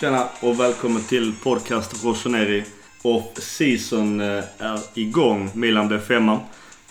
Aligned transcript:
Tjena 0.00 0.28
och 0.40 0.60
välkommen 0.60 1.02
till 1.02 1.32
podcast 1.42 2.04
Rossoneri. 2.04 2.64
Och 3.02 3.32
season 3.38 4.20
eh, 4.20 4.44
är 4.58 4.98
igång. 4.98 5.50
Milan 5.54 5.88
blev 5.88 5.98
femma. 5.98 6.40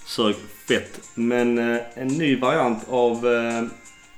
Sög 0.06 0.36
fett. 0.68 1.02
Men 1.16 1.58
eh, 1.58 1.82
en 1.94 2.08
ny 2.08 2.36
variant 2.36 2.90
av 2.90 3.28
eh, 3.28 3.64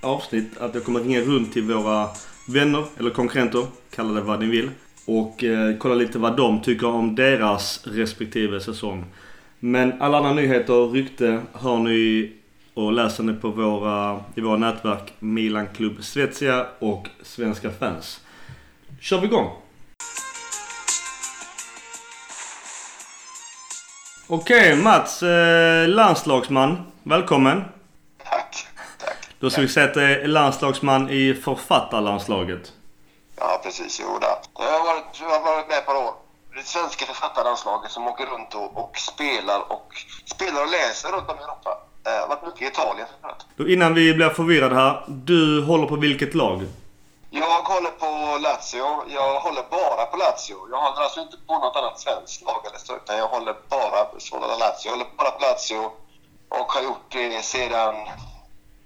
avsnitt. 0.01 0.57
Att 0.57 0.75
jag 0.75 0.83
kommer 0.83 0.99
ringa 0.99 1.21
runt 1.21 1.53
till 1.53 1.63
våra 1.63 2.07
vänner 2.47 2.85
eller 2.99 3.09
konkurrenter. 3.09 3.65
Kalla 3.95 4.13
det 4.13 4.21
vad 4.21 4.39
ni 4.39 4.45
vill. 4.45 4.69
Och 5.05 5.43
kolla 5.79 5.95
lite 5.95 6.19
vad 6.19 6.37
de 6.37 6.61
tycker 6.61 6.87
om 6.87 7.15
deras 7.15 7.87
respektive 7.87 8.59
säsong. 8.59 9.05
Men 9.59 10.01
alla 10.01 10.17
andra 10.17 10.33
nyheter 10.33 10.73
och 10.73 10.93
rykte 10.93 11.41
hör 11.53 11.77
ni 11.77 12.31
och 12.73 12.93
läser 12.93 13.23
ni 13.23 13.33
på 13.33 13.49
våra, 13.49 14.19
i 14.35 14.41
våra 14.41 14.57
nätverk 14.57 15.13
Milan 15.19 15.67
Club 15.75 16.03
Svezia 16.03 16.65
och 16.79 17.07
Svenska 17.21 17.71
fans. 17.71 18.21
Kör 19.01 19.17
vi 19.17 19.27
igång! 19.27 19.49
Okej 24.27 24.75
Mats, 24.75 25.23
eh, 25.23 25.87
landslagsman. 25.87 26.91
Välkommen! 27.03 27.63
Tack, 28.23 28.67
tack. 28.97 29.17
Då 29.39 29.49
ska 29.49 29.61
vi 29.61 29.67
säga 29.67 29.85
att 29.85 29.93
du 29.93 30.01
är 30.01 30.27
landslagsman 30.27 31.09
i 31.09 31.33
författarlandslaget. 31.33 32.73
Ja, 33.35 33.61
precis. 33.63 34.01
Jo, 34.03 34.17
då. 34.21 34.63
Jag 34.63 34.71
har 34.71 34.85
varit, 34.85 35.19
jag 35.19 35.29
har 35.29 35.55
varit 35.55 35.67
med 35.67 35.85
på 35.85 35.93
då, 35.93 36.17
det 36.55 36.67
svenska 36.67 37.05
författarlandslaget 37.05 37.91
som 37.91 38.07
åker 38.07 38.25
runt 38.25 38.55
och, 38.55 38.83
och, 38.83 38.97
spelar 38.97 39.71
och 39.71 39.87
spelar 40.25 40.61
och 40.61 40.71
läser 40.71 41.09
runt 41.09 41.29
om 41.29 41.37
i 41.39 41.43
Europa. 41.43 41.77
Jag 42.03 42.21
har 42.21 42.27
varit 42.27 42.45
mycket 42.45 42.61
i 42.61 42.65
Italien 42.65 43.07
Då 43.55 43.67
innan 43.67 43.93
vi 43.93 44.13
blir 44.13 44.29
förvirrade 44.29 44.75
här. 44.75 45.03
Du 45.07 45.63
håller 45.63 45.87
på 45.87 45.95
vilket 45.95 46.35
lag? 46.35 46.65
Jag 47.33 47.61
håller 47.63 47.91
på 47.91 48.37
Lazio. 48.37 49.03
Jag 49.07 49.39
håller 49.39 49.63
bara 49.69 50.05
på 50.05 50.17
Lazio. 50.17 50.57
Jag 50.71 50.77
håller 50.77 51.01
alltså 51.01 51.19
inte 51.21 51.37
på 51.47 51.53
något 51.53 51.75
annat 51.75 51.99
svenskt 51.99 52.41
lag 52.41 52.65
eller 52.65 52.77
så, 52.79 52.95
utan 52.95 53.17
jag 53.17 53.27
håller 53.27 53.55
bara 53.69 54.05
på 54.05 54.19
sådana 54.19 54.55
Lazio. 54.55 54.85
Jag 54.85 54.91
håller 54.91 55.07
bara 55.17 55.31
på 55.31 55.41
Lazio 55.41 55.91
och 56.49 56.71
har 56.71 56.81
gjort 56.81 57.05
det 57.09 57.45
sedan, 57.45 57.95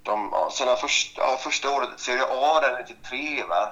de, 0.04 0.30
ja, 0.32 0.50
sedan 0.52 0.78
först, 0.78 1.18
ja, 1.18 1.38
första 1.40 1.70
året, 1.76 1.90
Serie 1.98 2.24
A, 2.24 2.60
där 2.62 2.86
93 2.88 3.18
typ 3.36 3.50
va? 3.50 3.72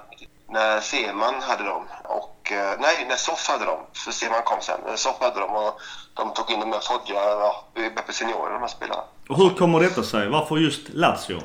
När 0.49 0.79
Seman 0.81 1.41
hade 1.41 1.63
dem. 1.63 1.87
Och, 2.03 2.51
eh, 2.51 2.79
nej, 2.79 3.05
när 3.09 3.15
Soff 3.15 3.47
hade 3.47 3.65
dem. 3.65 3.79
För 3.93 4.11
Seman 4.11 4.41
kom 4.43 4.61
sen. 4.61 4.79
Eh, 4.87 4.95
Soff 4.95 5.15
hade 5.19 5.39
dem 5.39 5.55
och 5.55 5.79
de 6.13 6.33
tog 6.33 6.51
in 6.51 6.59
de 6.59 6.71
där 6.71 6.79
Foggia, 6.79 7.23
ja, 7.23 7.63
Beppe 7.73 8.13
Senior, 8.13 8.49
de 8.49 8.61
här 8.61 8.67
spelarna. 8.67 9.03
Och 9.29 9.37
hur 9.37 9.49
kommer 9.49 9.79
detta 9.79 10.03
sig? 10.03 10.29
Varför 10.29 10.57
just 10.57 10.89
Lazio? 10.89 11.41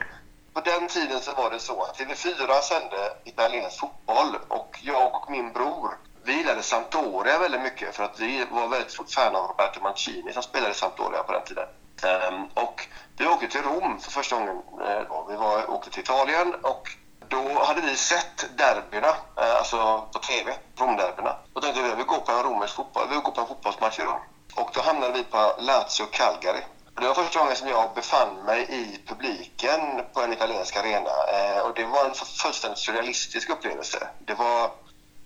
På 0.58 0.64
den 0.64 0.88
tiden 0.88 1.20
så 1.20 1.34
var 1.34 1.50
det 1.50 1.58
så 1.58 1.82
att 1.82 1.98
TV4 1.98 2.60
sände 2.60 3.12
italiensk 3.24 3.80
fotboll 3.80 4.36
och 4.48 4.78
jag 4.82 5.14
och 5.14 5.30
min 5.30 5.52
bror 5.52 5.98
vi 6.24 6.32
gillade 6.32 6.62
Sampdoria 6.62 7.38
väldigt 7.38 7.60
mycket 7.62 7.96
för 7.96 8.04
att 8.04 8.20
vi 8.20 8.46
var 8.50 8.68
väldigt 8.68 8.90
stort 8.90 9.10
fan 9.10 9.36
av 9.36 9.46
Roberto 9.46 9.80
Mancini 9.80 10.32
som 10.32 10.42
spelade 10.42 10.70
i 10.70 10.74
Sampdoria 10.74 11.22
på 11.22 11.32
den 11.32 11.44
tiden. 11.44 11.68
Ehm, 12.02 12.44
och 12.54 12.88
vi 13.16 13.26
åkte 13.26 13.48
till 13.48 13.62
Rom 13.62 14.00
för 14.00 14.10
första 14.10 14.36
gången. 14.36 14.62
Eh, 14.86 15.26
vi 15.28 15.36
var, 15.36 15.70
åkte 15.70 15.90
till 15.90 16.02
Italien 16.02 16.54
och 16.54 16.88
då 17.28 17.64
hade 17.64 17.80
vi 17.80 17.96
sett 17.96 18.58
derbyna, 18.58 19.08
eh, 19.36 19.56
alltså 19.58 20.08
på 20.12 20.18
TV, 20.18 20.54
Romderbyna. 20.76 21.36
Och 21.52 21.62
tänkte 21.62 21.82
vi, 21.82 21.94
vi 21.94 22.02
går 22.02 22.18
på 22.18 22.32
en 22.32 22.42
romersk 22.42 22.74
fotboll, 22.74 23.06
vi 23.10 23.16
går 23.16 23.32
på 23.32 23.40
en 23.40 23.46
fotbollsmatch 23.46 23.98
i 23.98 24.02
Rom. 24.02 24.20
Och 24.54 24.70
då 24.74 24.80
hamnade 24.80 25.12
vi 25.12 25.24
på 25.24 25.52
Lazio 25.58 26.06
Calgary. 26.10 26.62
Det 27.00 27.06
var 27.06 27.14
första 27.14 27.38
gången 27.38 27.56
som 27.56 27.68
jag 27.68 27.94
befann 27.94 28.44
mig 28.44 28.66
i 28.70 29.00
publiken 29.06 29.80
på 30.12 30.20
en 30.20 30.32
italiensk 30.32 30.76
arena. 30.76 31.10
Eh, 31.32 31.60
och 31.60 31.74
det 31.74 31.84
var 31.84 32.04
en 32.04 32.14
fullständigt 32.14 32.78
surrealistisk 32.78 33.50
upplevelse. 33.50 34.08
Det 34.18 34.34
var 34.34 34.70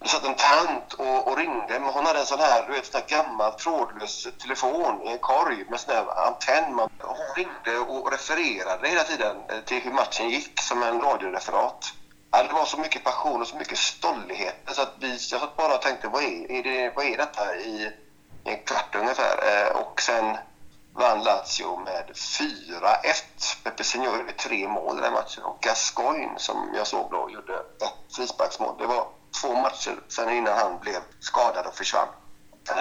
det 0.03 0.09
satt 0.09 0.25
en 0.25 0.35
tant 0.35 0.93
och, 0.93 1.29
och, 1.29 1.37
ringde, 1.37 1.81
men 1.81 1.89
hon 1.95 2.07
hade 2.07 2.19
en 2.19 2.27
sån 2.27 2.41
här, 2.41 2.67
du 2.67 2.73
vet, 2.73 2.87
sån 2.87 3.01
här 3.01 3.09
gammal 3.09 3.53
trådlös 3.53 4.29
telefon 4.43 5.03
i 5.03 5.09
en 5.09 5.19
korg 5.19 5.65
med 5.71 5.81
sån 5.81 5.95
här 5.95 6.27
antenn. 6.27 6.79
Hon 7.01 7.35
ringde 7.37 7.79
och 7.79 8.13
refererade 8.13 8.89
hela 8.89 9.05
tiden 9.05 9.37
eh, 9.49 9.61
till 9.65 9.83
hur 9.83 9.93
matchen 9.93 10.31
gick 10.31 10.61
som 10.61 10.83
en 10.83 11.01
radioreferat. 11.01 11.93
Det 12.31 12.53
var 12.53 12.65
så 12.65 12.77
mycket 12.77 13.05
passion 13.05 13.41
och 13.41 13.49
så 13.49 13.57
mycket 13.57 13.79
stollighet 13.79 14.57
så 14.67 14.83
att 14.83 14.95
vi, 14.99 15.11
jag 15.11 15.41
satt 15.41 15.57
bara 15.57 15.75
och 15.75 15.83
tänkte, 15.83 16.09
vad 16.09 16.23
är, 16.23 16.51
är, 16.51 16.63
det, 16.63 16.93
vad 16.97 17.05
är 17.05 17.17
detta 17.17 17.57
i, 17.57 17.93
i 18.45 18.51
en 18.51 18.65
kvart 18.65 18.95
ungefär? 18.95 19.37
Eh, 19.49 19.77
och 19.77 20.01
sen 20.01 20.37
vann 20.95 21.23
Lazio 21.23 21.77
med 21.77 22.11
4-1. 22.15 23.63
Pepe 23.65 23.85
Signor 23.85 24.19
gjorde 24.19 24.33
tre 24.33 24.69
mål 24.69 24.99
i 24.99 25.01
den 25.01 25.13
matchen 25.13 25.45
och 25.45 25.59
Gascoigne 25.61 26.39
som 26.39 26.71
jag 26.75 26.87
såg 26.87 27.11
då 27.11 27.31
gjorde 27.31 27.55
ett 27.55 28.17
frisparksmål. 28.17 28.75
Det 28.79 28.87
var 28.87 29.07
två 29.41 29.55
matcher 29.55 30.01
sen 30.09 30.31
innan 30.31 30.59
han 30.59 30.79
blev 30.79 31.01
skadad 31.21 31.67
och 31.67 31.75
försvann. 31.75 32.09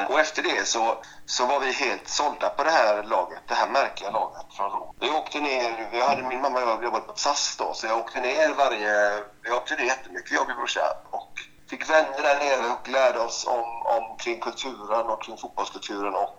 Och 0.09 0.19
efter 0.19 0.43
det 0.43 0.67
så, 0.67 0.97
så 1.25 1.45
var 1.45 1.59
vi 1.59 1.71
helt 1.71 2.07
sålda 2.07 2.49
på 2.49 2.63
det 2.63 2.71
här 2.71 3.03
laget, 3.03 3.39
det 3.47 3.53
här 3.53 3.69
märkliga 3.69 4.11
laget 4.11 4.45
från 4.57 4.71
Rom. 4.71 4.95
Vi 4.99 5.09
åkte 5.09 5.39
ner, 5.39 5.89
vi 5.91 6.01
hade 6.01 6.23
min 6.23 6.41
mamma 6.41 6.63
och 6.63 6.69
jag 6.69 6.83
jobbade 6.83 7.05
på 7.05 7.13
SAS 7.15 7.55
då, 7.57 7.73
så 7.73 7.87
jag 7.87 7.99
åkte 7.99 8.21
ner 8.21 8.53
varje, 8.53 9.23
jag 9.43 9.57
åkte 9.57 9.75
ner 9.75 9.83
jättemycket 9.83 10.31
jag 10.31 10.41
och 10.41 10.47
min 10.47 10.57
brorsa 10.57 10.81
och 11.11 11.33
fick 11.69 11.89
vänner 11.89 12.21
där 12.21 12.39
nere 12.39 12.73
och 12.73 12.89
lärde 12.89 13.19
oss 13.19 13.47
om, 13.47 13.85
om 13.85 14.17
kring 14.17 14.39
kulturen 14.39 15.07
och 15.07 15.23
kring 15.23 15.37
fotbollskulturen 15.37 16.13
och 16.15 16.37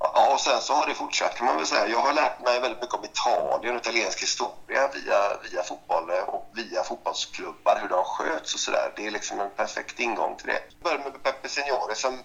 Ja, 0.00 0.32
och 0.34 0.40
sen 0.40 0.60
så 0.60 0.72
har 0.72 0.86
det 0.86 0.94
fortsatt 0.94 1.34
kan 1.34 1.46
man 1.46 1.56
väl 1.56 1.66
säga. 1.66 1.88
Jag 1.88 1.98
har 1.98 2.12
lärt 2.12 2.40
mig 2.40 2.60
väldigt 2.60 2.80
mycket 2.80 2.94
om 2.94 3.04
Italien 3.04 3.74
och 3.74 3.80
italiensk 3.80 4.22
historia 4.22 4.90
via, 4.94 5.38
via 5.50 5.62
fotboll 5.62 6.10
och 6.10 6.50
via 6.54 6.82
fotbollsklubbar, 6.84 7.78
hur 7.82 7.88
de 7.88 8.04
sköts 8.04 8.54
och 8.54 8.60
sådär. 8.60 8.92
Det 8.96 9.06
är 9.06 9.10
liksom 9.10 9.40
en 9.40 9.50
perfekt 9.50 10.00
ingång 10.00 10.36
till 10.36 10.46
det. 10.46 10.62
Jag 10.68 10.82
började 10.82 11.10
med 11.10 11.22
Peppe 11.22 11.48
Signore 11.48 11.94
som, 11.94 12.18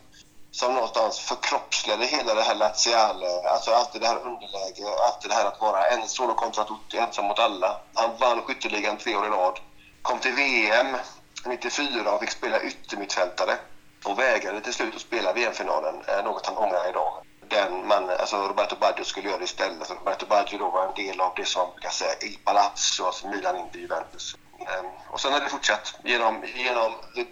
som 0.51 0.73
någonstans 0.73 1.19
förkroppsligade 1.19 2.05
hela 2.05 2.33
det 2.33 2.41
här 2.41 2.55
laziale, 2.55 3.49
alltså 3.49 3.71
alltid 3.71 4.01
det 4.01 4.07
här 4.07 4.27
underläge, 4.27 4.85
alltid 5.07 5.31
det 5.31 5.35
här 5.35 5.45
att 5.45 5.61
vara 5.61 5.87
en 5.87 6.07
solo 6.07 6.33
kontra 6.33 6.63
tutti, 6.63 6.97
ensam 6.97 7.25
mot 7.25 7.39
alla. 7.39 7.79
Han 7.93 8.17
vann 8.19 8.41
skytteligan 8.41 8.97
tre 8.97 9.15
år 9.15 9.25
i 9.25 9.29
rad. 9.29 9.59
Kom 10.01 10.19
till 10.19 10.33
VM 10.33 10.97
94 11.45 12.11
och 12.11 12.19
fick 12.19 12.31
spela 12.31 12.61
yttermittfältare 12.61 13.57
och 14.05 14.19
vägrade 14.19 14.61
till 14.61 14.73
slut 14.73 14.95
att 14.95 15.01
spela 15.01 15.33
VM-finalen, 15.33 15.95
eh, 16.07 16.23
något 16.23 16.45
han 16.45 16.57
ångrar 16.57 16.89
idag 16.89 17.23
den 17.55 17.87
man, 17.87 18.09
alltså 18.09 18.35
Roberto 18.35 18.75
Baggio 18.83 19.03
skulle 19.03 19.29
göra 19.29 19.43
istället. 19.43 19.87
Så 19.87 19.93
Roberto 19.93 20.25
Baggio 20.25 20.57
då 20.57 20.69
var 20.69 20.87
en 20.87 20.95
del 21.05 21.21
av 21.21 21.31
det 21.35 21.45
som 21.45 21.65
brukar 21.73 21.89
säga 21.89 22.13
Il 22.21 22.37
Palazzo, 22.45 23.05
alltså 23.05 23.27
Milan 23.27 23.55
inte 23.57 23.79
Juventus. 23.79 24.35
Um, 24.59 24.85
och 25.09 25.19
sen 25.19 25.33
har 25.33 25.39
det 25.39 25.49
fortsatt 25.49 25.95
genom, 26.03 26.43
genom 26.55 26.91
the, 27.15 27.23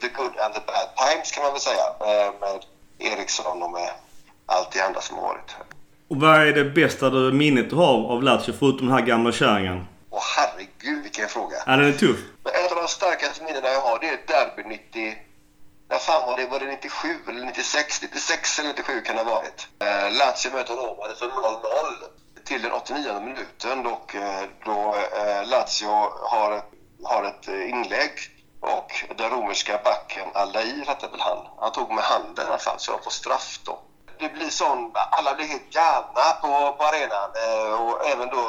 the, 0.00 0.08
good 0.08 0.34
and 0.44 0.54
the 0.54 0.60
bad 0.66 0.88
times 1.02 1.30
kan 1.32 1.42
man 1.44 1.52
väl 1.52 1.60
säga 1.60 1.86
uh, 2.00 2.40
med 2.40 2.58
Eriksson 2.98 3.62
och 3.62 3.72
med 3.72 3.90
allt 4.46 4.70
det 4.72 4.80
andra 4.80 5.00
som 5.00 5.16
har 5.16 5.22
varit. 5.22 5.50
Och 6.08 6.16
vad 6.16 6.48
är 6.48 6.52
det 6.52 6.64
bästa 6.64 7.10
du, 7.10 7.32
minnet 7.32 7.70
du 7.70 7.76
har 7.76 8.12
av 8.12 8.22
Lazio 8.22 8.52
förutom 8.58 8.86
den 8.86 8.96
här 8.96 9.06
gamla 9.06 9.32
kärringen? 9.32 9.86
Åh 10.10 10.22
herregud 10.36 11.02
vilken 11.02 11.28
fråga! 11.28 11.56
Ja, 11.66 11.76
den 11.76 11.88
är 11.88 11.92
tuff. 11.92 12.20
Men 12.44 12.52
ett 12.52 12.72
av 12.72 12.78
de 12.78 12.88
starkaste 12.88 13.44
minnena 13.44 13.68
jag 13.68 13.80
har 13.80 13.98
det 13.98 14.06
är 14.06 14.18
derby 14.26 14.62
90 14.68 15.16
när 15.92 15.98
fan 15.98 16.26
var 16.26 16.36
det? 16.36 16.46
Var 16.46 16.60
det 16.60 16.66
97 16.66 17.08
eller 17.28 17.44
96? 17.44 18.02
96 18.02 18.58
eller 18.58 18.68
97 18.68 19.00
kan 19.00 19.16
det 19.16 19.22
ha 19.22 19.34
varit. 19.34 19.68
Eh, 19.80 20.12
Lazio 20.12 20.50
möter 20.52 20.74
Roma. 20.74 21.08
Det 21.08 21.14
står 21.14 21.26
0-0 21.26 21.64
till 22.44 22.62
den 22.62 22.72
89 22.72 23.20
minuten 23.20 23.86
och 23.86 24.14
eh, 24.14 24.44
då 24.64 24.94
eh, 25.16 25.48
Lazio 25.48 25.88
har, 26.32 26.62
har 27.04 27.24
ett 27.24 27.48
eh, 27.48 27.70
inlägg 27.70 28.12
och 28.60 29.04
den 29.16 29.30
romerska 29.30 29.80
backen 29.84 30.28
Aldair, 30.34 30.84
hette 30.86 31.06
väl 31.08 31.20
han. 31.20 31.46
Han 31.58 31.72
tog 31.72 31.90
med 31.94 32.04
handen 32.04 32.44
i 32.46 32.48
alla 32.48 32.58
fall, 32.58 32.78
så 32.78 32.92
de 32.92 33.02
får 33.02 33.10
straff 33.10 33.60
då. 33.64 33.78
Det 34.18 34.28
blir 34.28 34.50
sån, 34.50 34.92
alla 34.94 35.34
blir 35.34 35.46
helt 35.46 35.70
galna 35.70 36.32
på, 36.40 36.76
på 36.78 36.84
arenan 36.84 37.30
eh, 37.44 37.80
och 37.82 38.06
även 38.06 38.28
då 38.28 38.44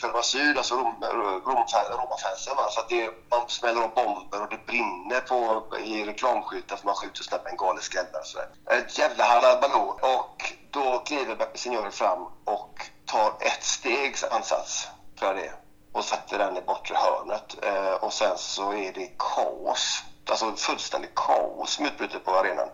själva 0.00 0.22
syd, 0.22 0.58
alltså 0.58 0.74
Roma-fansen. 0.74 2.54
Så 2.70 2.80
att 2.80 2.88
det, 2.88 3.10
man 3.30 3.48
smäller 3.48 3.82
av 3.82 3.94
bomber 3.94 4.42
och 4.42 4.48
det 4.50 4.66
brinner 4.66 5.20
på, 5.20 5.64
i 5.78 6.04
reklamskyltar 6.04 6.76
för 6.76 6.86
man 6.86 6.94
skjuter 6.94 7.22
sådana 7.22 7.44
bengaliska 7.44 8.00
eldar. 8.00 8.22
Ett 8.70 8.98
jävla 8.98 9.24
halabaloo. 9.24 9.98
Och 10.02 10.52
då 10.70 10.98
kliver 10.98 11.36
Beppe 11.36 11.58
Signori 11.58 11.90
fram 11.90 12.26
och 12.44 12.82
tar 13.06 13.32
ett 13.40 13.64
stegs 13.64 14.24
ansats 14.24 14.88
för 15.18 15.34
det 15.34 15.52
och 15.92 16.04
sätter 16.04 16.38
den 16.38 16.56
i 16.56 16.60
bortre 16.60 16.94
hörnet. 16.94 17.56
Eh, 17.62 18.04
och 18.04 18.12
sen 18.12 18.38
så 18.38 18.72
är 18.72 18.92
det 18.92 19.10
kaos, 19.18 20.02
alltså 20.30 20.52
fullständigt 20.56 21.14
kaos 21.14 21.70
som 21.70 21.86
utbryter 21.86 22.18
på 22.18 22.30
arenan. 22.30 22.68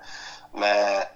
Med 0.53 1.07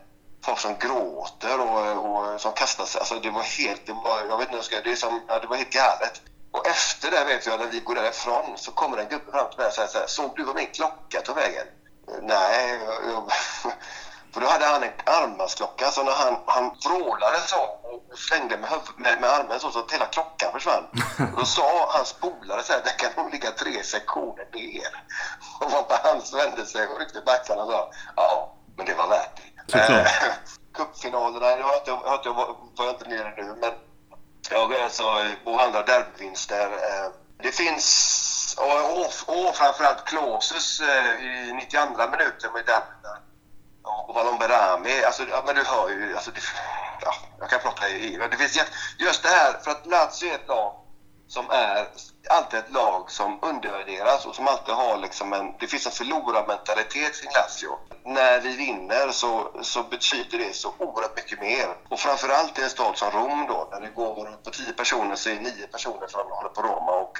folk 0.44 0.58
som 0.58 0.78
gråter 0.78 1.60
och, 1.60 2.06
och 2.06 2.40
som 2.40 2.52
kastar 2.52 2.84
sig. 2.84 2.98
Alltså 2.98 3.14
det 3.14 3.30
var 3.30 3.42
helt, 3.42 3.86
det 3.86 3.92
var, 3.92 4.24
jag 4.28 4.38
vet 4.38 4.52
inte, 4.52 4.80
det, 4.84 4.90
är 4.92 4.96
som, 4.96 5.20
ja, 5.28 5.38
det 5.38 5.46
var 5.46 5.56
helt 5.56 5.72
galet. 5.72 6.20
Och 6.50 6.66
efter 6.66 7.10
det 7.10 7.24
vet 7.24 7.46
jag, 7.46 7.60
när 7.60 7.66
vi 7.66 7.80
går 7.80 7.94
därifrån, 7.94 8.58
så 8.58 8.72
kommer 8.72 8.96
en 8.98 9.08
gubbe 9.08 9.30
fram 9.32 9.50
till 9.50 9.58
mig 9.58 9.66
och 9.66 9.72
säger 9.72 9.88
så 9.88 9.98
här, 9.98 10.06
såg 10.06 10.36
du 10.36 10.44
vad 10.44 10.56
min 10.56 10.66
klocka 10.66 11.20
tog 11.20 11.36
vägen? 11.36 11.66
Nej, 12.22 12.80
jag, 13.06 13.32
för 14.32 14.40
då 14.40 14.46
hade 14.46 14.66
han 14.66 14.82
en 14.82 14.92
armbandsklocka, 15.04 15.90
så 15.90 16.02
när 16.02 16.12
han, 16.12 16.36
han 16.46 16.76
vrålade 16.84 17.40
så 17.46 17.60
och 17.62 18.18
slängde 18.18 18.56
med, 18.56 18.70
med, 18.96 19.20
med 19.20 19.30
armen 19.30 19.60
så, 19.60 19.70
så 19.70 19.78
att 19.78 19.92
hela 19.92 20.06
klockan 20.06 20.52
försvann. 20.52 20.84
Då 21.36 21.44
sa 21.44 21.90
hans 21.92 22.12
polare 22.12 22.62
så 22.62 22.72
här, 22.72 22.80
det 22.84 22.90
kan 22.90 23.24
nog 23.24 23.32
ligga 23.32 23.50
tre 23.50 23.84
sektioner 23.84 24.46
ner. 24.52 25.04
Och 25.60 25.92
hans 26.02 26.34
vände 26.34 26.66
sig 26.66 26.86
och 26.86 26.98
ryckte 26.98 27.20
backarna 27.20 27.62
och 27.62 27.70
sa 27.70 27.90
ja, 28.16 28.54
men 28.76 28.86
det 28.86 28.94
var 28.94 29.08
värt 29.08 29.36
det. 29.36 29.47
Såklart. 29.68 29.90
Eh, 29.90 30.32
Cupfinalerna, 30.74 31.50
jag 31.50 31.64
har 31.64 31.76
inte, 31.76 31.90
jag 31.90 31.96
har 31.96 32.16
inte, 32.16 32.28
var 32.28 32.56
jag 32.76 32.94
inte 32.94 33.08
nere 33.08 33.34
nu, 33.36 33.56
men 33.60 33.72
jag 34.50 34.72
är 34.72 34.84
alltså 34.84 35.02
på 35.44 35.60
andra 35.60 35.82
derbyvinster. 35.82 36.66
Eh, 36.66 37.10
det 37.42 37.52
finns, 37.52 38.56
och, 38.58 39.00
och, 39.00 39.46
och 39.46 39.56
framförallt 39.56 40.04
Kloses 40.04 40.80
eh, 40.80 41.24
i 41.24 41.52
92 41.52 42.10
minuten 42.10 42.52
med 42.52 42.64
derbyn 42.66 43.22
och 43.82 44.14
Valon 44.14 44.38
Berami. 44.38 45.04
Alltså, 45.04 45.22
ja, 45.30 45.42
men 45.46 45.54
du 45.54 45.64
hör 45.64 45.88
ju, 45.88 46.14
alltså, 46.14 46.30
det, 46.30 46.40
ja, 47.00 47.14
jag 47.40 47.50
kan 47.50 47.60
prata 47.60 47.88
i 47.88 48.16
det 48.30 48.36
finns 48.36 48.56
jätt, 48.56 48.72
Just 48.98 49.22
det 49.22 49.28
här, 49.28 49.52
för 49.64 49.70
att 49.70 49.86
Lazio 49.86 50.30
är 50.30 50.34
ett 50.34 50.48
lag 50.48 50.87
som 51.28 51.50
är 51.50 51.86
alltid 52.28 52.58
ett 52.58 52.72
lag 52.72 53.10
som 53.10 53.38
undervärderas 53.42 54.26
och 54.26 54.34
som 54.34 54.48
alltid 54.48 54.74
har 54.74 54.98
liksom 54.98 55.32
en... 55.32 55.46
Det 55.60 55.66
finns 55.66 55.86
en 55.86 55.92
förlorarmentalitet 55.92 57.12
kring 57.20 57.32
Lazio. 57.38 57.72
När 58.04 58.40
vi 58.40 58.56
vinner 58.56 59.10
så, 59.10 59.30
så 59.62 59.82
betyder 59.82 60.38
det 60.38 60.54
så 60.54 60.74
oerhört 60.78 61.16
mycket 61.16 61.40
mer. 61.40 61.68
Och 61.88 62.00
framförallt 62.00 62.58
i 62.58 62.62
en 62.62 62.70
stad 62.70 62.96
som 62.96 63.10
Rom 63.10 63.46
då, 63.48 63.68
när 63.72 63.80
det 63.80 63.92
går 63.94 64.14
på 64.44 64.50
tio 64.50 64.72
personer 64.72 65.16
så 65.16 65.30
är 65.30 65.34
nio 65.34 65.66
personer 65.72 66.06
som 66.08 66.20
håller 66.30 66.48
på 66.48 66.62
Roma 66.62 66.92
och 66.92 67.18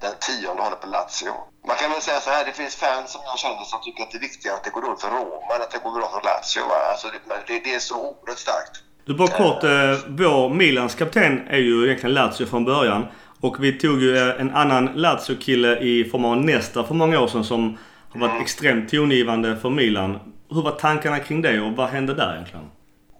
den 0.00 0.14
tionde 0.26 0.62
håller 0.62 0.76
på 0.76 0.86
Lazio. 0.86 1.34
Man 1.68 1.76
kan 1.76 1.90
väl 1.90 2.00
säga 2.00 2.20
så 2.20 2.30
här, 2.30 2.44
det 2.44 2.52
finns 2.52 2.76
fans 2.76 3.12
som 3.12 3.20
jag 3.24 3.38
känner 3.38 3.64
som 3.64 3.80
tycker 3.82 4.02
att 4.02 4.10
det 4.10 4.18
är 4.18 4.26
viktigare 4.30 4.56
att 4.56 4.64
det 4.64 4.70
går 4.70 4.82
dåligt 4.82 5.00
för 5.00 5.10
Roma 5.10 5.54
än 5.56 5.62
att 5.62 5.70
det 5.70 5.82
går 5.84 5.92
bra 5.98 6.08
för 6.14 6.22
Lazio. 6.30 6.62
Va? 6.70 6.78
Alltså 6.90 7.06
det, 7.14 7.20
det, 7.46 7.60
det 7.64 7.74
är 7.74 7.78
så 7.78 7.96
oerhört 7.96 8.38
starkt. 8.38 8.74
Du 9.04 9.14
bara 9.14 9.28
kort, 9.28 9.64
eh, 9.64 9.70
vår 10.06 10.48
Milans 10.48 10.94
kapten 10.94 11.48
är 11.48 11.58
ju 11.58 11.84
egentligen 11.84 12.14
Lazio 12.14 12.46
från 12.46 12.64
början. 12.64 13.06
Och 13.40 13.64
vi 13.64 13.72
tog 13.72 14.02
ju 14.02 14.16
eh, 14.16 14.40
en 14.40 14.54
annan 14.54 14.86
Lazio-kille 14.86 15.78
i 15.78 16.04
form 16.04 16.24
av 16.24 16.36
Nesta 16.36 16.84
för 16.84 16.94
många 16.94 17.20
år 17.20 17.28
sedan 17.28 17.44
som 17.44 17.78
har 18.12 18.20
varit 18.20 18.30
mm. 18.30 18.42
extremt 18.42 18.90
tongivande 18.90 19.56
för 19.56 19.70
Milan. 19.70 20.34
Hur 20.50 20.62
var 20.62 20.72
tankarna 20.72 21.18
kring 21.18 21.42
det 21.42 21.60
och 21.60 21.72
vad 21.72 21.88
hände 21.88 22.14
där 22.14 22.32
egentligen? 22.34 22.70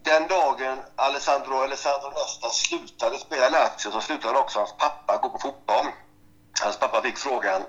Den 0.05 0.29
dagen 0.29 0.79
Alessandro, 0.97 1.55
Alessandro 1.55 2.09
Nesta 2.09 2.49
slutade 2.49 3.19
spela 3.19 3.49
Lazio 3.49 3.91
så 3.91 4.01
slutade 4.01 4.39
också 4.39 4.59
hans 4.59 4.75
pappa 4.79 5.17
gå 5.23 5.29
på 5.29 5.39
fotboll. 5.39 5.87
Hans 6.63 6.79
pappa 6.79 7.03
fick 7.03 7.19
frågan, 7.19 7.63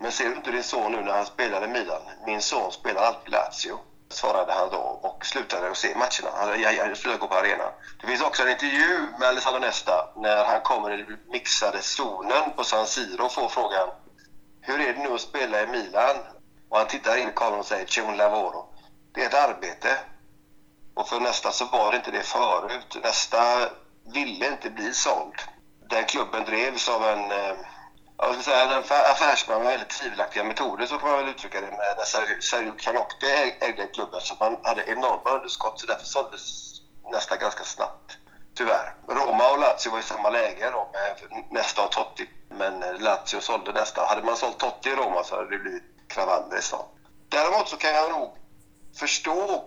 men 0.00 0.12
ser 0.12 0.28
du 0.28 0.34
inte 0.36 0.50
din 0.50 0.62
son 0.62 0.92
nu 0.92 1.00
när 1.00 1.12
han 1.12 1.26
spelar 1.26 1.64
i 1.64 1.68
Milan? 1.68 2.00
Min 2.26 2.42
son 2.42 2.72
spelar 2.72 3.02
alltid 3.02 3.32
Lazio 3.32 3.78
svarade 4.08 4.52
han 4.52 4.70
då 4.70 4.76
och 5.02 5.26
slutade 5.26 5.70
att 5.70 5.76
se 5.76 5.94
matcherna. 5.94 6.36
Han, 6.36 6.60
jag, 6.60 6.74
jag 6.74 6.96
slutade 6.96 7.20
gå 7.20 7.26
på 7.26 7.34
arenan. 7.34 7.72
Det 8.00 8.06
finns 8.06 8.22
också 8.22 8.42
en 8.42 8.48
intervju 8.48 9.06
med 9.18 9.28
Alessandro 9.28 9.60
Nesta 9.60 10.08
när 10.16 10.44
han 10.44 10.60
kommer 10.60 10.90
i 10.90 10.96
den 10.96 11.18
mixade 11.28 11.82
zonen 11.82 12.50
på 12.56 12.64
San 12.64 12.86
Siro 12.86 13.24
och 13.24 13.32
får 13.32 13.48
frågan 13.48 13.88
Hur 14.60 14.80
är 14.80 14.94
det 14.94 15.02
nu 15.02 15.14
att 15.14 15.20
spela 15.20 15.62
i 15.62 15.66
Milan? 15.66 16.16
Och 16.68 16.78
han 16.78 16.86
tittar 16.86 17.16
in 17.16 17.28
i 17.28 17.32
kameran 17.32 17.58
och 17.58 17.66
säger 17.66 17.86
Cion 17.86 18.10
un 18.10 18.16
lavoro. 18.16 18.68
Det 19.14 19.22
är 19.22 19.26
ett 19.26 19.48
arbete. 19.48 19.98
Och 20.94 21.08
för 21.08 21.20
Nesta 21.20 21.52
så 21.52 21.64
var 21.64 21.90
det 21.90 21.96
inte 21.96 22.10
det 22.10 22.22
förut. 22.22 22.98
Nesta 23.02 23.68
ville 24.04 24.46
inte 24.46 24.70
bli 24.70 24.92
såld. 24.94 25.34
Den 25.90 26.04
klubben 26.04 26.44
drevs 26.44 26.88
av 26.88 27.04
en 27.04 27.30
eh, 27.30 27.56
jag 28.18 28.34
ska 28.34 28.42
säga, 28.42 28.62
en 28.62 28.78
affärsman 28.88 29.58
med 29.58 29.66
väldigt 29.66 29.88
tvivelaktiga 29.88 30.44
metoder 30.44 30.86
så 30.86 30.98
får 30.98 31.08
man 31.08 31.18
väl 31.18 31.28
uttrycka 31.28 31.60
det. 31.60 31.66
Med 31.66 31.94
när 31.96 32.40
Sergio 32.40 32.72
Canocchi 32.78 33.56
ägde 33.60 33.86
klubben 33.86 34.20
så 34.20 34.34
man 34.40 34.56
hade 34.62 34.90
enorma 34.90 35.30
underskott 35.30 35.80
så 35.80 35.86
därför 35.86 36.06
såldes 36.06 36.72
nästan 37.12 37.38
ganska 37.38 37.64
snabbt. 37.64 38.16
Tyvärr. 38.54 38.94
Roma 39.08 39.50
och 39.50 39.58
Lazio 39.58 39.90
var 39.90 39.98
i 39.98 40.02
samma 40.02 40.30
läge 40.30 40.70
då 40.70 40.90
med 40.92 41.44
nästa 41.50 41.84
och 41.84 41.92
Totti. 41.92 42.28
Men 42.48 42.82
eh, 42.82 43.00
Lazio 43.00 43.40
sålde 43.40 43.72
nästa. 43.72 44.06
Hade 44.06 44.22
man 44.22 44.36
sålt 44.36 44.58
Totti 44.58 44.88
i 44.90 44.94
Roma 44.94 45.24
så 45.24 45.36
hade 45.36 45.50
det 45.50 45.58
blivit 45.58 45.82
kravaller 46.08 46.58
i 46.58 46.62
stan. 46.62 46.84
Däremot 47.28 47.68
så 47.68 47.76
kan 47.76 47.94
jag 47.94 48.10
nog 48.10 48.36
förstå 48.98 49.64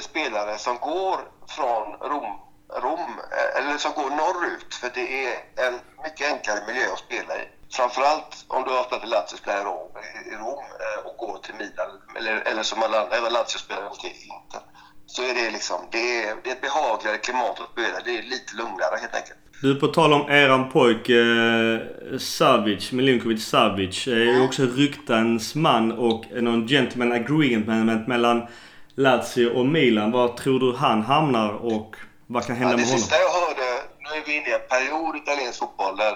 spelare 0.00 0.58
som 0.58 0.78
går 0.78 1.18
från 1.48 1.92
Rom, 2.10 2.40
Rom 2.82 3.20
eh, 3.32 3.62
eller 3.62 3.78
som 3.78 3.92
går 3.92 4.10
norrut 4.10 4.74
för 4.74 4.90
det 4.94 5.26
är 5.26 5.66
en 5.66 5.80
mycket 6.04 6.32
enklare 6.32 6.66
miljö 6.66 6.92
att 6.92 6.98
spela 6.98 7.36
i 7.36 7.48
framförallt 7.70 8.44
om 8.48 8.64
du 8.64 8.70
har 8.70 8.84
spelat 8.84 9.04
i 9.04 9.06
Lazio 9.06 9.36
spelar 9.36 9.60
i 9.60 9.64
Rom, 9.64 9.90
i 10.32 10.34
Rom 10.34 10.64
eh, 10.84 11.06
och 11.06 11.16
går 11.16 11.38
till 11.38 11.54
Milan 11.54 11.90
eller, 12.18 12.36
eller 12.50 12.62
som 12.62 12.82
alla 12.82 13.00
andra, 13.00 13.16
även 13.16 13.32
Lazio 13.32 13.58
spelar 13.58 13.90
till 13.90 14.10
Inter. 14.10 14.62
Så 15.06 15.22
är 15.22 15.34
det 15.34 15.50
liksom, 15.50 15.76
det 15.90 16.24
är, 16.24 16.36
det 16.42 16.50
är 16.50 16.54
ett 16.54 16.60
behagligare 16.60 17.18
klimat 17.18 17.60
att 17.60 17.70
spela. 17.72 18.00
Det 18.04 18.18
är 18.18 18.22
lite 18.22 18.56
lugnare 18.56 18.96
helt 19.00 19.14
enkelt. 19.14 19.38
Du, 19.62 19.74
på 19.74 19.86
tal 19.86 20.12
om 20.12 20.30
eran 20.30 20.70
pojk 20.70 21.08
eh, 21.08 21.78
Savic, 22.18 22.92
Milinkovic 22.92 23.48
Savic, 23.48 24.06
är 24.06 24.16
ju 24.16 24.30
mm. 24.30 24.46
också 24.46 24.62
ryktans 24.62 25.54
man 25.54 25.92
och 25.92 26.24
någon 26.30 26.68
gentleman 26.68 27.12
agreement 27.12 28.08
mellan 28.08 28.46
Lazio 28.94 29.46
och 29.58 29.66
Milan. 29.66 30.10
Var 30.10 30.28
tror 30.28 30.60
du 30.60 30.76
han 30.76 31.02
hamnar 31.02 31.52
och 31.52 31.96
vad 32.26 32.46
kan 32.46 32.56
hända 32.56 32.72
ja, 32.72 32.76
med 32.76 32.86
honom? 32.86 32.96
Det 32.96 33.00
sista 33.00 33.16
jag 33.16 33.30
hörde, 33.30 33.82
nu 33.98 34.20
är 34.20 34.26
vi 34.26 34.36
inne 34.36 34.48
i 34.48 34.52
en 34.52 34.68
period 34.68 35.16
i 35.16 35.18
italiensk 35.18 35.58
fotboll 35.58 35.96
där 35.96 36.14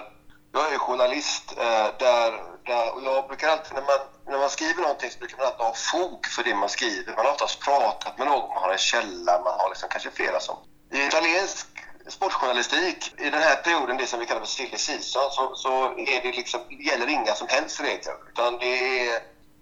jag 0.53 0.73
är 0.73 0.77
journalist 0.77 1.53
eh, 1.57 1.87
där, 1.99 2.31
där, 2.65 2.95
och 2.95 3.03
jag 3.03 3.27
brukar 3.27 3.49
alltid 3.49 3.73
när 3.73 3.81
man, 3.81 3.99
när 4.27 4.37
man 4.37 4.49
skriver 4.49 4.81
någonting 4.81 5.11
så 5.11 5.19
brukar 5.19 5.37
man 5.37 5.45
alltid 5.45 5.65
ha 5.65 5.73
fog 5.73 6.27
för 6.27 6.43
det 6.43 6.55
man 6.55 6.69
skriver. 6.69 7.15
Man 7.15 7.25
har 7.25 7.31
oftast 7.31 7.59
pratat 7.59 8.17
med 8.17 8.27
någon, 8.27 8.49
man 8.49 8.63
har 8.63 8.71
en 8.71 8.77
källa, 8.77 9.41
man 9.45 9.59
har 9.59 9.69
liksom 9.69 9.89
kanske 9.89 10.11
flera 10.11 10.39
som... 10.39 10.57
I 10.91 11.05
italiensk 11.05 11.67
sportjournalistik, 12.07 13.13
i 13.17 13.29
den 13.29 13.41
här 13.41 13.55
perioden, 13.55 13.97
det 13.97 14.07
som 14.07 14.19
vi 14.19 14.25
kallar 14.25 14.41
för 14.41 14.47
silly 14.47 14.77
season, 14.77 15.31
så, 15.31 15.55
så 15.55 15.85
är 15.85 16.21
det 16.21 16.31
liksom, 16.31 16.61
gäller 16.69 17.07
inga 17.07 17.33
som 17.33 17.47
helst 17.47 17.79
regler. 17.81 18.15
Utan 18.29 18.57
det 18.57 18.99
är 19.07 19.19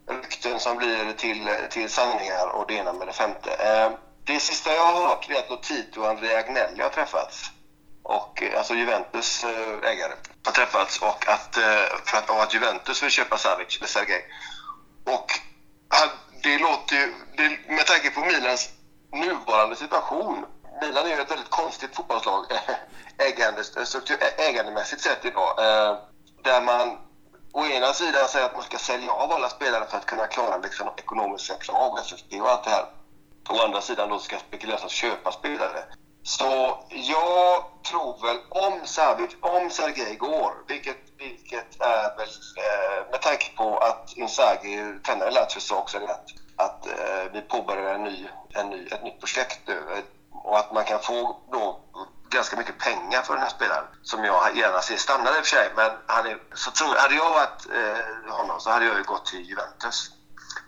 rykten 0.09 0.59
som 0.59 0.77
blir 0.77 1.13
till, 1.13 1.49
till 1.69 1.89
sanningar 1.89 2.47
och 2.47 2.67
det 2.67 2.73
ena 2.73 2.93
med 2.93 3.07
det 3.07 3.13
femte. 3.13 3.53
Eh, 3.53 3.91
det 4.23 4.39
sista 4.39 4.73
jag 4.73 4.85
har 4.85 5.07
hört 5.07 5.29
är 5.29 5.39
att 5.39 5.49
Lotito 5.49 6.01
och 6.01 6.09
Andrea 6.09 6.39
Agnelli 6.39 6.81
har 6.81 6.89
träffats 6.89 7.51
och 8.03 8.43
eh, 8.43 8.57
alltså 8.57 8.73
Juventus 8.73 9.43
eh, 9.43 9.89
ägare 9.91 10.13
har 10.45 10.51
träffats 10.51 11.01
och 11.01 11.27
att, 11.27 11.57
eh, 11.57 11.63
för 12.05 12.17
att, 12.17 12.29
och 12.29 12.43
att 12.43 12.53
Juventus 12.53 13.03
vill 13.03 13.09
köpa 13.09 13.37
Savic, 13.37 13.77
eller 13.77 13.87
Sergej. 13.87 14.25
Och 15.05 15.31
det 16.43 16.57
låter 16.57 16.95
ju, 16.95 17.13
det, 17.37 17.73
med 17.75 17.85
tanke 17.85 18.09
på 18.09 18.19
Milans 18.19 18.69
nuvarande 19.11 19.75
situation. 19.75 20.45
Milan 20.81 21.05
är 21.05 21.15
ju 21.15 21.21
ett 21.21 21.31
väldigt 21.31 21.49
konstigt 21.49 21.95
fotbollslag 21.95 22.45
ägandemässigt 24.37 25.01
sett 25.01 25.25
idag. 25.25 25.55
Där 26.43 26.61
man 26.61 26.97
å 27.53 27.65
ena 27.65 27.93
sidan 27.93 28.27
säger 28.27 28.45
att 28.45 28.53
man 28.53 28.63
ska 28.63 28.77
sälja 28.77 29.11
av 29.11 29.31
alla 29.31 29.49
spelare 29.49 29.85
för 29.89 29.97
att 29.97 30.05
kunna 30.05 30.27
klara 30.27 30.57
liksom, 30.57 30.89
ekonomiska 30.97 31.55
krav, 31.55 31.97
SFP 31.97 32.41
och 32.41 32.49
allt 32.49 32.63
det 32.63 32.69
här. 32.69 32.85
Å 33.49 33.61
andra 33.65 33.81
sidan 33.81 34.09
då 34.09 34.19
ska 34.19 34.37
spekuleras 34.37 34.83
att 34.83 34.91
köpa 34.91 35.31
spelare. 35.31 35.83
Så 36.23 36.83
jag 36.89 37.63
tror 37.89 38.21
väl 38.21 38.37
om 38.49 38.85
Savic, 38.85 39.35
om 39.41 39.69
Sergej 39.69 40.15
går, 40.15 40.53
vilket, 40.67 40.97
vilket 41.17 41.81
är 41.81 42.17
väl 42.17 42.29
eh, 42.57 43.11
med 43.11 43.21
tanke 43.21 43.55
på 43.57 43.77
att 43.77 44.13
Inzaghi 44.15 44.99
tränare 45.05 45.31
Lazio 45.31 45.59
sa 45.59 45.77
också 45.77 45.99
det 45.99 46.11
att, 46.11 46.25
att 46.55 46.85
eh, 46.85 47.31
vi 47.33 47.41
påbörjar 47.41 47.93
en 47.93 48.03
ny, 48.03 48.27
en 48.53 48.69
ny, 48.69 48.87
ett 48.87 49.03
nytt 49.03 49.19
projekt 49.19 49.59
nu 49.67 50.03
och 50.31 50.59
att 50.59 50.73
man 50.73 50.83
kan 50.83 50.99
få 50.99 51.39
då 51.51 51.79
ganska 52.29 52.57
mycket 52.57 52.77
pengar 52.77 53.21
för 53.21 53.33
den 53.33 53.43
här 53.43 53.49
spelaren 53.49 53.85
som 54.03 54.23
jag 54.23 54.57
gärna 54.57 54.81
ser 54.81 54.97
stannar 54.97 55.31
i 55.37 55.39
och 55.39 55.45
för 55.45 55.55
sig. 55.55 55.71
Men 55.75 55.91
han 56.07 56.25
är, 56.25 56.37
så 56.53 56.71
tror, 56.71 56.95
hade 56.95 57.15
jag 57.15 57.29
varit 57.29 57.65
eh, 57.73 58.33
honom 58.33 58.59
så 58.59 58.69
hade 58.69 58.85
jag 58.85 58.97
ju 58.97 59.03
gått 59.03 59.25
till 59.25 59.49
Juventus. 59.49 60.11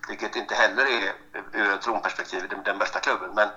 Vilket 0.08 0.36
inte 0.36 0.54
heller 0.54 0.86
är 0.86 1.12
ur 1.52 1.74
ett 1.74 1.86
Romperspektiv 1.86 2.48
den, 2.48 2.62
den 2.62 2.78
bästa 2.78 3.00
klubben. 3.00 3.30
Men 3.34 3.48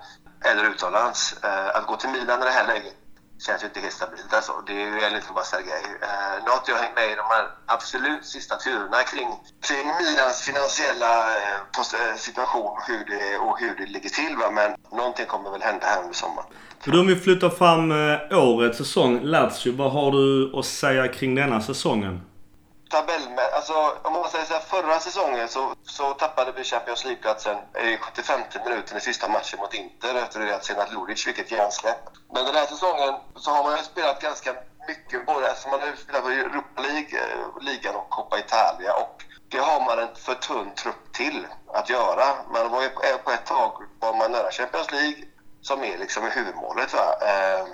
eller 0.46 0.70
utomlands. 0.70 1.36
Eh, 1.44 1.68
att 1.68 1.88
gå 1.88 1.96
till 1.96 2.10
Milan 2.10 2.42
i 2.42 2.46
det 2.46 2.52
här 2.52 2.68
läget 2.68 2.96
känns 3.46 3.64
ju 3.64 3.68
inte 3.68 3.80
helt 3.80 3.94
stabilt 3.94 4.34
alltså. 4.34 4.54
Det 4.68 4.74
gäller 4.74 5.16
inte 5.16 5.34
bara 5.34 5.44
Sergej. 5.44 5.84
Eh, 6.02 6.44
nu 6.44 6.50
har 6.50 6.58
inte 6.58 6.72
jag 6.72 6.78
hängt 6.78 6.96
med 6.96 7.12
i 7.12 7.16
de 7.16 7.28
här 7.36 7.46
absolut 7.66 8.26
sista 8.26 8.56
turerna 8.56 9.04
kring, 9.12 9.30
kring 9.68 9.88
Milans 10.00 10.42
finansiella 10.42 11.14
eh, 11.36 12.10
eh, 12.10 12.16
situation 12.18 12.68
och 12.78 12.84
hur, 12.88 13.06
det, 13.06 13.38
och 13.38 13.60
hur 13.60 13.76
det 13.76 13.86
ligger 13.86 14.10
till. 14.10 14.36
Va? 14.36 14.52
Men 14.52 14.70
någonting 14.92 15.26
kommer 15.26 15.52
väl 15.52 15.62
hända 15.62 15.86
här 15.86 16.02
under 16.02 16.14
sommaren. 16.14 16.48
För 16.80 16.92
då 16.92 17.00
om 17.00 17.08
vi 17.08 17.16
flyttar 17.16 17.50
fram 17.50 17.92
eh, 17.92 18.40
årets 18.40 18.78
säsong, 18.78 19.20
Lazio. 19.24 19.72
Vad 19.78 19.92
har 19.92 20.12
du 20.12 20.60
att 20.60 20.66
säga 20.66 21.08
kring 21.08 21.36
denna 21.36 21.62
säsongen? 21.62 22.22
Tabellmässigt, 22.90 23.54
alltså 23.54 23.98
om 24.04 24.14
man 24.14 24.30
säger 24.30 24.46
så 24.46 24.54
här, 24.54 24.62
förra 24.62 25.00
säsongen 25.00 25.48
så, 25.48 25.76
så 25.84 26.14
tappade 26.14 26.52
vi 26.52 26.64
Champions 26.64 27.06
League-platsen 27.06 27.58
i 27.58 27.98
75 27.98 28.42
minuten 28.66 28.98
i 28.98 29.00
sista 29.02 29.28
matchen 29.28 29.60
mot 29.60 29.74
Inter 29.74 30.16
efter 30.16 30.40
det 30.40 30.56
att 30.56 30.66
Senat 30.66 30.94
Luric 30.94 31.24
fick 31.24 31.40
ett 31.40 31.52
hjärnsläpp. 31.52 32.00
Men 32.34 32.46
den 32.46 32.56
här 32.56 32.66
säsongen 32.66 33.14
så 33.36 33.52
har 33.52 33.64
man 33.64 33.78
ju 33.78 33.84
spelat 33.84 34.22
ganska 34.22 34.56
mycket, 34.88 35.26
både 35.26 35.50
alltså 35.50 35.70
man 35.70 35.80
har 35.80 35.96
spelat 35.96 36.32
i 36.32 36.40
Europa 36.40 36.82
League, 36.82 37.20
eh, 37.20 37.62
ligan 37.62 37.96
och 37.96 38.10
Coppa 38.10 38.40
Italia 38.40 38.94
och 38.94 39.24
det 39.50 39.58
har 39.60 39.80
man 39.86 40.00
en 40.00 40.16
för 40.16 40.36
tunn 40.36 40.76
trupp 40.76 41.14
till 41.14 41.48
att 41.74 41.90
göra. 41.90 42.26
Man 42.54 42.72
var 42.72 42.82
ju 42.82 42.90
på, 42.90 43.04
eh, 43.04 43.18
på 43.18 43.32
ett 43.32 43.46
tag 43.46 43.72
var 44.00 44.14
man 44.14 44.32
nära 44.32 44.52
Champions 44.52 44.92
League 44.92 45.24
som 45.62 45.84
är 45.84 45.98
liksom 45.98 46.24
huvudmålet. 46.24 46.94
Va? 46.94 47.16
Eh, 47.22 47.66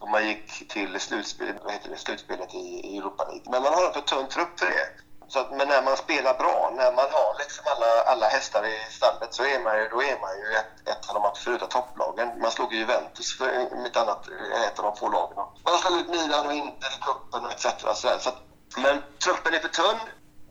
och 0.00 0.08
man 0.08 0.26
gick 0.26 0.68
till 0.68 1.00
slutspel, 1.00 1.58
vad 1.64 1.72
heter 1.72 1.90
det, 1.90 1.96
slutspelet 1.96 2.54
i, 2.54 2.80
i 2.84 2.98
Europa 2.98 3.24
League. 3.24 3.50
Men 3.50 3.62
man 3.62 3.74
har 3.74 3.86
en 3.86 3.92
för 3.92 4.00
tunn 4.00 4.28
trupp 4.28 4.60
för 4.60 4.66
det. 4.66 4.88
Så 5.28 5.38
att, 5.38 5.50
men 5.50 5.68
när 5.68 5.82
man 5.82 5.96
spelar 5.96 6.34
bra, 6.34 6.72
när 6.76 6.92
man 6.92 7.10
har 7.10 7.38
liksom 7.38 7.64
alla, 7.66 8.02
alla 8.12 8.28
hästar 8.28 8.66
i 8.66 8.78
stallet 8.90 9.34
så 9.34 9.42
är 9.44 9.60
man 9.60 9.78
ju, 9.78 9.88
då 9.88 10.02
är 10.02 10.20
man 10.20 10.30
ju 10.38 10.56
ett, 10.56 10.88
ett 10.88 11.08
av 11.08 11.14
de 11.14 11.24
absoluta 11.24 11.66
topplagen. 11.66 12.40
Man 12.40 12.50
slog 12.50 12.72
ju 12.72 12.78
Juventus 12.78 13.38
för 13.38 13.76
mitt 13.82 13.96
annat, 13.96 14.28
ett 14.68 14.78
av 14.78 14.84
de 14.84 14.96
få 14.96 15.08
lagen. 15.08 15.36
Man 15.64 15.78
slog 15.78 16.00
ut 16.00 16.08
Milan 16.08 16.46
och 16.46 16.52
Inter 16.52 16.88
i 16.88 17.00
cupen 17.06 17.44
och 17.44 17.52
etc. 17.52 17.66
Så, 17.94 18.18
så 18.18 18.28
att, 18.28 18.42
men 18.76 19.02
truppen 19.24 19.54
är 19.54 19.58
för 19.58 19.68
tunn. 19.68 20.00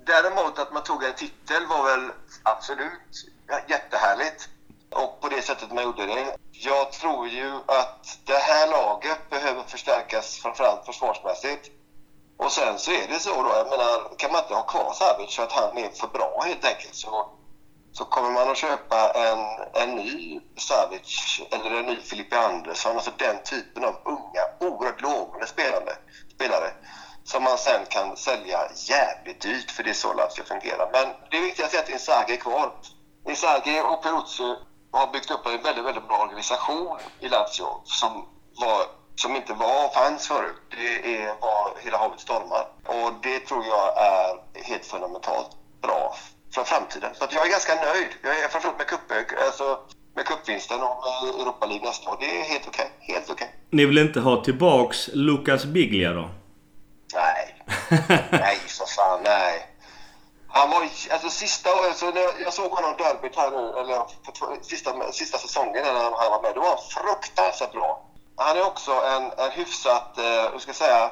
Däremot 0.06 0.60
att 0.60 0.74
man 0.74 0.84
tog 0.84 1.04
en 1.04 1.14
titel 1.14 1.66
var 1.66 1.84
väl 1.84 2.12
absolut 2.44 3.12
jättehärligt. 3.68 4.50
Och 4.96 5.22
på 5.22 5.30
det 5.30 5.42
sättet 5.42 5.72
man 5.72 5.84
gjorde 5.84 6.06
det. 6.06 6.36
Jag 6.52 6.92
tror 6.92 7.28
ju 7.28 7.52
att 7.66 8.20
det 8.26 8.38
här 8.38 8.68
laget 8.68 9.30
behöver 9.30 9.64
förstärkas 9.64 10.38
framförallt 10.38 10.86
försvarsmässigt. 10.86 11.72
Och 12.38 12.52
sen 12.52 12.80
så 12.80 12.92
är 12.92 13.08
det 13.08 13.20
så 13.20 13.44
då, 13.44 13.50
jag 13.50 13.70
menar, 13.70 14.18
kan 14.18 14.32
man 14.32 14.42
inte 14.42 14.56
ha 14.56 14.64
kvar 14.64 14.94
Savic 14.94 15.36
för 15.36 15.44
att 15.44 15.52
han 15.52 15.78
är 15.78 15.90
för 15.90 16.08
bra 16.08 16.42
helt 16.46 16.66
enkelt 16.66 16.96
så, 16.96 17.30
så 17.92 18.06
kommer 18.06 18.32
man 18.32 18.50
att 18.50 18.58
köpa 18.58 19.12
en, 19.12 19.40
en 19.82 19.96
ny 19.96 20.42
Savic 20.58 21.42
eller 21.52 21.72
en 21.72 21.86
ny 21.86 21.96
Filippe 22.02 22.40
Andersson, 22.40 22.96
alltså 22.96 23.12
den 23.18 23.44
typen 23.44 23.84
av 23.84 23.96
unga, 24.06 24.72
oerhört 24.72 25.02
lovande 25.02 25.48
spelare, 25.48 25.96
spelare 26.36 26.72
som 27.24 27.44
man 27.44 27.58
sen 27.58 27.86
kan 27.90 28.18
sälja 28.18 28.60
jävligt 28.76 29.42
dyrt 29.42 29.72
för 29.72 29.84
det 29.84 29.90
är 29.90 29.94
så 29.94 30.14
Lazio 30.14 30.44
fungerar. 30.44 30.90
Men 30.92 31.08
det 31.32 31.42
viktigaste 31.42 31.78
är 31.78 31.84
att 31.84 31.90
Inzaghi 31.90 32.34
är 32.34 32.38
kvar. 32.38 32.72
Inzaghi 33.28 33.82
och 33.82 34.04
Peruzzi 34.04 34.56
har 34.96 35.12
byggt 35.14 35.32
upp 35.32 35.46
en 35.46 35.64
väldigt, 35.64 35.86
väldigt 35.86 36.08
bra 36.08 36.18
organisation 36.18 36.98
i 37.20 37.28
Lazio 37.30 37.68
som 37.84 38.26
var 38.62 38.86
som 39.16 39.36
inte 39.36 39.54
var, 39.54 39.94
fanns 39.94 40.28
förut. 40.28 40.56
Det 40.70 41.18
är 41.18 41.36
vad 41.42 41.72
hela 41.80 41.98
havet 41.98 42.20
stormar. 42.20 42.68
Och 42.86 43.14
det 43.24 43.40
tror 43.40 43.66
jag 43.66 43.98
är 43.98 44.30
helt 44.64 44.86
fundamentalt 44.86 45.50
bra 45.82 46.16
för 46.56 46.64
framtiden. 46.64 47.10
Så 47.16 47.24
att 47.24 47.34
jag 47.34 47.46
är 47.46 47.52
ganska 47.52 47.76
nöjd. 47.76 48.08
Jag 48.24 48.40
är 48.40 48.48
framförallt 48.48 48.78
med, 48.78 48.88
cup, 48.88 49.00
alltså 49.48 49.80
med 50.16 50.26
cupvinsten 50.26 50.82
och 50.82 50.98
med 51.24 51.42
Europa 51.42 51.66
League 51.66 51.86
nästa 51.86 52.10
år. 52.12 52.18
Det 52.20 52.40
är 52.40 52.44
helt 52.44 52.68
okej. 52.68 52.90
Okay. 52.98 53.16
Helt. 53.16 53.30
Okay. 53.30 53.48
Ni 53.70 53.86
vill 53.86 53.98
inte 53.98 54.20
ha 54.20 54.44
tillbaks 54.44 55.10
Lucas 55.14 55.66
Biglia 55.66 56.14
då? 56.14 56.30
Nej. 57.14 57.64
nej, 58.32 58.56
för 58.56 58.86
fan 58.96 59.20
nej. 59.24 59.75
Han 60.58 60.70
var 60.70 60.82
alltså 61.12 61.30
sista 61.30 61.70
alltså, 61.70 62.06
när 62.06 62.42
jag 62.44 62.54
såg 62.54 62.72
honom 62.72 62.96
derbyt 62.98 63.36
här 63.36 63.52
nu, 63.52 63.80
eller 63.80 63.96
för, 64.40 64.64
sista, 64.64 65.12
sista 65.12 65.38
säsongen 65.38 65.84
när 65.84 65.94
han 65.94 66.12
var 66.12 66.42
med. 66.42 66.52
Då 66.56 66.62
var 66.62 66.70
han 66.70 66.78
fruktansvärt 66.90 67.72
bra. 67.72 68.10
Han 68.36 68.58
är 68.58 68.66
också 68.66 68.92
en, 68.92 69.24
en 69.46 69.52
hyfsat, 69.52 70.18
eh, 70.18 70.52
hur 70.52 70.60
ska 70.60 70.70
jag 70.70 70.76
säga, 70.76 71.12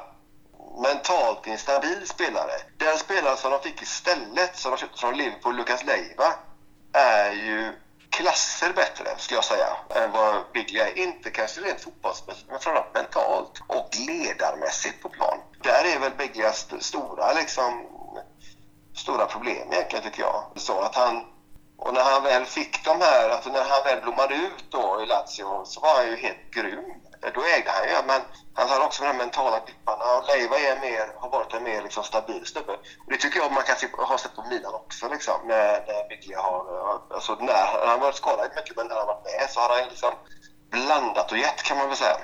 mentalt 0.82 1.46
instabil 1.46 2.08
spelare. 2.08 2.52
Den 2.76 2.98
spelare 2.98 3.36
som 3.36 3.50
de 3.50 3.60
fick 3.60 3.82
istället, 3.82 4.56
som 4.58 4.70
de 4.70 4.76
köpte 4.76 4.98
från 4.98 5.16
Liverpool, 5.16 5.56
Lucas 5.56 5.84
Leiva, 5.84 6.34
är 6.92 7.32
ju 7.32 7.72
klasser 8.10 8.72
bättre, 8.72 9.04
skulle 9.18 9.38
jag 9.38 9.44
säga, 9.44 9.76
än 9.94 10.12
vad 10.12 10.34
Biglia 10.52 10.88
är. 10.88 10.98
Inte 10.98 11.30
kanske 11.30 11.60
rent 11.60 11.80
fotbollsmässigt, 11.80 12.50
men 12.50 12.60
framförallt 12.60 12.94
mentalt 12.94 13.62
och 13.66 13.88
ledarmässigt 14.08 15.02
på 15.02 15.08
plan. 15.08 15.38
Där 15.62 15.84
är 15.84 15.98
väl 16.00 16.12
Biglias 16.18 16.68
stora, 16.80 17.32
liksom, 17.32 17.86
stora 18.94 19.26
problem 19.26 19.72
egentligen, 19.72 20.04
tycker 20.04 20.22
jag. 20.22 20.44
Så 20.56 20.80
att 20.80 20.94
han, 20.94 21.24
och 21.78 21.94
när 21.94 22.02
han 22.02 22.22
väl 22.22 22.44
fick 22.44 22.84
de 22.84 23.00
här, 23.00 23.30
alltså 23.30 23.50
när 23.50 23.64
han 23.64 23.84
väl 23.84 24.00
blommade 24.00 24.34
ut 24.34 24.64
då 24.70 25.02
i 25.02 25.06
Lazio, 25.06 25.64
så 25.64 25.80
var 25.80 25.94
han 25.94 26.06
ju 26.06 26.16
helt 26.16 26.50
grym 26.50 26.94
då 27.34 27.40
ägde 27.44 27.70
han 27.70 27.88
ju, 27.88 28.06
men 28.06 28.20
han 28.54 28.68
hade 28.68 28.84
också 28.84 29.02
de 29.02 29.06
här 29.08 29.14
mentala 29.14 29.60
dipparna. 29.66 30.04
Och 30.16 30.24
Leiva 30.28 30.58
är 30.58 30.80
mer, 30.80 31.12
har 31.16 31.30
varit 31.30 31.54
en 31.54 31.62
mer 31.62 31.82
liksom 31.82 32.04
stabil 32.04 32.46
snubbe. 32.46 32.72
Och 32.72 33.10
det 33.12 33.16
tycker 33.16 33.40
jag 33.40 33.52
man 33.52 33.62
kan 33.62 33.76
se, 33.76 33.88
ha 33.92 34.18
sett 34.18 34.36
på 34.36 34.42
Milan 34.42 34.74
också. 34.74 35.08
Liksom, 35.08 35.34
när, 35.46 35.72
när 35.86 36.08
Biglia 36.08 36.40
har... 36.40 36.64
Alltså, 37.14 37.34
när, 37.34 37.66
han 37.80 37.88
har 37.88 37.98
varit 37.98 38.16
skadad 38.16 38.50
mycket, 38.56 38.76
men 38.76 38.86
när 38.86 38.94
han 38.94 39.06
har 39.06 39.14
varit 39.14 39.24
med 39.24 39.50
så 39.50 39.60
har 39.60 39.68
han 39.68 39.88
liksom 39.88 40.10
blandat 40.70 41.32
och 41.32 41.38
gett 41.38 41.62
kan 41.62 41.78
man 41.78 41.88
väl 41.88 41.96
säga. 41.96 42.16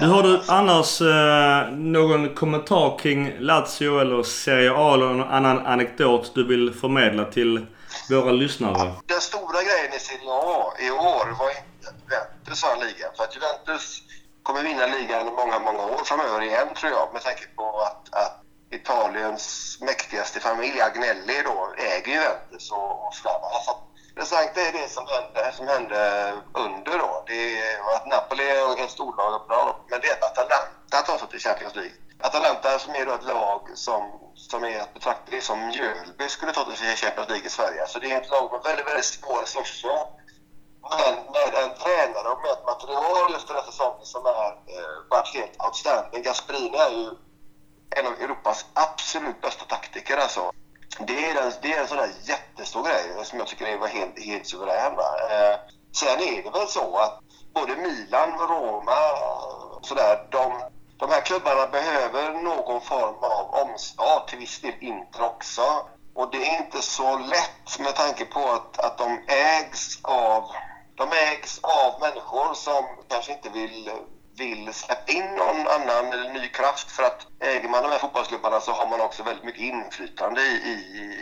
Nu 0.00 0.08
har 0.08 0.22
du 0.22 0.42
annars 0.48 1.00
eh, 1.00 1.70
någon 1.72 2.34
kommentar 2.34 2.98
kring 2.98 3.34
Lazio 3.38 4.00
eller 4.00 4.22
Serie 4.22 4.72
A 4.72 4.94
eller 4.94 5.06
någon 5.06 5.28
annan 5.28 5.66
anekdot 5.66 6.34
du 6.34 6.46
vill 6.46 6.74
förmedla 6.74 7.24
till 7.24 7.66
våra 8.10 8.32
lyssnare? 8.32 8.92
Den 9.06 9.20
stora 9.20 9.62
grejen 9.62 9.92
i 9.96 9.98
Serie 9.98 10.30
A 10.30 10.72
i 10.78 10.90
år 10.90 11.26
var 11.38 11.48
inte 11.48 11.88
Juventus 12.04 12.62
vann 12.64 12.78
ligan. 12.80 13.10
För 13.16 13.24
att 13.24 13.36
Juventus 13.36 14.02
kommer 14.42 14.62
vinna 14.62 14.86
ligan 14.86 15.26
många, 15.26 15.58
många 15.58 15.84
år 15.84 16.04
framöver 16.04 16.42
igen 16.42 16.68
tror 16.76 16.92
jag 16.92 17.08
med 17.12 17.22
tanke 17.22 17.44
på 17.56 17.80
att, 17.80 18.14
att 18.14 18.42
Italiens 18.70 19.78
mäktigaste 19.80 20.40
familj, 20.40 20.80
Agnelli, 20.80 21.42
då, 21.44 21.72
äger 21.76 22.12
Juventus 22.12 22.70
och, 22.72 23.06
och 23.06 23.14
sådär. 23.14 23.87
Intressant 24.18 24.56
är 24.56 24.72
det 24.72 24.88
som 24.88 25.06
hände, 25.06 25.52
som 25.52 25.68
hände 25.68 26.32
under 26.54 26.98
då. 26.98 27.24
Det 27.26 27.58
är 27.58 27.96
att 27.96 28.06
Napoli 28.06 28.44
är 28.48 28.84
ett 28.84 28.90
storlag 28.90 29.34
och 29.34 29.46
bra, 29.48 29.80
men 29.90 30.00
det 30.00 30.08
är 30.08 30.12
att 30.12 30.38
Atalanta 30.38 31.02
tar 31.06 31.18
sig 31.18 31.28
till 31.28 31.40
Champions 31.40 31.74
League. 31.74 31.92
Atalanta 32.20 32.78
som 32.78 32.94
är 32.94 33.06
då 33.06 33.12
ett 33.12 33.24
lag 33.24 33.60
som, 33.74 34.02
som 34.34 34.64
är 34.64 34.80
att 34.80 34.94
betrakta 34.94 35.40
som 35.40 35.66
Mjölby 35.66 36.28
skulle 36.28 36.52
ta 36.52 36.64
sig 36.64 36.76
till 36.76 37.06
Champions 37.06 37.28
League 37.28 37.46
i 37.46 37.50
Sverige. 37.50 37.86
Så 37.86 37.98
det 37.98 38.12
är 38.12 38.20
ett 38.20 38.30
lag 38.30 38.52
med 38.52 38.60
väldigt, 38.64 38.86
väldigt 38.86 39.04
svåra 39.04 39.42
resurser 39.42 39.98
men 40.90 41.14
med 41.34 41.52
en 41.62 41.72
tränare 41.82 42.28
och 42.28 42.40
med 42.42 42.50
ett 42.50 42.66
material 42.72 43.32
just 43.32 43.48
den 43.48 43.56
här 43.56 43.64
säsongen 43.70 44.06
som 44.14 44.26
är 44.26 44.50
eh, 44.74 44.96
varit 45.10 45.34
helt 45.34 45.62
outstanding. 45.64 46.22
Gasperini 46.22 46.78
är 46.78 46.90
ju 46.90 47.10
en 47.96 48.06
av 48.06 48.12
Europas 48.12 48.66
absolut 48.74 49.40
bästa 49.40 49.64
taktiker 49.64 50.16
alltså. 50.16 50.52
Det 50.98 51.30
är, 51.30 51.42
en, 51.42 51.52
det 51.62 51.72
är 51.72 51.80
en 51.80 51.88
sån 51.88 51.96
där 51.96 52.10
jättestor 52.22 52.82
grej 52.82 53.24
som 53.24 53.38
jag 53.38 53.48
tycker 53.48 53.66
är 53.66 53.86
helt, 53.86 54.24
helt 54.24 54.46
suverän. 54.46 54.92
Eh, 54.92 55.58
sen 55.92 56.20
är 56.20 56.42
det 56.42 56.50
väl 56.50 56.68
så 56.68 56.96
att 56.96 57.20
både 57.54 57.76
Milan, 57.76 58.32
Roma 58.38 58.92
eh, 58.92 59.80
sådär, 59.82 60.26
de, 60.30 60.62
de 60.96 61.10
här 61.10 61.20
klubbarna 61.20 61.66
behöver 61.66 62.30
någon 62.30 62.80
form 62.80 63.16
av 63.20 63.54
omstart, 63.54 64.28
till 64.28 64.38
viss 64.38 64.60
del 64.60 64.74
Inter 64.80 65.24
också. 65.24 65.62
Och 66.14 66.30
det 66.30 66.48
är 66.48 66.64
inte 66.64 66.82
så 66.82 67.18
lätt 67.18 67.78
med 67.78 67.94
tanke 67.94 68.24
på 68.24 68.40
att, 68.40 68.78
att 68.78 68.98
de 68.98 69.22
ägs 69.28 69.98
av 70.02 70.44
de 70.98 71.08
ägs 71.12 71.60
av 71.62 72.00
människor 72.00 72.54
som 72.54 72.84
kanske 73.08 73.32
inte 73.32 73.48
vill, 73.48 73.90
vill 74.38 74.74
släppa 74.74 75.12
in 75.12 75.24
någon 75.24 75.66
annan 75.66 76.12
eller 76.12 76.30
ny 76.32 76.48
kraft. 76.48 76.90
För 76.90 77.02
att 77.02 77.26
äger 77.40 77.68
man 77.68 77.82
de 77.82 77.90
här 77.90 77.98
fotbollsklubbarna 77.98 78.60
så 78.60 78.72
har 78.72 78.86
man 78.90 79.00
också 79.00 79.22
väldigt 79.22 79.44
mycket 79.44 79.60
inflytande 79.60 80.40
i, 80.40 80.54
i, 80.54 80.74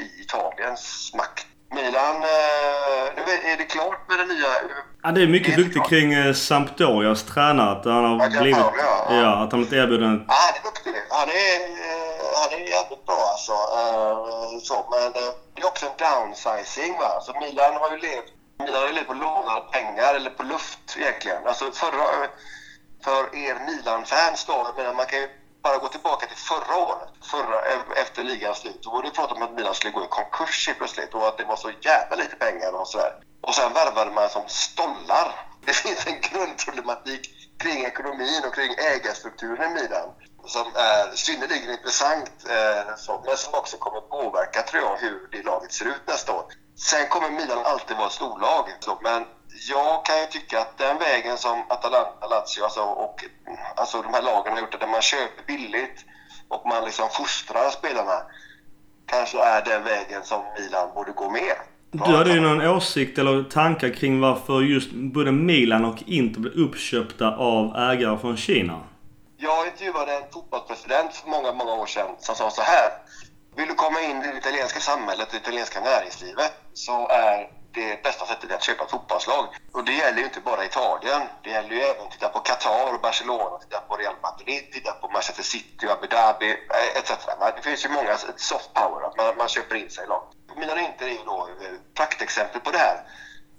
i 0.02 0.23
Italiens 0.23 1.12
makt. 1.14 1.46
Milan, 1.75 2.16
eh, 2.16 3.06
nu 3.16 3.50
är 3.52 3.56
det 3.56 3.64
klart 3.64 4.08
med 4.08 4.18
det 4.18 4.25
nya... 4.35 4.46
Ja, 5.02 5.11
det 5.12 5.23
är 5.23 5.26
mycket 5.26 5.56
duktigt 5.56 5.88
kring 5.88 6.14
eh, 6.14 6.35
Sampdorias 6.35 7.23
tränare. 7.23 7.70
Att 7.70 7.85
han 7.85 8.04
har 8.04 8.30
ja, 8.35 8.40
blivit... 8.40 8.58
Ja, 8.58 9.06
ja. 9.11 9.44
att 9.44 9.52
han 9.52 9.61
blivit 9.61 9.73
erbjuden... 9.73 10.25
Ja, 10.28 10.35
han 10.35 10.54
är 10.54 10.62
duktig. 10.70 10.94
Han 11.11 11.28
är, 11.28 11.56
eh, 11.88 12.25
han 12.40 12.61
är 12.61 12.64
jävligt 12.75 13.06
bra 13.06 13.23
alltså. 13.32 13.52
Så, 14.68 14.87
men 14.90 15.12
det 15.54 15.62
är 15.62 15.66
också 15.66 15.87
en 15.87 15.96
downsizing. 16.04 16.92
Va? 16.99 17.20
Så 17.20 17.32
Milan 17.40 17.75
har 17.75 17.90
ju 17.90 17.99
levt 17.99 18.32
Milan 18.58 18.80
har 18.82 18.88
ju 18.88 18.94
levt 18.94 19.06
på 19.06 19.14
lånade 19.14 19.61
pengar, 19.73 20.14
eller 20.14 20.30
på 20.30 20.42
luft 20.42 20.96
egentligen. 20.99 21.46
Alltså 21.46 21.64
förra, 21.73 22.06
för 23.06 23.22
er 23.46 23.56
Milan-fans 23.66 24.44
då, 24.44 24.75
men 24.76 24.96
man 24.96 25.06
kan 25.06 25.18
ju 25.18 25.28
bara 25.62 25.78
gå 25.78 25.88
tillbaka 25.88 26.26
till 26.26 26.36
förra 26.36 26.76
året, 26.76 27.08
förra, 27.32 27.58
efter 28.02 28.25
ligans 28.25 28.58
slut. 28.58 28.82
Då 28.82 28.90
var 28.90 29.02
det 29.02 29.10
prat 29.10 29.32
om 29.32 29.42
att 29.42 29.54
Milan 29.54 29.75
skulle 29.75 29.92
gå 29.92 30.04
i 30.04 30.08
konkurs 30.08 30.70
plötsligt 30.78 31.14
och 31.14 31.28
att 31.28 31.38
det 31.38 31.44
var 31.44 31.56
så 31.56 31.70
jävla 31.80 32.16
lite 32.16 32.36
pengar 32.36 32.72
och 32.80 32.88
sådär. 32.88 33.12
Och 33.40 33.54
sen 33.54 33.72
värvade 33.72 34.10
man 34.10 34.28
som 34.30 34.42
stollar. 34.46 35.28
Det 35.66 35.72
finns 35.72 36.06
en 36.06 36.20
grundproblematik 36.20 37.22
kring 37.58 37.84
ekonomin 37.84 38.42
och 38.46 38.54
kring 38.54 38.72
ägarstrukturen 38.78 39.70
i 39.70 39.75
Milan 39.75 40.08
som 40.46 40.66
är 40.75 41.16
synnerligen 41.16 41.70
intressant, 41.70 42.30
eh, 42.48 42.86
men 43.25 43.36
som 43.36 43.54
också 43.54 43.76
kommer 43.76 44.00
påverka, 44.00 44.62
tror 44.62 44.82
jag, 44.82 44.96
hur 44.96 45.28
det 45.32 45.42
laget 45.42 45.72
ser 45.72 45.84
ut 45.84 46.06
nästa 46.06 46.32
år. 46.32 46.44
Sen 46.90 47.08
kommer 47.08 47.30
Milan 47.30 47.58
alltid 47.64 47.96
vara 47.96 48.06
ett 48.06 48.12
storlag. 48.12 48.64
Men 49.02 49.25
jag 49.68 50.06
kan 50.06 50.20
ju 50.20 50.26
tycka 50.26 50.60
att 50.60 50.78
den 50.78 50.98
vägen 50.98 51.38
som 51.38 51.64
Atalanta, 51.68 52.26
Lazio 52.26 52.62
alltså, 52.64 52.80
och 52.80 53.25
alltså 53.76 54.02
de 54.02 54.14
här 54.14 54.22
lagen 54.22 54.52
har 54.52 54.60
gjort, 54.60 54.80
där 54.80 54.86
man 54.86 55.02
köper 55.02 55.42
billigt 55.46 56.04
och 56.48 56.66
man 56.66 56.84
liksom 56.84 57.08
fostrar 57.08 57.70
spelarna, 57.70 58.22
kanske 59.06 59.38
är 59.38 59.62
den 59.64 59.84
vägen 59.84 60.22
som 60.25 60.42
Milan 60.58 60.94
borde 60.94 61.12
gå 61.12 61.30
med. 61.30 61.56
Du 61.90 62.16
hade 62.16 62.32
ju 62.32 62.40
någon 62.40 62.68
åsikt 62.68 63.18
eller 63.18 63.42
tankar 63.42 63.94
kring 63.94 64.20
varför 64.20 64.60
just 64.60 64.90
både 64.92 65.32
Milan 65.32 65.84
och 65.84 66.02
Inter 66.06 66.40
blev 66.40 66.52
uppköpta 66.52 67.36
av 67.36 67.76
ägare 67.76 68.18
från 68.18 68.36
Kina? 68.36 68.80
Jag 69.36 69.66
intervjuade 69.66 70.12
en 70.12 70.22
fotbollspresident 70.32 71.14
för 71.14 71.28
många, 71.28 71.52
många 71.52 71.72
år 71.72 71.86
sedan 71.86 72.10
som 72.18 72.34
sa 72.34 72.50
så 72.50 72.62
här. 72.62 72.90
Vill 73.56 73.68
du 73.68 73.75
komma 73.75 74.00
in 74.00 74.16
i 74.16 74.32
det 74.32 74.38
italienska 74.38 74.80
samhället, 74.80 75.28
det 75.30 75.36
italienska 75.36 75.80
näringslivet, 75.80 76.52
så 76.75 77.08
är 77.08 77.55
det 77.76 78.02
bästa 78.02 78.26
sättet 78.26 78.50
är 78.50 78.54
att 78.54 78.62
köpa 78.62 78.85
ett 78.85 78.90
fotbollslag. 78.90 79.45
Och 79.73 79.85
det 79.85 79.92
gäller 79.92 80.18
ju 80.18 80.25
inte 80.25 80.40
bara 80.40 80.64
Italien. 80.64 81.23
Det 81.42 81.50
gäller 81.50 81.71
ju 81.71 81.80
även 81.80 82.02
att 82.06 82.12
titta 82.12 82.28
på 82.28 82.38
Qatar, 82.38 82.99
Barcelona, 83.02 83.59
titta 83.59 83.80
på 83.80 83.97
Real 83.97 84.14
Madrid, 84.23 84.73
titta 84.73 84.92
på 84.92 85.09
Manchester 85.09 85.42
City, 85.42 85.88
Abu 85.88 86.06
Dhabi 86.06 86.50
eh, 86.50 86.99
etc. 86.99 87.11
Det 87.56 87.62
finns 87.62 87.85
ju 87.85 87.88
många 87.88 88.16
soft 88.37 88.75
power, 88.75 89.06
att 89.06 89.16
man, 89.16 89.37
man 89.37 89.49
köper 89.49 89.75
in 89.75 89.90
sig 89.90 90.04
i 90.04 90.06
lag. 90.06 90.23
Mina 90.56 90.80
Inter 90.80 91.06
är 91.06 91.11
ju 91.11 91.25
då 91.25 91.49
eh, 91.61 91.78
praktexempel 91.95 92.61
på 92.61 92.71
det 92.71 92.78
här. 92.78 92.97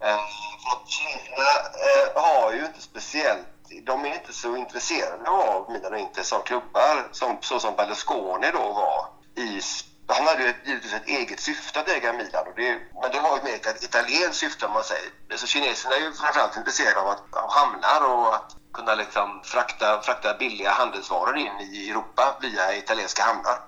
Eh, 0.03 0.19
för 0.63 0.77
Kineserna 0.87 2.21
har 2.21 2.53
ju 2.53 2.65
inte 2.65 2.81
speciellt 2.81 3.47
de 3.83 4.05
är 4.05 4.13
inte 4.13 4.33
så 4.33 4.55
intresserade 4.55 5.29
av 5.29 5.71
Mina 5.71 5.87
och 5.87 5.97
Inter 5.97 6.23
som 6.23 6.41
klubbar, 6.41 7.07
som, 7.11 7.37
så 7.41 7.59
som 7.59 7.75
Berlusconi 7.75 8.51
då 8.53 8.73
var 8.73 9.05
i 9.35 9.61
han 10.07 10.27
hade 10.27 10.43
ju 10.43 10.53
givetvis 10.65 10.93
ett 10.93 11.07
eget 11.07 11.39
syfte 11.39 11.79
att 11.79 11.89
äga 11.89 12.13
Milan. 12.13 12.47
Och 12.47 12.53
det, 12.55 12.79
men 13.01 13.11
det 13.11 13.19
var 13.19 13.37
ju 13.37 13.43
mer 13.43 13.55
ett 13.55 13.83
italienskt 13.83 14.39
syfte 14.39 14.65
om 14.65 14.73
man 14.73 14.83
säger. 14.83 15.11
Så 15.35 15.47
kineserna 15.47 15.95
är 15.95 15.99
ju 15.99 16.13
framförallt 16.13 16.57
intresserade 16.57 16.99
av, 16.99 17.07
att, 17.07 17.23
av 17.33 17.51
hamnar 17.51 18.01
och 18.09 18.35
att 18.35 18.55
kunna 18.73 18.95
liksom 18.95 19.41
frakta, 19.43 20.01
frakta 20.01 20.33
billiga 20.33 20.71
handelsvaror 20.71 21.37
in 21.37 21.59
i 21.59 21.89
Europa 21.89 22.37
via 22.41 22.75
italienska 22.75 23.23
hamnar. 23.23 23.59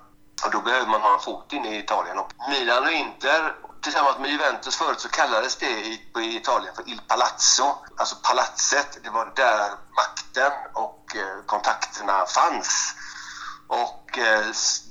Och 0.44 0.50
då 0.50 0.60
behöver 0.60 0.86
man 0.86 1.00
ha 1.00 1.14
en 1.14 1.20
fot 1.20 1.52
in 1.52 1.64
i 1.64 1.78
Italien. 1.78 2.18
Och 2.18 2.32
Milan 2.48 2.84
och 2.84 2.90
Inter 2.90 3.54
tillsammans 3.82 4.18
med 4.18 4.30
Juventus 4.30 4.76
förut 4.76 5.00
så 5.00 5.08
kallades 5.08 5.56
det 5.56 5.66
i, 5.66 6.00
i 6.18 6.36
Italien 6.36 6.74
för 6.74 6.88
Il 6.88 7.00
Palazzo, 7.08 7.76
alltså 7.96 8.16
palatset. 8.22 8.98
Det 9.02 9.10
var 9.10 9.32
där 9.36 9.70
makten 9.96 10.52
och 10.74 11.16
eh, 11.16 11.44
kontakterna 11.46 12.26
fanns. 12.26 12.94
Och 13.70 14.18
eh, 14.18 14.46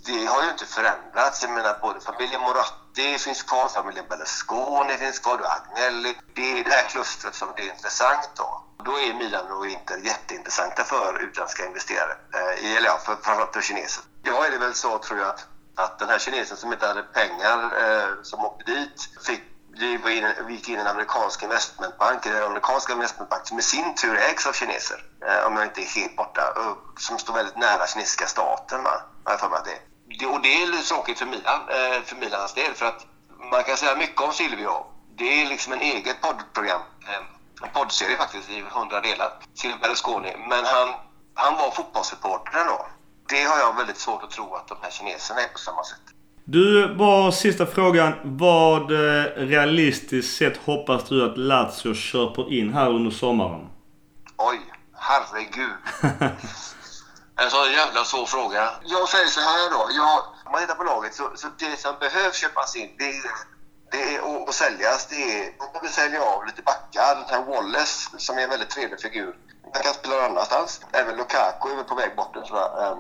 det 0.06 0.26
har 0.26 0.44
ju 0.44 0.50
inte 0.50 0.66
förändrats. 0.66 1.42
Jag 1.42 1.52
menar 1.52 1.78
både 1.82 2.00
familjen 2.00 2.42
Moratti 2.42 3.18
finns 3.18 3.44
kvar, 3.44 3.68
familjen 3.68 4.06
Berlusconi 4.10 4.94
finns 4.98 5.20
kvar, 5.20 5.38
du 5.38 5.46
Agnelli. 5.46 6.16
Det 6.34 6.60
är 6.60 6.64
det 6.64 6.70
här 6.70 6.90
klustret 6.90 7.36
som 7.36 7.50
är 7.58 7.70
intressant 7.74 8.30
då. 8.36 8.64
Då 8.86 8.92
är 8.92 9.14
Milan 9.14 9.52
och 9.52 9.68
Inter 9.68 9.98
jätteintressanta 9.98 10.84
för 10.84 11.20
utländska 11.24 11.66
investerare. 11.66 12.16
Eh, 12.34 12.76
eller 12.78 12.88
ja, 12.88 12.98
för, 13.06 13.16
framförallt 13.16 13.54
för 13.54 13.62
kineser. 13.62 14.04
Ja, 14.24 14.46
är 14.46 14.52
det 14.52 14.58
väl 14.58 14.74
så 14.74 14.98
tror 14.98 15.20
jag 15.20 15.30
att, 15.30 15.48
att 15.76 16.00
den 16.00 16.10
här 16.10 16.20
kinesen 16.20 16.58
som 16.58 16.74
inte 16.74 16.88
hade 16.88 17.04
pengar 17.04 17.60
eh, 17.84 18.10
som 18.24 18.46
åkte 18.46 18.72
dit 18.72 19.10
fick 19.26 19.44
vi 19.80 20.54
gick 20.54 20.70
in 20.70 20.76
i 20.76 20.82
en 20.82 20.88
amerikansk 20.88 21.44
investmentbank, 21.44 22.26
en 22.26 22.44
amerikansk 22.44 22.90
investmentbank 22.90 23.48
som 23.48 23.60
i 23.60 23.62
sin 23.62 23.96
tur 23.96 24.18
ägs 24.18 24.48
av 24.48 24.54
kineser, 24.54 25.04
eh, 25.28 25.48
om 25.48 25.58
jag 25.58 25.66
inte 25.66 25.82
är 25.82 25.86
helt 25.86 26.16
borta, 26.16 26.42
som 26.98 27.20
står 27.20 27.34
väldigt 27.34 27.58
nära 27.58 27.88
kinesiska 27.88 28.26
staten. 28.26 28.84
Va? 28.84 29.02
Jag 29.26 29.40
för 29.40 29.50
mig 29.50 29.60
det. 29.66 30.26
Och 30.26 30.42
det 30.42 30.64
är 30.64 30.68
lite 30.68 30.84
tråkigt 30.84 31.20
för 31.20 31.26
Milan, 31.26 31.60
eh, 31.70 32.02
för 32.02 32.16
Milans 32.16 32.54
del, 32.54 32.74
för 32.74 32.86
att 32.86 33.06
man 33.52 33.64
kan 33.64 33.78
säga 33.78 33.96
mycket 33.96 34.22
om 34.22 34.34
Silvio. 34.34 34.86
Det 35.16 35.42
är 35.42 35.46
liksom 35.46 35.74
en 35.74 35.82
eget 35.82 36.22
poddprogram, 36.22 36.82
eh, 37.08 37.64
en 37.64 37.70
poddserie 37.74 38.18
faktiskt 38.18 38.50
i 38.50 38.62
hundra 38.62 39.02
delar, 39.02 39.32
Silvio 39.54 39.80
Berlusconi. 39.80 40.36
Men 40.50 40.66
han, 40.66 40.94
han 41.34 41.58
var 41.58 41.72
fotbollsreporter 41.72 42.66
då. 42.66 42.88
Det 43.30 43.44
har 43.44 43.60
jag 43.60 43.76
väldigt 43.76 43.98
svårt 43.98 44.24
att 44.24 44.32
tro 44.32 44.56
att 44.56 44.68
de 44.68 44.78
här 44.82 44.92
kineserna 44.92 45.42
är 45.42 45.48
på 45.48 45.60
samma 45.60 45.84
sätt. 45.84 46.19
Du, 46.52 46.96
bara 46.96 47.32
sista 47.32 47.66
frågan. 47.66 48.14
Vad 48.24 48.92
eh, 48.92 49.24
realistiskt 49.36 50.38
sett 50.38 50.58
hoppas 50.58 51.04
du 51.10 51.26
att 51.26 51.38
Lazio 51.38 51.94
köper 51.94 52.54
in 52.54 52.74
här 52.74 52.90
under 52.90 53.12
sommaren? 53.12 53.70
Oj, 54.38 54.60
herregud. 54.94 55.78
en 57.42 57.50
sån 57.50 57.72
jävla 57.72 58.04
svår 58.04 58.26
fråga. 58.26 58.70
Jag 58.84 59.10
säger 59.10 59.26
så 59.26 59.40
här 59.40 59.70
då. 59.72 59.90
Jag, 59.92 60.20
om 60.46 60.52
man 60.52 60.62
tittar 60.62 60.76
på 60.76 60.84
laget 60.84 61.14
så, 61.14 61.32
så 61.36 61.48
det 61.60 61.80
som 61.80 61.96
behövs 62.00 62.42
köpas 62.42 62.76
in 62.76 62.90
det 62.98 63.10
är, 63.10 63.24
det 63.92 64.16
är, 64.16 64.22
och, 64.28 64.48
och 64.48 64.54
säljas 64.54 65.08
det 65.10 65.16
är... 65.16 65.44
Man 65.60 65.68
behöver 65.74 65.90
sälja 65.90 66.22
av 66.22 66.46
lite 66.46 66.62
backar. 66.62 67.16
Den 67.16 67.30
här 67.30 67.44
Wallace 67.52 68.10
som 68.18 68.38
är 68.38 68.42
en 68.42 68.50
väldigt 68.50 68.70
trevlig 68.70 69.02
figur. 69.02 69.36
Man 69.74 69.84
kan 69.84 69.94
spela 69.94 70.16
någon 70.16 70.26
annanstans. 70.32 70.82
Även 70.92 71.18
Lukaku 71.18 71.72
är 71.72 71.76
väl 71.76 71.86
på 71.86 71.96
väg 71.96 72.16
bort 72.16 72.34
tror 72.34 72.60
jag. 72.60 72.92
Um, 72.92 73.00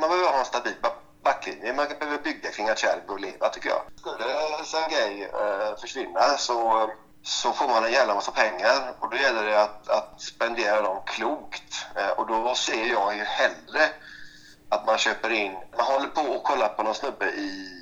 man 0.00 0.08
behöver 0.10 0.30
ha 0.30 0.38
en 0.38 0.44
stabil 0.44 0.74
backlinje 1.22 1.72
man 1.72 1.86
behöver 2.00 2.18
bygga 2.18 2.50
kring 2.50 2.68
Acerbi 2.68 3.08
och 3.08 3.20
Leva 3.20 3.48
tycker 3.48 3.68
jag. 3.68 3.82
Skulle 3.96 4.24
Sergej 4.64 5.22
eh, 5.22 5.80
försvinna 5.80 6.36
så, 6.38 6.90
så 7.22 7.52
får 7.52 7.68
man 7.68 7.84
en 7.84 7.92
jävla 7.92 8.14
massa 8.14 8.32
pengar 8.32 8.94
och 9.00 9.10
då 9.10 9.16
gäller 9.16 9.46
det 9.46 9.62
att, 9.62 9.88
att 9.88 10.20
spendera 10.20 10.82
dem 10.82 11.02
klokt. 11.06 11.86
Eh, 11.96 12.10
och 12.10 12.26
då 12.26 12.54
ser 12.54 12.86
jag 12.86 13.16
ju 13.16 13.24
hellre 13.24 13.88
att 14.68 14.86
man 14.86 14.98
köper 14.98 15.30
in, 15.30 15.56
man 15.76 15.86
håller 15.86 16.08
på 16.08 16.20
och 16.20 16.42
kollar 16.42 16.68
på 16.68 16.82
någon 16.82 16.94
snubbe 16.94 17.26
i 17.26 17.78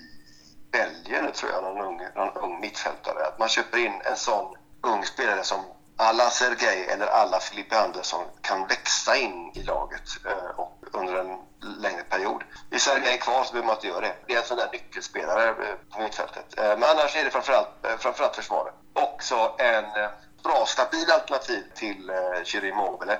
Belgien 0.70 1.32
tror 1.32 1.52
jag, 1.52 1.62
någon 1.62 1.86
ung, 1.86 2.00
någon 2.14 2.36
ung 2.36 2.60
mittfältare. 2.60 3.26
Att 3.26 3.38
man 3.38 3.48
köper 3.48 3.78
in 3.78 4.00
en 4.04 4.16
sån 4.16 4.56
ung 4.82 5.04
spelare 5.04 5.44
som 5.44 5.60
alla 5.96 6.30
Sergej 6.30 6.86
eller 6.88 7.06
alla 7.06 7.40
Filippe 7.40 7.78
Andersson 7.78 8.24
kan 8.40 8.66
växa 8.66 9.16
in 9.16 9.52
i 9.54 9.62
laget 9.62 10.02
eh, 10.26 10.60
och 10.60 10.78
under 10.92 11.14
en 11.14 11.38
längre 11.80 12.02
period. 12.02 12.42
Är 12.70 12.78
Sergej 12.78 13.18
kvar 13.18 13.44
så 13.44 13.52
behöver 13.52 13.66
man 13.66 13.76
inte 13.76 13.86
göra 13.86 14.00
det. 14.00 14.14
Det 14.26 14.34
är 14.34 14.38
en 14.38 14.44
sån 14.44 14.56
där 14.56 14.68
nyckelspelare 14.72 15.48
eh, 15.48 15.74
på 15.94 16.02
mittfältet. 16.02 16.58
Eh, 16.58 16.78
men 16.78 16.84
annars 16.84 17.16
är 17.16 17.24
det 17.24 17.30
framförallt, 17.30 17.86
eh, 17.86 17.96
framförallt 17.98 18.36
försvaret. 18.36 18.74
Också 18.92 19.54
en 19.58 19.84
eh, 19.84 20.10
bra, 20.42 20.66
stabil 20.66 21.10
alternativ 21.10 21.62
till 21.74 22.12
Chiri 22.44 22.72
Mobile. 22.72 23.18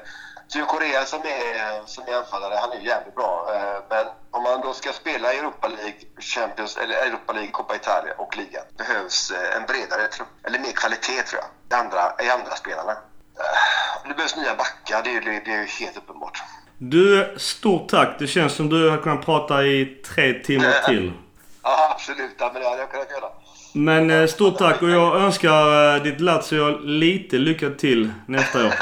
Sydkorea 0.48 1.04
som 1.04 1.20
är, 1.20 1.86
som 1.86 2.04
är 2.06 2.16
anfallare, 2.16 2.54
han 2.54 2.72
är 2.72 2.76
ju 2.76 2.86
jävligt 2.86 3.14
bra. 3.14 3.46
Men 3.88 4.06
om 4.30 4.42
man 4.42 4.60
då 4.60 4.72
ska 4.72 4.92
spela 4.92 5.32
Europa 5.32 5.68
League, 5.68 6.00
Champions, 6.18 6.76
eller 6.76 6.94
Europa 6.94 7.32
League, 7.32 7.50
Coppa 7.50 7.76
Italia 7.76 8.14
och 8.18 8.36
ligan 8.36 8.64
behövs 8.76 9.32
en 9.56 9.66
bredare 9.66 10.08
trupp, 10.08 10.28
eller 10.44 10.58
mer 10.58 10.72
kvalitet 10.72 11.22
tror 11.22 11.42
jag 11.42 11.50
i 11.70 11.74
andra, 11.74 12.12
i 12.24 12.30
andra 12.30 12.56
spelarna. 12.56 12.96
Det 14.08 14.14
behövs 14.14 14.36
nya 14.36 14.54
backar, 14.54 15.02
det 15.02 15.10
är, 15.10 15.20
det 15.44 15.52
är 15.52 15.80
helt 15.80 15.96
uppenbart. 15.96 16.42
Du, 16.78 17.34
stort 17.36 17.88
tack. 17.88 18.16
Det 18.18 18.26
känns 18.26 18.52
som 18.52 18.68
du 18.68 18.90
har 18.90 18.98
kunnat 18.98 19.24
prata 19.24 19.64
i 19.64 19.86
tre 19.86 20.32
timmar 20.32 20.86
till. 20.86 21.12
Ja, 21.62 21.90
absolut. 21.92 22.34
Ja, 22.38 22.50
men 22.52 22.62
det 22.62 22.68
hade 22.68 22.80
jag 22.80 22.90
kunnat 22.90 23.10
göra. 23.10 23.30
Men 23.72 24.10
eh, 24.10 24.26
stort 24.26 24.58
tack 24.58 24.82
och 24.82 24.90
jag 24.90 25.16
önskar 25.16 25.94
eh, 25.96 26.02
ditt 26.02 26.20
Lazio 26.20 26.78
lite 26.78 27.36
lycka 27.36 27.70
till 27.70 28.12
nästa 28.26 28.66
år. 28.66 28.74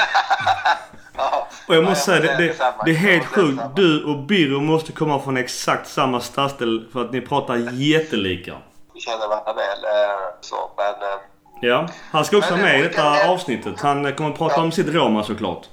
ja, 1.16 1.48
och 1.68 1.74
jag 1.74 1.84
måste 1.84 2.10
ja, 2.10 2.20
säga, 2.20 2.36
det, 2.36 2.46
det, 2.46 2.74
det, 2.84 2.90
är 2.90 2.94
helt 2.94 3.26
sjukt. 3.26 3.62
Du 3.76 4.04
och 4.04 4.18
Birro 4.18 4.60
måste 4.60 4.92
komma 4.92 5.20
från 5.20 5.36
exakt 5.36 5.88
samma 5.88 6.20
stadsdel 6.20 6.88
för 6.92 7.04
att 7.04 7.12
ni 7.12 7.20
pratar 7.20 7.56
jättelika. 7.72 8.54
Vi 8.94 9.00
känner 9.00 9.28
varandra 9.28 9.52
väl, 9.52 9.84
eh, 9.84 10.20
så, 10.40 10.70
men 10.76 10.94
Ja, 11.64 11.88
han 12.10 12.24
ska 12.24 12.36
också 12.36 12.50
vara 12.50 12.62
med 12.62 12.80
i 12.80 12.82
detta 12.82 13.28
avsnittet. 13.28 13.80
Han 13.80 14.12
kommer 14.14 14.30
att 14.30 14.38
prata 14.38 14.54
ja. 14.56 14.62
om 14.62 14.72
sitt 14.72 14.88
Roma 14.88 15.24
såklart. 15.24 15.68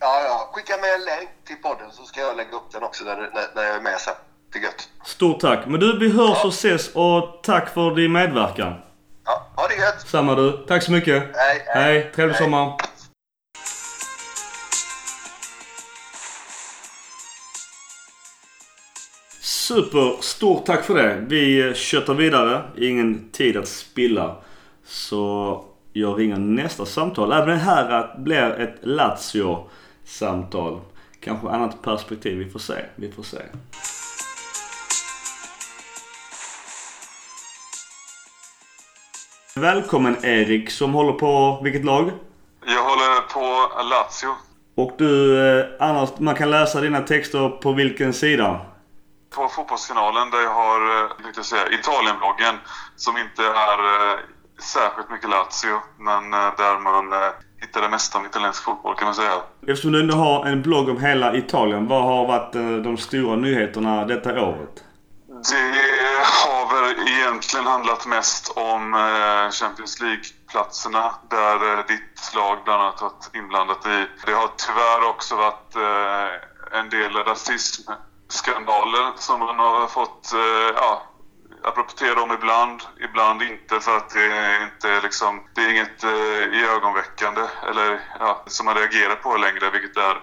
Ja, 0.00 0.22
ja. 0.24 0.50
Skicka 0.52 0.76
med 0.76 0.94
en 0.94 1.04
länk 1.04 1.28
till 1.46 1.56
podden 1.56 1.90
så 1.92 2.02
ska 2.02 2.20
jag 2.20 2.36
lägga 2.36 2.50
upp 2.50 2.72
den 2.72 2.82
också 2.82 3.04
när, 3.04 3.16
när, 3.16 3.54
när 3.54 3.62
jag 3.62 3.76
är 3.76 3.80
med 3.80 4.00
sen. 4.00 4.14
Det 4.52 4.58
är 4.58 4.62
gött. 4.62 4.88
Stort 5.04 5.40
tack. 5.40 5.66
Men 5.66 5.80
du, 5.80 5.98
vi 5.98 6.12
hörs 6.12 6.38
ja. 6.42 6.46
och 6.46 6.52
ses 6.52 6.88
och 6.94 7.40
tack 7.42 7.68
för 7.68 7.94
din 7.94 8.12
medverkan. 8.12 8.74
Ja, 9.24 9.46
ha 9.56 9.68
det 9.68 9.74
gött. 9.74 10.08
Samma 10.08 10.34
du. 10.34 10.64
Tack 10.68 10.82
så 10.82 10.92
mycket. 10.92 11.22
Hej. 11.22 11.62
Hej. 11.66 11.84
hej. 11.84 12.12
Trevlig 12.14 12.34
hej. 12.34 12.44
sommar. 12.44 12.76
Super! 19.40 20.22
Stort 20.22 20.66
tack 20.66 20.84
för 20.84 20.94
det. 20.94 21.24
Vi 21.28 21.74
köttar 21.74 22.14
vidare. 22.14 22.62
Ingen 22.76 23.30
tid 23.32 23.56
att 23.56 23.68
spilla. 23.68 24.36
Så 24.86 25.64
jag 25.92 26.18
ringer 26.18 26.36
nästa 26.36 26.86
samtal. 26.86 27.32
Även 27.32 27.48
det 27.48 27.54
här 27.54 28.14
blir 28.18 28.60
ett 28.60 28.78
Lazio-samtal. 28.82 30.80
Kanske 31.20 31.48
annat 31.48 31.82
perspektiv. 31.82 32.38
Vi 32.38 32.50
får 32.50 32.58
se. 32.58 32.84
Vi 32.94 33.12
får 33.12 33.22
se. 33.22 33.38
Välkommen 39.56 40.24
Erik 40.24 40.70
som 40.70 40.94
håller 40.94 41.12
på 41.12 41.60
vilket 41.62 41.84
lag? 41.84 42.10
Jag 42.66 42.82
håller 42.84 43.20
på 43.32 43.72
Lazio. 43.82 44.34
Och 44.74 44.94
du, 44.98 45.40
eh, 45.48 45.66
annars, 45.80 46.10
man 46.18 46.34
kan 46.34 46.50
läsa 46.50 46.80
dina 46.80 47.00
texter 47.00 47.48
på 47.48 47.72
vilken 47.72 48.12
sida? 48.12 48.60
På 49.34 49.48
Fotbollsfinalen 49.48 50.30
där 50.30 50.38
jag 50.38 50.54
har, 50.54 50.80
eh, 51.36 51.42
säga, 51.42 51.68
Italienbloggen 51.70 52.54
som 52.96 53.16
inte 53.16 53.42
är 53.42 53.78
eh, 53.78 54.18
särskilt 54.58 55.10
mycket 55.10 55.30
Lazio, 55.30 55.80
men 55.98 56.34
eh, 56.34 56.52
där 56.56 56.78
man 56.78 57.12
eh, 57.12 57.28
hittar 57.60 57.82
det 57.82 57.88
mesta 57.88 58.18
om 58.18 58.26
italiensk 58.26 58.62
fotboll 58.62 58.96
kan 58.96 59.06
man 59.06 59.14
säga. 59.14 59.42
Eftersom 59.66 59.92
du 59.92 60.00
ändå 60.00 60.14
har 60.14 60.46
en 60.46 60.62
blogg 60.62 60.88
om 60.88 61.00
hela 61.00 61.36
Italien, 61.36 61.88
vad 61.88 62.02
har 62.02 62.26
varit 62.26 62.54
eh, 62.54 62.62
de 62.62 62.96
stora 62.96 63.36
nyheterna 63.36 64.04
detta 64.04 64.42
året? 64.42 64.84
Det 65.50 65.82
har 66.22 66.74
väl 66.74 67.08
egentligen 67.08 67.66
handlat 67.66 68.06
mest 68.06 68.52
om 68.56 68.92
Champions 69.52 70.00
League-platserna 70.00 71.14
där 71.30 71.88
ditt 71.88 72.34
lag 72.34 72.58
bland 72.64 72.82
annat 72.82 73.02
varit 73.02 73.30
inblandat 73.34 73.86
i. 73.86 74.06
Det 74.26 74.32
har 74.32 74.48
tyvärr 74.56 75.08
också 75.08 75.36
varit 75.36 75.76
en 76.72 76.90
del 76.90 77.12
rasismskandaler 77.12 79.12
som 79.16 79.40
man 79.40 79.58
har 79.58 79.86
fått 79.86 80.32
ja, 80.74 81.02
jag 81.62 81.68
rapporterar 81.68 82.22
om 82.22 82.32
ibland, 82.32 82.82
ibland 83.00 83.42
inte 83.42 83.80
för 83.80 83.96
att 83.96 84.10
det 84.10 84.24
är 84.24 84.64
inte 84.64 85.00
liksom, 85.00 85.42
det 85.54 85.60
är 85.60 85.70
inget 85.70 86.04
eh, 86.04 86.72
ögonväckande 86.74 87.42
eller 87.68 88.00
ja, 88.18 88.42
som 88.46 88.66
man 88.66 88.74
reagerar 88.74 89.14
på 89.14 89.36
längre, 89.36 89.70
vilket 89.70 89.96
är 89.96 90.20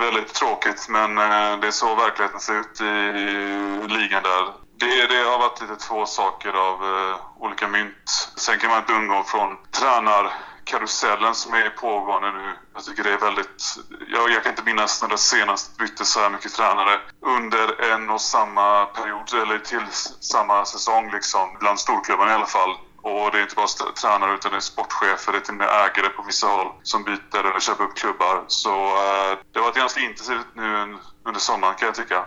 väldigt 0.00 0.34
tråkigt. 0.34 0.86
Men 0.88 1.18
eh, 1.18 1.60
det 1.60 1.66
är 1.66 1.70
så 1.70 1.94
verkligheten 1.94 2.40
ser 2.40 2.60
ut 2.60 2.80
i, 2.80 2.84
i 2.84 3.88
ligan 3.88 4.22
där. 4.22 4.52
Det, 4.78 5.06
det 5.06 5.30
har 5.30 5.38
varit 5.38 5.60
lite 5.60 5.76
två 5.76 6.06
saker 6.06 6.52
av 6.52 6.84
eh, 6.84 7.16
olika 7.36 7.68
mynt. 7.68 8.32
Sen 8.36 8.58
kan 8.58 8.70
man 8.70 8.78
inte 8.78 8.92
undgå 8.92 9.22
från 9.22 9.56
tränar 9.70 10.32
karusellen 10.64 11.34
som 11.34 11.54
är 11.54 11.70
pågående 11.70 12.32
nu. 12.32 12.52
Jag 12.74 12.84
tycker 12.84 13.02
det 13.02 13.12
är 13.12 13.18
väldigt... 13.18 13.76
Jag, 14.08 14.30
jag 14.30 14.42
kan 14.42 14.52
inte 14.52 14.64
minnas 14.64 15.02
när 15.02 15.08
det 15.08 15.18
senast 15.18 15.78
bytte 15.78 16.04
så 16.04 16.20
här 16.20 16.30
mycket 16.30 16.54
tränare 16.54 17.00
under 17.20 17.92
en 17.92 18.10
och 18.10 18.20
samma 18.20 18.84
period, 18.84 19.42
eller 19.42 19.58
till 19.58 19.86
samma 20.20 20.64
säsong 20.64 21.10
liksom, 21.12 21.56
bland 21.60 21.80
storklubbarna 21.80 22.30
i 22.30 22.34
alla 22.34 22.46
fall. 22.46 22.70
Och 23.02 23.30
det 23.32 23.38
är 23.38 23.42
inte 23.42 23.54
bara 23.54 23.92
tränare 24.00 24.34
utan 24.34 24.50
det 24.50 24.56
är 24.56 24.60
sportchefer, 24.60 25.32
det 25.32 25.38
är 25.38 25.40
till 25.40 25.54
och 25.54 25.58
med 25.58 25.68
ägare 25.68 26.08
på 26.08 26.22
vissa 26.22 26.46
håll 26.46 26.66
som 26.82 27.04
byter 27.04 27.40
eller 27.40 27.60
köper 27.60 27.84
upp 27.84 27.96
klubbar. 27.96 28.44
Så 28.46 28.70
eh, 28.70 29.38
det 29.52 29.58
har 29.58 29.66
varit 29.66 29.76
ganska 29.76 30.00
intensivt 30.00 30.46
nu 30.54 30.96
under 31.24 31.40
sommaren 31.40 31.74
kan 31.74 31.86
jag 31.86 31.94
tycka. 31.94 32.24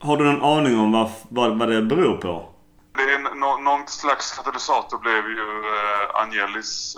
Har 0.00 0.16
du 0.16 0.24
någon 0.24 0.58
aning 0.58 0.78
om 0.78 0.92
vad, 0.92 1.10
vad, 1.28 1.58
vad 1.58 1.68
det 1.68 1.82
beror 1.82 2.16
på? 2.16 2.52
Det 2.96 3.02
är 3.02 3.18
no, 3.18 3.62
någon 3.62 3.86
slags 3.86 4.32
katalysator 4.36 4.98
blev 4.98 5.30
ju 5.30 5.48
eh, 5.76 6.22
Angelis 6.22 6.96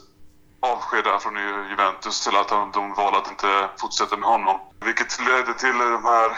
avsked 0.61 1.21
från 1.21 1.37
Juventus 1.71 2.25
till 2.25 2.37
att 2.37 2.49
de 2.49 2.95
valde 2.95 3.19
att 3.19 3.31
inte 3.31 3.69
fortsätta 3.81 4.17
med 4.17 4.29
honom. 4.29 4.61
Vilket 4.85 5.21
ledde 5.21 5.55
till 5.55 5.79
de 5.79 6.05
här 6.05 6.37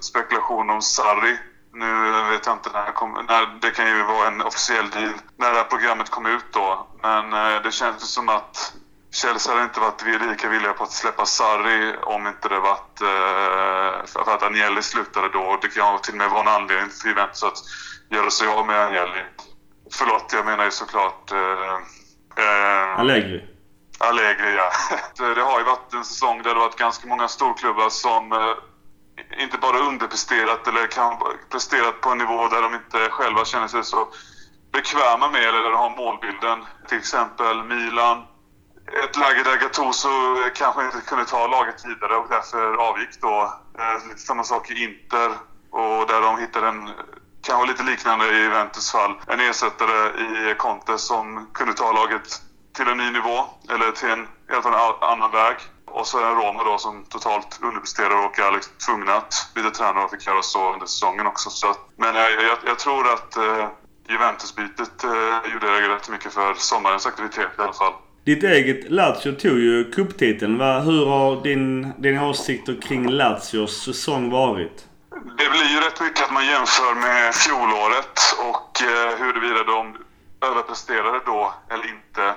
spekulationerna 0.00 0.72
om 0.72 0.82
Sarri. 0.82 1.36
Nu 1.72 2.12
vet 2.30 2.46
jag 2.46 2.54
inte 2.54 2.70
när, 2.72 2.92
kom, 2.92 3.12
när 3.28 3.58
det 3.60 3.70
kan 3.70 3.86
ju 3.88 4.02
vara 4.02 4.26
en 4.26 4.42
officiell 4.42 4.90
deal 4.90 5.12
när 5.36 5.50
det 5.50 5.56
här 5.56 5.64
programmet 5.64 6.10
kom 6.10 6.26
ut 6.26 6.44
då. 6.52 6.86
Men 7.02 7.32
eh, 7.32 7.62
det 7.62 7.72
känns 7.72 8.10
som 8.14 8.28
att 8.28 8.72
Chelsea 9.10 9.52
hade 9.52 9.64
inte 9.64 9.80
varit 9.80 10.22
lika 10.30 10.48
villiga 10.48 10.72
på 10.72 10.84
att 10.84 10.92
släppa 10.92 11.26
Sarri 11.26 11.96
om 12.02 12.26
inte 12.26 12.48
det 12.48 12.60
varit 12.60 13.00
eh, 13.00 14.06
för 14.06 14.34
att 14.34 14.42
Agnelli 14.42 14.82
slutade 14.82 15.28
då. 15.28 15.58
Det 15.62 15.68
kan 15.68 16.00
till 16.00 16.14
och 16.14 16.18
med 16.18 16.30
vara 16.30 16.40
en 16.40 16.48
anledning 16.62 16.90
för 16.90 17.08
Juventus 17.08 17.42
att 17.42 17.58
göra 18.10 18.30
sig 18.30 18.48
av 18.48 18.66
med 18.66 18.80
Agnelli. 18.80 19.22
Förlåt, 19.92 20.32
jag 20.32 20.46
menar 20.46 20.64
ju 20.64 20.70
såklart... 20.70 21.32
Eh, 21.32 21.74
eh, 22.44 22.98
Allegri. 22.98 23.55
Allegri, 23.98 24.54
ja. 24.56 24.70
Det 25.34 25.42
har 25.42 25.58
ju 25.58 25.64
varit 25.64 25.94
en 25.94 26.04
säsong 26.04 26.42
där 26.42 26.54
det 26.54 26.60
varit 26.60 26.76
ganska 26.76 27.08
många 27.08 27.28
storklubbar 27.28 27.90
som 27.90 28.32
eh, 28.32 29.42
inte 29.42 29.58
bara 29.58 29.78
underpresterat 29.78 30.66
eller 30.66 30.86
kan 30.86 31.22
presterat 31.50 32.00
på 32.00 32.10
en 32.10 32.18
nivå 32.18 32.48
där 32.48 32.62
de 32.62 32.74
inte 32.74 33.08
själva 33.10 33.44
känner 33.44 33.68
sig 33.68 33.84
så 33.84 34.08
bekväma 34.72 35.28
med 35.28 35.42
eller 35.42 35.62
där 35.62 35.70
de 35.70 35.76
har 35.76 35.96
målbilden. 35.96 36.64
Till 36.88 36.98
exempel 36.98 37.64
Milan. 37.64 38.24
Ett 39.04 39.16
läge 39.16 39.42
där 39.42 39.56
Gattuso 39.56 40.08
kanske 40.54 40.84
inte 40.84 41.00
kunde 41.00 41.24
ta 41.24 41.46
laget 41.46 41.84
vidare 41.84 42.16
och 42.16 42.26
därför 42.28 42.74
avgick 42.74 43.20
då. 43.20 43.54
Eh, 43.78 44.08
lite 44.08 44.20
samma 44.20 44.44
sak 44.44 44.70
i 44.70 44.84
Inter 44.84 45.30
och 45.70 46.06
där 46.06 46.20
de 46.20 46.38
hittade 46.38 46.68
en 46.68 46.90
kanske 47.42 47.66
lite 47.66 47.82
liknande 47.82 48.26
i 48.26 48.42
Juventus 48.42 48.92
fall. 48.92 49.14
En 49.26 49.40
ersättare 49.40 50.20
i 50.50 50.54
Conte 50.54 50.98
som 50.98 51.50
kunde 51.52 51.74
ta 51.74 51.92
laget 51.92 52.42
till 52.76 52.88
en 52.88 52.98
ny 52.98 53.10
nivå, 53.10 53.38
eller 53.72 53.92
till 53.92 54.08
en 54.08 54.26
helt 54.48 54.66
annan 55.12 55.30
väg. 55.30 55.56
Och 55.84 56.06
så 56.06 56.18
är 56.18 56.24
det 56.28 56.34
Roma 56.40 56.64
då 56.64 56.78
som 56.78 57.04
totalt 57.04 57.60
underpresterar 57.62 58.26
och 58.26 58.38
är 58.38 58.52
liksom 58.52 58.72
tvungna 58.86 59.12
att 59.14 59.34
byta 59.54 59.70
tränare 59.70 60.04
och 60.04 60.10
fick 60.10 60.26
göra 60.26 60.42
så 60.42 60.72
under 60.72 60.86
säsongen 60.86 61.26
också. 61.26 61.50
Så, 61.50 61.66
men 61.96 62.14
jag, 62.14 62.32
jag, 62.32 62.58
jag 62.66 62.78
tror 62.78 63.12
att 63.12 63.36
eh, 63.36 63.68
Juventus-bytet 64.08 65.04
eh, 65.04 65.52
gjorde 65.52 65.94
rätt 65.94 66.08
mycket 66.08 66.32
för 66.32 66.54
sommarens 66.54 67.06
aktivitet 67.06 67.50
i 67.58 67.62
alla 67.62 67.72
fall. 67.72 67.92
Ditt 68.24 68.44
eget 68.44 68.90
Lazio 68.90 69.32
tog 69.32 69.58
ju 69.58 69.90
cuptiteln. 69.92 70.60
Hur 70.60 71.06
har 71.06 71.42
din, 71.42 71.92
dina 71.98 72.28
åsikter 72.28 72.80
kring 72.82 73.08
Lazios 73.08 73.84
säsong 73.84 74.30
varit? 74.30 74.86
Det 75.10 75.50
blir 75.50 75.68
ju 75.74 75.80
rätt 75.80 76.00
mycket 76.00 76.24
att 76.24 76.32
man 76.32 76.46
jämför 76.46 76.94
med 76.94 77.34
fjolåret 77.34 78.18
och 78.50 78.82
eh, 78.82 79.18
huruvida 79.18 79.64
de 79.64 79.96
överpresterade 80.50 81.20
då 81.26 81.54
eller 81.70 81.84
inte 81.84 82.34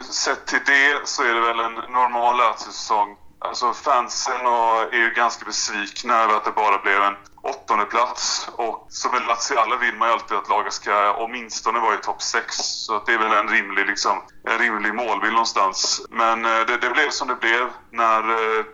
sett 0.00 0.46
till 0.46 0.60
det 0.66 1.08
så 1.08 1.22
är 1.22 1.34
det 1.34 1.40
väl 1.40 1.60
en 1.60 1.74
normal 1.74 2.58
säsong. 2.58 3.16
Alltså 3.40 3.72
fansen 3.72 4.46
är 4.92 4.96
ju 4.96 5.10
ganska 5.10 5.44
besvikna 5.44 6.14
över 6.14 6.34
att 6.34 6.44
det 6.44 6.50
bara 6.50 6.78
blev 6.78 7.02
en 7.02 7.16
åttonde 7.42 7.84
plats 7.84 8.48
och 8.52 8.86
som 8.88 9.14
en 9.14 9.26
Laziale 9.26 9.76
vill 9.76 9.94
man 9.94 10.08
ju 10.08 10.14
alltid 10.14 10.36
att 10.36 10.48
laget 10.48 10.72
ska 10.72 11.14
åtminstone 11.14 11.78
vara 11.78 11.94
i 11.94 11.98
topp 11.98 12.22
6. 12.22 12.56
Så 12.56 12.96
att 12.96 13.06
det 13.06 13.12
är 13.12 13.18
väl 13.18 13.32
en 13.32 13.48
rimlig, 13.48 13.86
liksom, 13.86 14.22
en 14.44 14.58
rimlig 14.58 14.94
målbild 14.94 15.32
någonstans. 15.32 16.06
Men 16.10 16.44
eh, 16.44 16.66
det, 16.66 16.76
det 16.76 16.90
blev 16.90 17.10
som 17.10 17.28
det 17.28 17.34
blev 17.34 17.70
när 17.90 18.20
eh, 18.30 18.64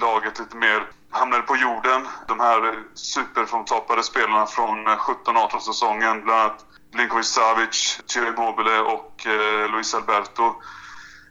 laget 0.00 0.38
lite 0.38 0.56
mer 0.56 0.86
hamnade 1.10 1.42
på 1.42 1.56
jorden. 1.56 2.08
De 2.28 2.40
här 2.40 2.68
eh, 2.68 2.74
superfrontoppade 2.94 4.02
spelarna 4.02 4.46
från 4.46 4.86
17-18 4.86 5.58
säsongen, 5.58 6.24
bland 6.24 6.40
annat 6.40 6.66
Blinkovic 6.92 7.26
Savic, 7.26 8.00
Ciro 8.06 8.26
Immobile 8.26 8.80
och 8.80 9.26
eh, 9.26 9.70
Luis 9.70 9.94
Alberto 9.94 10.54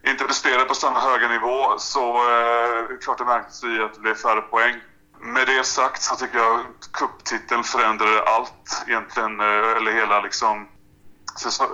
inte 0.08 0.24
presterade 0.24 0.66
på 0.66 0.76
samma 0.76 1.00
höga 1.00 1.28
nivå 1.28 1.78
så 1.78 2.16
eh, 2.16 2.98
klart 3.02 3.18
det 3.18 3.26
märktes 3.26 3.64
i 3.64 3.82
att 3.82 3.94
det 3.94 4.00
blev 4.00 4.16
färre 4.16 4.42
poäng. 4.42 4.76
Med 5.20 5.48
det 5.48 5.64
sagt 5.64 6.02
så 6.02 6.16
tycker 6.16 6.38
jag 6.38 6.60
kupptiteln 6.92 7.64
förändrade 7.64 8.24
allt 8.24 8.84
egentligen, 8.88 9.40
eh, 9.40 9.78
eller 9.78 9.92
hela 9.92 10.22
liksom 10.22 10.68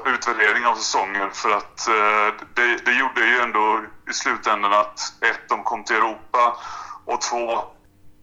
utvärdering 0.06 0.66
av 0.66 0.76
säsongen 0.76 1.32
för 1.32 1.52
att 1.52 1.88
eh, 1.88 2.48
det, 2.54 2.86
det 2.86 2.94
gjorde 2.94 3.26
ju 3.26 3.40
ändå 3.40 3.82
i 4.10 4.14
slutändan 4.14 4.74
att 4.74 5.00
ett, 5.22 5.50
de 5.50 5.64
kom 5.64 5.84
till 5.84 5.96
Europa 5.96 6.58
och 7.06 7.22
två, 7.22 7.64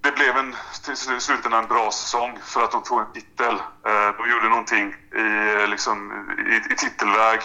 det 0.05 0.13
blev 0.13 0.37
en, 0.37 0.55
till 0.85 1.21
slutändan 1.21 1.63
en 1.63 1.69
bra 1.69 1.91
säsong 1.91 2.39
för 2.43 2.61
att 2.65 2.73
de 2.73 2.83
tog 2.83 3.01
en 3.01 3.13
titel. 3.13 3.55
Eh, 3.89 4.09
de 4.19 4.23
gjorde 4.33 4.49
någonting 4.49 4.87
i, 5.25 5.27
eh, 5.57 5.69
liksom, 5.69 5.97
i, 6.53 6.73
i 6.73 6.75
titelväg. 6.77 7.41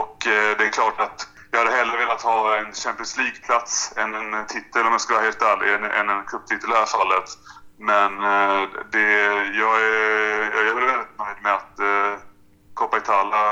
Och 0.00 0.26
eh, 0.26 0.50
det 0.58 0.64
är 0.64 0.72
klart 0.78 1.00
att 1.00 1.28
jag 1.50 1.58
hade 1.58 1.76
hellre 1.76 1.96
velat 1.96 2.22
ha 2.22 2.56
en 2.56 2.72
Champions 2.72 3.16
League-plats 3.18 3.92
än 3.96 4.14
en 4.14 4.46
titel 4.46 4.82
om 4.86 4.92
jag 4.92 5.00
ska 5.00 5.14
vara 5.14 5.24
helt 5.24 5.42
ärlig, 5.42 5.74
än, 5.74 5.84
än 5.84 6.08
en 6.16 6.24
cuptitel 6.24 6.70
i 6.70 6.72
det 6.72 6.78
här 6.78 6.86
fallet. 6.98 7.28
Men 7.78 8.10
det, 8.92 9.08
jag, 9.62 9.74
är, 9.82 10.40
jag 10.54 10.68
är 10.68 10.74
väldigt 10.74 11.18
nöjd 11.18 11.38
med 11.42 11.54
att 11.54 11.76
Coppa 12.74 12.96
Italia 12.96 13.44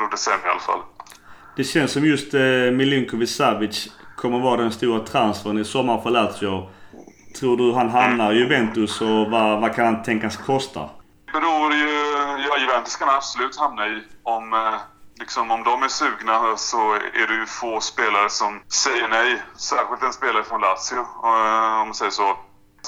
roddes 0.00 0.20
sen 0.20 0.40
i 0.44 0.48
alla 0.48 0.60
fall. 0.60 0.80
Det 1.56 1.64
känns 1.64 1.92
som 1.92 2.04
just 2.04 2.32
Milinkovic 2.72 3.36
Savic 3.36 3.88
kommer 4.16 4.40
vara 4.40 4.56
den 4.56 4.72
stora 4.72 5.00
transfern 5.00 5.58
i 5.58 5.64
sommar 5.64 6.00
för 6.00 6.10
Lazio. 6.10 6.70
Tror 7.40 7.56
du 7.56 7.72
han 7.72 7.90
hamnar 7.90 8.32
i 8.32 8.36
Juventus 8.36 9.00
och 9.00 9.30
vad, 9.30 9.60
vad 9.60 9.74
kan 9.74 9.84
han 9.84 10.02
tänkas 10.02 10.36
kosta? 10.36 10.80
Det 11.26 11.32
beror 11.32 11.72
ju... 11.72 11.88
Ja, 12.48 12.58
Juventus 12.58 12.96
kan 12.96 13.08
absolut 13.08 13.56
hamna 13.56 13.86
i. 13.86 14.02
Om, 14.22 14.52
eh, 14.52 14.74
liksom, 15.20 15.50
om 15.50 15.64
de 15.64 15.82
är 15.82 15.88
sugna 15.88 16.56
så 16.56 16.92
är 16.94 17.26
det 17.28 17.34
ju 17.34 17.46
få 17.46 17.80
spelare 17.80 18.30
som 18.30 18.60
säger 18.68 19.08
nej. 19.08 19.42
Särskilt 19.56 20.02
en 20.02 20.12
spelare 20.12 20.44
från 20.44 20.60
Lazio, 20.60 20.98
eh, 20.98 21.80
om 21.80 21.88
man 21.88 21.94
säger 21.94 22.10
så. 22.10 22.36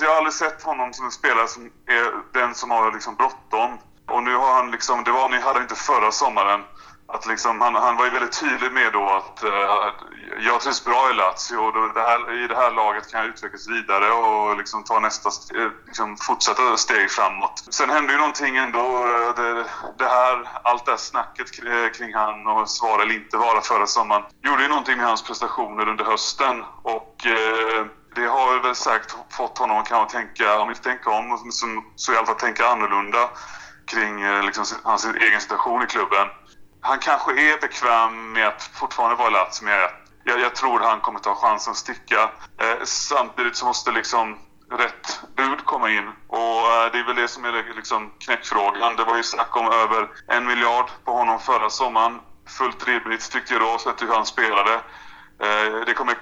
Jag 0.00 0.08
har 0.08 0.16
aldrig 0.16 0.32
sett 0.32 0.62
honom 0.62 0.92
som 0.92 1.04
en 1.04 1.10
spelare 1.10 1.48
som 1.48 1.62
är 1.86 2.40
den 2.40 2.54
som 2.54 2.70
har 2.70 2.92
liksom 2.92 3.14
bråttom. 3.14 3.70
Och 4.10 4.22
nu 4.22 4.34
har 4.36 4.54
han 4.54 4.70
liksom... 4.70 5.04
Det 5.04 5.10
var 5.10 5.28
ni 5.28 5.40
hade 5.40 5.60
inte 5.60 5.74
förra 5.74 6.10
sommaren 6.12 6.60
att 7.12 7.26
liksom, 7.26 7.60
han, 7.60 7.74
han 7.74 7.96
var 7.96 8.04
ju 8.04 8.10
väldigt 8.10 8.40
tydlig 8.40 8.72
med 8.72 8.92
då 8.92 9.04
att 9.08 9.44
uh, 9.44 9.50
jag 10.38 10.60
trivs 10.60 10.84
bra 10.84 11.10
i 11.10 11.14
Lazio 11.14 11.56
och 11.56 11.94
det 11.94 12.00
här, 12.00 12.44
i 12.44 12.46
det 12.46 12.56
här 12.56 12.70
laget 12.70 13.10
kan 13.10 13.20
jag 13.20 13.28
utvecklas 13.28 13.68
vidare 13.68 14.10
och 14.12 14.56
liksom 14.56 14.84
ta 14.84 15.00
nästa 15.00 15.28
eh, 15.28 15.70
liksom 15.86 16.16
fortsätta 16.16 16.76
steg 16.76 17.10
framåt. 17.10 17.64
Sen 17.70 17.90
hände 17.90 18.12
ju 18.12 18.18
någonting 18.18 18.56
ändå. 18.56 18.78
Eh, 18.78 19.34
det, 19.36 19.64
det 19.98 20.04
här, 20.04 20.48
allt 20.62 20.84
det 20.84 20.90
här 20.90 20.98
snacket 20.98 21.50
kring 21.96 22.14
han 22.14 22.46
och 22.46 22.70
svara 22.70 23.02
eller 23.02 23.14
inte 23.14 23.36
vara 23.36 23.60
förra 23.60 23.86
sommaren 23.86 24.22
gjorde 24.42 24.62
ju 24.62 24.68
någonting 24.68 24.96
med 24.96 25.06
hans 25.06 25.22
prestationer 25.22 25.88
under 25.88 26.04
hösten 26.04 26.64
och 26.82 27.26
uh, 27.26 27.86
det 28.14 28.26
har 28.26 28.62
väl 28.62 28.74
säkert 28.74 29.14
fått 29.30 29.58
honom 29.58 29.76
att 29.76 30.08
tänka, 30.08 30.60
om 30.60 30.68
inte 30.68 30.82
tänka 30.82 31.10
om, 31.10 31.38
så, 31.50 31.66
så 31.96 32.12
i 32.12 32.16
alla 32.16 32.26
fall 32.26 32.34
tänka 32.34 32.66
annorlunda 32.66 33.30
kring 33.86 34.42
liksom, 34.42 34.64
hans 34.82 35.04
egen 35.04 35.40
situation 35.40 35.82
i 35.82 35.86
klubben 35.86 36.28
han 36.80 36.98
kanske 36.98 37.30
är 37.32 37.60
bekväm 37.60 38.32
med 38.32 38.48
att 38.48 38.62
fortfarande 38.62 39.16
vara 39.16 39.30
Lazio, 39.30 39.64
men 39.64 39.74
jag, 40.24 40.40
jag, 40.40 40.54
tror 40.54 40.80
han 40.80 41.00
kommer 41.00 41.20
ta 41.20 41.34
chansen 41.34 41.70
att 41.70 41.76
sticka. 41.76 42.30
Eh, 42.60 42.84
samtidigt 42.84 43.56
så 43.56 43.66
måste 43.66 43.92
liksom 43.92 44.38
rätt 44.70 45.20
bud 45.36 45.64
komma 45.64 45.90
in 45.90 46.08
och 46.28 46.38
eh, 46.38 46.92
det 46.92 46.98
är 46.98 47.06
väl 47.06 47.16
det 47.16 47.28
som 47.28 47.44
är 47.44 47.74
liksom 47.76 48.10
knäckfrågan. 48.18 48.96
Det 48.96 49.04
var 49.04 49.16
ju 49.16 49.22
snack 49.22 49.56
om 49.56 49.66
över 49.66 50.08
en 50.26 50.46
miljard 50.46 50.90
på 51.04 51.12
honom 51.12 51.40
förra 51.40 51.70
sommaren. 51.70 52.20
Fullt 52.46 52.88
rimligt 52.88 53.30
tyckte 53.30 53.54
jag 53.54 53.62
då, 53.62 53.78
sett 53.78 54.02
hur 54.02 54.14
han 54.14 54.26
spelade. 54.26 54.74
Eh, 55.40 55.84
det 55.86 55.94
kommer, 55.94 56.14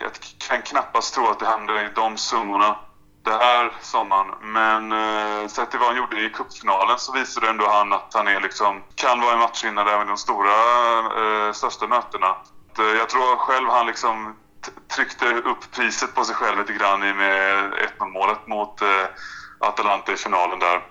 jag 0.00 0.10
kan 0.48 0.62
knappast 0.62 1.14
tro 1.14 1.26
att 1.26 1.38
det 1.38 1.46
händer 1.46 1.84
i 1.84 1.88
de 1.94 2.16
summorna 2.16 2.76
det 3.24 3.38
här 3.44 3.72
sommaren. 3.80 4.34
Men 4.42 4.92
eh, 4.92 5.48
sett 5.48 5.70
till 5.70 5.78
vad 5.78 5.88
han 5.88 5.96
gjorde 5.96 6.20
i 6.20 6.30
cupfinalen 6.30 6.98
så 6.98 7.12
visade 7.12 7.48
ändå 7.48 7.68
han 7.68 7.92
att 7.92 8.14
han 8.14 8.28
är 8.28 8.40
liksom, 8.40 8.82
kan 8.94 9.20
vara 9.20 9.32
en 9.32 9.38
matchvinnare 9.38 9.92
även 9.92 10.06
i 10.06 10.08
de 10.08 10.18
stora, 10.18 10.52
eh, 11.20 11.52
största 11.52 11.86
mötena. 11.86 12.36
Eh, 12.78 12.96
jag 12.98 13.08
tror 13.08 13.36
själv 13.36 13.68
han 13.68 13.86
liksom 13.86 14.36
tryckte 14.96 15.26
upp 15.34 15.70
priset 15.70 16.14
på 16.14 16.24
sig 16.24 16.34
själv 16.34 16.58
lite 16.58 16.72
grann 16.72 17.02
i 17.02 17.14
med 17.14 17.72
1-0 17.98 18.10
målet 18.12 18.46
mot 18.46 18.82
eh, 18.82 19.06
Atalanta 19.58 20.12
i 20.12 20.16
finalen 20.16 20.58
där. 20.58 20.82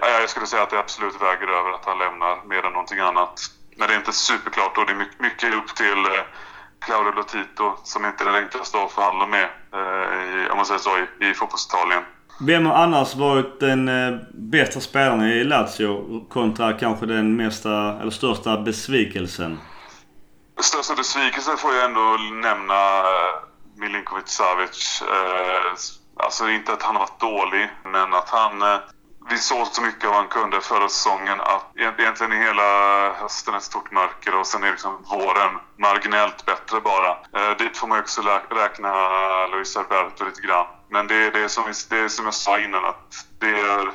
Jag 0.00 0.30
skulle 0.30 0.46
säga 0.46 0.62
att 0.62 0.70
det 0.70 0.78
absolut 0.78 1.22
väger 1.22 1.48
över 1.48 1.70
att 1.70 1.84
han 1.84 1.98
lämnar 1.98 2.44
mer 2.44 2.66
än 2.66 2.72
någonting 2.72 2.98
annat. 2.98 3.40
Men 3.76 3.88
det 3.88 3.94
är 3.94 3.98
inte 3.98 4.12
superklart 4.12 4.78
och 4.78 4.86
det 4.86 4.92
är 4.92 5.08
mycket 5.18 5.54
upp 5.54 5.74
till 5.76 6.06
eh, 6.06 6.22
Claudio 6.80 7.12
Lotito 7.12 7.76
som 7.84 8.04
inte 8.04 8.24
är 8.24 8.26
den 8.26 8.34
enklaste 8.34 8.78
att 8.78 8.92
förhandla 8.92 9.26
med 9.26 9.44
eh, 9.72 10.50
om 10.50 10.56
man 10.56 10.66
säger 10.66 10.80
så, 10.80 10.90
i, 10.98 11.30
i 11.30 11.34
fotbollsitalien. 11.34 12.02
Vem 12.40 12.66
har 12.66 12.74
annars 12.74 13.14
varit 13.14 13.60
den 13.60 13.88
eh, 13.88 14.18
bästa 14.34 14.80
spelaren 14.80 15.22
i 15.22 15.44
Lazio 15.44 16.24
kontra 16.28 16.72
kanske 16.72 17.06
den 17.06 17.36
mesta, 17.36 18.00
eller 18.00 18.10
största 18.10 18.56
besvikelsen? 18.56 19.58
Största 20.60 20.94
besvikelsen 20.94 21.56
får 21.56 21.74
jag 21.74 21.84
ändå 21.84 22.16
nämna 22.42 22.98
eh, 22.98 23.34
Milinkovic 23.76 24.28
Savic. 24.28 25.02
Alltså 26.16 26.48
inte 26.48 26.72
att 26.72 26.82
han 26.82 26.96
har 26.96 27.02
varit 27.02 27.20
dålig, 27.20 27.70
men 27.84 28.14
att 28.14 28.28
han 28.28 28.62
vi 29.30 29.38
såg 29.38 29.66
så 29.66 29.82
mycket 29.82 30.08
av 30.08 30.14
han 30.14 30.28
kunde 30.28 30.60
förra 30.60 30.88
säsongen 30.88 31.40
att 31.40 31.64
egentligen 31.76 32.32
är 32.32 32.36
hela 32.36 33.12
hösten 33.12 33.54
ett 33.54 33.62
stort 33.62 33.92
mörker 33.92 34.34
och 34.34 34.46
sen 34.46 34.64
är 34.64 34.70
liksom 34.70 35.04
våren 35.10 35.58
marginellt 35.78 36.46
bättre 36.46 36.80
bara. 36.80 37.10
Eh, 37.10 37.56
dit 37.58 37.76
får 37.76 37.86
man 37.88 37.98
ju 37.98 38.02
också 38.02 38.22
räkna 38.50 38.92
Luis 39.46 39.76
Alberto 39.76 40.24
lite 40.24 40.40
grann. 40.40 40.66
Men 40.90 41.06
det 41.06 41.14
är 41.14 41.30
det 41.30 41.48
som, 41.48 41.64
det 41.90 41.98
är 41.98 42.08
som 42.08 42.24
jag 42.24 42.34
sa 42.34 42.58
innan 42.58 42.84
att 42.84 43.26
det 43.38 43.60
är 43.60 43.90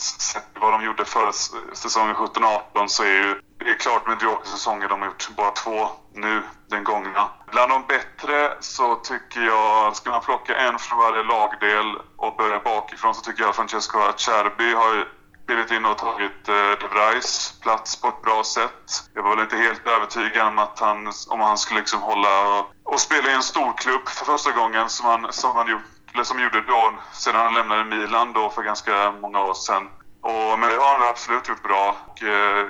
sett 0.00 0.46
vad 0.60 0.72
de 0.72 0.84
gjorde 0.84 1.04
förra 1.04 1.32
säsongen 1.72 2.14
17-18 2.14 2.86
så 2.86 3.02
är 3.02 3.06
ju 3.06 3.40
det 3.64 3.70
är 3.70 3.74
klart 3.74 4.08
mediokra 4.08 4.44
säsonger. 4.44 4.88
De 4.88 5.00
har 5.00 5.08
gjort 5.08 5.28
bara 5.36 5.50
två 5.50 5.88
nu, 6.14 6.42
den 6.68 6.84
gångna. 6.84 7.28
Bland 7.52 7.70
de 7.70 7.84
bättre 7.88 8.56
så 8.60 8.94
tycker 8.94 9.40
jag, 9.40 9.96
ska 9.96 10.10
man 10.10 10.20
plocka 10.20 10.56
en 10.56 10.78
från 10.78 10.98
varje 10.98 11.22
lagdel 11.22 11.96
och 12.16 12.36
börja 12.36 12.60
bakifrån 12.60 13.14
så 13.14 13.22
tycker 13.22 13.42
jag 13.42 13.56
Francesco 13.56 13.98
Acerbi 13.98 14.74
har 14.74 15.08
klivit 15.46 15.70
in 15.70 15.84
och 15.84 15.98
tagit 15.98 16.48
eh, 16.48 16.54
De 16.54 16.88
Vries 16.94 17.60
plats 17.62 18.00
på 18.00 18.08
ett 18.08 18.22
bra 18.22 18.44
sätt. 18.44 19.04
Jag 19.14 19.22
var 19.22 19.30
väl 19.30 19.44
inte 19.44 19.56
helt 19.56 19.86
övertygad 19.86 20.46
om 20.46 20.58
att 20.58 20.80
han, 20.80 21.12
om 21.28 21.40
han 21.40 21.58
skulle 21.58 21.80
liksom 21.80 22.00
hålla 22.00 22.58
och, 22.58 22.66
och 22.84 23.00
spela 23.00 23.30
i 23.30 23.34
en 23.34 23.42
storklubb 23.42 24.08
för 24.08 24.24
första 24.24 24.50
gången 24.52 24.88
som 24.88 25.06
han, 25.06 25.32
som 25.32 25.56
han 25.56 25.68
gjort, 25.68 25.82
eller 26.14 26.24
som 26.24 26.42
gjorde 26.42 26.60
då 26.60 26.92
sedan 27.12 27.34
han 27.34 27.54
lämnade 27.54 27.84
Milan 27.84 28.32
då 28.32 28.50
för 28.50 28.62
ganska 28.62 29.12
många 29.12 29.40
år 29.40 29.54
sedan. 29.54 29.88
Och, 30.22 30.58
men 30.58 30.68
det 30.68 30.76
har 30.76 30.98
han 30.98 31.08
absolut 31.08 31.48
gjort 31.48 31.62
bra. 31.62 31.96
Och, 32.06 32.22
eh, 32.22 32.66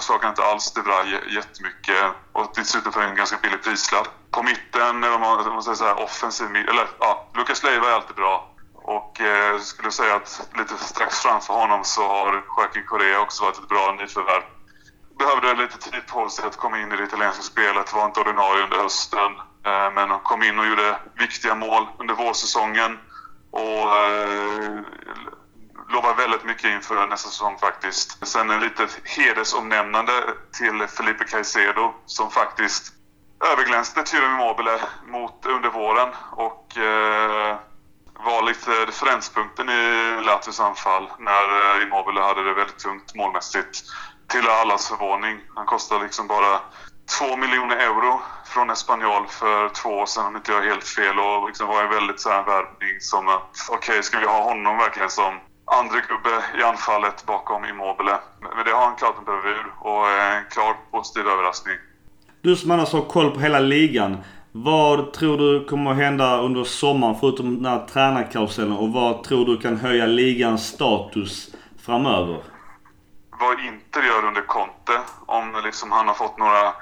saknar 0.00 0.28
inte 0.28 0.44
alls 0.44 0.72
De 0.72 0.80
Vrij 0.80 1.34
jättemycket. 1.34 2.04
Och 2.32 2.52
dessutom 2.54 2.92
för 2.92 3.02
en 3.02 3.16
ganska 3.16 3.38
billig 3.42 3.62
prislapp. 3.62 4.08
På 4.30 4.42
mitten, 4.42 5.04
om 5.04 5.20
man, 5.20 5.46
om 5.46 5.52
man 5.52 5.62
säger 5.62 5.76
så 5.76 5.84
här, 5.84 6.02
offensiv 6.02 6.56
Eller 6.56 6.86
ja, 7.00 7.28
Lucas 7.34 7.62
Leiva 7.62 7.88
är 7.90 7.94
alltid 7.94 8.16
bra. 8.16 8.50
Och 8.74 9.20
eh, 9.20 9.58
skulle 9.58 9.90
säga 9.90 10.14
att 10.14 10.48
lite 10.58 10.74
strax 10.74 11.18
framför 11.18 11.54
honom 11.54 11.84
så 11.84 12.08
har 12.08 12.44
Joaquin 12.56 12.86
Correa 12.86 13.20
också 13.20 13.44
varit 13.44 13.58
ett 13.58 13.68
bra 13.68 13.96
nyförvärv. 13.98 14.42
Behövde 15.18 15.54
lite 15.54 15.78
tid 15.78 16.06
på 16.06 16.28
sig 16.28 16.46
att 16.46 16.56
komma 16.56 16.80
in 16.80 16.92
i 16.92 16.96
det 16.96 17.04
italienska 17.04 17.42
spelet. 17.42 17.94
Var 17.94 18.04
inte 18.04 18.20
ordinarie 18.20 18.64
under 18.64 18.76
hösten. 18.76 19.32
Eh, 19.66 19.92
men 19.94 20.10
han 20.10 20.20
kom 20.20 20.42
in 20.42 20.58
och 20.58 20.66
gjorde 20.66 20.98
viktiga 21.18 21.54
mål 21.54 21.86
under 21.98 22.14
vårsäsongen. 22.14 22.98
Och 23.50 23.96
eh, 23.96 24.80
lovar 25.88 26.14
väldigt 26.14 26.44
mycket 26.44 26.70
inför 26.70 27.06
nästa 27.06 27.28
säsong 27.28 27.58
faktiskt. 27.58 28.26
Sen 28.26 28.50
en 28.50 28.60
litet 28.60 29.00
hedersomnämnande 29.04 30.12
till 30.52 30.86
Felipe 30.86 31.24
Caicedo 31.24 31.94
som 32.06 32.30
faktiskt 32.30 32.92
överglänste 33.52 34.02
Tyrion 34.02 34.30
Immobile 34.30 34.80
mot 35.06 35.46
under 35.46 35.70
våren 35.70 36.08
och 36.30 36.78
eh, 36.78 37.56
var 38.14 38.42
lite 38.42 38.70
referenspunkten 38.70 39.68
i 39.68 40.16
Lazios 40.26 40.60
anfall 40.60 41.10
när 41.18 41.76
eh, 41.76 41.82
Immobile 41.82 42.20
hade 42.20 42.44
det 42.44 42.54
väldigt 42.54 42.78
tungt 42.78 43.14
målmässigt. 43.14 43.82
Till 44.28 44.48
allas 44.48 44.88
förvåning. 44.88 45.40
Han 45.54 45.66
kostade 45.66 46.04
liksom 46.04 46.26
bara 46.26 46.60
2 47.18 47.36
miljoner 47.36 47.76
euro 47.76 48.20
från 48.44 48.70
Espanyol 48.70 49.26
för 49.26 49.68
två 49.68 49.88
år 49.88 50.06
sedan 50.06 50.26
om 50.26 50.36
inte 50.36 50.52
jag 50.52 50.64
är 50.64 50.68
helt 50.68 50.84
fel 50.84 51.18
och 51.18 51.46
liksom 51.46 51.68
var 51.68 51.82
en 51.82 51.90
väldigt 51.90 52.20
så 52.20 52.30
här 52.30 52.44
värvning 52.44 53.00
som 53.00 53.28
att 53.28 53.50
okej, 53.70 53.92
okay, 53.92 54.02
ska 54.02 54.18
vi 54.18 54.26
ha 54.26 54.42
honom 54.42 54.78
verkligen 54.78 55.10
som 55.10 55.34
andra 55.64 56.00
gubbe 56.08 56.44
i 56.58 56.62
anfallet 56.62 57.26
bakom 57.26 57.64
Immobile. 57.64 58.18
Men 58.40 58.64
det 58.64 58.72
har 58.72 58.84
han 58.84 58.96
klart 58.96 59.18
inte 59.18 59.30
över 59.30 59.48
ur 59.48 59.66
och 59.78 60.10
en 60.10 60.44
klar 60.50 60.76
positiv 60.90 61.26
överraskning. 61.26 61.76
Du 62.42 62.56
som 62.56 62.70
annars 62.70 62.92
har 62.92 63.02
koll 63.02 63.30
på 63.30 63.40
hela 63.40 63.58
ligan. 63.58 64.16
Vad 64.52 65.12
tror 65.12 65.38
du 65.38 65.64
kommer 65.64 65.90
att 65.90 65.96
hända 65.96 66.40
under 66.40 66.64
sommaren 66.64 67.16
förutom 67.20 67.62
den 67.62 67.72
här 67.72 67.86
tränarkarusellen 67.86 68.76
och 68.76 68.92
vad 68.92 69.24
tror 69.24 69.46
du 69.46 69.56
kan 69.56 69.76
höja 69.76 70.06
ligans 70.06 70.66
status 70.66 71.54
framöver? 71.86 72.42
Vad 73.40 73.60
Inter 73.60 74.02
gör 74.02 74.28
under 74.28 74.46
Conte, 74.46 75.00
om 75.26 75.60
liksom 75.64 75.92
han 75.92 76.08
har 76.08 76.14
fått 76.14 76.38
några 76.38 76.72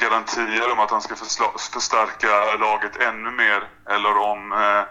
garantier 0.00 0.72
om 0.72 0.80
att 0.80 0.90
han 0.90 1.02
ska 1.02 1.14
förstärka 1.74 2.56
laget 2.58 2.96
ännu 2.96 3.30
mer 3.30 3.68
eller 3.90 4.16
om 4.16 4.52
eh, 4.52 4.84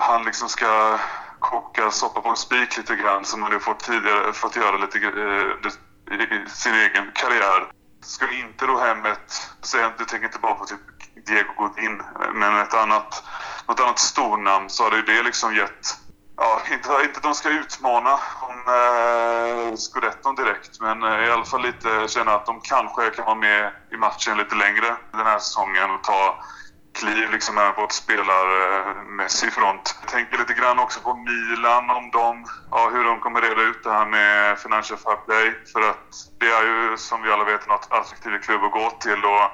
han 0.00 0.24
liksom 0.24 0.48
ska 0.48 0.98
koka 1.38 1.90
soppa 1.90 2.20
på 2.20 2.28
en 2.28 2.36
spik 2.36 2.76
lite 2.76 2.96
grann 2.96 3.24
som 3.24 3.42
han 3.42 3.52
ju 3.52 3.60
fått 3.60 3.80
tidigare 3.80 4.32
fått 4.32 4.56
göra 4.56 4.76
lite 4.76 4.98
eh, 4.98 5.72
i 6.14 6.48
sin 6.48 6.74
egen 6.74 7.10
karriär. 7.14 7.72
Skulle 8.02 8.34
inte 8.34 8.66
då 8.66 8.78
hem 8.78 9.06
ett, 9.06 9.50
du 9.98 10.04
tänker 10.04 10.26
inte 10.26 10.38
bara 10.38 10.54
på 10.54 10.64
typ 10.64 10.80
Diego 11.26 11.52
Godin, 11.56 12.02
men 12.34 12.56
ett 12.56 12.74
annat, 12.74 13.24
något 13.66 13.80
annat 13.80 13.98
stornamn 13.98 14.70
så 14.70 14.84
hade 14.84 14.96
ju 14.96 15.02
det 15.02 15.22
liksom 15.22 15.54
gett 15.54 15.99
Ja, 16.42 16.62
inte, 16.72 16.88
inte 17.04 17.16
att 17.16 17.22
de 17.22 17.34
ska 17.34 17.48
utmana 17.48 18.12
om 18.40 18.58
eh, 18.78 19.76
Scudetton 19.76 20.34
direkt, 20.34 20.80
men 20.80 21.02
eh, 21.02 21.24
i 21.24 21.30
alla 21.30 21.44
fall 21.44 21.62
lite 21.62 22.08
känna 22.08 22.32
att 22.34 22.46
de 22.46 22.60
kanske 22.60 23.10
kan 23.10 23.24
vara 23.24 23.34
med 23.34 23.72
i 23.92 23.96
matchen 23.96 24.36
lite 24.38 24.54
längre 24.54 24.96
den 25.12 25.26
här 25.26 25.38
säsongen 25.38 25.90
och 25.90 26.04
ta 26.04 26.44
kliv 26.92 27.30
liksom 27.30 27.56
här 27.56 27.72
på 27.72 27.84
ett 27.84 27.92
spelarmässig 27.92 29.52
front. 29.52 29.98
Jag 30.00 30.10
tänker 30.10 30.38
lite 30.38 30.54
grann 30.54 30.78
också 30.78 31.00
på 31.00 31.14
Milan, 31.14 31.90
om 31.90 32.10
de, 32.10 32.44
ja, 32.70 32.90
hur 32.92 33.04
de 33.04 33.20
kommer 33.20 33.40
reda 33.40 33.62
ut 33.62 33.84
det 33.84 33.90
här 33.90 34.06
med 34.06 34.58
Financial 34.58 34.98
Fair 34.98 35.16
Play. 35.16 35.54
För 35.72 35.80
att 35.90 36.08
det 36.38 36.46
är 36.46 36.62
ju 36.62 36.96
som 36.96 37.22
vi 37.22 37.32
alla 37.32 37.44
vet 37.44 37.66
en 37.66 37.72
attraktiv 37.72 38.38
klubb 38.38 38.64
att 38.64 38.72
gå 38.72 38.90
till. 38.90 39.24
Och 39.24 39.50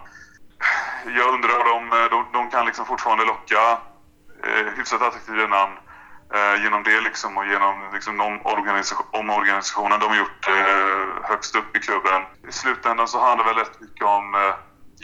jag 1.17 1.35
undrar 1.35 1.73
om 1.77 1.93
eh, 1.93 2.11
de, 2.11 2.27
de 2.33 2.51
kan 2.51 2.67
liksom 2.67 2.87
fortfarande 2.87 3.25
locka 3.25 3.79
eh, 4.45 4.67
hyfsat 4.77 5.03
attraktiva 5.03 5.47
namn 5.47 5.77
eh, 6.35 6.63
genom 6.63 6.83
det 6.83 7.01
liksom 7.01 7.37
och 7.37 7.47
genom 7.47 7.75
liksom 7.93 8.17
de 8.17 8.41
omorganisationen 9.13 10.01
de 10.01 10.09
har 10.09 10.17
gjort 10.17 10.49
eh, 10.49 11.29
högst 11.29 11.57
upp 11.57 11.77
i 11.77 11.81
klubben. 11.81 12.23
I 12.49 12.53
slutändan 12.53 13.09
så 13.09 13.21
handlar 13.21 13.45
det 13.45 13.55
väl 13.55 13.65
rätt 13.65 13.81
mycket 13.81 14.05
om 14.05 14.35
eh, 14.35 14.55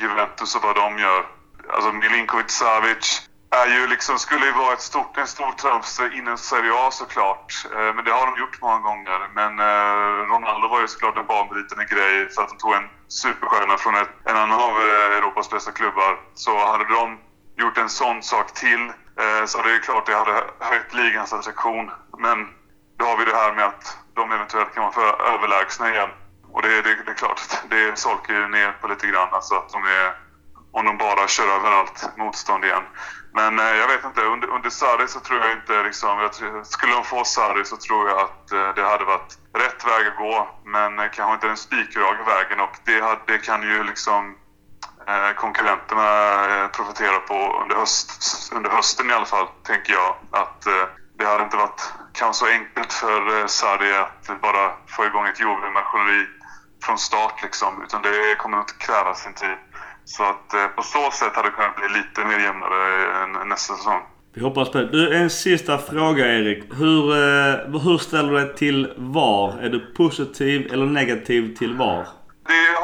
Juventus 0.03 0.57
och 0.57 0.63
vad 0.63 0.77
de 0.77 0.99
gör 0.99 1.27
alltså 1.69 1.93
Milinkovic 1.93 2.51
Savic 2.51 3.29
är 3.51 3.67
ju 3.67 3.87
liksom, 3.87 4.19
skulle 4.19 4.47
ju 4.47 4.53
vara 4.53 4.73
ett 4.73 4.81
stort, 4.81 5.19
en 5.19 5.27
stor 5.27 5.53
trumfse 5.53 6.11
inom 6.15 6.37
Serie 6.37 6.73
A 6.75 6.91
såklart. 6.91 7.67
Eh, 7.75 7.95
men 7.95 8.05
det 8.05 8.11
har 8.11 8.27
de 8.27 8.41
gjort 8.41 8.61
många 8.61 8.79
gånger. 8.79 9.21
Men 9.35 9.59
eh, 9.59 10.33
Ronaldo 10.33 10.69
var 10.69 10.81
ju 10.81 10.89
såklart 10.89 11.17
en 11.17 11.27
banbrytande 11.27 11.85
grej 11.85 12.29
för 12.31 12.43
att 12.43 12.49
de 12.49 12.59
tog 12.59 12.73
en 12.75 12.89
superstjärna 13.09 13.77
från 13.77 13.95
ett, 13.95 14.09
en 14.25 14.37
annan 14.37 14.61
av 14.61 14.71
eh, 14.71 15.19
Europas 15.19 15.51
bästa 15.51 15.73
klubbar. 15.73 16.21
Så 16.35 16.67
hade 16.67 16.85
de 16.85 17.19
gjort 17.57 17.79
en 17.79 17.89
sån 17.89 18.23
sak 18.23 18.55
till 18.55 18.93
Eh, 19.21 19.47
så 19.47 19.63
det 19.63 19.75
är 19.75 19.79
klart 19.79 20.07
det 20.07 20.15
hade 20.15 20.45
höjt 20.59 20.95
ligans 20.95 21.33
attraktion. 21.33 21.91
Men 22.19 22.49
då 22.97 23.05
har 23.05 23.17
vi 23.17 23.25
det 23.25 23.37
här 23.37 23.53
med 23.53 23.65
att 23.65 23.99
de 24.15 24.33
eventuellt 24.33 24.75
kan 24.75 24.83
vara 24.83 24.93
för 24.93 25.35
överlägsna 25.35 25.91
igen. 25.91 26.11
Och 26.53 26.63
det, 26.63 26.83
det, 26.83 26.95
det 27.05 27.11
är 27.11 27.15
klart, 27.15 27.41
det 27.71 27.99
solkar 27.99 28.35
ju 28.35 28.49
ner 28.49 28.73
på 28.81 28.89
lite 28.89 29.07
grann. 29.07 29.29
Alltså 29.33 29.55
att 29.55 29.73
de 29.73 29.83
är 29.83 30.15
om 30.73 30.85
de 30.85 30.99
bara 30.99 31.29
kör 31.29 31.57
över 31.57 31.71
allt 31.71 32.17
motstånd 32.17 32.65
igen. 32.65 32.83
Men 33.35 33.59
eh, 33.59 33.65
jag 33.65 33.89
vet 33.89 34.05
inte, 34.05 34.21
under, 34.21 34.49
under 34.49 34.71
Sarri 34.71 35.09
så 35.09 35.21
tror 35.21 35.41
jag 35.41 35.53
inte 35.53 35.83
liksom, 35.83 36.19
jag 36.19 36.33
tror, 36.33 36.65
skulle 36.65 36.93
de 36.93 37.05
få 37.05 37.25
Sarri 37.25 37.65
så 37.65 37.77
tror 37.77 38.09
jag 38.09 38.19
att 38.21 38.53
eh, 38.53 38.75
det 38.75 38.83
hade 38.83 39.05
varit 39.05 39.39
rätt 39.55 39.87
väg 39.87 40.07
att 40.07 40.17
gå. 40.17 40.49
Men 40.65 40.99
eh, 40.99 41.11
kanske 41.13 41.35
inte 41.35 41.47
den 41.47 41.57
spikraka 41.57 42.23
vägen 42.25 42.61
och 42.61 42.77
det, 42.85 43.19
det 43.27 43.39
kan 43.39 43.63
ju 43.63 43.85
liksom 43.85 44.37
Eh, 45.07 45.35
konkurrenterna 45.37 46.09
eh, 46.51 46.69
profiterar 46.69 47.19
profitera 47.19 47.19
på 47.31 47.63
under, 47.63 47.77
höst, 47.77 48.53
under 48.57 48.71
hösten 48.71 49.11
i 49.11 49.13
alla 49.13 49.25
fall, 49.25 49.47
tänker 49.63 49.93
jag. 49.93 50.15
Att 50.31 50.67
eh, 50.67 50.87
det 51.19 51.25
hade 51.25 51.45
inte 51.45 51.57
varit 51.57 51.93
kanske 52.13 52.45
så 52.45 52.47
enkelt 52.53 52.93
för 52.93 53.47
Sarri 53.47 53.93
att 53.95 54.41
bara 54.43 54.73
få 54.87 55.05
igång 55.05 55.27
ett 55.27 55.41
Juve-maskineri 55.41 56.27
från 56.85 56.99
start 56.99 57.43
liksom. 57.43 57.83
Utan 57.85 58.03
det 58.03 58.37
kommer 58.39 58.59
att 58.59 58.79
kräva 58.79 59.15
sin 59.15 59.35
tid. 59.35 59.57
Så 60.05 60.23
att 60.23 60.77
på 60.77 60.83
så 60.83 61.11
sätt 61.11 61.37
hade 61.37 61.49
det 61.49 61.53
kunnat 61.53 61.77
bli 61.77 61.89
lite 61.89 62.25
mer 62.25 62.39
jämnare 62.39 63.45
nästa 63.45 63.75
säsong. 63.75 64.03
Vi 64.35 64.43
hoppas 64.43 64.71
på 64.71 64.79
det. 64.79 64.87
Du, 64.87 65.17
en 65.17 65.31
sista 65.31 65.79
fråga 65.79 66.27
Erik. 66.27 66.65
Hur, 66.75 67.03
hur 67.79 67.99
ställer 67.99 68.31
du 68.33 68.39
dig 68.39 68.55
till 68.55 68.93
VAR? 68.97 69.59
Är 69.63 69.69
du 69.69 69.81
positiv 69.81 70.73
eller 70.73 70.87
negativ 70.87 71.57
till 71.57 71.75
VAR? 71.75 72.07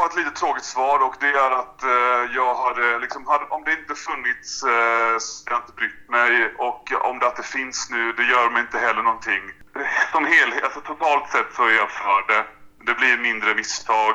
Har 0.09 0.12
ett 0.12 0.25
lite 0.25 0.40
tråkigt 0.40 0.64
svar 0.64 0.99
och 0.99 1.14
det 1.21 1.27
är 1.27 1.51
att 1.51 1.83
eh, 1.83 2.35
jag 2.35 2.55
hade 2.55 2.99
liksom, 2.99 3.27
hade, 3.27 3.44
om 3.44 3.64
det 3.64 3.73
inte 3.73 3.94
funnits 3.94 4.62
eh, 4.62 5.18
så 5.18 5.44
hade 5.44 5.55
jag 5.55 5.62
inte 5.62 5.73
brytt 5.73 6.09
mig 6.09 6.55
och 6.59 6.92
om 7.09 7.18
det 7.18 7.27
att 7.27 7.37
det 7.37 7.42
finns 7.59 7.90
nu, 7.90 8.12
det 8.12 8.23
gör 8.23 8.51
mig 8.51 8.61
inte 8.61 8.79
heller 8.79 9.03
någonting. 9.03 9.42
Som 10.12 10.25
helhet, 10.25 10.64
alltså 10.64 10.81
totalt 10.81 11.29
sett 11.31 11.51
så 11.53 11.62
är 11.64 11.77
jag 11.77 11.90
för 11.90 12.21
det. 12.29 12.44
Det 12.87 12.94
blir 12.94 13.16
mindre 13.18 13.55
misstag. 13.55 14.14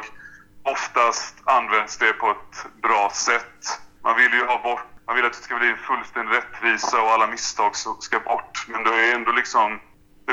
Oftast 0.64 1.36
används 1.44 1.98
det 1.98 2.14
på 2.14 2.30
ett 2.30 2.82
bra 2.82 3.10
sätt. 3.14 3.62
Man 4.04 4.16
vill 4.18 4.34
ju 4.34 4.46
ha 4.46 4.62
bort, 4.64 4.88
man 5.08 5.16
vill 5.16 5.26
att 5.26 5.34
det 5.34 5.44
ska 5.44 5.56
bli 5.56 5.70
en 5.70 5.78
fullständig 5.78 6.36
rättvisa 6.36 7.02
och 7.02 7.12
alla 7.12 7.28
misstag 7.28 7.72
ska 8.00 8.20
bort. 8.20 8.66
Men 8.68 8.84
det 8.84 8.96
är 8.96 9.16
ändå 9.16 9.32
liksom 9.32 9.80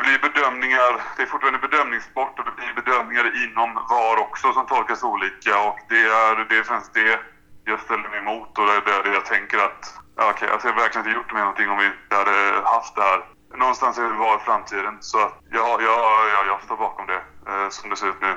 det 0.01 0.07
blir 0.09 0.31
bedömningar, 0.31 0.93
det 1.17 1.23
är 1.23 1.27
fortfarande 1.27 1.59
bedömningssport 1.69 2.39
och 2.39 2.45
det 2.49 2.55
blir 2.61 2.73
bedömningar 2.83 3.27
inom 3.45 3.69
VAR 3.91 4.17
också 4.27 4.53
som 4.53 4.67
tolkas 4.67 5.03
olika 5.03 5.53
och 5.69 5.79
det 5.89 6.03
är, 6.23 6.35
det 6.49 6.57
är 6.61 6.63
främst 6.63 6.95
det 6.95 7.19
jag 7.65 7.81
ställer 7.81 8.09
mig 8.13 8.19
emot 8.25 8.59
och 8.59 8.67
det 8.67 8.93
är 8.97 9.03
det 9.07 9.15
jag 9.21 9.27
tänker 9.35 9.59
att, 9.69 9.83
ja, 10.17 10.25
okej, 10.33 10.49
alltså 10.53 10.69
jag 10.69 10.75
verkligen 10.75 11.07
inte 11.07 11.17
gjort 11.19 11.33
med 11.33 11.43
någonting 11.47 11.69
om 11.73 11.79
vi 11.79 11.87
inte 11.87 12.15
hade 12.21 12.37
haft 12.75 12.95
det 12.97 13.03
här. 13.03 13.21
Någonstans 13.65 13.99
är 13.99 14.03
det 14.03 14.19
VAR 14.25 14.39
framtiden 14.39 14.95
så 15.01 15.17
att 15.25 15.35
ja, 15.59 15.69
ja, 15.89 15.97
ja, 16.35 16.41
jag 16.51 16.59
står 16.63 16.77
bakom 16.77 17.07
det 17.13 17.21
eh, 17.51 17.69
som 17.71 17.91
det 17.91 17.97
ser 17.97 18.09
ut 18.09 18.21
nu. 18.21 18.33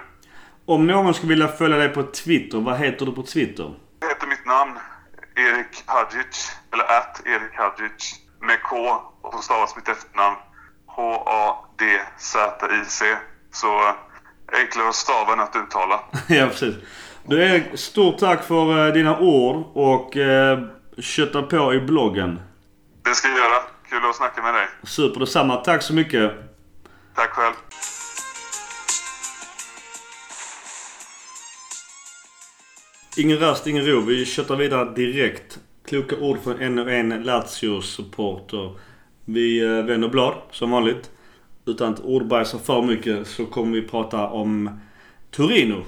Om 0.66 0.88
någon 0.88 1.14
skulle 1.14 1.30
vilja 1.30 1.48
följa 1.48 1.78
dig 1.78 1.90
på 1.90 2.04
Twitter, 2.04 2.58
vad 2.58 2.78
heter 2.78 3.06
du 3.06 3.12
på 3.12 3.24
Twitter? 3.24 3.68
Jag 4.00 4.08
heter 4.08 4.28
mitt 4.28 4.46
namn, 4.46 4.80
Erik 5.36 5.84
Hadjic, 5.86 6.58
eller 6.74 6.84
att 6.84 7.22
Erik 7.26 7.56
Hadjic, 7.62 8.20
med 8.42 8.64
K 8.64 8.76
och 9.22 9.34
så 9.34 9.40
stavas 9.42 9.76
mitt 9.76 9.88
efternamn 9.88 10.38
H-A-D-Z-I-C. 10.96 12.46
Så 13.52 13.68
eh, 13.68 13.94
enklare 14.62 14.90
att 14.90 14.96
stava 14.96 15.34
än 15.34 15.40
att 15.40 15.56
uttala. 15.56 16.00
ja, 16.28 16.48
precis. 16.48 16.76
Du 17.26 17.44
Erik, 17.44 17.80
stort 17.80 18.18
tack 18.18 18.44
för 18.44 18.88
eh, 18.88 18.94
dina 18.94 19.20
ord 19.20 19.66
och 19.74 20.18
eh, 20.18 20.60
kötta 20.98 21.42
på 21.42 21.74
i 21.74 21.80
bloggen. 21.80 22.40
Det 23.04 23.16
ska 23.16 23.28
jag 23.28 23.38
göra. 23.38 23.62
Kul 23.90 24.10
att 24.10 24.16
snacka 24.16 24.42
med 24.42 24.54
dig. 24.54 24.68
Super, 24.84 25.20
detsamma. 25.20 25.56
Tack 25.56 25.82
så 25.82 25.94
mycket. 25.94 26.32
Tack 27.16 27.30
själv. 27.30 27.54
Ingen 33.18 33.40
rast, 33.40 33.68
ingen 33.68 33.86
ro. 33.86 34.02
Vi 34.02 34.26
köttar 34.26 34.56
vidare 34.56 34.94
direkt. 34.96 35.60
Kloka 35.88 36.16
ord 36.16 36.44
från 36.44 36.62
en 36.62 36.80
och 36.80 36.92
en 36.92 37.24
Lazio-supporter. 37.24 38.80
Vi 39.26 39.60
eh, 39.60 39.70
vänder 39.70 40.08
blad 40.08 40.42
som 40.52 40.72
vanligt. 40.72 41.12
Utan 41.66 41.94
att 41.94 42.00
ordbajsa 42.00 42.60
för 42.60 42.82
mycket 42.82 43.28
så 43.28 43.46
kommer 43.46 43.76
vi 43.76 43.88
prata 43.88 44.28
om 44.28 44.80
Torino. 45.32 45.84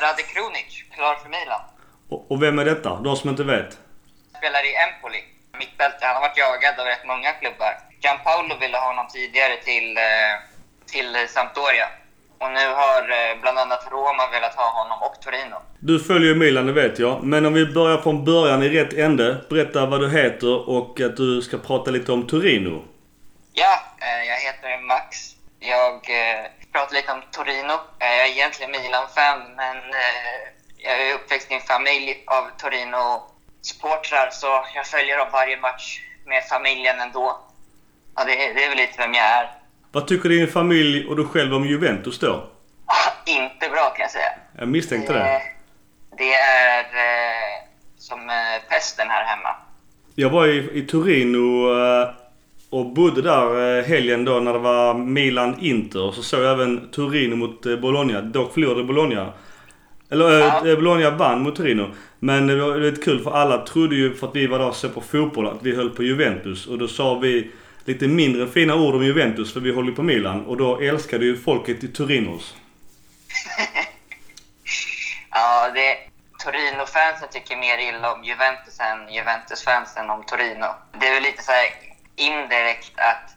Rade 0.00 0.22
Kronic, 0.22 0.84
klar 0.94 1.14
för 1.14 1.28
Milan. 1.28 1.60
Och, 2.08 2.30
och 2.30 2.42
vem 2.42 2.58
är 2.58 2.64
detta? 2.64 3.00
De 3.00 3.16
som 3.16 3.30
inte 3.30 3.44
vet. 3.44 3.78
Spelar 4.38 4.62
i 4.70 4.72
Empoli. 4.84 5.24
Mittbälte. 5.58 6.06
Han 6.06 6.14
har 6.14 6.20
varit 6.20 6.38
jagad 6.38 6.80
av 6.80 6.86
rätt 6.86 7.06
många 7.06 7.32
klubbar. 7.32 7.72
Gianpaolo 8.00 8.58
ville 8.60 8.76
ha 8.76 8.86
honom 8.86 9.06
tidigare 9.08 9.56
till, 9.56 9.96
eh, 9.96 10.34
till 10.86 11.28
Sampdoria. 11.28 11.88
Och 12.42 12.52
nu 12.52 12.66
har 12.80 13.00
eh, 13.10 13.40
bland 13.40 13.58
annat 13.58 13.88
Roma 13.90 14.30
velat 14.32 14.54
ha 14.54 14.70
honom 14.70 15.02
och 15.02 15.22
Torino. 15.22 15.56
Du 15.78 16.00
följer 16.00 16.34
Milan, 16.34 16.66
det 16.66 16.72
vet 16.72 16.98
jag. 16.98 17.22
Men 17.22 17.46
om 17.46 17.54
vi 17.54 17.66
börjar 17.66 17.98
från 17.98 18.24
början 18.24 18.62
i 18.62 18.68
rätt 18.68 18.92
ände. 18.92 19.44
Berätta 19.50 19.86
vad 19.86 20.00
du 20.00 20.10
heter 20.10 20.68
och 20.68 21.00
att 21.00 21.16
du 21.16 21.42
ska 21.42 21.58
prata 21.58 21.90
lite 21.90 22.12
om 22.12 22.26
Torino. 22.26 22.84
Ja, 23.52 23.80
eh, 24.00 24.28
jag 24.28 24.36
heter 24.36 24.86
Max. 24.86 25.16
Jag 25.60 25.94
eh, 25.94 26.46
pratar 26.72 26.94
lite 26.94 27.12
om 27.12 27.22
Torino. 27.30 27.76
Jag 27.98 28.20
är 28.20 28.26
egentligen 28.26 28.70
Milan-fan, 28.70 29.40
men 29.56 29.76
jag 30.76 31.00
är 31.02 31.14
uppväxt 31.14 31.50
i 31.50 31.54
en 31.54 31.60
familj 31.60 32.24
av 32.26 32.44
Torino-supportrar, 32.62 34.30
så 34.30 34.64
jag 34.74 34.86
följer 34.86 35.18
dem 35.18 35.28
varje 35.32 35.56
match 35.60 36.00
med 36.26 36.44
familjen 36.44 37.00
ändå. 37.00 37.40
Ja, 38.16 38.24
det, 38.24 38.34
det 38.34 38.64
är 38.64 38.68
väl 38.68 38.78
lite 38.78 38.98
vem 38.98 39.14
jag 39.14 39.26
är. 39.26 39.61
Vad 39.92 40.06
tycker 40.06 40.28
din 40.28 40.48
familj 40.48 41.06
och 41.06 41.16
du 41.16 41.24
själv 41.24 41.54
om 41.54 41.66
Juventus 41.66 42.18
då? 42.18 42.48
Inte 43.26 43.68
bra 43.68 43.90
kan 43.90 44.02
jag 44.02 44.10
säga. 44.10 44.32
Jag 44.58 44.68
misstänkte 44.68 45.12
det. 45.12 45.18
Eh, 45.18 45.40
det 46.18 46.34
är 46.34 46.78
eh, 46.80 47.66
som 47.98 48.20
eh, 48.20 48.68
pesten 48.68 49.08
här 49.08 49.24
hemma. 49.24 49.48
Jag 50.14 50.30
var 50.30 50.46
i, 50.46 50.78
i 50.78 50.82
Torino 50.82 51.78
eh, 51.78 52.08
och 52.70 52.86
bodde 52.86 53.22
där 53.22 53.82
helgen 53.82 54.24
då 54.24 54.40
när 54.40 54.52
det 54.52 54.58
var 54.58 54.94
Milan-Inter. 54.94 56.12
Så 56.12 56.22
såg 56.22 56.40
jag 56.40 56.52
även 56.52 56.90
Torino 56.90 57.36
mot 57.36 57.62
Bologna. 57.62 58.20
Dock 58.20 58.54
förlorade 58.54 58.84
Bologna. 58.84 59.32
Eller 60.10 60.38
ja. 60.38 60.76
Bologna 60.76 61.10
vann 61.10 61.42
mot 61.42 61.56
Torino. 61.56 61.90
Men 62.18 62.46
det 62.46 62.56
var 62.56 62.76
lite 62.76 63.02
kul 63.02 63.20
för 63.20 63.30
alla 63.30 63.58
trodde 63.58 63.94
ju 63.94 64.14
för 64.14 64.26
att 64.26 64.36
vi 64.36 64.46
var 64.46 64.58
där 64.58 64.68
och 64.68 64.76
såg 64.76 64.94
på 64.94 65.00
fotboll 65.00 65.46
att 65.46 65.62
vi 65.62 65.76
höll 65.76 65.90
på 65.90 66.02
Juventus. 66.02 66.66
Och 66.66 66.78
då 66.78 66.88
sa 66.88 67.18
vi 67.18 67.50
lite 67.84 68.08
mindre 68.08 68.46
fina 68.46 68.74
ord 68.74 68.94
om 68.94 69.04
Juventus 69.04 69.52
för 69.52 69.60
vi 69.60 69.72
håller 69.72 69.92
på 69.92 70.02
Milan. 70.02 70.46
Och 70.46 70.56
då 70.56 70.80
älskade 70.80 71.24
ju 71.24 71.36
folket 71.36 71.84
i 71.84 71.88
Torinos. 71.88 72.56
ja, 75.30 75.70
det... 75.74 75.96
Torino-fansen 76.44 77.28
tycker 77.30 77.56
mer 77.56 77.78
illa 77.78 78.12
om 78.12 78.24
Juventus 78.24 78.80
än 78.80 79.14
Juventus-fansen 79.14 80.10
om 80.10 80.24
Torino. 80.24 80.66
Det 81.00 81.06
är 81.06 81.14
väl 81.14 81.22
lite 81.22 81.42
så 81.42 81.52
indirekt 82.16 82.92
att 82.96 83.36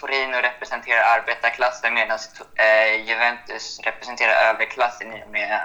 Torino 0.00 0.36
representerar 0.42 1.02
arbetarklassen 1.18 1.94
medan 1.94 2.18
eh, 2.54 3.08
Juventus 3.08 3.80
representerar 3.84 4.34
överklassen 4.50 5.12
i 5.12 5.24
och 5.26 5.30
med 5.30 5.60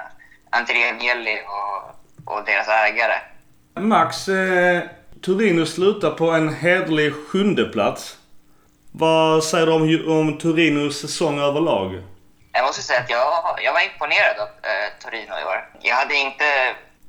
Andrea 0.50 0.90
Agnelli 0.90 1.38
och, 1.48 2.34
och 2.34 2.46
deras 2.46 2.68
ägare. 2.68 3.18
Max, 3.80 4.28
eh, 4.28 4.84
Torino 5.22 5.66
slutar 5.66 6.12
på 6.12 6.32
en 6.32 6.54
hederlig 6.54 7.14
sjunde 7.14 7.66
plats. 7.66 8.18
Vad 8.92 9.44
säger 9.44 9.66
du 9.66 9.74
om, 9.74 10.20
om 10.20 10.38
Torinos 10.38 11.00
säsong 11.02 11.40
överlag? 11.40 12.04
Jag 12.52 12.66
måste 12.66 12.82
säga 12.82 13.00
att 13.00 13.10
jag, 13.10 13.60
jag 13.64 13.74
var 13.74 13.82
imponerad 13.82 14.40
av 14.40 14.48
eh, 14.48 14.90
Torino 15.04 15.34
i 15.42 15.46
år. 15.46 15.70
Jag 15.82 15.96
hade 15.96 16.16
inte 16.16 16.46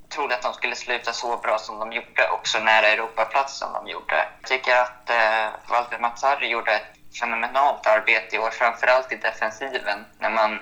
trott 0.09 0.33
att 0.33 0.43
de 0.43 0.53
skulle 0.53 0.75
sluta 0.75 1.13
så 1.13 1.37
bra 1.37 1.59
som 1.59 1.79
de 1.79 1.93
gjorde, 1.93 2.29
och 2.29 2.49
så 2.49 2.59
nära 2.59 2.87
Europaplats 2.87 3.59
som 3.59 3.73
de 3.73 3.89
gjorde. 3.89 4.29
Jag 4.41 4.49
tycker 4.49 4.77
att 4.77 5.11
eh, 5.11 5.47
Walter 5.71 5.99
Mazzarri 5.99 6.49
gjorde 6.49 6.73
ett 6.73 7.17
fenomenalt 7.21 7.87
arbete 7.87 8.37
i 8.37 8.39
år, 8.39 8.51
framförallt 8.51 9.13
i 9.13 9.17
defensiven. 9.17 10.05
När 10.19 10.31
man, 10.31 10.59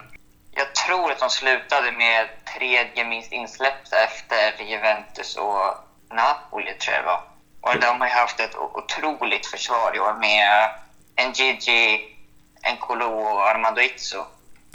jag 0.50 0.74
tror 0.74 1.12
att 1.12 1.18
de 1.18 1.30
slutade 1.30 1.92
med 1.92 2.28
tredje 2.59 3.04
minst 3.04 3.33
insläppta 3.33 3.96
efter 4.04 4.64
Juventus 4.64 5.37
och 5.37 5.74
Napoli, 6.14 6.72
tror 6.72 6.94
jag 6.94 7.02
det 7.02 7.07
var. 7.07 7.34
Och 7.64 7.81
de 7.81 8.00
har 8.00 8.09
haft 8.09 8.40
ett 8.40 8.57
otroligt 8.57 9.46
försvar 9.46 9.96
i 9.96 9.98
år 9.98 10.14
med 10.20 10.70
en 11.16 11.33
Gigi, 11.33 12.16
en 12.62 12.77
Kolo 12.77 13.05
och 13.05 13.48
Armando 13.48 13.81
Izzo. 13.81 14.24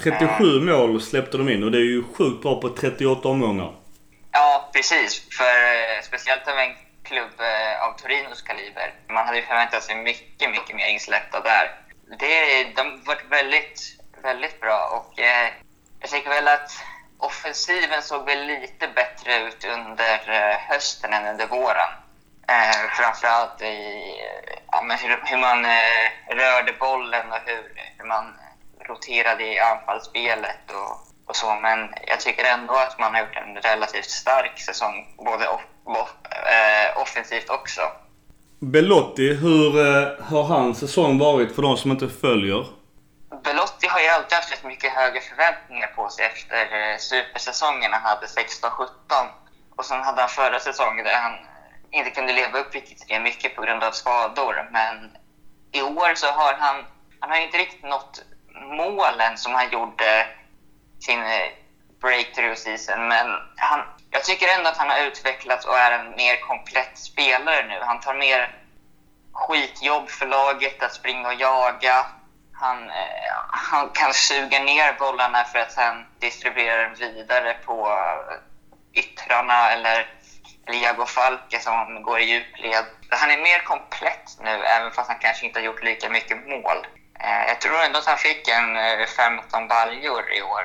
37 0.04 0.44
mm. 0.44 0.66
mål 0.66 1.02
släppte 1.02 1.38
de 1.38 1.50
in 1.50 1.64
och 1.64 1.72
det 1.72 1.78
är 1.78 1.90
ju 1.96 2.04
sjukt 2.14 2.42
bra 2.42 2.62
på 2.62 2.70
38 2.70 3.30
omgångar. 3.30 3.74
Ja, 4.32 4.70
precis. 4.74 5.28
För 5.38 5.44
eh, 5.44 6.02
speciellt 6.04 6.48
av 6.48 6.58
en 6.58 6.76
klubb 7.04 7.36
eh, 7.40 7.84
av 7.86 7.92
Torinos 7.98 8.42
kaliber. 8.42 8.94
Man 9.10 9.26
hade 9.26 9.38
ju 9.38 9.44
förväntat 9.44 9.84
sig 9.84 9.96
mycket, 9.96 10.52
mycket 10.52 10.76
mer 10.76 10.88
insläppta 10.88 11.40
där. 11.42 11.66
Det, 12.20 12.64
de 12.76 12.82
har 12.82 13.06
varit 13.06 13.26
väldigt, 13.30 13.82
väldigt 14.24 14.62
bra 14.62 14.80
och 14.98 15.20
eh, 15.20 15.50
jag 16.00 16.10
tycker 16.10 16.30
väl 16.30 16.48
att 16.48 16.72
offensiven 17.18 18.02
såg 18.02 18.26
väl 18.26 18.48
lite 18.48 18.88
bättre 18.96 19.48
ut 19.48 19.66
under 19.66 20.20
eh, 20.28 20.58
hösten 20.70 21.14
än 21.14 21.28
under 21.28 21.48
våren. 21.48 21.92
Eh, 22.50 22.90
framförallt 22.98 23.62
i 23.62 23.76
ja, 24.72 24.82
men 24.82 24.98
hur, 24.98 25.20
hur 25.24 25.38
man 25.38 25.66
eh, 25.66 26.36
rörde 26.42 26.74
bollen 26.80 27.32
och 27.32 27.42
hur, 27.46 27.64
hur 27.98 28.08
man 28.08 28.26
roterade 28.90 29.44
i 29.44 29.60
anfallsspelet 29.60 30.64
och, 30.80 30.92
och 31.28 31.36
så. 31.36 31.56
Men 31.56 31.80
jag 32.08 32.20
tycker 32.20 32.44
ändå 32.44 32.74
att 32.74 33.00
man 33.00 33.14
har 33.14 33.22
gjort 33.22 33.36
en 33.36 33.72
relativt 33.72 34.10
stark 34.10 34.60
säsong, 34.60 35.16
både 35.18 35.48
off, 35.48 35.62
off, 35.84 36.14
eh, 36.32 37.02
offensivt 37.02 37.50
också. 37.50 37.82
Belotti, 38.60 39.34
hur 39.34 39.70
eh, 39.88 40.26
har 40.26 40.44
hans 40.44 40.80
säsong 40.80 41.18
varit 41.20 41.56
för 41.56 41.62
de 41.62 41.78
som 41.78 41.92
inte 41.92 42.10
följer? 42.10 42.66
Belotti 43.44 43.88
har 43.88 44.00
ju 44.00 44.08
alltid 44.08 44.34
haft 44.34 44.52
rätt 44.52 44.64
mycket 44.64 44.94
högre 44.94 45.22
förväntningar 45.22 45.88
på 45.88 46.10
sig 46.10 46.26
efter 46.26 46.62
eh, 46.62 46.98
supersäsongen 46.98 47.94
han 47.94 48.02
hade 48.02 48.26
16-17. 48.26 48.88
Och 49.76 49.86
sen 49.86 50.02
hade 50.02 50.22
han 50.22 50.30
förra 50.30 50.60
säsongen 50.60 51.06
där 51.06 51.14
han 51.14 51.49
inte 51.92 52.12
kunde 52.12 52.34
leva 52.34 52.60
upp 52.60 52.76
riktigt 52.76 52.98
till 52.98 53.08
det 53.08 53.20
mycket 53.20 53.56
på 53.56 53.62
grund 53.62 53.84
av 53.84 53.92
skador. 53.92 54.70
Men 54.72 55.18
i 55.72 55.82
år 55.82 56.16
så 56.16 56.28
har 56.28 56.54
han, 56.54 56.86
han 57.20 57.30
har 57.30 57.38
inte 57.38 57.58
riktigt 57.58 57.84
nått 57.84 58.24
målen 58.78 59.38
som 59.38 59.54
han 59.54 59.70
gjorde 59.70 60.28
sin, 61.00 61.24
eh, 61.24 61.50
breakthrough 62.02 62.56
season, 62.56 63.08
men 63.08 63.28
han, 63.56 63.80
jag 64.12 64.24
tycker 64.24 64.48
ändå 64.48 64.70
att 64.70 64.78
han 64.78 64.90
har 64.90 65.08
utvecklats 65.08 65.66
och 65.66 65.78
är 65.78 65.92
en 65.92 66.12
mer 66.12 66.42
komplett 66.42 66.98
spelare 66.98 67.68
nu. 67.68 67.80
Han 67.82 68.00
tar 68.00 68.14
mer 68.14 68.56
skitjobb 69.34 70.10
för 70.10 70.28
laget, 70.28 70.84
att 70.84 70.94
springa 70.94 71.28
och 71.28 71.34
jaga. 71.34 72.06
Han, 72.54 72.90
eh, 72.90 73.34
han 73.50 73.90
kan 73.90 74.14
suga 74.14 74.60
ner 74.60 74.94
bollarna 75.00 75.44
för 75.44 75.60
att 75.60 75.72
sen 75.72 76.06
distribuera 76.20 76.84
dem 76.84 76.96
vidare 77.00 77.54
på 77.66 77.88
eh, 77.88 79.00
yttrarna 79.00 79.72
eller, 79.72 80.08
eller 80.70 80.84
Jago 80.84 81.06
Falke 81.06 81.60
som 81.60 82.04
går 82.04 82.20
i 82.20 82.26
djupled. 82.32 82.86
Han 83.10 83.32
är 83.32 83.38
mer 83.38 83.62
komplett 83.64 84.28
nu, 84.44 84.50
även 84.50 84.92
fast 84.92 85.10
han 85.10 85.20
kanske 85.20 85.46
inte 85.46 85.60
har 85.60 85.66
gjort 85.66 85.84
lika 85.84 86.10
mycket 86.10 86.38
mål. 86.48 86.80
Eh, 87.20 87.44
jag 87.48 87.62
tror 87.62 87.78
ändå 87.86 88.00
att 88.00 88.06
han 88.06 88.18
fick 88.18 88.48
en 88.48 88.70
eh, 88.76 89.08
15 89.18 89.68
baljor 89.68 90.24
i 90.38 90.42
år. 90.42 90.64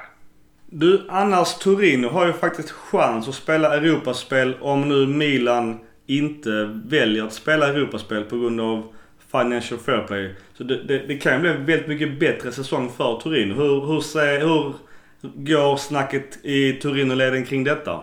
Du, 0.66 1.06
annars 1.10 1.54
Torino 1.54 2.08
har 2.08 2.26
ju 2.26 2.32
faktiskt 2.32 2.70
chans 2.70 3.28
att 3.28 3.34
spela 3.34 3.74
Europaspel 3.76 4.56
om 4.60 4.88
nu 4.88 5.06
Milan 5.06 5.80
inte 6.06 6.50
väljer 6.84 7.24
att 7.24 7.32
spela 7.32 7.68
Europaspel 7.68 8.24
på 8.24 8.36
grund 8.36 8.60
av 8.60 8.94
Financial 9.32 9.80
Fair 9.80 10.06
Play. 10.06 10.34
Så 10.56 10.64
det, 10.64 10.82
det, 10.84 10.98
det 10.98 11.16
kan 11.16 11.32
ju 11.32 11.40
bli 11.40 11.50
en 11.50 11.66
väldigt 11.66 11.88
mycket 11.88 12.20
bättre 12.20 12.52
säsong 12.52 12.92
för 12.96 13.20
Torino. 13.20 13.54
Hur, 13.54 13.80
hur, 13.86 14.00
hur 14.40 14.74
går 15.20 15.76
snacket 15.76 16.44
i 16.44 16.72
Torino-leden 16.72 17.44
kring 17.44 17.64
detta? 17.64 18.02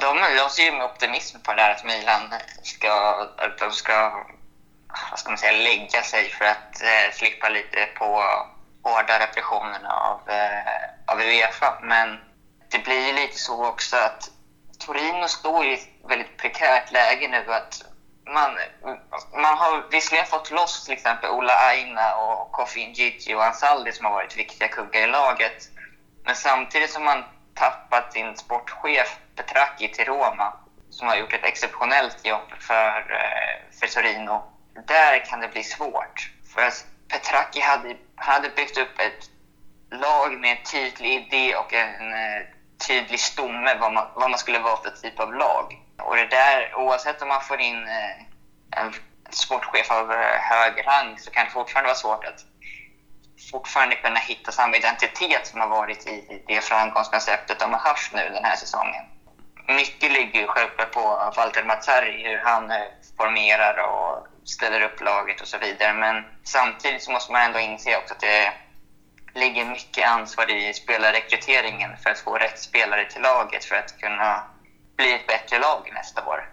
De, 0.00 0.36
de 0.36 0.50
ser 0.50 0.62
ju 0.62 0.72
med 0.72 0.84
optimism 0.84 1.40
på 1.40 1.54
det 1.54 1.62
här 1.62 1.70
att 1.70 1.84
Milan 1.84 2.34
ska, 2.62 2.90
att 3.38 3.58
de 3.58 3.72
ska 3.72 4.26
vad 5.10 5.18
ska 5.18 5.30
man 5.30 5.38
säga, 5.38 5.52
lägga 5.52 6.02
sig 6.02 6.30
för 6.30 6.44
att 6.44 6.82
eh, 6.82 7.12
slippa 7.12 7.48
lite 7.48 7.86
på 7.86 8.24
hårda 8.82 9.18
repressionerna 9.18 9.92
av, 9.92 10.30
eh, 10.30 11.12
av 11.12 11.20
Uefa. 11.20 11.78
Men 11.82 12.18
det 12.70 12.78
blir 12.78 13.06
ju 13.06 13.12
lite 13.12 13.38
så 13.38 13.66
också 13.66 13.96
att 13.96 14.30
Torino 14.78 15.28
står 15.28 15.64
i 15.64 15.74
ett 15.74 15.88
väldigt 16.08 16.36
prekärt 16.36 16.92
läge 16.92 17.28
nu. 17.28 17.52
att 17.52 17.82
man, 18.34 18.58
man 19.32 19.58
har 19.58 19.90
visserligen 19.90 20.26
fått 20.26 20.50
loss 20.50 20.84
till 20.84 20.94
exempel 20.94 21.30
Ola 21.30 21.52
Aina 21.52 22.16
och 22.16 22.52
Kofi 22.52 22.86
Ngigi 22.86 23.34
och 23.34 23.44
Ansaldi 23.44 23.92
som 23.92 24.06
har 24.06 24.12
varit 24.12 24.36
viktiga 24.36 24.68
kuggar 24.68 25.00
i 25.00 25.06
laget. 25.06 25.68
Men 26.24 26.34
samtidigt 26.34 26.90
som 26.90 27.04
man 27.04 27.24
tappat 27.56 28.12
sin 28.12 28.36
sportchef 28.36 29.18
Petracchi 29.36 29.88
till 29.88 30.04
Roma 30.04 30.52
som 30.90 31.08
har 31.08 31.16
gjort 31.16 31.32
ett 31.32 31.44
exceptionellt 31.44 32.26
jobb 32.26 32.52
för, 32.58 32.98
eh, 33.10 33.78
för 33.80 33.86
Torino. 33.86 34.44
Där 34.86 35.24
kan 35.24 35.40
det 35.40 35.48
bli 35.48 35.62
svårt. 35.62 36.30
För 36.54 36.70
Petracchi 37.08 37.60
hade, 37.60 37.96
hade 38.16 38.48
byggt 38.48 38.78
upp 38.78 38.98
ett 38.98 39.30
lag 40.00 40.40
med 40.40 40.50
en 40.50 40.64
tydlig 40.64 41.12
idé 41.12 41.56
och 41.56 41.72
en 41.72 42.12
eh, 42.12 42.46
tydlig 42.88 43.20
stomme 43.20 43.74
vad 43.80 43.92
man, 43.92 44.06
vad 44.14 44.30
man 44.30 44.38
skulle 44.38 44.58
vara 44.58 44.76
för 44.76 44.90
typ 44.90 45.20
av 45.20 45.34
lag. 45.34 45.82
Och 45.98 46.16
det 46.16 46.26
där, 46.26 46.74
oavsett 46.74 47.22
om 47.22 47.28
man 47.28 47.42
får 47.42 47.60
in 47.60 47.88
eh, 47.88 48.80
en 48.80 48.92
sportchef 49.30 49.90
av 49.90 50.12
hög 50.40 50.86
rang 50.86 51.18
så 51.18 51.30
kan 51.30 51.44
det 51.44 51.50
fortfarande 51.50 51.88
vara 51.88 51.96
svårt 51.96 52.24
att 52.24 52.44
fortfarande 53.50 53.96
kunna 53.96 54.18
hitta 54.18 54.52
samma 54.52 54.76
identitet 54.76 55.46
som 55.46 55.60
har 55.60 55.68
varit 55.68 56.06
i 56.06 56.42
det 56.46 56.60
framgångskonceptet 56.60 57.60
de 57.60 57.72
har 57.72 57.80
haft 57.80 58.14
nu 58.14 58.22
den 58.32 58.44
här 58.44 58.56
säsongen. 58.56 59.04
Mycket 59.68 60.12
ligger 60.12 60.40
ju 60.40 60.46
självklart 60.46 60.92
på 60.92 61.32
Walter 61.36 61.64
Mazzarri, 61.64 62.28
hur 62.28 62.38
han 62.44 62.70
eh, 62.70 62.76
formerar 63.16 63.74
och 63.88 64.26
ställer 64.48 64.80
upp 64.80 65.00
laget 65.00 65.40
och 65.40 65.46
så 65.46 65.58
vidare. 65.58 65.92
Men 65.92 66.24
samtidigt 66.44 67.02
så 67.02 67.10
måste 67.10 67.32
man 67.32 67.42
ändå 67.42 67.58
inse 67.58 67.96
också 67.96 68.14
att 68.14 68.20
det 68.20 68.52
ligger 69.40 69.64
mycket 69.64 70.08
ansvar 70.08 70.50
i 70.50 70.72
spelarrekryteringen 70.72 71.90
för 72.02 72.10
att 72.10 72.18
få 72.18 72.34
rätt 72.34 72.58
spelare 72.58 73.04
till 73.10 73.22
laget 73.22 73.64
för 73.64 73.76
att 73.76 74.00
kunna 74.00 74.42
bli 74.96 75.12
ett 75.12 75.26
bättre 75.26 75.58
lag 75.58 75.90
nästa 75.94 76.26
år. 76.26 76.48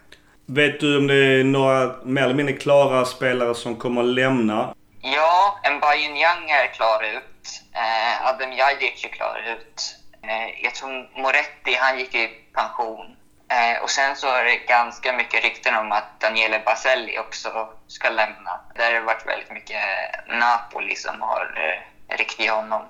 Vet 0.45 0.79
du 0.79 0.97
om 0.97 1.07
det 1.07 1.15
är 1.15 1.43
några 1.43 1.95
mer 2.03 2.23
eller 2.23 2.35
mindre 2.35 2.55
klara 2.55 3.05
spelare 3.05 3.55
som 3.55 3.75
kommer 3.75 4.01
att 4.01 4.07
lämna? 4.07 4.73
Ja, 5.05 5.59
en 5.63 5.79
Bayern 5.79 6.17
Young 6.17 6.49
är 6.49 6.67
klar 6.73 7.03
ut. 7.03 7.61
Eh, 7.73 8.27
Adam 8.27 8.53
Jajic 8.53 9.05
är 9.05 9.09
klar 9.09 9.41
ut. 9.53 9.95
Eh, 10.21 10.63
jag 10.63 10.75
tror 10.75 11.21
Moretti, 11.21 11.75
han 11.79 11.99
gick 11.99 12.15
i 12.15 12.27
pension. 12.53 13.15
Eh, 13.51 13.83
och 13.83 13.89
sen 13.89 14.15
så 14.15 14.27
är 14.27 14.43
det 14.43 14.55
ganska 14.55 15.13
mycket 15.13 15.43
rykten 15.43 15.75
om 15.75 15.91
att 15.91 16.19
Daniele 16.19 16.61
Baselli 16.65 17.19
också 17.19 17.69
ska 17.87 18.09
lämna. 18.09 18.51
Där 18.75 18.85
har 18.85 18.93
det 18.93 19.05
varit 19.05 19.27
väldigt 19.27 19.51
mycket 19.51 19.83
Napoli 20.27 20.95
som 20.95 21.21
har 21.21 21.73
eh, 22.09 22.45
i 22.45 22.47
honom. 22.47 22.81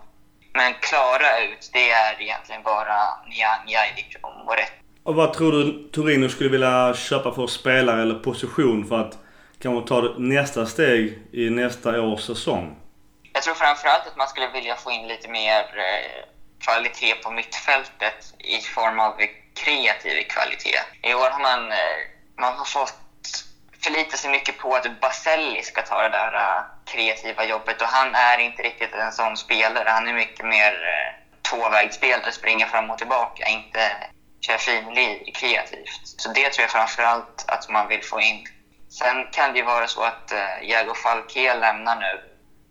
Men 0.53 0.74
klara 0.74 1.39
ut, 1.39 1.70
det 1.74 1.91
är 1.91 2.22
egentligen 2.22 2.64
bara 2.64 2.97
Niang, 3.28 3.64
Jajic 3.68 4.18
och 4.22 4.45
Moretti. 4.45 4.74
Och 5.03 5.16
vad 5.16 5.34
tror 5.34 5.51
du 5.51 5.89
Torino 5.91 6.30
skulle 6.30 6.49
vilja 6.49 6.93
köpa 6.93 7.32
för 7.32 7.47
spelare 7.47 8.01
eller 8.01 8.16
position 8.16 8.88
för 8.88 8.99
att 8.99 9.18
kan 9.64 9.74
man 9.74 9.86
ta 9.86 10.16
nästa 10.18 10.66
steg 10.66 11.20
i 11.32 11.49
nästa 11.49 12.01
års 12.01 12.22
säsong? 12.22 12.76
Jag 13.34 13.43
tror 13.43 13.53
framförallt 13.53 14.07
att 14.07 14.18
man 14.18 14.28
skulle 14.28 14.47
vilja 14.47 14.76
få 14.76 14.91
in 14.91 15.07
lite 15.07 15.28
mer 15.28 15.59
eh, 15.59 16.26
kvalitet 16.59 17.16
på 17.16 17.32
mittfältet 17.32 18.34
i 18.39 18.61
form 18.61 18.99
av 18.99 19.14
kreativ 19.53 20.24
kvalitet. 20.30 20.80
I 21.03 21.14
år 21.14 21.30
har 21.30 21.39
man, 21.39 21.72
eh, 21.72 21.97
man 22.38 22.53
har 22.57 22.66
fått 22.66 22.93
förlita 23.84 24.18
sig 24.18 24.32
mycket 24.32 24.57
på 24.57 24.76
att 24.76 25.01
Baselli 25.01 25.64
ska 25.64 25.82
ta 25.82 26.01
det 26.01 26.09
där 26.09 26.34
eh, 26.34 26.61
kreativa 26.86 27.45
jobbet 27.45 27.82
och 27.82 27.88
han 27.88 28.16
är 28.16 28.38
inte 28.38 28.64
riktigt 28.64 28.93
en 28.93 29.11
sån 29.11 29.38
spelare. 29.38 29.89
Han 29.89 30.07
är 30.07 30.14
mycket 30.14 30.45
mer 30.45 30.74
tvåvägsspelare, 31.49 32.32
springer 32.32 32.66
fram 32.66 32.91
och 32.91 32.97
tillbaka, 32.97 33.47
inte 33.47 33.91
kör 34.41 34.57
finlir 34.57 35.34
kreativt. 35.34 36.01
Så 36.03 36.30
det 36.30 36.49
tror 36.49 36.64
jag 36.64 36.72
framför 36.72 37.03
allt 37.03 37.45
att 37.47 37.70
man 37.70 37.88
vill 37.88 38.03
få 38.03 38.22
in. 38.22 38.47
Sen 38.99 39.17
kan 39.31 39.53
det 39.53 39.59
ju 39.59 39.65
vara 39.65 39.87
så 39.87 40.01
att 40.01 40.31
eh, 40.31 40.69
Jago 40.69 40.93
Falke 40.93 41.55
lämnar 41.55 41.95
nu 41.95 42.13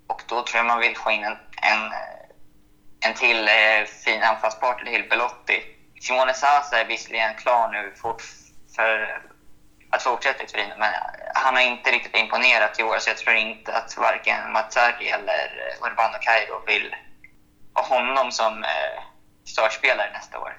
och 0.06 0.22
då 0.28 0.42
tror 0.42 0.56
jag 0.56 0.66
man 0.66 0.80
vill 0.80 0.96
få 0.96 1.10
in 1.10 1.24
en, 1.24 1.36
en, 1.72 1.82
eh, 2.00 3.06
en 3.06 3.14
till 3.14 3.48
eh, 3.48 3.84
fin 4.04 4.22
anfallspartner 4.22 4.92
till 4.92 5.08
Belotti 5.10 5.58
Simone 6.02 6.34
Sasa 6.34 6.80
är 6.80 6.88
visserligen 6.88 7.34
klar 7.34 7.68
nu 7.72 7.92
för 8.76 8.90
att 9.90 10.02
fortsätta 10.02 10.44
i 10.44 10.46
Turin, 10.46 10.72
men 10.78 10.92
han 11.34 11.54
har 11.54 11.62
inte 11.62 11.90
riktigt 11.90 12.16
imponerat 12.16 12.80
i 12.80 12.82
år 12.82 12.96
så 12.98 13.10
jag 13.10 13.16
tror 13.16 13.36
inte 13.36 13.72
att 13.72 13.98
varken 13.98 14.52
Mazzarri 14.52 15.08
eller 15.08 15.42
eh, 15.62 15.86
Urbano 15.86 16.18
Cairo 16.20 16.56
vill 16.66 16.94
ha 17.74 17.82
honom 17.96 18.32
som 18.32 18.52
eh, 18.62 19.02
startspelare 19.44 20.10
nästa 20.12 20.38
år. 20.38 20.52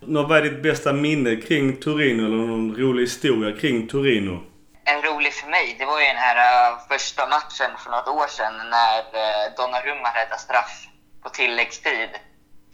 Vad 0.00 0.38
är 0.38 0.42
ditt 0.42 0.62
bästa 0.62 0.92
minne 0.92 1.36
kring 1.36 1.76
Torino 1.76 2.26
eller 2.26 2.36
någon 2.36 2.76
rolig 2.76 3.02
historia 3.02 3.60
kring 3.60 3.88
Torino? 3.88 4.51
En 4.84 5.02
rolig 5.02 5.32
för 5.32 5.48
mig, 5.50 5.76
det 5.78 5.84
var 5.84 6.00
ju 6.00 6.06
den 6.06 6.16
här 6.16 6.70
uh, 6.72 6.78
första 6.88 7.26
matchen 7.26 7.70
för 7.78 7.90
något 7.90 8.08
år 8.08 8.26
sedan 8.26 8.54
när 8.70 8.98
uh, 8.98 9.54
Donnarumma 9.56 10.08
räddade 10.08 10.38
straff 10.38 10.86
på 11.22 11.28
tilläggstid 11.28 12.10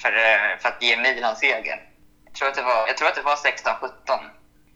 för, 0.02 0.12
uh, 0.12 0.58
för 0.60 0.68
att 0.68 0.82
ge 0.82 0.96
Milan 0.96 1.36
segern 1.36 1.78
tror 2.38 2.48
att 2.48 2.54
det 2.54 2.62
var, 2.62 2.86
jag 2.86 2.96
tror 2.96 3.08
att 3.08 3.14
det 3.14 3.22
var 3.22 3.36
16-17. 3.36 3.88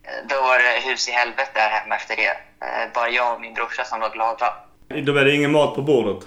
Eh, 0.03 0.27
då 0.29 0.35
var 0.35 0.57
det 0.59 0.89
hus 0.89 1.09
i 1.09 1.11
helvete 1.11 1.51
där 1.53 1.69
hemma 1.69 1.95
efter 1.95 2.15
det. 2.15 2.33
Eh, 2.65 2.93
bara 2.93 3.09
jag 3.09 3.33
och 3.35 3.41
min 3.41 3.53
brorsa 3.53 3.83
som 3.83 3.99
var 3.99 4.09
glada. 4.09 4.53
Då 5.03 5.13
var 5.13 5.23
det 5.23 5.35
ingen 5.35 5.51
mat 5.51 5.75
på 5.75 5.81
bordet? 5.81 6.23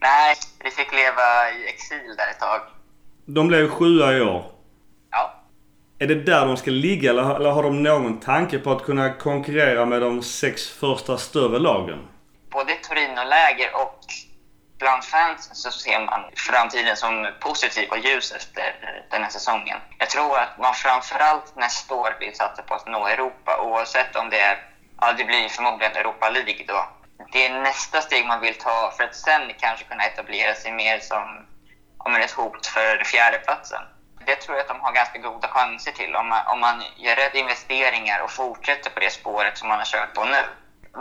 Nej, 0.00 0.34
vi 0.64 0.70
fick 0.70 0.92
leva 0.92 1.50
i 1.50 1.68
exil 1.68 2.16
där 2.16 2.30
ett 2.30 2.40
tag. 2.40 2.60
De 3.24 3.48
blev 3.48 3.70
sjua 3.70 4.12
i 4.12 4.20
år? 4.20 4.44
Är 6.02 6.06
det 6.06 6.14
där 6.14 6.46
de 6.46 6.56
ska 6.56 6.70
ligga 6.70 7.10
eller 7.10 7.50
har 7.50 7.62
de 7.62 7.82
någon 7.82 8.20
tanke 8.20 8.58
på 8.58 8.72
att 8.72 8.82
kunna 8.82 9.12
konkurrera 9.12 9.86
med 9.86 10.00
de 10.00 10.22
sex 10.22 10.68
första 10.68 11.18
större 11.18 11.58
lagen? 11.58 12.08
Både 12.50 12.72
Torino-läger 12.74 13.70
och 13.74 14.00
bland 14.78 15.04
fansen 15.04 15.54
så 15.54 15.70
ser 15.70 16.00
man 16.00 16.20
framtiden 16.36 16.96
som 16.96 17.28
positiv 17.40 17.88
och 17.90 17.98
ljus 17.98 18.32
efter 18.32 18.64
den 19.10 19.22
här 19.22 19.30
säsongen. 19.30 19.78
Jag 19.98 20.10
tror 20.10 20.38
att 20.38 20.58
man 20.58 20.74
framförallt 20.74 21.56
nästa 21.56 21.94
år 21.94 22.16
vill 22.20 22.34
satsa 22.34 22.62
på 22.62 22.74
att 22.74 22.86
nå 22.86 23.06
Europa 23.06 23.60
oavsett 23.62 24.16
om 24.16 24.30
det 24.30 24.40
är, 24.40 24.56
ja 25.00 25.12
det 25.18 25.24
blir 25.24 25.48
förmodligen 25.48 25.96
Europa 25.96 26.30
League 26.30 26.64
då. 26.66 26.80
Det 27.32 27.46
är 27.46 27.62
nästa 27.62 28.00
steg 28.00 28.26
man 28.26 28.40
vill 28.40 28.54
ta 28.54 28.92
för 28.96 29.04
att 29.04 29.14
sen 29.14 29.42
kanske 29.58 29.84
kunna 29.84 30.04
etablera 30.04 30.54
sig 30.54 30.72
mer 30.72 30.98
som 30.98 31.46
om 31.98 32.14
ett 32.14 32.30
hot 32.30 32.66
för 32.66 33.04
fjärdeplatsen. 33.04 33.82
Det 34.26 34.36
tror 34.36 34.56
jag 34.56 34.62
att 34.62 34.68
de 34.68 34.80
har 34.80 34.92
ganska 34.92 35.18
goda 35.18 35.48
chanser 35.48 35.92
till 35.92 36.16
om 36.16 36.28
man, 36.28 36.46
om 36.46 36.60
man 36.60 36.82
gör 36.96 37.16
rätt 37.16 37.34
investeringar 37.34 38.20
och 38.20 38.30
fortsätter 38.30 38.90
på 38.90 39.00
det 39.00 39.10
spåret 39.10 39.58
som 39.58 39.68
man 39.68 39.78
har 39.78 39.84
kört 39.84 40.14
på 40.14 40.24
nu. 40.24 40.42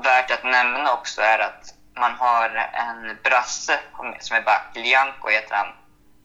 Värt 0.03 0.31
att 0.31 0.43
nämna 0.43 0.93
också 0.93 1.21
är 1.21 1.39
att 1.39 1.73
man 1.95 2.13
har 2.13 2.49
en 2.73 3.19
brasse 3.23 3.79
som 4.19 4.37
är 4.37 4.41
back, 4.41 4.71
Lianco 4.73 5.29
heter 5.29 5.55
han, 5.55 5.67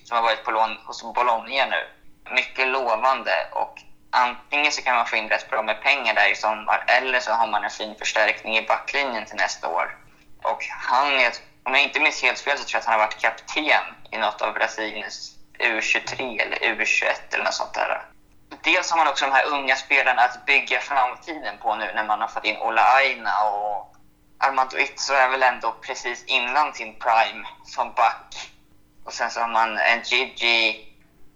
som 0.05 0.17
har 0.17 0.23
varit 0.23 0.45
på 0.45 0.51
lån 0.51 0.77
hos 0.87 1.03
Bologna 1.15 1.67
nu. 1.67 1.89
Mycket 2.31 2.69
lovande 2.69 3.49
och 3.53 3.75
antingen 4.11 4.73
så 4.73 4.83
kan 4.83 4.97
man 4.97 5.07
få 5.07 5.17
in 5.17 5.29
rätt 5.29 5.51
bra 5.51 5.63
med 5.63 5.83
pengar 5.83 6.15
där 6.15 6.33
i 6.33 6.35
sommar 6.35 6.85
eller 6.87 7.21
så 7.21 7.33
har 7.33 7.47
man 7.47 7.65
en 7.65 7.71
fin 7.71 7.95
förstärkning 7.99 8.57
i 8.57 8.67
backlinjen 8.67 9.25
till 9.25 9.37
nästa 9.37 9.69
år. 9.69 9.97
Och 10.43 10.65
han, 10.71 11.07
om 11.63 11.75
jag 11.75 11.83
inte 11.83 12.01
minns 12.01 12.23
helt 12.23 12.41
fel 12.41 12.59
så 12.59 12.65
tror 12.65 12.75
jag 12.75 12.81
att 12.81 12.87
han 12.87 13.01
har 13.01 13.07
varit 13.07 13.21
kapten 13.21 13.85
i 14.11 14.19
något 14.19 14.43
av 14.43 14.55
Brasiliens 14.55 15.36
U23 15.59 16.41
eller 16.43 16.57
U21 16.57 17.05
eller 17.33 17.45
något 17.45 17.55
sånt 17.55 17.75
där. 17.75 18.03
Dels 18.63 18.91
har 18.91 18.99
man 18.99 19.09
också 19.09 19.25
de 19.25 19.33
här 19.33 19.47
unga 19.47 19.77
spelarna 19.77 20.23
att 20.23 20.47
bygga 20.47 20.81
framtiden 20.81 21.59
på 21.59 21.75
nu 21.75 21.93
när 21.95 22.05
man 22.05 22.21
har 22.21 22.29
fått 22.29 22.45
in 22.45 22.57
Ola 22.57 22.83
Aina 22.83 23.45
och 23.45 23.97
Armando 24.39 24.79
Itzo 24.79 25.13
är 25.15 25.29
väl 25.29 25.43
ändå 25.43 25.73
precis 25.73 26.25
innan 26.25 26.75
sin 26.75 26.99
prime 26.99 27.47
som 27.65 27.93
back. 27.93 28.51
Och 29.05 29.13
sen 29.13 29.31
så 29.31 29.41
har 29.41 29.49
man 29.49 29.79
en 29.79 30.03
Gigi 30.03 30.87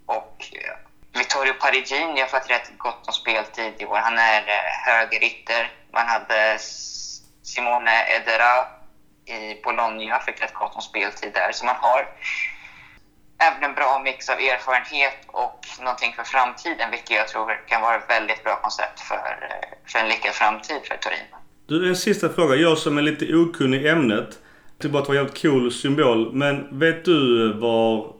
och 0.06 0.46
eh, 0.52 0.76
Vittorio 1.12 1.52
Parigini 1.52 2.20
har 2.20 2.26
fått 2.26 2.50
rätt 2.50 2.78
gott 2.78 3.06
om 3.06 3.12
speltid 3.12 3.74
i 3.78 3.84
år. 3.84 3.96
Han 3.96 4.18
är 4.18 4.48
eh, 4.48 4.92
högerytter. 4.92 5.72
Man 5.92 6.06
hade 6.06 6.58
Simone 7.42 8.06
Edera 8.08 8.66
i 9.24 9.62
Bologna, 9.62 10.20
fick 10.20 10.42
rätt 10.42 10.54
gott 10.54 10.74
om 10.74 10.82
speltid 10.82 11.32
där. 11.32 11.52
Så 11.52 11.64
man 11.64 11.76
har 11.76 12.08
även 13.46 13.62
en 13.62 13.74
bra 13.74 14.00
mix 14.04 14.28
av 14.28 14.38
erfarenhet 14.38 15.18
och 15.26 15.66
någonting 15.80 16.12
för 16.12 16.24
framtiden, 16.24 16.90
vilket 16.90 17.10
jag 17.10 17.28
tror 17.28 17.66
kan 17.68 17.82
vara 17.82 17.96
ett 17.96 18.10
väldigt 18.10 18.44
bra 18.44 18.56
koncept 18.56 19.00
för, 19.00 19.36
för 19.86 19.98
en 19.98 20.08
lyckad 20.08 20.34
framtid 20.34 20.80
för 20.84 20.96
Torino. 20.96 21.36
Du, 21.66 21.88
en 21.88 21.96
sista 21.96 22.28
fråga. 22.28 22.54
Jag 22.54 22.78
som 22.78 22.98
är 22.98 23.02
lite 23.02 23.34
okunnig 23.34 23.82
i 23.82 23.88
ämnet. 23.88 24.38
Det 24.78 24.88
bara 24.88 24.98
att 24.98 25.04
det 25.04 25.12
var 25.12 25.18
en 25.18 25.24
jävligt 25.24 25.42
cool 25.42 25.72
symbol. 25.72 26.32
Men 26.32 26.78
vet 26.78 27.04
du 27.04 27.52
var 27.52 28.12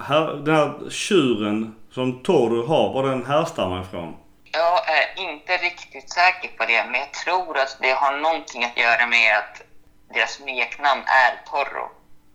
här, 0.00 0.26
den 0.44 0.54
här 0.54 0.90
tjuren 0.90 1.76
som 1.90 2.22
Toro 2.22 2.66
har, 2.66 2.92
var 2.92 3.10
den 3.10 3.26
härstammar 3.26 3.82
ifrån? 3.82 4.16
Jag 4.52 4.78
är 4.98 5.30
inte 5.30 5.52
riktigt 5.56 6.10
säker 6.10 6.48
på 6.56 6.64
det, 6.64 6.84
men 6.90 7.00
jag 7.00 7.12
tror 7.12 7.58
att 7.58 7.78
det 7.80 7.90
har 7.90 8.18
någonting 8.18 8.64
att 8.64 8.76
göra 8.76 9.06
med 9.06 9.36
att 9.38 9.62
deras 10.14 10.32
smeknamn 10.32 11.02
är 11.06 11.50
Torro. 11.50 11.90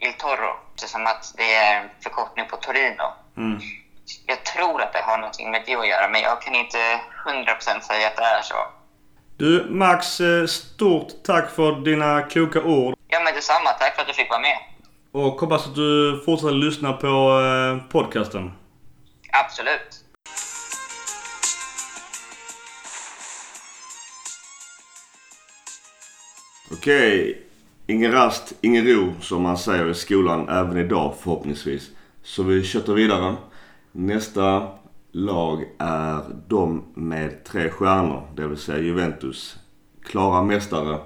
Il 0.06 0.14
Toro. 0.14 0.52
Som 0.76 1.06
att 1.06 1.34
det 1.38 1.56
är 1.56 1.82
en 1.82 1.90
förkortning 2.04 2.46
på 2.50 2.58
Torino. 2.58 3.08
Mm. 3.38 3.60
Jag 4.26 4.46
tror 4.46 4.82
att 4.82 4.94
det 4.94 5.02
har 5.02 5.18
någonting 5.18 5.52
med 5.52 5.64
det 5.66 5.76
att 5.76 5.88
göra, 5.88 6.10
men 6.10 6.22
jag 6.22 6.42
kan 6.42 6.56
inte 6.56 6.78
100% 7.26 7.80
säga 7.80 8.08
att 8.08 8.16
det 8.16 8.24
är 8.24 8.42
så. 8.42 8.56
Du 9.38 9.66
Max, 9.70 10.20
eh, 10.20 10.46
stort 10.46 11.08
tack 11.26 11.52
för 11.52 11.72
dina 11.72 12.22
kloka 12.22 12.62
ord. 12.62 12.96
Ja 13.08 13.20
men 13.24 13.34
detsamma. 13.34 13.70
Tack 13.70 13.96
för 13.96 14.02
att 14.02 14.08
du 14.08 14.14
fick 14.14 14.30
vara 14.30 14.40
med. 14.40 14.58
Och 15.12 15.42
hoppas 15.42 15.68
att 15.68 15.76
du 15.76 16.22
fortsätter 16.26 16.54
lyssna 16.54 16.94
på 16.94 17.08
eh, 17.08 17.92
podcasten. 17.92 18.52
Absolut. 19.32 20.04
Okej. 26.72 27.43
Ingen 27.88 28.12
rast, 28.12 28.54
ingen 28.62 28.88
ro 28.88 29.14
som 29.22 29.42
man 29.42 29.58
säger 29.58 29.90
i 29.90 29.94
skolan 29.94 30.50
även 30.50 30.78
idag 30.78 31.14
förhoppningsvis. 31.20 31.90
Så 32.24 32.44
vi 32.44 32.64
köttar 32.64 32.94
vidare. 32.94 33.36
Nästa 33.92 34.68
lag 35.12 35.66
är 35.78 36.22
de 36.48 36.84
med 36.94 37.44
tre 37.44 37.70
stjärnor, 37.70 38.28
det 38.36 38.48
vill 38.48 38.58
säga 38.58 38.80
Juventus. 38.80 39.56
Klara 40.04 40.44
mästare. 40.44 41.00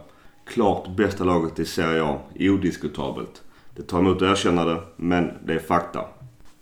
Klart 0.45 0.95
bästa 0.95 1.23
laget 1.23 1.59
i 1.59 1.65
Serie 1.65 2.03
A. 2.03 2.19
Odiskutabelt. 2.39 3.41
Det 3.75 3.82
tar 3.82 3.99
emot 3.99 4.21
att 4.21 4.32
erkänna 4.32 4.65
det, 4.65 4.82
men 4.95 5.32
det 5.45 5.53
är 5.53 5.59
fakta. 5.59 6.05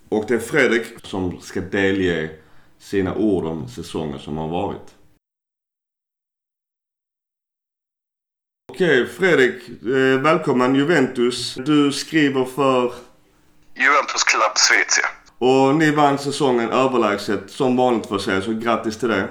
Och 0.10 0.26
det 0.28 0.34
är 0.34 0.40
Fredrik 0.40 0.86
som 1.04 1.40
ska 1.42 1.62
delge 1.62 2.30
sina 2.80 3.16
ord 3.16 3.46
om 3.46 3.68
säsongen 3.68 4.20
som 4.20 4.38
har 4.38 4.48
varit. 4.48 4.96
Okej, 8.76 9.08
Fredrik. 9.20 9.70
Eh, 9.70 10.22
välkommen 10.22 10.76
Juventus. 10.76 11.56
Du 11.56 11.92
skriver 11.92 12.46
för... 12.46 12.94
Juventus 13.76 14.24
Club 14.24 14.52
Svezia. 14.56 15.06
Och 15.38 15.76
ni 15.76 15.92
vann 15.92 16.18
säsongen 16.18 16.70
överlägset 16.70 17.52
som 17.52 17.78
vanligt 17.78 18.08
får 18.08 18.20
säga, 18.20 18.42
så 18.42 18.54
grattis 18.54 19.00
till 19.00 19.10
det. 19.10 19.28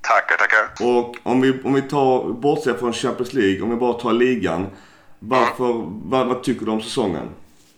Tackar, 0.00 0.36
tackar. 0.36 0.86
Och 0.86 1.16
om 1.22 1.40
vi, 1.40 1.62
om 1.64 1.74
vi 1.74 1.82
tar, 1.82 2.32
bortser 2.32 2.74
från 2.74 2.92
Champions 2.92 3.32
League, 3.32 3.62
om 3.62 3.70
vi 3.70 3.76
bara 3.76 3.92
tar 3.92 4.12
ligan. 4.12 4.66
Varför, 5.18 5.72
vad, 6.10 6.26
vad 6.26 6.42
tycker 6.42 6.66
du 6.66 6.72
om 6.72 6.82
säsongen? 6.82 7.28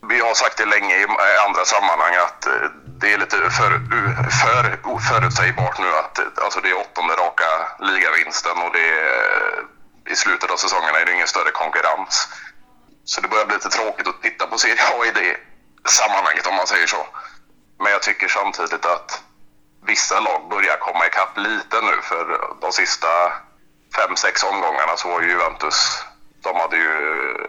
Vi 0.09 0.19
har 0.21 0.35
sagt 0.35 0.59
det 0.59 0.67
länge 0.67 0.95
i 1.03 1.07
andra 1.49 1.65
sammanhang 1.75 2.15
att 2.27 2.47
eh, 2.47 2.53
det 3.01 3.13
är 3.13 3.19
lite 3.19 3.37
för, 3.37 3.71
för 4.41 4.63
förutsägbart 5.09 5.79
nu 5.79 5.89
att 6.03 6.19
eh, 6.19 6.45
alltså 6.45 6.61
det 6.61 6.69
är 6.69 6.77
åttonde 6.85 7.15
raka 7.25 7.51
ligavinsten 7.91 8.57
och 8.65 8.73
det 8.79 8.89
är, 9.09 9.78
i 10.11 10.17
slutet 10.17 10.51
av 10.51 10.57
säsongen 10.57 10.95
är 10.95 11.05
det 11.05 11.13
ingen 11.13 11.29
större 11.29 11.51
konkurrens. 11.51 12.29
Så 13.05 13.21
det 13.21 13.29
börjar 13.29 13.47
bli 13.47 13.55
lite 13.55 13.69
tråkigt 13.69 14.09
att 14.09 14.23
titta 14.23 14.47
på 14.47 14.59
Serie 14.59 14.83
A 14.83 15.07
i 15.07 15.11
det 15.11 15.37
sammanhanget 15.91 16.47
om 16.47 16.55
man 16.55 16.67
säger 16.67 16.87
så. 16.87 17.07
Men 17.79 17.93
jag 17.93 18.03
tycker 18.03 18.29
samtidigt 18.29 18.87
att 18.87 19.23
vissa 19.87 20.21
lag 20.21 20.49
börjar 20.51 20.77
komma 20.77 21.07
ikapp 21.07 21.39
lite 21.39 21.81
nu 21.81 22.03
för 22.03 22.55
de 22.61 22.73
sista 22.73 23.09
fem, 23.97 24.17
sex 24.17 24.45
omgångarna 24.45 24.97
så 24.97 25.09
var 25.09 25.21
ju 25.21 25.31
Juventus, 25.31 26.05
de 26.43 26.57
hade 26.57 26.77
ju 26.77 26.93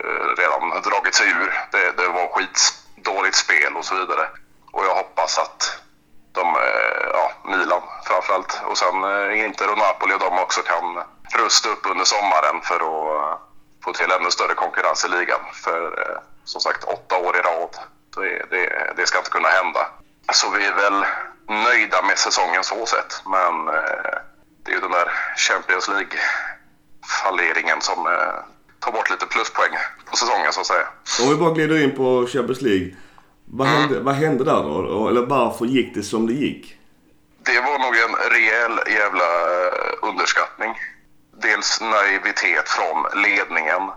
eh, 0.06 0.36
redan 0.38 0.82
dragit 0.82 1.16
sig 1.16 1.30
ur. 1.30 1.54
Det, 1.72 1.92
det 1.92 2.08
var 2.08 2.28
skitdåligt 2.28 3.36
spel 3.36 3.76
och 3.78 3.86
så 3.86 3.96
vidare. 3.96 4.30
Och 4.72 4.86
jag 4.86 4.96
hoppas 4.96 5.38
att 5.38 5.82
de, 6.32 6.56
eh, 6.56 7.10
ja, 7.14 7.32
Milan 7.46 7.82
framförallt 8.04 8.62
och 8.66 8.78
sen 8.78 9.04
eh, 9.04 9.46
Inter 9.46 9.72
och 9.72 9.78
Napoli 9.78 10.14
och 10.16 10.20
de 10.20 10.40
också 10.40 10.62
kan 10.62 11.04
rusta 11.44 11.70
upp 11.70 11.92
under 11.92 12.06
sommaren 12.06 12.62
för 12.64 12.76
att 12.76 13.16
eh, 13.16 13.38
få 13.84 13.94
till 13.94 14.12
ännu 14.12 14.32
större 14.32 14.54
konkurrens 14.54 15.06
i 15.06 15.10
ligan. 15.10 15.40
För 15.54 15.82
som 16.44 16.62
sagt, 16.62 16.84
åtta 16.84 17.18
år 17.18 17.38
i 17.38 17.40
rad, 17.40 17.76
det, 18.16 18.46
det, 18.50 18.94
det 18.98 19.06
ska 19.08 19.18
inte 19.18 19.30
kunna 19.30 19.50
hända. 19.50 19.88
Så 20.32 20.50
vi 20.50 20.66
är 20.66 20.76
väl 20.76 21.06
nöjda 21.48 22.02
med 22.02 22.18
säsongen 22.18 22.64
så 22.64 22.86
sett. 22.86 23.22
Men 23.26 23.66
det 24.64 24.72
är 24.72 24.76
ju 24.76 24.82
den 24.82 24.92
där 24.92 25.12
Champions 25.38 25.88
League-falleringen 25.88 27.82
som 27.82 28.08
tar 28.80 28.92
bort 28.92 29.10
lite 29.10 29.26
pluspoäng 29.26 29.72
på 30.06 30.16
säsongen 30.16 30.54
så 30.54 30.62
att 30.62 30.68
säga. 30.68 30.88
Om 31.22 31.30
vi 31.30 31.36
bara 31.36 31.54
glider 31.54 31.84
in 31.84 31.96
på 31.96 32.28
Champions 32.28 32.62
League. 32.62 32.96
Vad, 33.52 33.68
mm. 33.68 33.80
hände, 33.80 34.00
vad 34.00 34.16
hände 34.16 34.44
där 34.44 34.64
då? 34.64 35.08
Eller 35.08 35.22
varför 35.22 35.66
gick 35.66 35.94
det 35.94 36.04
som 36.04 36.28
det 36.28 36.34
gick? 36.34 36.78
Det 37.44 37.60
var 37.60 37.80
nog 37.80 37.96
en 37.96 38.32
rejäl 38.32 38.80
jävla 38.88 39.30
underskattning. 40.02 40.74
Dels 41.42 41.82
naivitet 41.82 42.70
från 42.70 43.22
ledningen. 43.24 43.92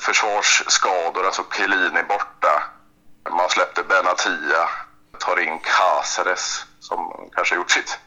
Försvarsskador, 0.00 1.26
alltså 1.26 1.42
Chiellini 1.56 2.02
borta. 2.08 2.62
Man 3.30 3.48
släppte 3.48 3.82
Benatia 3.82 4.68
tar 5.18 5.40
in 5.40 5.58
Caceres 5.58 6.64
som 6.80 7.28
kanske 7.32 7.54
gjort 7.54 7.70
sitt, 7.70 7.98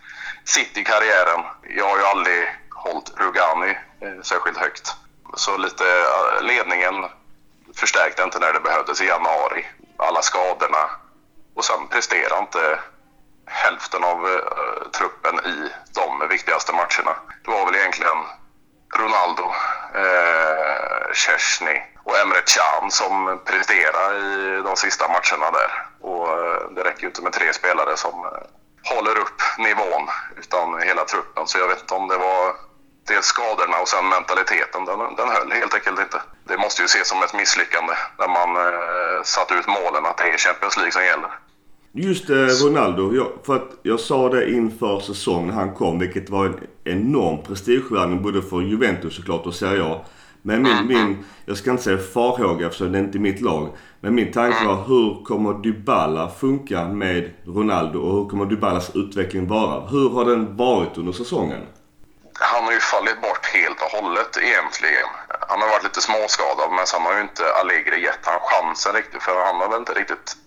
sitt 0.46 0.78
i 0.78 0.84
karriären. 0.84 1.46
Jag 1.78 1.90
har 1.90 1.98
ju 1.98 2.04
aldrig 2.04 2.48
hållit 2.70 3.14
Rugani 3.16 3.78
eh, 4.02 4.22
särskilt 4.24 4.58
högt. 4.58 4.96
Så 5.34 5.58
lite 5.58 5.84
eh, 5.84 6.44
ledningen 6.44 6.96
förstärkte 7.76 8.24
inte 8.24 8.40
när 8.40 8.54
det 8.54 8.60
behövdes 8.60 9.02
i 9.02 9.06
januari. 9.06 9.66
Alla 9.98 10.22
skadorna. 10.22 10.90
Och 11.56 11.66
sen 11.66 11.88
presterade 11.88 12.40
inte 12.40 12.80
hälften 13.46 14.04
av 14.04 14.26
uh, 14.26 14.90
truppen 14.94 15.40
i 15.46 15.72
de 15.94 16.28
viktigaste 16.30 16.74
matcherna. 16.74 17.16
Det 17.44 17.52
var 17.52 17.66
väl 17.66 17.76
egentligen 17.76 18.18
Ronaldo, 18.96 19.44
eh, 19.94 21.14
Chesney 21.14 21.82
och 22.04 22.18
Emre 22.18 22.42
Can 22.42 22.92
som 22.92 23.42
presterar 23.46 24.16
i 24.16 24.62
de 24.62 24.76
sista 24.76 25.08
matcherna 25.08 25.52
där. 25.52 25.86
Och 26.02 26.30
eh, 26.30 26.70
det 26.76 26.84
räcker 26.84 27.02
ju 27.02 27.08
inte 27.08 27.22
med 27.22 27.34
tre 27.34 27.54
spelare 27.54 27.98
som 27.98 28.26
eh, 28.26 28.96
håller 28.96 29.18
upp 29.18 29.42
nivån 29.58 30.10
utan 30.38 30.82
hela 30.82 31.06
truppen. 31.06 31.48
Så 31.48 31.58
jag 31.58 31.68
vet 31.68 31.82
inte 31.82 31.94
om 31.94 32.08
det 32.08 32.18
var 32.18 32.56
dels 33.08 33.26
skadorna 33.26 33.80
och 33.80 33.88
sen 33.88 34.10
mentaliteten. 34.10 34.86
Den, 34.86 35.16
den 35.16 35.30
höll 35.30 35.52
helt 35.52 35.74
enkelt 35.74 36.00
inte. 36.00 36.22
Det 36.48 36.58
måste 36.58 36.82
ju 36.82 36.86
ses 36.86 37.08
som 37.10 37.24
ett 37.24 37.34
misslyckande 37.34 37.94
när 38.20 38.28
man 38.28 38.50
eh, 38.66 39.24
satt 39.24 39.52
ut 39.52 39.68
målen 39.68 40.06
att 40.06 40.18
det 40.18 40.24
är 40.24 40.38
Champions 40.38 40.78
League 40.78 40.92
som 40.92 41.04
gäller. 41.04 41.32
Just 41.92 42.30
eh, 42.30 42.66
Ronaldo, 42.66 43.16
jag, 43.16 43.28
för 43.46 43.56
att 43.56 43.70
jag 43.84 44.00
sa 44.00 44.30
det 44.30 44.52
inför 44.52 45.00
säsongen 45.00 45.54
han 45.54 45.74
kom, 45.74 46.00
vilket 46.00 46.30
var 46.30 46.46
en 46.46 46.60
enorm 46.84 47.44
prestigehöjning 47.44 48.22
både 48.24 48.42
för 48.42 48.62
Juventus 48.62 49.16
såklart 49.16 49.46
och 49.46 49.56
Serie 49.56 49.84
A. 49.84 50.02
Men 50.42 50.62
min, 50.62 50.72
Mm. 50.72 50.88
min, 50.88 51.18
jag 51.46 51.58
ska 51.58 51.72
inte 51.72 51.84
säga 51.84 51.98
farhåga 51.98 52.66
eftersom 52.66 52.92
det 52.92 52.98
är 52.98 53.04
inte 53.04 53.20
mitt 53.20 53.42
lag. 53.42 53.70
Men 54.02 54.16
min 54.16 54.32
tanke 54.32 54.66
var 54.66 54.76
hur 54.88 55.24
kommer 55.24 55.54
Dybala 55.54 56.30
funka 56.30 56.86
med 56.88 57.32
Ronaldo 57.46 58.00
och 58.00 58.14
hur 58.16 58.30
kommer 58.30 58.46
Dybalas 58.46 58.96
utveckling 58.96 59.48
vara? 59.48 59.88
Hur 59.88 60.10
har 60.10 60.26
den 60.26 60.56
varit 60.58 60.98
under 60.98 61.12
säsongen? 61.12 61.62
Han 62.40 62.64
har 62.64 62.72
ju 62.72 62.80
fallit 62.80 63.22
bort 63.22 63.46
helt 63.46 63.82
och 63.82 63.92
hållet 63.92 64.38
egentligen. 64.38 65.08
Han 65.48 65.62
har 65.62 65.70
varit 65.70 65.84
lite 65.84 66.02
småskadad 66.02 66.72
men 66.72 66.88
sen 66.88 67.02
har 67.02 67.14
ju 67.14 67.22
inte 67.22 67.54
Allegri 67.54 68.04
gett 68.04 68.26
han 68.26 68.40
chansen 68.40 68.94
riktigt 68.94 69.24
för 69.24 69.46
han 69.46 69.56
har 69.56 69.70
väl 69.70 69.80
inte 69.80 69.94
riktigt 69.94 70.38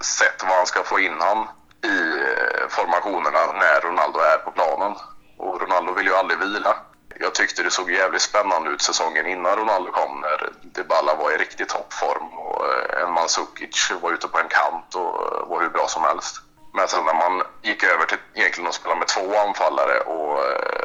sett 0.00 0.42
vad 0.42 0.56
han 0.56 0.66
ska 0.66 0.82
få 0.82 1.00
in 1.00 1.16
han 1.20 1.48
i 1.84 1.98
eh, 2.20 2.68
formationerna 2.68 3.52
när 3.52 3.80
Ronaldo 3.80 4.18
är 4.18 4.38
på 4.38 4.50
planen. 4.50 4.94
Och 5.38 5.60
Ronaldo 5.60 5.92
vill 5.92 6.06
ju 6.06 6.14
aldrig 6.14 6.38
vila. 6.38 6.76
Jag 7.20 7.34
tyckte 7.34 7.62
det 7.62 7.70
såg 7.70 7.90
jävligt 7.90 8.22
spännande 8.22 8.70
ut 8.70 8.82
säsongen 8.82 9.26
innan 9.26 9.56
Ronaldo 9.56 9.90
kom 9.92 10.20
när 10.20 10.52
Dybala 10.62 11.14
var 11.14 11.30
i 11.32 11.36
riktig 11.36 11.68
toppform. 11.68 12.38
Och 12.38 12.66
eh, 12.66 13.02
en 13.02 13.12
Mandzukic 13.12 13.92
var 14.02 14.12
ute 14.12 14.28
på 14.28 14.38
en 14.38 14.48
kant 14.48 14.94
och 14.94 15.02
eh, 15.02 15.48
var 15.48 15.60
hur 15.60 15.68
bra 15.68 15.88
som 15.88 16.02
helst. 16.02 16.36
Men 16.74 16.88
sen 16.88 17.04
när 17.04 17.14
man 17.14 17.42
gick 17.62 17.84
över 17.84 18.04
till 18.04 18.18
egentligen 18.34 18.68
att 18.68 18.74
spela 18.74 18.94
med 18.94 19.08
två 19.08 19.38
anfallare 19.46 20.00
och 20.00 20.38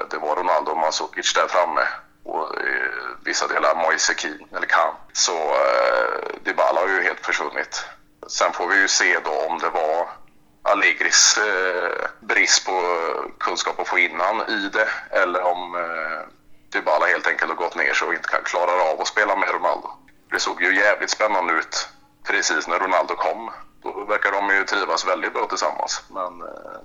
det 0.10 0.18
var 0.18 0.36
Ronaldo 0.36 0.72
och 0.72 0.78
Mandzukic 0.78 1.34
där 1.34 1.48
framme 1.48 1.88
och 2.24 2.56
i 2.56 2.90
vissa 3.26 3.48
delar 3.48 3.76
Moise 3.76 4.14
Keane, 4.18 4.46
eller 4.56 4.68
Kahn. 4.68 4.94
så 5.14 5.34
eh, 5.34 6.42
Dybala 6.44 6.80
har 6.80 6.88
ju 6.88 7.04
helt 7.04 7.26
försvunnit. 7.26 7.86
Sen 8.28 8.54
får 8.54 8.68
vi 8.68 8.82
ju 8.82 8.88
se 8.88 9.20
då 9.24 9.32
om 9.32 9.60
det 9.60 9.70
var 9.70 10.10
Allegris 10.62 11.38
eh, 11.38 12.08
brist 12.20 12.66
på 12.66 12.82
kunskap 13.40 13.80
att 13.80 13.88
få 13.88 14.00
in 14.00 14.20
han 14.20 14.50
i 14.50 14.70
det 14.74 14.90
eller 15.12 15.42
om 15.42 15.76
eh, 15.76 16.28
Dybala 16.70 17.06
helt 17.06 17.28
enkelt 17.28 17.52
har 17.52 17.58
gått 17.58 17.76
ner 17.76 17.94
sig 17.94 18.08
och 18.08 18.14
inte 18.14 18.30
kan 18.30 18.44
klara 18.44 18.84
av 18.84 19.02
att 19.02 19.08
spela 19.08 19.36
med 19.36 19.50
Ronaldo. 19.50 19.90
Det 20.32 20.40
såg 20.40 20.62
ju 20.62 20.76
jävligt 20.76 21.10
spännande 21.10 21.54
ut 21.54 21.90
precis 22.24 22.68
när 22.68 22.80
Ronaldo 22.80 23.16
kom. 23.16 23.52
Då 23.84 24.06
verkar 24.06 24.32
de 24.32 24.50
ju 24.56 24.64
trivas 24.64 25.08
väldigt 25.08 25.34
bra 25.34 25.46
tillsammans. 25.46 26.04
Men 26.10 26.42
eh, 26.42 26.80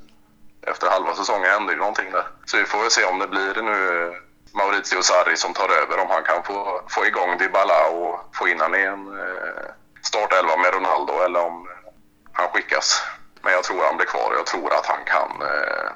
efter 0.71 0.91
halva 0.91 1.15
säsongen 1.15 1.51
hände 1.51 1.73
ju 1.73 1.79
någonting 1.79 2.11
där. 2.11 2.27
Så 2.45 2.57
vi 2.57 2.65
får 2.65 2.79
väl 2.79 2.91
se 2.91 3.05
om 3.05 3.19
det 3.19 3.29
blir 3.29 3.63
nu 3.63 3.79
eh, 4.05 4.13
Maurizio 4.59 5.03
Sarri 5.03 5.37
som 5.37 5.53
tar 5.53 5.71
över. 5.83 6.03
Om 6.03 6.11
han 6.11 6.25
kan 6.31 6.43
få, 6.43 6.81
få 6.89 7.07
igång 7.07 7.39
Dybala 7.39 7.79
och 7.99 8.15
få 8.37 8.49
in 8.49 8.61
han 8.61 8.75
i 8.75 8.83
en 8.95 9.03
eh, 9.21 9.67
startelva 10.03 10.57
med 10.63 10.75
Ronaldo 10.75 11.13
eller 11.27 11.41
om 11.49 11.57
eh, 11.71 11.93
han 12.33 12.49
skickas. 12.53 13.03
Men 13.43 13.53
jag 13.53 13.65
tror 13.65 13.79
han 13.89 13.97
blir 13.97 14.07
kvar 14.07 14.29
och 14.31 14.39
jag 14.41 14.47
tror 14.47 14.69
att 14.79 14.87
han 14.87 15.03
kan 15.15 15.31
eh, 15.49 15.89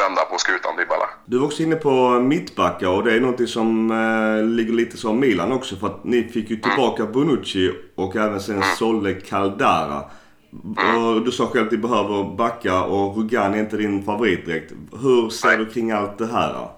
vända 0.00 0.22
på 0.24 0.38
skutan 0.38 0.76
Dybala. 0.76 1.08
Du 1.26 1.38
var 1.38 1.46
också 1.46 1.62
inne 1.62 1.76
på 1.76 2.20
mittbackar 2.20 2.88
och 2.88 3.04
det 3.04 3.12
är 3.12 3.20
någonting 3.20 3.46
som 3.46 3.90
eh, 3.90 4.44
ligger 4.44 4.72
lite 4.72 4.96
som 4.96 5.20
Milan 5.20 5.52
också 5.52 5.76
för 5.76 5.86
att 5.86 6.04
ni 6.04 6.28
fick 6.28 6.50
ju 6.50 6.56
tillbaka 6.56 7.06
Bonucci 7.06 7.72
och 7.96 8.16
även 8.16 8.40
sen 8.40 8.62
sålde 8.62 9.14
Caldara. 9.14 10.04
Och 10.52 11.24
du 11.24 11.32
sa 11.32 11.46
själv 11.46 11.66
att 11.66 11.72
ni 11.72 11.78
behöver 11.78 12.24
backa 12.24 12.82
och 12.82 13.16
Rugan 13.16 13.54
är 13.54 13.58
inte 13.58 13.76
din 13.76 14.04
favorit 14.04 14.46
direkt. 14.46 14.72
Hur 15.02 15.30
ser 15.30 15.48
Nej. 15.48 15.56
du 15.56 15.70
kring 15.70 15.90
allt 15.90 16.18
det 16.18 16.26
här? 16.26 16.68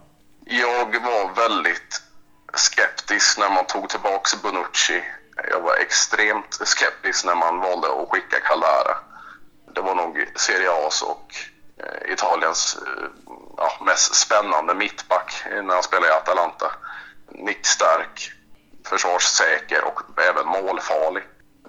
Jag 0.44 1.00
var 1.00 1.48
väldigt 1.48 2.02
skeptisk 2.54 3.38
när 3.38 3.50
man 3.50 3.66
tog 3.66 3.88
tillbaks 3.88 4.42
Bonucci. 4.42 5.02
Jag 5.50 5.60
var 5.60 5.76
extremt 5.76 6.54
skeptisk 6.54 7.24
när 7.24 7.34
man 7.34 7.60
valde 7.60 7.88
att 7.88 8.08
skicka 8.08 8.40
Caldara. 8.40 8.96
Det 9.74 9.80
var 9.80 9.94
nog 9.94 10.26
Serie 10.36 10.70
A's 10.70 11.02
och 11.02 11.34
eh, 11.76 12.12
Italiens 12.12 12.78
eh, 12.86 13.04
ja, 13.56 13.84
mest 13.84 14.14
spännande 14.14 14.74
mittback 14.74 15.44
när 15.50 15.74
han 15.74 15.82
spelade 15.82 16.08
i 16.08 16.16
Atalanta. 16.16 16.72
Nickstark, 17.28 18.32
försvarssäker 18.86 19.84
och 19.84 20.00
även 20.20 20.46
målfarlig. 20.46 21.22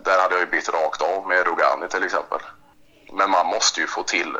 Där 0.04 0.20
hade 0.20 0.36
jag 0.36 0.40
ju 0.40 0.52
bytt 0.52 0.70
rakt 0.70 1.02
av 1.02 1.28
med 1.28 1.48
Rogani, 1.48 1.88
till 1.88 2.04
exempel. 2.04 2.40
Men 3.14 3.30
man 3.30 3.48
måste 3.48 3.82
ju 3.82 3.88
få 3.88 4.04
till 4.04 4.38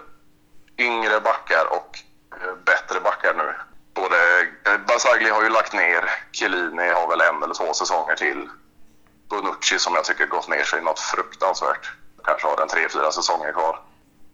yngre 0.78 1.20
backar 1.20 1.66
och 1.72 2.00
eh, 2.42 2.56
bättre 2.66 3.00
backar 3.00 3.34
nu. 3.34 3.54
Både 3.94 4.18
eh, 4.66 4.78
Basagli 4.88 5.30
har 5.30 5.44
ju 5.44 5.50
lagt 5.50 5.74
ner, 5.74 6.10
Chiellini 6.32 6.90
har 6.90 7.08
väl 7.08 7.22
en 7.22 7.44
eller 7.44 7.54
två 7.54 7.74
säsonger 7.74 8.16
till. 8.16 8.50
Bonucci 9.30 9.80
som 9.80 9.96
jag 9.96 10.04
tycker 10.04 10.26
gått 10.26 10.50
ner 10.50 10.64
sig 10.64 10.82
något 10.82 11.00
fruktansvärt. 11.00 11.92
Kanske 12.24 12.48
har 12.48 12.62
en 12.62 12.68
tre, 12.68 12.90
fyra 12.90 13.12
säsonger 13.12 13.52
kvar. 13.52 13.80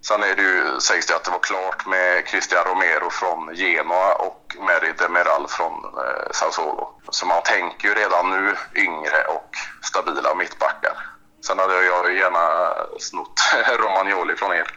Sen 0.02 0.24
är 0.24 0.36
det 0.36 0.42
ju, 0.42 0.80
sägs 0.80 1.06
det 1.06 1.16
att 1.16 1.24
det 1.24 1.32
var 1.32 1.40
klart 1.40 1.86
med 1.86 2.28
Christian 2.28 2.64
Romero 2.66 3.10
från 3.10 3.56
Genoa 3.56 4.16
och 4.16 4.56
Meri 4.60 4.94
Demiral 4.98 5.48
från 5.48 5.74
eh, 5.74 6.32
Sassuolo. 6.32 7.02
Så 7.10 7.26
man 7.26 7.42
tänker 7.44 7.88
ju 7.88 7.94
redan 7.94 8.30
nu 8.30 8.56
yngre 8.76 9.24
och 9.28 9.50
stabila 9.82 10.36
mittbackar. 10.36 11.17
Sen 11.48 11.60
hade 11.60 11.84
jag 11.86 12.12
ju 12.12 12.18
gärna 12.20 12.74
snott 13.00 13.40
Romagnoli 13.80 14.36
från 14.36 14.54
er 14.54 14.68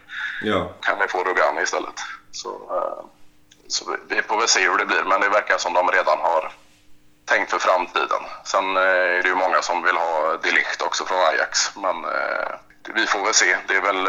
Ja. 0.43 0.73
kan 0.81 0.99
vi 0.99 1.09
få 1.09 1.25
Rugani 1.25 1.63
istället. 1.63 1.95
Så, 2.33 2.49
eh, 2.51 3.05
så 3.69 3.97
vi- 4.09 4.23
får 4.23 4.39
väl 4.39 4.49
se 4.49 4.61
hur 4.69 4.77
det 4.79 4.87
blir, 4.87 5.03
men 5.05 5.21
det 5.21 5.29
verkar 5.29 5.59
som 5.59 5.73
de 5.73 5.89
redan 5.89 6.19
har 6.19 6.53
tänkt 7.25 7.51
för 7.51 7.59
framtiden. 7.59 8.23
Sen 8.45 8.77
eh, 8.77 8.83
är 8.83 9.23
det 9.23 9.29
ju 9.29 9.35
många 9.35 9.63
som 9.63 9.83
vill 9.83 9.97
ha 9.97 10.37
Delicht 10.37 10.83
också 10.83 11.05
från 11.05 11.19
Ajax, 11.19 11.77
men 11.77 12.05
eh, 12.05 12.49
vi 12.95 13.07
får 13.07 13.25
väl 13.25 13.35
se. 13.35 13.57
Det 13.69 13.77
är 13.77 13.81
väl 13.81 14.07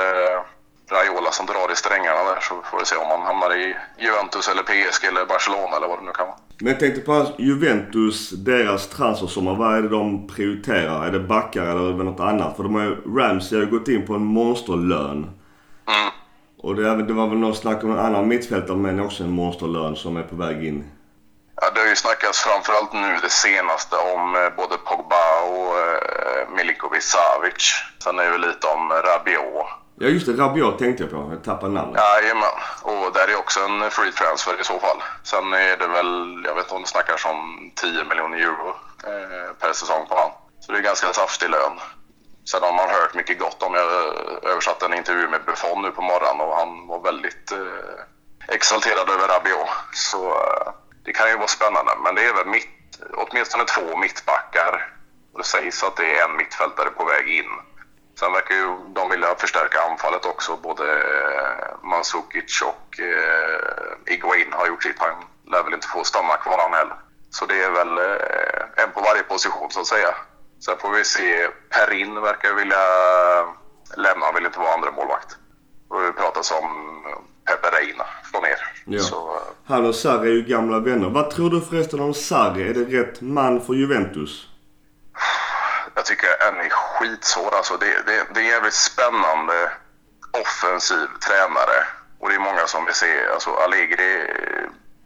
Raiola 0.92 1.32
som 1.32 1.46
drar 1.46 1.72
i 1.72 1.76
strängarna 1.76 2.24
där, 2.24 2.40
så 2.42 2.62
får 2.70 2.80
vi 2.80 2.86
se 2.86 2.96
om 2.96 3.10
han 3.10 3.22
hamnar 3.22 3.56
i 3.56 3.76
Juventus 3.98 4.48
eller 4.48 4.64
PSG 4.64 5.04
eller 5.06 5.26
Barcelona 5.26 5.78
eller 5.78 5.88
vad 5.88 6.00
det 6.00 6.06
nu 6.06 6.12
kan 6.12 6.28
vara. 6.28 6.38
Men 6.62 6.68
jag 6.68 6.80
tänkte 6.80 7.02
på 7.02 7.28
Juventus, 7.38 8.30
deras 8.30 8.90
transfersommar. 8.90 9.56
Vad 9.56 9.78
är 9.78 9.82
det 9.82 9.90
de 9.90 10.28
prioriterar? 10.28 11.08
Är 11.08 11.12
det 11.12 11.20
backar 11.20 11.62
eller 11.62 11.90
är 11.90 11.98
det 11.98 12.04
något 12.04 12.20
annat? 12.20 12.56
För 12.56 12.64
de 12.64 12.76
har 12.76 12.82
ju, 12.82 12.96
Ramsey 13.18 13.58
har 13.58 13.66
ju 13.66 13.72
gått 13.72 13.88
in 13.88 14.08
på 14.08 14.14
en 14.14 14.26
monsterlön. 14.26 15.18
Mm. 15.88 16.12
Och 16.58 16.76
det, 16.76 17.04
det 17.04 17.14
var 17.14 17.28
väl 17.28 17.38
något 17.38 17.58
snack 17.58 17.84
om 17.84 17.92
en 17.92 18.00
annan 18.00 18.28
mittfältare 18.28 18.78
men 18.78 19.00
också 19.00 19.24
en 19.24 19.32
monsterlön 19.32 19.96
som 19.96 20.18
är 20.18 20.24
på 20.24 20.36
väg 20.36 20.68
in. 20.68 20.92
Ja, 21.62 21.72
det 21.74 21.80
har 21.80 21.88
ju 21.88 21.96
snackats 21.96 22.40
framförallt 22.40 22.94
nu 22.94 23.18
det 23.22 23.30
senaste 23.30 23.96
om 23.96 24.36
eh, 24.36 24.56
både 24.58 24.78
Pogba 24.78 25.42
och 25.42 25.80
eh, 25.80 26.50
Milinkovic 26.56 27.04
Savic. 27.04 27.76
Sen 28.04 28.20
är 28.20 28.24
det 28.24 28.32
ju 28.32 28.38
lite 28.38 28.68
om 28.68 28.90
Rabiot. 28.90 29.81
Ja 30.02 30.08
just 30.08 30.26
det, 30.26 30.34
Rabiot 30.34 30.80
tänkte 30.80 31.04
jag 31.04 31.12
på. 31.12 31.30
Jag 31.32 31.44
tappade 31.44 31.74
namnet. 31.74 32.02
Jajamän, 32.02 32.58
och 32.82 33.14
där 33.14 33.28
är 33.28 33.36
också 33.36 33.60
en 33.60 33.92
free 33.92 34.12
transfer 34.12 34.62
i 34.62 34.64
så 34.64 34.80
fall. 34.80 35.00
Sen 35.24 35.54
är 35.54 35.78
det 35.78 35.88
väl, 35.88 36.44
jag 36.46 36.56
vet 36.56 36.66
inte 36.66 36.76
om 36.76 36.82
det 36.82 36.88
snackas 36.88 37.26
om 37.26 37.72
10 37.76 38.04
miljoner 38.04 38.38
euro 38.38 38.70
eh, 39.12 39.52
per 39.60 39.74
säsong 39.74 40.08
på 40.10 40.16
han. 40.16 40.32
Så 40.60 40.72
det 40.72 40.78
är 40.78 40.82
ganska 40.82 41.14
saftig 41.14 41.50
lön. 41.50 41.76
Sen 42.52 42.64
har 42.64 42.74
man 42.74 42.90
hört 42.90 43.14
mycket 43.14 43.40
gott 43.40 43.64
om, 43.64 43.74
jag 43.74 43.88
översatte 44.52 44.86
en 44.86 44.94
intervju 44.94 45.28
med 45.30 45.46
Buffon 45.46 45.82
nu 45.82 45.92
på 45.92 46.02
morgonen 46.02 46.42
och 46.48 46.56
han 46.56 46.88
var 46.88 47.00
väldigt 47.00 47.52
eh, 47.52 48.56
exalterad 48.56 49.10
över 49.10 49.28
Rabiot. 49.28 49.70
Så 49.94 50.22
eh, 50.30 50.68
det 51.06 51.14
kan 51.14 51.30
ju 51.30 51.38
vara 51.38 51.48
spännande, 51.48 51.92
men 52.04 52.16
det 52.16 52.24
är 52.26 52.34
väl 52.34 52.48
mitt, 52.48 53.00
åtminstone 53.24 53.66
två 53.66 53.98
mittbackar. 53.98 54.74
Och 55.34 55.40
det 55.40 55.46
sägs 55.46 55.84
att 55.84 55.96
det 55.96 56.18
är 56.18 56.30
en 56.30 56.38
mittfältare 56.38 56.90
på 56.90 57.04
väg 57.06 57.28
in. 57.40 57.52
Sen 58.20 58.34
verkar 58.34 58.56
ju 58.56 58.68
de 58.96 59.10
vilja 59.10 59.36
förstärka 59.36 59.78
anfallet 59.92 60.26
också. 60.26 60.58
Både 60.64 60.84
eh, 60.94 61.90
Mandzukic 61.90 62.62
och 62.62 63.00
eh, 63.00 64.14
Iguain 64.14 64.54
har 64.54 64.68
gjort 64.68 64.84
sitt. 64.84 65.00
Han 65.00 65.24
lär 65.52 65.64
väl 65.64 65.74
inte 65.74 65.88
få 65.88 66.04
stanna 66.04 66.38
kvar 66.38 66.58
han 66.58 66.74
heller. 66.74 66.96
Så 67.30 67.46
det 67.46 67.64
är 67.64 67.72
väl 67.72 67.98
eh, 67.98 68.84
en 68.84 68.92
på 68.92 69.02
varje 69.02 69.24
position 69.24 69.72
så 69.72 69.80
att 69.80 69.88
säga. 69.88 70.16
Sen 70.66 70.78
får 70.80 70.90
vi 70.90 71.04
se. 71.04 71.48
Perin 71.70 72.22
verkar 72.22 72.54
vilja 72.54 72.84
lämna. 73.98 74.26
Han 74.26 74.36
vill 74.36 74.46
inte 74.46 74.60
vara 74.60 74.74
andra 74.74 74.92
målvakt. 74.92 75.38
Och 75.90 76.02
det 76.02 76.12
pratas 76.12 76.52
om 76.52 76.68
Pepe 77.46 77.78
Reina 77.78 78.06
från 78.32 78.46
er. 78.46 78.58
Ja. 78.86 79.00
Så, 79.00 79.40
Han 79.66 79.86
och 79.86 79.96
Sarri 79.96 80.30
är 80.30 80.34
ju 80.34 80.42
gamla 80.42 80.80
vänner. 80.80 81.10
Vad 81.10 81.30
tror 81.32 81.50
du 81.50 81.62
förresten 81.62 82.00
om 82.00 82.14
Sarri? 82.14 82.70
Är 82.70 82.74
det 82.74 83.02
rätt 83.02 83.22
man 83.22 83.62
för 83.62 83.74
Juventus? 83.74 84.48
Jag 85.96 86.06
tycker 86.06 86.48
en 86.48 86.60
är 86.60 86.70
skitsvår. 86.70 87.56
Alltså 87.56 87.78
det, 87.78 88.02
det, 88.06 88.26
det 88.34 88.40
är 88.40 88.44
en 88.44 88.50
jävligt 88.50 88.74
spännande 88.74 89.72
offensiv 90.32 91.08
tränare. 91.28 91.88
Och 92.20 92.30
det 92.30 92.36
är 92.36 92.40
många 92.40 92.68
som 92.68 92.86
vill 92.86 92.94
se, 92.94 93.28
alltså 93.34 93.56
Allegri 93.56 94.28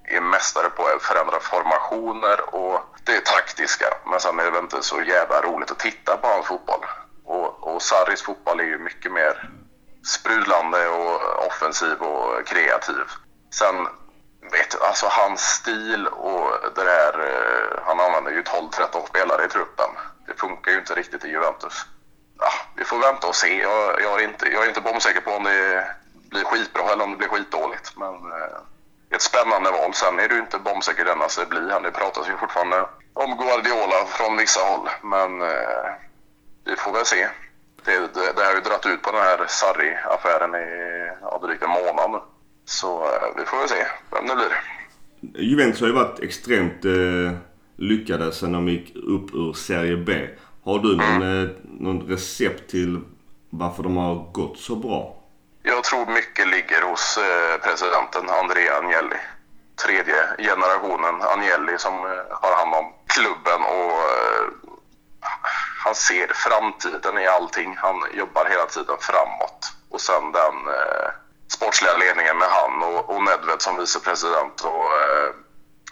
är 0.08 0.22
mästare 0.22 0.70
på 0.70 0.88
att 0.88 1.04
förändra 1.04 1.40
formationer 1.40 2.56
och 2.56 2.86
det 3.04 3.16
är 3.16 3.22
taktiska. 3.22 3.86
Men 4.06 4.20
sen 4.20 4.40
är 4.40 4.44
det 4.44 4.52
väl 4.52 4.64
inte 4.64 4.84
så 4.84 5.02
jävla 5.02 5.42
roligt 5.42 5.72
att 5.72 5.80
titta 5.80 6.18
på 6.18 6.28
hans 6.28 6.46
fotboll. 6.46 6.86
Och, 7.26 7.68
och 7.68 7.82
Sarris 7.82 8.22
fotboll 8.22 8.60
är 8.60 8.64
ju 8.64 8.78
mycket 8.78 9.12
mer 9.12 9.50
sprudlande 10.06 10.88
och 10.88 11.46
offensiv 11.48 12.02
och 12.02 12.48
kreativ. 12.48 13.06
Sen 13.52 13.88
vet 14.52 14.72
du, 14.72 14.86
alltså 14.86 15.06
hans 15.10 15.42
stil 15.42 16.08
och 16.08 16.52
det 16.76 16.84
där, 16.84 17.14
eh, 17.20 17.84
han 17.86 18.00
använder 18.00 18.32
ju 18.32 18.42
12-13 18.42 19.08
spelare 19.08 19.46
i 19.46 19.48
truppen. 19.48 19.90
Det 20.28 20.40
funkar 20.40 20.72
ju 20.72 20.78
inte 20.78 20.94
riktigt 20.96 21.26
i 21.26 21.30
Juventus. 21.30 21.86
Ja, 22.40 22.52
vi 22.76 22.84
får 22.84 23.00
vänta 23.00 23.28
och 23.28 23.36
se. 23.36 23.62
Jag, 23.62 24.02
jag, 24.02 24.22
är 24.22 24.28
inte, 24.28 24.46
jag 24.50 24.64
är 24.64 24.68
inte 24.68 24.82
bombsäker 24.82 25.22
på 25.22 25.32
om 25.32 25.44
det 25.44 25.88
blir 26.30 26.44
skitbra 26.44 26.84
eller 26.92 27.04
om 27.04 27.12
det 27.12 27.18
blir 27.18 27.28
skitdåligt. 27.28 27.98
Men 27.98 28.14
eh, 28.14 28.58
ett 29.16 29.22
spännande 29.22 29.72
val. 29.72 29.94
Sen 29.94 30.20
är 30.20 30.28
du 30.28 30.40
inte 30.40 30.60
bombsäker 30.60 31.06
denna 31.06 31.26
att 31.26 31.38
det 31.38 31.50
blir 31.50 31.70
han. 31.70 31.84
Det 31.84 31.92
pratas 31.92 32.30
ju 32.30 32.38
fortfarande 32.38 32.86
om 33.14 33.38
Guardiola 33.38 34.06
från 34.06 34.38
vissa 34.38 34.60
håll. 34.60 34.90
Men 35.04 35.42
eh, 35.42 35.88
vi 36.66 36.76
får 36.76 36.92
väl 36.92 37.06
se. 37.06 37.28
Det, 37.86 38.00
det, 38.00 38.34
det 38.36 38.46
har 38.46 38.54
ju 38.54 38.62
dragit 38.62 38.86
ut 38.86 39.02
på 39.02 39.12
den 39.12 39.22
här 39.22 39.46
Sarri-affären 39.48 40.56
i 40.56 40.68
ja, 41.22 41.40
drygt 41.44 41.64
en 41.64 41.70
månad 41.70 42.12
nu. 42.12 42.20
Så 42.66 43.04
eh, 43.04 43.28
vi 43.38 43.46
får 43.46 43.58
väl 43.58 43.70
se 43.70 43.86
vem 44.12 44.28
det 44.28 44.36
blir. 44.36 44.54
Juventus 45.44 45.82
har 45.82 45.88
ju 45.88 45.94
varit 45.94 46.20
extremt 46.20 46.86
eh, 46.86 47.32
lyckade 47.78 48.32
sen 48.32 48.52
de 48.52 48.68
gick 48.68 48.96
upp 48.96 49.34
ur 49.34 49.54
Serie 49.54 49.98
B. 49.98 50.28
Har 50.64 50.80
du 50.80 50.96
någon, 50.96 51.42
eh, 51.42 51.50
någon 51.64 52.02
recept 52.08 52.70
till 52.72 53.00
varför 53.50 53.84
de 53.84 53.98
har 53.98 54.16
gått 54.32 54.58
så 54.60 54.76
bra? 54.76 55.16
Jag 55.64 55.84
tror 55.84 56.06
mycket 56.06 56.48
ligger 56.48 56.82
hos 56.82 57.18
eh, 57.18 57.62
presidenten 57.62 58.30
Andrea 58.30 58.78
Agnelli. 58.78 59.20
Tredje 59.86 60.16
generationen 60.38 61.22
Agnelli 61.22 61.78
som 61.78 61.94
eh, 61.94 62.24
har 62.42 62.56
hand 62.58 62.74
om 62.76 62.94
klubben 63.08 63.62
och 63.62 63.92
han 65.86 65.96
han 65.96 65.96
ser 65.96 66.28
framtiden 66.34 67.18
i 67.18 67.28
allting. 67.28 67.76
Han 67.78 67.96
jobbar 68.14 68.46
hela 68.46 68.66
tiden 68.66 68.98
framåt. 69.00 69.74
Och 69.90 70.02
sen 70.02 70.32
den 70.32 70.56
eh, 70.68 71.10
sportsliga 71.48 71.98
ledningen 71.98 72.38
med 72.38 72.48
han 72.48 72.84
och, 72.84 73.10
och 73.10 73.24
Nedved 73.24 73.62
som 73.62 73.78
vicepresident 73.78 74.62
och 74.62 74.86
eh, 75.02 75.30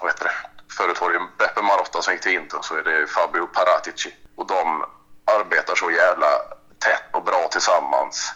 vad 0.01 0.11
heter 0.11 0.25
det? 0.25 0.52
Förut 0.77 1.01
var 1.01 1.09
det 1.09 1.27
Beppe 1.37 1.61
Marotta 1.61 2.01
som 2.01 2.13
gick 2.13 2.21
till 2.21 2.31
Inter 2.33 2.59
så 2.61 2.75
är 2.75 2.83
det 2.83 3.07
Fabio 3.07 3.47
Paratici. 3.47 4.15
Och 4.35 4.47
de 4.47 4.85
arbetar 5.25 5.75
så 5.75 5.91
jävla 5.91 6.27
tätt 6.79 7.03
och 7.11 7.23
bra 7.23 7.47
tillsammans. 7.51 8.33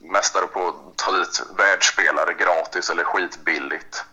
Mästare 0.00 0.46
på 0.46 0.68
att 0.68 0.96
ta 0.96 1.12
dit 1.12 1.42
världsspelare 1.56 2.34
gratis 2.34 2.90
eller 2.90 3.04
skitbilligt. 3.04 4.04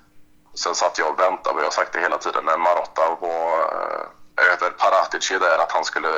Sen 0.53 0.75
satt 0.75 0.97
jag 0.97 1.09
och 1.09 1.19
väntade, 1.19 1.55
och 1.55 1.59
jag 1.59 1.65
har 1.65 1.71
sagt 1.71 1.93
det 1.93 1.99
hela 1.99 2.17
tiden, 2.17 2.45
när 2.45 2.57
Marotta 2.57 3.17
var 3.21 3.59
eh, 3.59 4.53
över 4.53 4.69
Paratici 4.69 5.39
där, 5.39 5.57
att 5.59 5.71
han 5.71 5.85
skulle 5.85 6.09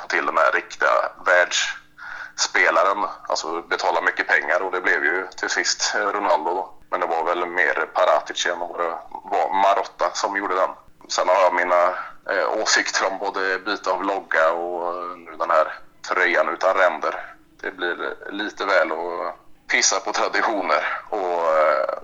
få 0.00 0.08
till 0.08 0.26
den 0.26 0.38
här 0.38 0.52
riktiga 0.52 0.88
världsspelaren. 1.26 3.08
Alltså 3.28 3.62
betala 3.62 4.00
mycket 4.00 4.28
pengar 4.28 4.60
och 4.62 4.72
det 4.72 4.80
blev 4.80 5.04
ju 5.04 5.26
till 5.36 5.50
sist 5.50 5.94
Ronaldo 5.94 6.54
då. 6.54 6.72
Men 6.90 7.00
det 7.00 7.06
var 7.06 7.24
väl 7.24 7.46
mer 7.46 7.86
Paratici 7.94 8.50
än 8.50 8.58
vad 8.58 8.78
det 8.78 8.98
var 9.10 9.62
Marotta 9.62 10.10
som 10.12 10.36
gjorde 10.36 10.54
den. 10.54 10.70
Sen 11.08 11.28
har 11.28 11.34
jag 11.42 11.54
mina 11.54 11.84
eh, 12.30 12.62
åsikter 12.62 13.06
om 13.06 13.18
både 13.18 13.58
byte 13.58 13.90
av 13.90 14.04
logga 14.04 14.52
och 14.52 14.88
eh, 14.88 15.16
nu 15.16 15.36
den 15.38 15.50
här 15.50 15.72
tröjan 16.08 16.48
utan 16.48 16.74
ränder. 16.76 17.14
Det 17.60 17.70
blir 17.70 18.14
lite 18.30 18.64
väl 18.64 18.92
att 18.92 19.36
pissa 19.68 20.00
på 20.00 20.12
traditioner 20.12 20.98
och 21.10 21.58
eh, 21.58 21.98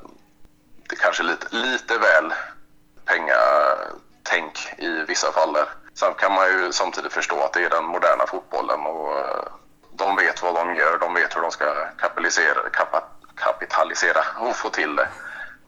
det 0.89 0.97
kanske 0.97 1.23
lite, 1.23 1.47
lite 1.51 1.99
väl 1.99 2.35
pengatänk 3.05 4.75
i 4.79 4.89
vissa 4.89 5.33
fall 5.33 5.53
där. 5.53 5.69
Sen 5.95 6.15
kan 6.15 6.33
man 6.33 6.47
ju 6.49 6.73
samtidigt 6.73 7.13
förstå 7.13 7.43
att 7.43 7.53
det 7.53 7.65
är 7.65 7.71
den 7.71 7.85
moderna 7.85 8.27
fotbollen 8.27 8.81
och 8.81 9.19
eh, 9.19 9.45
de 9.93 10.17
vet 10.17 10.43
vad 10.43 10.55
de 10.55 10.75
gör, 10.75 10.99
de 10.99 11.15
vet 11.15 11.37
hur 11.37 11.43
de 11.43 11.51
ska 11.51 11.75
kapitalisera, 11.99 12.71
kap 12.73 12.89
kapitalisera 13.35 14.25
och 14.39 14.57
få 14.57 14.69
till 14.69 14.97
det. 14.97 15.09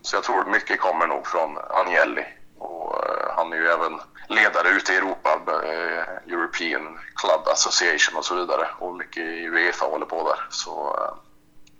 Så 0.03 0.17
jag 0.17 0.25
tror 0.25 0.45
mycket 0.45 0.81
kommer 0.81 1.07
nog 1.07 1.27
från 1.27 1.59
Agnelli 1.71 2.25
och 2.59 3.05
eh, 3.05 3.24
han 3.45 3.53
är 3.53 3.57
ju 3.57 3.67
även 3.67 4.01
ledare 4.29 4.69
ute 4.77 4.93
i 4.93 4.97
Europa, 4.97 5.41
eh, 5.65 6.33
European 6.33 6.99
Club 7.15 7.49
Association 7.53 8.19
och 8.19 8.25
så 8.25 8.35
vidare 8.35 8.67
och 8.79 8.97
mycket 8.97 9.23
i 9.23 9.47
Uefa 9.49 9.85
håller 9.85 10.07
på 10.07 10.29
där. 10.29 10.47
Så 10.51 10.97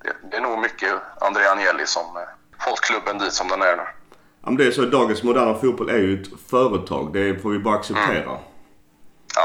det, 0.03 0.31
det 0.31 0.37
är 0.37 0.41
nog 0.41 0.59
mycket 0.59 0.93
André 1.21 1.47
Agnelli 1.47 1.87
som 1.87 2.05
fått 2.65 2.81
klubben 2.81 3.19
dit 3.19 3.33
som 3.33 3.49
den 3.49 3.63
är 3.63 3.77
nu. 3.77 3.83
Ja, 4.43 4.51
men 4.51 4.57
det 4.57 4.67
är 4.67 4.71
så. 4.71 4.83
Dagens 4.83 5.23
moderna 5.23 5.55
fotboll 5.55 5.89
är 5.89 5.99
ju 5.99 6.23
ett 6.23 6.29
företag. 6.51 7.13
Det 7.13 7.43
får 7.43 7.51
vi 7.51 7.59
bara 7.59 7.75
acceptera. 7.75 8.31
Mm. 8.31 8.41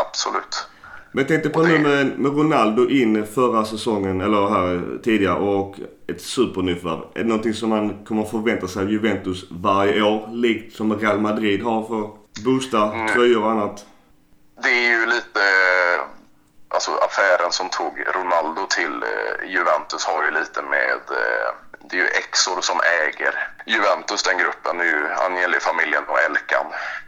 Absolut. 0.06 0.68
Men 1.20 1.24
jag 1.24 1.28
tänkte 1.28 1.50
på 1.50 1.64
nu 1.64 1.80
med, 1.80 2.20
med, 2.20 2.38
Ronaldo 2.38 2.90
in 2.90 3.28
förra 3.28 3.66
säsongen, 3.66 4.22
eller 4.22 4.50
här 4.50 5.00
tidigare, 5.04 5.40
och 5.40 5.76
ett 6.08 6.22
supernyförvärv. 6.22 7.00
Är 7.14 7.20
det 7.20 7.30
någonting 7.30 7.54
som 7.54 7.70
man 7.70 8.06
kommer 8.06 8.24
förvänta 8.24 8.68
sig 8.68 8.82
av 8.82 8.92
Juventus 8.92 9.46
varje 9.50 10.02
år? 10.02 10.30
Likt 10.32 10.76
som 10.76 11.00
Real 11.00 11.20
Madrid 11.20 11.64
har 11.64 11.84
för 11.84 12.10
boosta 12.46 12.94
mm. 12.94 13.08
tröjor 13.08 13.44
och 13.44 13.52
annat? 13.52 13.86
Det 14.64 14.70
är 14.70 15.00
ju 15.00 15.06
lite... 15.06 15.42
Alltså 16.68 16.92
affären 16.92 17.52
som 17.52 17.70
tog 17.70 17.94
Ronaldo 18.16 18.62
till 18.70 19.04
eh, 19.04 19.52
Juventus 19.54 20.06
har 20.06 20.24
ju 20.26 20.32
lite 20.32 20.62
med 20.62 21.02
eh, 21.22 21.50
det 21.90 21.96
är 21.96 22.02
ju 22.02 22.08
Exor 22.08 22.62
som 22.62 22.80
äger 23.02 23.34
Juventus, 23.66 24.24
den 24.24 24.38
gruppen. 24.38 24.78
Det 24.78 24.84
är 24.84 24.88
ju 24.88 25.08
Agnelli-familjen 25.26 26.04
och 26.08 26.20
Elkan, 26.20 26.66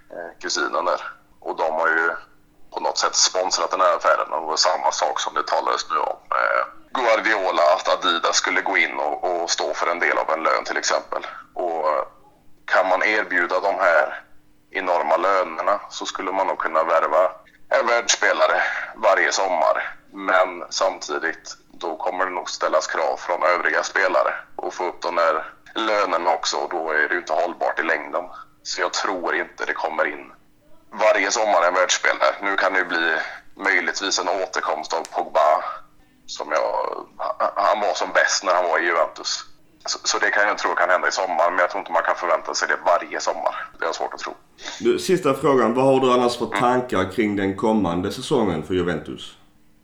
eh, 0.09 0.41
kusinen 0.41 0.85
där. 0.85 1.01
Och 1.39 1.57
de 1.57 1.73
har 1.73 1.87
ju 1.87 2.11
på 2.73 2.79
något 2.79 2.97
sätt 2.97 3.15
sponsrat 3.15 3.71
den 3.71 3.81
här 3.81 3.95
affären. 3.95 4.31
Och 4.33 4.41
det 4.41 4.47
var 4.47 4.55
samma 4.55 4.91
sak 4.91 5.19
som 5.19 5.33
det 5.33 5.43
talades 5.43 5.89
nu 5.89 5.97
om 5.97 6.17
eh, 6.31 6.63
Guardiola, 6.93 7.61
att 7.75 7.87
Adidas 7.87 8.35
skulle 8.35 8.61
gå 8.61 8.77
in 8.77 8.99
och, 8.99 9.23
och, 9.23 9.49
stå 9.49 9.73
för 9.73 9.91
en 9.91 9.99
del 9.99 10.17
av 10.17 10.29
en 10.31 10.43
lön 10.43 10.63
till 10.63 10.77
exempel. 10.77 11.27
Och 11.53 11.89
eh, 11.89 12.03
kan 12.65 12.87
man 12.87 13.03
erbjuda 13.03 13.59
de 13.59 13.75
här 13.75 14.23
enorma 14.71 15.17
lönerna 15.17 15.81
så 15.89 16.05
skulle 16.05 16.31
man 16.31 16.47
nog 16.47 16.57
kunna 16.57 16.83
värva 16.83 17.31
en 17.69 17.87
världsspelare 17.87 18.61
varje 18.95 19.31
sommar. 19.31 19.95
Men 20.13 20.63
samtidigt 20.69 21.57
då 21.73 21.97
kommer 21.97 22.25
det 22.25 22.31
nog 22.31 22.49
ställas 22.49 22.87
krav 22.87 23.17
från 23.17 23.43
övriga 23.43 23.83
spelare 23.83 24.33
och 24.55 24.73
få 24.73 24.87
upp 24.87 25.01
de 25.01 25.15
där 25.15 25.45
lönerna 25.75 26.33
också 26.33 26.57
och 26.57 26.69
då 26.69 26.89
är 26.89 27.07
det 27.07 27.13
ju 27.13 27.19
inte 27.19 27.33
hållbart 27.33 27.79
i 27.79 27.83
längden. 27.83 28.25
Så 28.63 28.81
jag 28.81 28.93
tror 28.93 29.35
inte 29.35 29.65
det 29.65 29.73
kommer 29.73 30.05
in 30.05 30.31
varje 30.91 31.31
sommar 31.31 31.67
en 31.67 31.73
världsspelare. 31.73 32.35
Nu 32.41 32.57
kan 32.57 32.73
det 32.73 32.79
ju 32.79 32.85
bli 32.85 33.15
möjligtvis 33.55 34.19
en 34.19 34.29
återkomst 34.29 34.93
av 34.93 35.03
Pogba 35.03 35.63
som 36.25 36.51
jag, 36.51 37.05
han 37.55 37.79
var 37.79 37.93
som 37.93 38.11
bäst 38.13 38.43
när 38.43 38.53
han 38.53 38.63
var 38.63 38.79
i 38.79 38.85
Juventus. 38.85 39.45
Så, 39.85 39.99
så, 40.03 40.19
det 40.19 40.29
kan 40.29 40.47
jag 40.47 40.57
tro 40.57 40.75
kan 40.75 40.89
hända 40.89 41.07
i 41.07 41.11
sommar, 41.11 41.49
men 41.49 41.59
jag 41.59 41.69
tror 41.69 41.79
inte 41.79 41.91
man 41.91 42.03
kan 42.03 42.15
förvänta 42.15 42.53
sig 42.53 42.67
det 42.67 42.77
varje 42.85 43.19
sommar. 43.19 43.55
Det 43.79 43.85
är 43.85 43.91
svårt 43.91 44.13
att 44.13 44.19
tro. 44.19 44.33
Du, 44.79 44.99
sista 44.99 45.33
frågan. 45.33 45.73
Vad 45.73 45.85
har 45.85 45.99
du 45.99 46.11
annars 46.11 46.37
för 46.37 46.45
tankar 46.45 47.11
kring 47.11 47.35
den 47.35 47.57
kommande 47.57 48.11
säsongen 48.11 48.63
för 48.63 48.73
Juventus? 48.73 49.37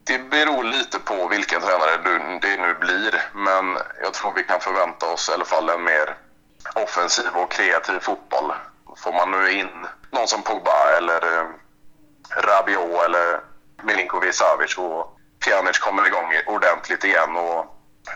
Det 0.03 0.19
beror 0.19 0.63
lite 0.63 0.99
på 0.99 1.27
vilken 1.27 1.61
tränare 1.61 1.97
det 2.41 2.57
nu 2.57 2.75
blir, 2.79 3.21
men 3.33 3.77
jag 4.03 4.13
tror 4.13 4.33
vi 4.35 4.43
kan 4.43 4.59
förvänta 4.59 5.13
oss 5.13 5.29
i 5.29 5.33
alla 5.33 5.45
fall 5.45 5.69
en 5.69 5.83
mer 5.83 6.15
offensiv 6.75 7.31
och 7.33 7.51
kreativ 7.51 7.99
fotboll. 7.99 8.53
Får 9.03 9.13
man 9.13 9.31
nu 9.31 9.51
in 9.51 9.85
någon 10.11 10.27
som 10.27 10.43
Pogba 10.43 10.97
eller 10.97 11.39
eh, 11.39 11.47
Rabiot 12.29 13.03
eller 13.05 13.39
Milinkovic 13.83 14.35
Savic 14.35 14.77
och 14.77 15.17
Pjanic 15.45 15.79
kommer 15.79 16.07
igång 16.07 16.33
ordentligt 16.45 17.03
igen 17.03 17.37
och 17.37 17.65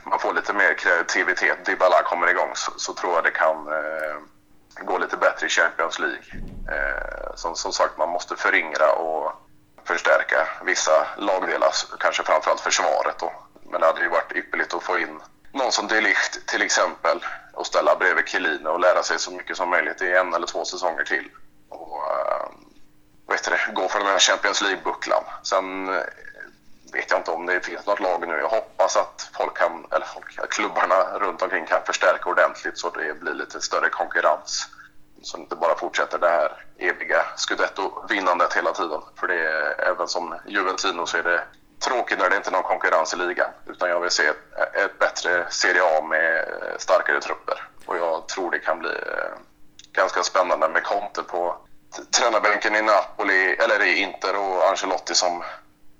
man 0.03 0.19
får 0.19 0.33
lite 0.33 0.53
mer 0.53 0.73
kreativitet, 0.73 1.65
Dybala 1.65 2.03
kommer 2.03 2.29
igång 2.29 2.51
så, 2.55 2.71
så 2.77 2.93
tror 2.93 3.13
jag 3.13 3.23
det 3.23 3.31
kan 3.31 3.67
eh, 3.67 4.17
gå 4.85 4.97
lite 4.97 5.17
bättre 5.17 5.45
i 5.47 5.49
Champions 5.49 5.99
League. 5.99 6.25
Eh, 6.71 7.35
som, 7.35 7.55
som 7.55 7.71
sagt, 7.71 7.97
man 7.97 8.09
måste 8.09 8.35
föryngra 8.35 8.91
och 8.93 9.31
förstärka 9.83 10.47
vissa 10.65 11.07
lagdelar, 11.17 11.71
kanske 11.99 12.23
framförallt 12.23 12.61
försvaret 12.61 13.19
då. 13.19 13.33
Men 13.71 13.81
det 13.81 13.87
hade 13.87 14.01
ju 14.01 14.09
varit 14.09 14.31
ypperligt 14.31 14.73
att 14.73 14.83
få 14.83 14.99
in 14.99 15.19
någon 15.53 15.71
som 15.71 15.87
Delicht 15.87 16.47
till 16.47 16.61
exempel 16.61 17.25
och 17.53 17.67
ställa 17.67 17.95
bredvid 17.95 18.27
Chiellini 18.27 18.67
och 18.67 18.79
lära 18.79 19.03
sig 19.03 19.19
så 19.19 19.31
mycket 19.31 19.57
som 19.57 19.69
möjligt 19.69 20.01
i 20.01 20.11
en 20.11 20.33
eller 20.33 20.47
två 20.47 20.65
säsonger 20.65 21.03
till. 21.03 21.29
Och 21.71 21.97
ehm, 21.97 22.51
uh, 23.27 23.33
vet 23.33 23.43
det, 23.43 23.73
gå 23.73 23.87
för 23.87 23.99
den 23.99 24.07
här 24.07 24.19
Champions 24.19 24.61
League-bucklan. 24.61 25.23
Sen 25.43 25.89
eh, 25.89 26.03
vet 26.93 27.11
jag 27.11 27.19
inte 27.19 27.31
om 27.31 27.45
det 27.45 27.65
finns 27.65 27.85
något 27.85 27.99
lag 27.99 28.27
nu. 28.27 28.37
Jag 28.37 28.49
hoppas 28.49 28.97
att 28.97 29.29
folk 29.33 29.57
kan, 29.57 29.85
eller 29.91 30.05
folk, 30.05 30.49
klubbarna 30.49 31.19
runt 31.19 31.41
omkring 31.41 31.65
kan 31.65 31.81
förstärka 31.85 32.29
ordentligt 32.29 32.77
så 32.77 32.89
det 32.89 33.19
blir 33.19 33.33
lite 33.33 33.61
större 33.61 33.89
konkurrens 33.89 34.67
så 35.21 35.37
det 35.37 35.43
inte 35.43 35.55
bara 35.55 35.75
fortsätter 35.75 36.19
det 36.19 36.29
här 36.29 36.65
eviga 36.77 37.25
scudetto-vinnandet 37.35 38.53
hela 38.53 38.71
tiden. 38.71 39.01
För 39.19 39.27
det 39.27 39.47
är 39.47 39.89
även 39.91 40.07
som 40.07 40.35
Juventino 40.47 41.05
så 41.05 41.17
är 41.17 41.23
det 41.23 41.43
tråkigt 41.79 42.19
när 42.19 42.29
det 42.29 42.35
inte 42.35 42.49
är 42.49 42.51
någon 42.51 42.63
konkurrens 42.63 43.13
i 43.13 43.17
ligan. 43.17 43.49
Utan 43.65 43.89
jag 43.89 43.99
vill 43.99 44.11
se 44.11 44.27
ett, 44.27 44.37
ett 44.73 44.99
bättre 44.99 45.45
Serie 45.49 45.81
A 45.83 46.01
med 46.01 46.37
eh, 46.37 46.77
starkare 46.77 47.21
trupper. 47.21 47.67
Och 47.85 47.97
jag 47.97 48.27
tror 48.27 48.51
det 48.51 48.59
kan 48.59 48.79
bli 48.79 48.89
eh, 48.89 49.37
ganska 49.93 50.23
spännande 50.23 50.69
med 50.69 50.83
Conte 50.83 51.23
på 51.23 51.55
tränarbänken 52.17 52.75
i 52.75 52.81
Napoli, 52.81 53.55
eller 53.63 53.85
i 53.85 53.95
Inter 53.95 54.35
och 54.35 54.69
Ancelotti 54.69 55.15
som 55.15 55.43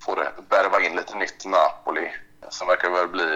får 0.04 0.16
värva 0.50 0.80
in 0.80 0.96
lite 0.96 1.16
nytt 1.16 1.44
Napoli. 1.44 2.08
Som 2.48 2.68
verkar 2.68 2.90
väl 2.90 3.08
bli 3.08 3.30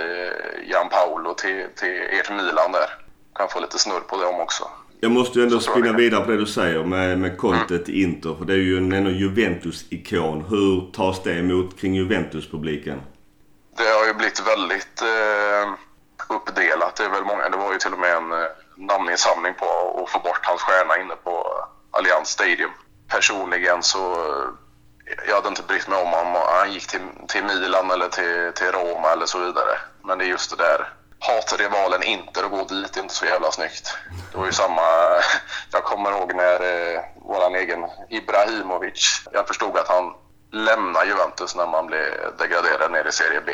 Jan 0.66 0.88
Paolo 0.88 1.34
till, 1.34 1.66
till 1.76 2.02
ert 2.10 2.30
Milan 2.30 2.72
där. 2.72 2.90
Kan 3.34 3.48
få 3.48 3.60
lite 3.60 3.78
snurr 3.78 4.00
på 4.00 4.16
dem 4.16 4.40
också. 4.40 4.68
Jag 5.00 5.10
måste 5.10 5.38
ju 5.38 5.44
ändå 5.44 5.60
spinna 5.60 5.92
vidare 5.92 6.24
på 6.24 6.30
det 6.30 6.36
du 6.36 6.46
säger 6.46 6.84
med, 6.84 7.18
med 7.18 7.38
kontet 7.38 7.88
mm. 7.88 8.00
Inter. 8.00 8.34
För 8.38 8.44
det 8.44 8.52
är 8.52 8.58
ju 8.58 8.76
en 8.76 8.92
ändå 8.92 9.10
Juventus-ikon. 9.10 10.44
Hur 10.48 10.92
tas 10.92 11.22
det 11.22 11.32
emot 11.32 11.80
kring 11.80 11.94
Juventus-publiken? 11.94 13.00
Det 13.76 13.88
har 13.88 14.06
ju 14.06 14.14
blivit 14.14 14.42
väldigt 14.46 15.02
eh, 15.02 16.34
uppdelat. 16.36 16.96
Det, 16.96 17.04
är 17.04 17.10
väl 17.10 17.24
många, 17.24 17.48
det 17.48 17.56
var 17.56 17.72
ju 17.72 17.78
till 17.78 17.92
och 17.92 17.98
med 17.98 18.16
en 18.16 18.32
eh, 18.32 18.48
namninsamling 18.76 19.54
på 19.54 19.66
att 20.02 20.10
få 20.10 20.18
bort 20.18 20.46
hans 20.46 20.60
stjärna 20.60 20.96
inne 20.96 21.16
på 21.16 21.64
Allianz 21.90 22.28
Stadium. 22.28 22.70
Personligen 23.08 23.82
så 23.82 24.12
eh, 24.12 24.48
jag 25.28 25.34
hade 25.34 25.48
inte 25.48 25.62
brytt 25.62 25.88
mig 25.88 26.02
om 26.02 26.12
han, 26.12 26.26
han 26.58 26.72
gick 26.72 26.86
till, 26.86 27.00
till 27.28 27.44
Milan 27.44 27.90
eller 27.90 28.08
till, 28.08 28.52
till 28.54 28.72
Roma 28.72 29.12
eller 29.12 29.26
så 29.26 29.38
vidare. 29.38 29.78
Men 30.04 30.18
det 30.18 30.24
är 30.24 30.28
just 30.28 30.50
det 30.50 30.64
där 30.64 30.92
hatrivalen 31.18 32.02
Inter 32.02 32.44
och 32.44 32.50
gå 32.50 32.64
dit 32.64 32.96
är 32.96 33.00
inte 33.00 33.14
så 33.14 33.26
jävla 33.26 33.52
snyggt. 33.52 33.98
Det 34.32 34.38
var 34.38 34.46
ju 34.46 34.52
samma, 34.52 34.82
jag 35.72 35.84
kommer 35.84 36.10
ihåg 36.10 36.34
när 36.34 36.60
eh, 36.94 37.00
våran 37.16 37.54
egen 37.54 37.86
Ibrahimovic, 38.10 39.22
jag 39.32 39.46
förstod 39.46 39.78
att 39.78 39.88
han 39.88 40.14
lämnade 40.50 41.06
Juventus 41.06 41.56
när 41.56 41.66
man 41.66 41.86
blev 41.86 42.36
degraderad 42.38 42.92
ner 42.92 43.04
i 43.04 43.12
Serie 43.12 43.42
B. 43.46 43.52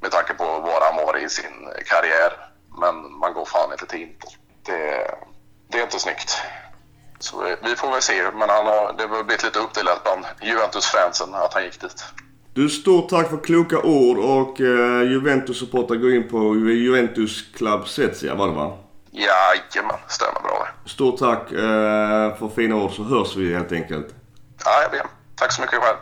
Med 0.00 0.10
tanke 0.10 0.34
på 0.34 0.44
var 0.44 0.80
han 0.80 1.06
var 1.06 1.16
i 1.16 1.28
sin 1.28 1.70
karriär. 1.86 2.32
Men 2.80 3.18
man 3.18 3.32
går 3.34 3.44
fan 3.44 3.72
inte 3.72 3.86
till 3.86 4.00
Inter. 4.00 4.30
Det, 4.66 5.10
det 5.68 5.78
är 5.78 5.82
inte 5.82 5.98
snyggt. 5.98 6.36
Så 7.18 7.56
vi 7.62 7.76
får 7.76 7.90
väl 7.90 8.02
se, 8.02 8.22
men 8.22 8.48
han 8.48 8.66
har, 8.66 8.94
det 8.98 9.06
har 9.06 9.24
blivit 9.24 9.44
lite 9.44 9.58
uppdelat 9.58 10.02
bland 10.02 10.24
Juventus-fansen 10.42 11.34
att 11.34 11.54
han 11.54 11.64
gick 11.64 11.80
dit. 11.80 12.04
Du, 12.54 12.68
stort 12.68 13.08
tack 13.08 13.30
för 13.30 13.36
kloka 13.36 13.78
ord 13.78 14.18
och 14.18 14.60
eh, 14.60 15.02
Juventus-supportrar 15.02 15.96
går 15.96 16.14
in 16.14 16.28
på 16.28 16.56
Juventus 16.56 17.42
Club 17.54 17.88
Svezia 17.88 18.34
var 18.34 18.48
det 18.48 18.54
va? 18.54 18.78
Jajamän, 19.10 19.98
stämmer 20.08 20.40
bra 20.40 20.66
det. 20.84 20.90
Stort 20.90 21.18
tack 21.18 21.52
eh, 21.52 22.36
för 22.38 22.48
fina 22.56 22.76
ord 22.76 22.92
så 22.92 23.02
hörs 23.02 23.36
vi 23.36 23.54
helt 23.54 23.72
enkelt. 23.72 24.14
Ja, 24.64 24.82
jag 24.82 24.90
ber. 24.90 25.06
Tack 25.36 25.52
så 25.52 25.62
mycket 25.62 25.78
själv. 25.78 25.96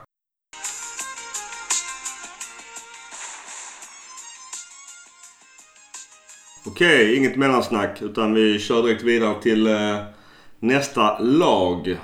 Okej, 6.67 7.17
inget 7.17 7.37
mellansnack 7.37 8.03
utan 8.03 8.35
vi 8.35 8.59
kör 8.59 8.83
direkt 8.83 9.03
vidare 9.03 9.43
till 9.43 9.67
eh, 9.67 9.99
nästa 10.59 11.19
lag. 11.19 11.99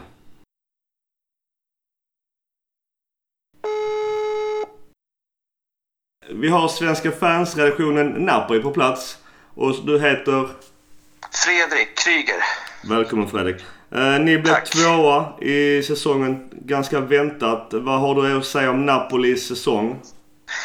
Vi 6.31 6.49
har 6.49 6.69
Svenska 6.69 7.11
fans-redaktionen 7.11 8.07
Napoli 8.09 8.63
på 8.63 8.71
plats. 8.71 9.19
Och 9.55 9.75
du 9.87 10.01
heter? 10.01 10.49
Fredrik 11.45 11.99
Kryger. 11.99 12.43
Välkommen 12.89 13.29
Fredrik. 13.29 13.57
Eh, 13.91 14.21
ni 14.21 14.39
blev 14.39 14.53
Tack. 14.53 14.71
tvåa 14.71 15.39
i 15.41 15.83
säsongen. 15.83 16.51
Ganska 16.53 17.01
väntat. 17.01 17.69
Vad 17.73 18.01
har 18.01 18.15
du 18.15 18.37
att 18.37 18.47
säga 18.47 18.71
om 18.71 18.87
Napolis 18.87 19.49
säsong? 19.49 20.01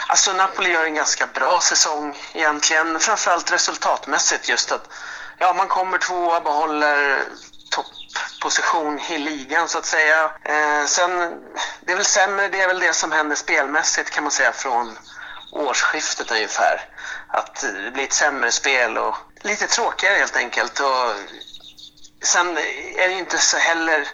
Alltså 0.08 0.34
Napoli 0.34 0.72
gör 0.72 0.84
en 0.84 0.96
ganska 0.96 1.28
bra 1.28 1.60
säsong 1.62 2.18
egentligen. 2.34 3.00
Framförallt 3.00 3.52
resultatmässigt 3.52 4.50
just 4.50 4.72
att 4.72 4.90
ja, 5.38 5.54
man 5.54 5.68
kommer 5.68 5.98
tvåa, 5.98 6.42
behåller 6.42 7.24
toppposition 7.70 9.00
i 9.00 9.18
ligan 9.18 9.68
så 9.68 9.78
att 9.78 9.86
säga. 9.86 10.32
Eh, 10.44 10.86
sen, 10.86 11.42
det 11.82 11.92
är 11.92 11.96
väl 11.96 12.06
sämre, 12.06 12.48
det 12.48 12.62
är 12.62 12.68
väl 12.68 12.80
det 12.80 12.94
som 12.94 13.12
händer 13.12 13.36
spelmässigt 13.36 14.10
kan 14.10 14.24
man 14.24 14.32
säga 14.32 14.52
från 14.52 14.98
årsskiftet 15.52 16.32
ungefär. 16.32 16.90
Att 17.28 17.66
det 17.86 17.92
blir 17.92 18.04
ett 18.04 18.14
sämre 18.14 18.52
spel 18.52 18.98
och 18.98 19.16
lite 19.42 19.68
tråkigare 19.68 20.16
helt 20.16 20.36
enkelt. 20.36 20.80
Och 20.80 21.14
sen 22.24 22.58
är 22.98 23.08
det 23.08 23.14
ju 23.14 23.20
inte 23.20 23.38
så 23.38 23.58
heller... 23.58 24.08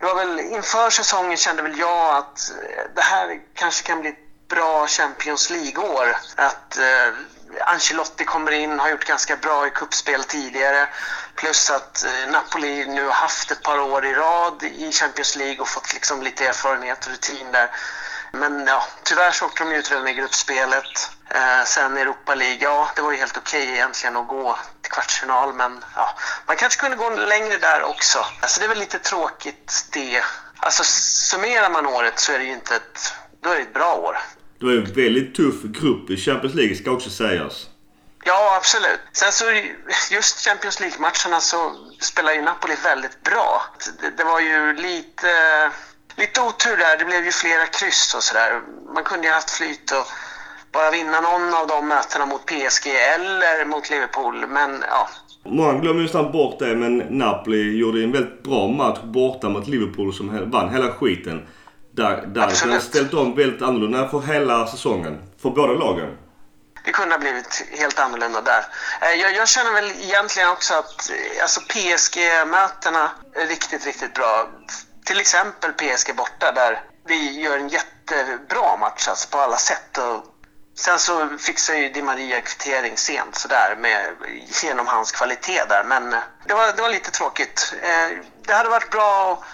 Det 0.00 0.06
var 0.06 0.14
väl 0.14 0.40
inför 0.40 0.90
säsongen 0.90 1.36
kände 1.36 1.62
väl 1.62 1.78
jag 1.78 2.16
att 2.16 2.52
det 2.94 3.02
här 3.02 3.40
kanske 3.54 3.86
kan 3.86 4.00
bli 4.00 4.10
ett 4.10 4.29
bra 4.50 4.86
Champions 4.86 5.50
League-år. 5.50 6.16
Att 6.36 6.78
eh, 6.78 7.12
Ancelotti 7.60 8.24
kommer 8.24 8.52
in, 8.52 8.78
har 8.78 8.90
gjort 8.90 9.04
ganska 9.04 9.36
bra 9.36 9.66
i 9.66 9.70
kuppspel 9.70 10.24
tidigare. 10.24 10.88
Plus 11.34 11.70
att 11.70 12.04
eh, 12.04 12.30
Napoli 12.32 12.86
nu 12.86 13.04
har 13.04 13.12
haft 13.12 13.50
ett 13.50 13.62
par 13.62 13.80
år 13.80 14.06
i 14.06 14.14
rad 14.14 14.62
i 14.62 14.92
Champions 14.92 15.36
League 15.36 15.60
och 15.60 15.68
fått 15.68 15.94
liksom 15.94 16.22
lite 16.22 16.46
erfarenhet 16.46 17.06
och 17.06 17.12
rutin 17.12 17.52
där. 17.52 17.70
Men 18.32 18.66
ja, 18.66 18.84
tyvärr 19.02 19.30
så 19.30 19.46
åkte 19.46 19.64
de 19.64 19.72
ut 19.72 19.90
redan 19.90 20.08
i 20.08 20.14
gruppspelet. 20.14 21.10
Eh, 21.30 21.64
sen 21.64 21.96
Europa 21.96 22.34
League, 22.34 22.58
ja 22.62 22.90
det 22.96 23.02
var 23.02 23.12
ju 23.12 23.18
helt 23.18 23.36
okej 23.36 23.68
egentligen 23.68 24.16
att 24.16 24.28
gå 24.28 24.58
till 24.82 24.92
kvartsfinal 24.92 25.54
men 25.54 25.84
ja, 25.96 26.14
man 26.46 26.56
kanske 26.56 26.80
kunde 26.80 26.96
gå 26.96 27.10
längre 27.10 27.56
där 27.56 27.82
också. 27.82 28.26
Alltså 28.40 28.60
det 28.60 28.66
är 28.66 28.68
väl 28.68 28.78
lite 28.78 28.98
tråkigt 28.98 29.86
det. 29.92 30.24
Alltså 30.56 30.84
summerar 30.84 31.70
man 31.70 31.86
året 31.86 32.18
så 32.18 32.32
är 32.32 32.38
det 32.38 32.44
ju 32.44 32.52
inte 32.52 32.76
ett, 32.76 33.14
då 33.42 33.50
är 33.50 33.56
det 33.56 33.62
ett 33.62 33.74
bra 33.74 33.94
år. 33.94 34.18
Det 34.60 34.66
var 34.66 34.72
ju 34.72 34.78
en 34.78 34.92
väldigt 34.92 35.34
tuff 35.34 35.62
grupp 35.62 36.10
i 36.10 36.16
Champions 36.16 36.54
League 36.54 36.74
ska 36.76 36.90
också 36.90 37.10
sägas. 37.10 37.66
Ja, 38.24 38.56
absolut. 38.56 39.00
Sen 39.12 39.32
så 39.32 39.44
ju- 39.44 39.76
just 40.10 40.44
Champions 40.48 40.80
League-matcherna 40.80 41.40
så 41.40 41.72
spelar 42.00 42.32
ju 42.32 42.42
Napoli 42.42 42.74
väldigt 42.84 43.22
bra. 43.22 43.62
Det, 44.16 44.24
var 44.24 44.40
ju 44.40 44.72
lite, 44.76 45.30
lite 46.16 46.40
otur 46.40 46.76
där. 46.76 46.98
Det 46.98 47.04
blev 47.04 47.24
ju 47.24 47.32
flera 47.32 47.66
kryss 47.66 48.14
och 48.16 48.22
sådär. 48.22 48.60
Man 48.94 49.04
kunde 49.04 49.26
ju 49.26 49.32
haft 49.32 49.50
flyt 49.50 49.90
och 49.92 50.06
bara 50.72 50.90
vinna 50.90 51.20
någon 51.20 51.54
av 51.54 51.66
de 51.66 51.88
mötena 51.88 52.26
mot 52.26 52.46
PSG 52.46 52.86
eller 53.14 53.64
mot 53.64 53.90
Liverpool. 53.90 54.46
Men 54.48 54.84
ja, 54.90 55.08
Många 55.44 55.78
glömmer 55.80 56.02
nästan 56.02 56.32
bort 56.32 56.58
det 56.58 56.76
men 56.76 56.96
Napoli 56.98 57.78
gjorde 57.78 58.02
en 58.02 58.12
väldigt 58.12 58.42
bra 58.42 58.68
match 58.68 58.98
borta 59.04 59.48
mot 59.48 59.68
Liverpool 59.68 60.14
som 60.14 60.50
vann 60.50 60.70
hela 60.70 60.92
skiten. 60.92 61.46
Där, 62.00 62.22
där 62.26 62.42
Absolut. 62.42 62.60
kunde 62.60 62.80
ställt 62.80 63.14
om 63.14 63.34
väldigt 63.36 63.62
annorlunda 63.62 64.08
för 64.08 64.20
hela 64.20 64.66
säsongen. 64.66 65.22
För 65.42 65.50
båda 65.50 65.72
lagen. 65.72 66.18
det 66.84 66.92
kunde 66.92 67.14
ha 67.14 67.20
blivit 67.20 67.64
helt 67.70 67.98
annorlunda 67.98 68.40
där. 68.40 68.64
Eh, 69.00 69.20
Jag, 69.20 69.34
jag 69.34 69.48
känner 69.48 69.72
väl 69.72 69.90
egentligen 69.90 70.48
också 70.48 70.74
att 70.74 71.10
eh, 71.10 71.42
alltså 71.42 71.60
PSG-mötena 71.60 73.10
är 73.34 73.46
riktigt, 73.46 73.86
riktigt 73.86 74.14
bra. 74.14 74.48
Till 75.04 75.20
exempel 75.20 75.72
PSG 75.72 76.16
borta 76.16 76.52
där 76.52 76.80
vi 77.06 77.40
gör 77.40 77.56
en 77.58 77.68
jättebra 77.68 78.76
match 78.80 79.08
alltså, 79.08 79.28
på 79.30 79.38
alla 79.38 79.56
sätt. 79.56 79.98
Och 79.98 80.24
sen 80.78 80.98
så 80.98 81.28
fixar 81.38 81.74
ju 81.74 81.88
Di 81.88 82.02
Maria 82.02 82.40
kvittering 82.40 82.96
sent 82.96 83.34
sådär 83.34 83.76
med, 83.78 84.06
genom 84.62 84.86
hans 84.86 85.12
kvalitet 85.12 85.64
där. 85.68 85.84
Men 85.84 86.12
eh, 86.12 86.18
det 86.46 86.54
var, 86.54 86.72
det 86.76 86.82
var 86.82 86.90
lite 86.90 87.10
tråkigt. 87.10 87.74
Det 88.46 88.52
hade 88.54 88.68
varit 88.68 88.90
bra 88.90 89.32
att 89.32 89.44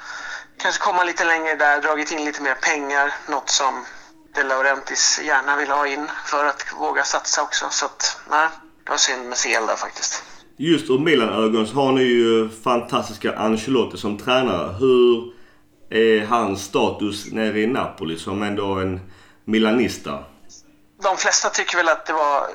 kanske 0.58 0.82
komma 0.82 1.04
lite 1.04 1.24
längre 1.24 1.54
där, 1.54 1.80
dragit 1.80 2.12
in 2.12 2.24
lite 2.24 2.42
mer 2.42 2.54
pengar. 2.54 3.14
Något 3.28 3.50
som 3.50 3.84
De 4.34 4.42
Laurentiis 4.42 5.20
gärna 5.24 5.56
vill 5.56 5.70
ha 5.70 5.86
in 5.86 6.10
för 6.24 6.44
att 6.44 6.66
våga 6.78 7.04
satsa 7.04 7.42
också. 7.42 7.66
Så 7.70 7.86
att, 7.86 8.20
nej, 8.30 8.48
det 8.84 8.90
var 8.90 8.96
synd 8.96 9.28
med 9.28 9.38
CL 9.38 9.66
där 9.66 9.76
faktiskt. 9.76 10.22
Just 10.56 10.90
ur 10.90 10.98
Milan-ögon 10.98 11.66
så 11.66 11.74
har 11.74 11.92
ni 11.92 12.02
ju 12.02 12.50
fantastiska 12.64 13.36
Ancelotti 13.36 13.98
som 13.98 14.18
tränare. 14.18 14.72
Hur 14.72 15.32
är 15.90 16.26
hans 16.26 16.64
status 16.64 17.26
nere 17.32 17.60
i 17.60 17.66
Napoli 17.66 18.18
som 18.18 18.42
ändå 18.42 18.74
en 18.74 19.00
Milanista? 19.44 20.24
De 21.02 21.16
flesta 21.16 21.50
tycker 21.50 21.76
väl 21.76 21.88
att 21.88 22.06
det 22.06 22.12
var 22.12 22.46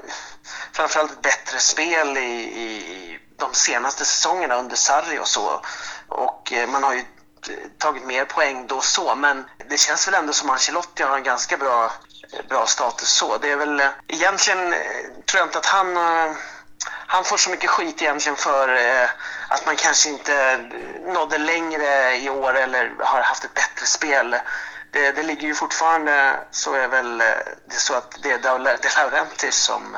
framförallt 0.73 1.11
ett 1.11 1.21
bättre 1.21 1.59
spel 1.59 2.17
i, 2.17 2.31
i 2.41 3.19
de 3.39 3.53
senaste 3.53 4.05
säsongerna 4.05 4.55
under 4.55 4.75
Sarri 4.75 5.19
och 5.19 5.27
så. 5.27 5.61
Och 6.07 6.53
eh, 6.53 6.69
man 6.69 6.83
har 6.83 6.93
ju 6.93 7.03
tagit 7.77 8.05
mer 8.05 8.25
poäng 8.25 8.67
då 8.67 8.81
så, 8.81 9.15
men 9.15 9.45
det 9.69 9.77
känns 9.77 10.07
väl 10.07 10.13
ändå 10.13 10.33
som 10.33 10.49
Ancelotti 10.49 11.03
har 11.03 11.17
en 11.17 11.23
ganska 11.23 11.57
bra, 11.57 11.85
eh, 12.33 12.45
bra 12.49 12.65
status 12.65 13.09
så. 13.09 13.37
Det 13.37 13.51
är 13.51 13.55
väl 13.55 13.79
eh, 13.79 13.89
egentligen, 14.07 14.73
eh, 14.73 14.79
tror 15.25 15.39
jag 15.39 15.47
inte 15.47 15.57
att 15.57 15.65
han 15.65 15.97
han 17.11 17.23
får 17.23 17.37
så 17.37 17.49
mycket 17.49 17.69
skit 17.69 18.01
egentligen 18.01 18.35
för 18.35 18.75
eh, 18.75 19.09
att 19.47 19.65
man 19.65 19.75
kanske 19.75 20.09
inte 20.09 20.57
nådde 21.05 21.37
längre 21.37 22.17
i 22.17 22.29
år 22.29 22.57
eller 22.57 22.93
har 22.99 23.21
haft 23.21 23.43
ett 23.43 23.53
bättre 23.53 23.85
spel. 23.85 24.35
Det, 24.91 25.11
det 25.11 25.23
ligger 25.23 25.47
ju 25.47 25.55
fortfarande, 25.55 26.39
så 26.51 26.73
är 26.73 26.87
väl 26.87 27.17
det 27.17 27.43
det 27.65 27.75
så 27.75 27.93
att 27.93 28.17
det 28.23 28.31
är 28.31 28.37
De 28.37 28.63
De 28.63 28.89
Laurentiis 28.97 29.55
som, 29.55 29.97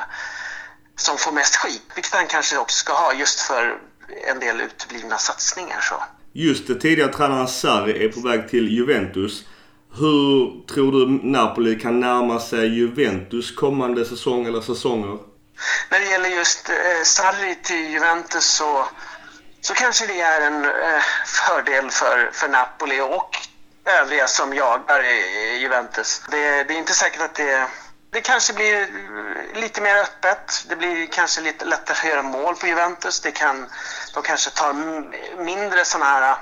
som 0.95 1.17
får 1.17 1.31
mest 1.31 1.55
skit, 1.55 1.91
vilket 1.95 2.13
han 2.13 2.27
kanske 2.27 2.57
också 2.57 2.77
ska 2.77 2.93
ha 2.93 3.13
just 3.13 3.39
för 3.41 3.79
en 4.27 4.39
del 4.39 4.61
uteblivna 4.61 5.17
satsningar. 5.17 5.81
Så. 5.81 6.03
Just 6.35 6.67
det, 6.67 6.75
tidigare 6.75 7.13
tränaren 7.13 7.47
Sarri 7.47 8.05
är 8.05 8.09
på 8.09 8.19
väg 8.19 8.49
till 8.49 8.67
Juventus. 8.69 9.45
Hur 9.99 10.65
tror 10.67 10.91
du 10.91 11.29
Napoli 11.29 11.79
kan 11.79 11.99
närma 11.99 12.39
sig 12.39 12.67
Juventus 12.67 13.51
kommande 13.51 14.05
säsong 14.05 14.45
eller 14.45 14.61
säsonger? 14.61 15.17
När 15.91 15.99
det 15.99 16.05
gäller 16.05 16.29
just 16.29 16.69
eh, 16.69 17.03
Sarri 17.03 17.55
till 17.63 17.91
Juventus 17.91 18.45
så, 18.45 18.85
så 19.61 19.73
kanske 19.73 20.07
det 20.07 20.21
är 20.21 20.47
en 20.47 20.65
eh, 20.65 21.01
fördel 21.25 21.89
för, 21.89 22.29
för 22.33 22.47
Napoli 22.47 23.01
och 23.01 23.29
övriga 24.01 24.27
som 24.27 24.53
jagar 24.53 25.03
i, 25.03 25.17
i 25.17 25.61
Juventus. 25.61 26.21
Det, 26.31 26.63
det 26.63 26.73
är 26.73 26.77
inte 26.77 26.93
säkert 26.93 27.21
att 27.21 27.35
det... 27.35 27.67
Det 28.13 28.21
kanske 28.21 28.53
blir 28.53 28.81
eh, 28.81 29.61
lite 29.61 29.81
mer 29.81 29.95
öppet. 29.95 30.65
Det 30.69 30.75
blir 30.75 31.07
kanske 31.07 31.41
lite 31.41 31.65
lättare 31.65 31.97
att 31.97 32.05
göra 32.05 32.21
mål 32.21 32.55
på 32.55 32.67
Juventus. 32.67 33.21
Det 33.21 33.31
kan, 33.31 33.69
de 34.13 34.23
kanske 34.23 34.49
tar 34.49 34.73
mindre 35.43 35.85
sådana 35.85 36.05
här 36.05 36.31
eh, 36.31 36.37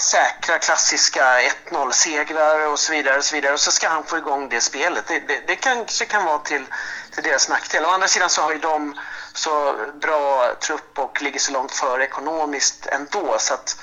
säkra 0.00 0.58
klassiska 0.58 1.40
1-0-segrar 1.40 2.66
och 2.66 2.78
så 2.78 2.92
vidare. 2.92 3.16
Och 3.16 3.24
så 3.24 3.34
vidare. 3.34 3.52
Och 3.52 3.60
så 3.60 3.72
ska 3.72 3.88
han 3.88 4.04
få 4.04 4.18
igång 4.18 4.48
det 4.48 4.60
spelet. 4.60 5.06
Det, 5.06 5.20
det, 5.20 5.46
det 5.46 5.56
kanske 5.56 6.04
kan 6.04 6.24
vara 6.24 6.38
till, 6.38 6.64
till 7.14 7.22
deras 7.22 7.48
nackdel. 7.48 7.84
Å 7.84 7.88
andra 7.88 8.08
sidan 8.08 8.30
så 8.30 8.42
har 8.42 8.52
ju 8.52 8.58
de 8.58 8.98
så 9.32 9.74
bra 10.00 10.54
trupp 10.60 10.98
och 10.98 11.22
ligger 11.22 11.40
så 11.40 11.52
långt 11.52 11.72
före 11.72 12.04
ekonomiskt 12.04 12.86
ändå. 12.86 13.36
Så 13.38 13.54
att 13.54 13.76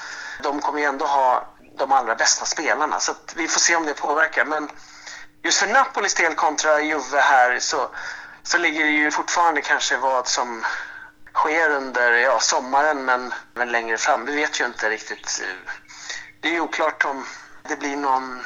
de 0.43 0.61
kommer 0.61 0.79
ju 0.79 0.85
ändå 0.85 1.05
ha 1.05 1.47
de 1.77 1.91
allra 1.91 2.15
bästa 2.15 2.45
spelarna. 2.45 2.99
Så 2.99 3.11
att 3.11 3.33
vi 3.35 3.47
får 3.47 3.59
se 3.59 3.75
om 3.75 3.85
det 3.85 3.93
påverkar. 3.93 4.45
Men 4.45 4.69
just 5.43 5.57
för 5.57 5.67
Napolis 5.67 6.13
del 6.13 6.35
kontra 6.35 6.81
Juve 6.81 7.19
här 7.19 7.59
så, 7.59 7.89
så 8.43 8.57
ligger 8.57 8.83
det 8.83 8.91
ju 8.91 9.11
fortfarande 9.11 9.61
kanske 9.61 9.97
vad 9.97 10.27
som 10.27 10.65
sker 11.33 11.69
under 11.69 12.11
ja, 12.11 12.39
sommaren 12.39 13.05
men, 13.05 13.33
men 13.53 13.71
längre 13.71 13.97
fram. 13.97 14.25
Vi 14.25 14.35
vet 14.35 14.61
ju 14.61 14.65
inte 14.65 14.89
riktigt. 14.89 15.41
Eh, 15.43 15.73
det 16.41 16.47
är 16.47 16.53
ju 16.53 16.61
oklart 16.61 17.05
om 17.05 17.25
det 17.69 17.75
blir 17.75 17.97
någon 17.97 18.45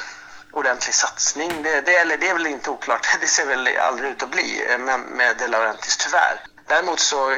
ordentlig 0.51 0.95
satsning. 0.95 1.63
Det, 1.63 1.81
det, 1.81 1.95
eller 1.95 2.17
det 2.17 2.29
är 2.29 2.33
väl 2.33 2.47
inte 2.47 2.69
oklart. 2.69 3.07
Det 3.21 3.27
ser 3.27 3.45
väl 3.45 3.77
aldrig 3.77 4.11
ut 4.11 4.23
att 4.23 4.31
bli 4.31 4.65
eh, 4.69 4.77
med, 4.77 4.99
med 4.99 5.37
De 5.37 5.47
Laurentiis 5.47 5.97
tyvärr. 5.97 6.41
Däremot 6.67 6.99
så 6.99 7.37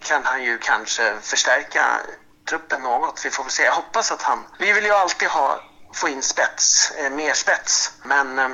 kan 0.00 0.24
han 0.24 0.44
ju 0.44 0.58
kanske 0.58 1.16
förstärka 1.20 2.00
truppen 2.48 2.82
något. 2.82 3.24
Vi 3.24 3.30
får 3.30 3.44
väl 3.44 3.50
se. 3.50 3.62
Jag 3.62 3.72
hoppas 3.72 4.12
att 4.12 4.22
han... 4.22 4.44
Vi 4.58 4.72
vill 4.72 4.84
ju 4.84 4.92
alltid 4.92 5.28
ha, 5.28 5.60
få 5.94 6.08
in 6.08 6.22
spets, 6.22 6.90
eh, 6.90 7.10
mer 7.10 7.32
spets. 7.32 7.92
Men 8.02 8.38
eh, 8.38 8.48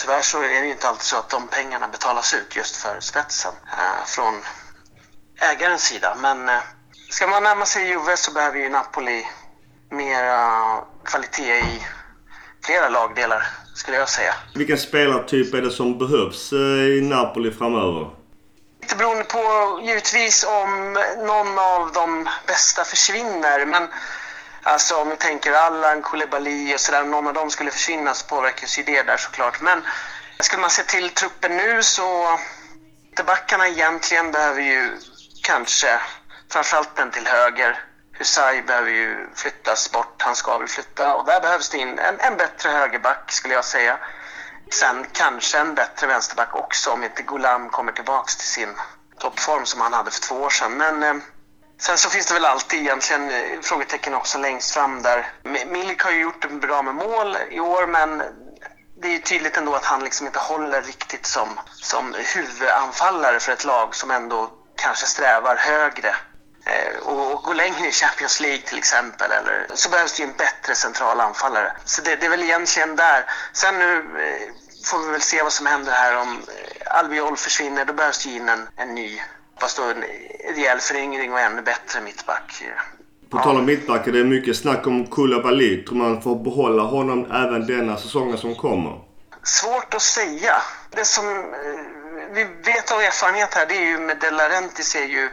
tyvärr 0.00 0.22
så 0.22 0.42
är 0.42 0.62
det 0.62 0.68
inte 0.68 0.88
alltid 0.88 1.02
så 1.02 1.16
att 1.16 1.30
de 1.30 1.48
pengarna 1.48 1.88
betalas 1.88 2.34
ut 2.34 2.56
just 2.56 2.76
för 2.76 3.00
spetsen 3.00 3.52
eh, 3.72 4.06
från 4.06 4.34
ägarens 5.40 5.82
sida. 5.82 6.16
Men 6.20 6.48
eh, 6.48 6.60
ska 7.10 7.26
man 7.26 7.42
närma 7.42 7.66
sig 7.66 7.88
Juve 7.88 8.16
så 8.16 8.32
behöver 8.32 8.58
ju 8.58 8.68
Napoli 8.68 9.26
mera 9.90 10.40
kvalitet 11.04 11.58
i 11.58 11.82
flera 12.64 12.88
lagdelar, 12.88 13.46
skulle 13.74 13.96
jag 13.96 14.08
säga. 14.08 14.34
Vilken 14.54 14.78
spelartyp 14.78 15.54
är 15.54 15.62
det 15.62 15.70
som 15.70 15.98
behövs 15.98 16.52
eh, 16.52 16.58
i 16.98 17.00
Napoli 17.00 17.52
framöver? 17.52 18.10
Lite 18.82 18.96
beroende 18.96 19.24
på 19.24 19.80
givetvis 19.82 20.44
om 20.44 20.92
någon 21.26 21.58
av 21.58 21.92
de 21.92 22.28
bästa 22.46 22.84
försvinner. 22.84 23.66
Men 23.66 23.88
alltså 24.62 24.96
om 24.96 25.10
vi 25.10 25.16
tänker 25.16 25.52
Allan, 25.52 26.02
Koulibaly 26.02 26.74
och 26.74 26.80
sådär, 26.80 27.04
någon 27.04 27.26
av 27.26 27.34
dem 27.34 27.50
skulle 27.50 27.70
försvinna 27.70 28.14
så 28.14 28.26
påverkas 28.26 28.78
ju 28.78 28.82
det 28.82 29.02
där 29.02 29.16
såklart. 29.16 29.60
Men 29.60 29.82
skulle 30.40 30.60
man 30.60 30.70
se 30.70 30.82
till 30.82 31.10
truppen 31.10 31.56
nu 31.56 31.82
så 31.82 32.38
backarna 33.26 33.68
egentligen 33.68 34.32
behöver 34.32 34.62
ju 34.62 34.98
kanske 35.42 36.00
framförallt 36.52 36.96
den 36.96 37.10
till 37.10 37.26
höger. 37.26 37.84
Husay 38.12 38.62
behöver 38.62 38.90
ju 38.90 39.28
flyttas 39.34 39.92
bort, 39.92 40.22
han 40.22 40.36
ska 40.36 40.58
väl 40.58 40.68
flytta 40.68 41.14
och 41.14 41.24
där 41.26 41.40
behövs 41.40 41.68
det 41.68 41.78
in 41.78 41.98
en, 41.98 42.20
en 42.20 42.36
bättre 42.36 42.68
högerback 42.68 43.32
skulle 43.32 43.54
jag 43.54 43.64
säga. 43.64 43.98
Sen 44.70 45.06
kanske 45.12 45.58
en 45.58 45.74
bättre 45.74 46.06
vänsterback 46.06 46.54
också 46.54 46.90
om 46.90 47.04
inte 47.04 47.22
Golam 47.22 47.68
kommer 47.68 47.92
tillbaks 47.92 48.36
till 48.36 48.48
sin 48.48 48.74
toppform 49.18 49.66
som 49.66 49.80
han 49.80 49.92
hade 49.92 50.10
för 50.10 50.20
två 50.20 50.34
år 50.34 50.50
sedan. 50.50 50.72
Men 50.72 51.02
eh, 51.02 51.22
sen 51.80 51.98
så 51.98 52.10
finns 52.10 52.26
det 52.26 52.34
väl 52.34 52.44
alltid 52.44 52.80
egentligen 52.80 53.30
eh, 53.30 53.60
frågetecken 53.62 54.14
också 54.14 54.38
längst 54.38 54.70
fram 54.70 55.02
där. 55.02 55.32
Milik 55.66 56.02
har 56.02 56.10
ju 56.10 56.20
gjort 56.20 56.44
en 56.44 56.60
bra 56.60 56.82
med 56.82 56.94
mål 56.94 57.36
i 57.50 57.60
år 57.60 57.86
men 57.86 58.22
det 59.02 59.08
är 59.08 59.12
ju 59.12 59.18
tydligt 59.18 59.56
ändå 59.56 59.74
att 59.74 59.84
han 59.84 60.04
liksom 60.04 60.26
inte 60.26 60.38
håller 60.38 60.82
riktigt 60.82 61.26
som, 61.26 61.60
som 61.72 62.14
huvudanfallare 62.34 63.40
för 63.40 63.52
ett 63.52 63.64
lag 63.64 63.94
som 63.94 64.10
ändå 64.10 64.50
kanske 64.76 65.06
strävar 65.06 65.56
högre 65.56 66.16
eh, 66.66 66.98
och, 67.02 67.32
och 67.32 67.42
gå 67.42 67.52
längre 67.52 67.88
i 67.88 67.92
Champions 67.92 68.40
League 68.40 68.62
till 68.62 68.78
exempel. 68.78 69.30
Eller, 69.32 69.66
så 69.74 69.90
behövs 69.90 70.12
det 70.12 70.22
ju 70.22 70.28
en 70.28 70.36
bättre 70.36 70.74
central 70.74 71.20
anfallare. 71.20 71.72
Så 71.84 72.02
det, 72.02 72.16
det 72.16 72.26
är 72.26 72.30
väl 72.30 72.42
egentligen 72.42 72.96
där. 72.96 73.24
Sen 73.52 73.78
nu 73.78 73.96
eh, 73.96 74.52
får 74.84 74.98
vi 74.98 75.12
väl 75.12 75.22
se 75.22 75.42
vad 75.42 75.52
som 75.52 75.66
händer 75.66 75.92
här 75.92 76.16
om 76.16 76.42
eh, 76.48 76.98
Albiol 76.98 77.36
försvinner. 77.36 77.84
Då 77.84 77.92
behövs 77.92 78.24
det 78.24 78.30
in 78.30 78.48
en, 78.48 78.68
en 78.76 78.94
ny, 78.94 79.22
fast 79.60 79.76
då 79.76 79.82
en 79.82 80.04
rejäl 80.54 80.78
föryngring 80.78 81.32
och 81.32 81.40
ännu 81.40 81.62
bättre 81.62 82.00
mittback. 82.00 82.62
På 83.30 83.38
tal 83.38 83.56
om 83.56 83.64
mittbackar, 83.66 84.12
det 84.12 84.20
är 84.20 84.24
mycket 84.24 84.56
snack 84.56 84.86
om 84.86 85.06
Koulibaly. 85.06 85.84
Tror 85.84 85.96
man 85.96 86.22
får 86.22 86.36
behålla 86.36 86.82
honom 86.82 87.30
även 87.32 87.66
denna 87.66 87.96
säsongen 87.96 88.38
som 88.38 88.54
kommer? 88.54 89.00
Svårt 89.42 89.94
att 89.94 90.02
säga. 90.02 90.62
Det 90.90 91.04
som 91.04 91.24
vi 92.32 92.44
vet 92.44 92.92
av 92.92 93.00
erfarenhet 93.00 93.54
här, 93.54 93.66
det 93.66 93.76
är 93.76 93.86
ju 93.86 93.98
med 93.98 94.16
De 94.20 94.30
Laurentiis 94.30 94.96
är 94.96 95.04
ju, 95.04 95.30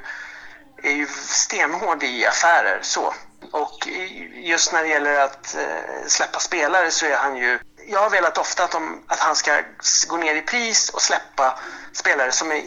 är 0.84 0.92
ju 0.92 1.08
stenhård 1.08 2.04
i 2.04 2.26
affärer. 2.26 2.80
så. 2.82 3.14
Och 3.52 3.88
just 4.34 4.74
när 4.74 4.84
det 4.84 4.90
gäller 4.90 5.20
att 5.20 5.56
eh, 5.56 6.08
släppa 6.08 6.40
spelare 6.40 6.92
så 6.92 7.06
är 7.06 7.16
han 7.16 7.38
ju... 7.38 7.60
Jag 7.90 8.00
har 8.00 8.10
velat 8.10 8.38
ofta 8.38 8.64
att, 8.64 8.72
de, 8.72 9.04
att 9.08 9.20
han 9.20 9.36
ska 9.36 9.62
gå 10.08 10.18
ner 10.18 10.36
i 10.36 10.42
pris 10.42 10.90
och 10.90 11.02
släppa 11.02 11.60
spelare 11.94 12.32
som 12.32 12.52
är, 12.52 12.64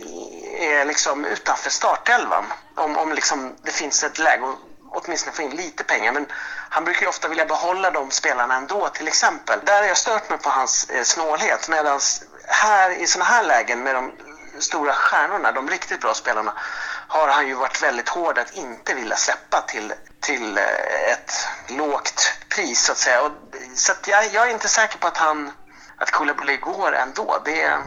är 0.62 0.84
liksom 0.84 1.24
utanför 1.24 1.70
startelvan. 1.70 2.44
Om, 2.74 2.96
om 2.96 3.12
liksom 3.12 3.56
det 3.62 3.70
finns 3.70 4.04
ett 4.04 4.18
läge 4.18 4.44
att 4.44 4.56
åtminstone 4.90 5.36
få 5.36 5.42
in 5.42 5.50
lite 5.50 5.84
pengar. 5.84 6.12
Men 6.12 6.26
han 6.68 6.84
brukar 6.84 7.02
ju 7.02 7.08
ofta 7.08 7.28
vilja 7.28 7.46
behålla 7.46 7.90
de 7.90 8.10
spelarna 8.10 8.54
ändå 8.56 8.88
till 8.88 9.08
exempel. 9.08 9.60
Där 9.64 9.80
har 9.80 9.88
jag 9.88 9.96
stört 9.96 10.30
mig 10.30 10.38
på 10.38 10.50
hans 10.50 10.90
eh, 10.90 11.02
snålhet. 11.02 11.68
Medan 11.68 12.00
här 12.46 12.90
i 12.90 13.06
sådana 13.06 13.30
här 13.30 13.42
lägen 13.42 13.82
med 13.82 13.94
de 13.94 14.12
stora 14.58 14.92
stjärnorna, 14.92 15.52
de 15.52 15.70
riktigt 15.70 16.00
bra 16.00 16.14
spelarna, 16.14 16.52
har 17.10 17.28
han 17.28 17.48
ju 17.48 17.54
varit 17.54 17.82
väldigt 17.82 18.08
hård 18.08 18.38
att 18.38 18.56
inte 18.56 18.94
vilja 18.94 19.16
släppa 19.16 19.60
till, 19.60 19.92
till 20.20 20.58
eh, 20.58 21.12
ett 21.12 21.32
lågt 21.68 22.32
pris 22.54 22.84
så 22.84 22.92
att 22.92 22.98
säga. 22.98 23.22
Och, 23.22 23.32
så 23.74 23.92
att 23.92 24.08
jag, 24.08 24.32
jag, 24.32 24.48
är 24.48 24.52
inte 24.52 24.68
säker 24.68 24.98
på 24.98 25.06
att 25.06 25.16
han, 25.16 25.52
att 25.96 26.10
Koulibaly 26.10 26.56
går 26.56 26.92
ändå. 26.92 27.42
Det, 27.44 27.78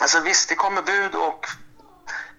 alltså 0.00 0.20
visst, 0.20 0.48
det 0.48 0.54
kommer 0.54 0.82
bud 0.82 1.14
och 1.14 1.46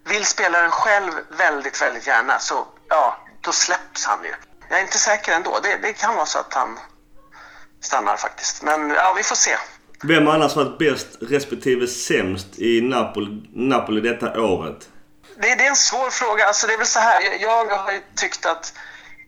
vill 0.10 0.26
spelaren 0.26 0.72
själv 0.72 1.12
väldigt, 1.38 1.82
väldigt 1.82 2.08
gärna 2.08 2.40
så 2.40 2.68
ja, 2.90 3.18
då 3.42 3.52
släpps 3.52 4.06
han 4.06 4.24
ju. 4.24 4.34
Jag 4.70 4.80
är 4.80 4.84
inte 4.84 4.98
säker 4.98 5.32
ändå. 5.32 5.60
Det, 5.64 5.80
det 5.82 5.94
kan 5.94 6.16
vara 6.16 6.26
så 6.26 6.40
att 6.40 6.54
han 6.54 6.80
stannar 7.82 8.18
faktiskt. 8.18 8.64
Men 8.64 8.90
ja, 8.90 9.14
vi 9.18 9.24
får 9.24 9.36
se. 9.36 9.52
Vem 10.04 10.28
har 10.28 10.34
annars 10.34 10.56
varit 10.56 10.78
bäst 10.78 11.08
respektive 11.22 11.88
sämst 11.88 12.60
i 12.60 12.82
Napoli, 12.82 13.50
Napoli 13.54 14.02
detta 14.02 14.42
året? 14.42 14.90
Det, 15.36 15.56
det 15.56 15.66
är 15.66 15.70
en 15.70 15.76
svår 15.76 16.10
fråga. 16.10 16.48
Alltså 16.48 16.68
det 16.68 16.74
är 16.74 16.78
väl 16.78 16.88
så 16.88 17.00
här. 17.00 17.22
Jag, 17.22 17.42
jag 17.72 17.78
har 17.78 18.02
tyckt 18.16 18.46
att 18.46 18.74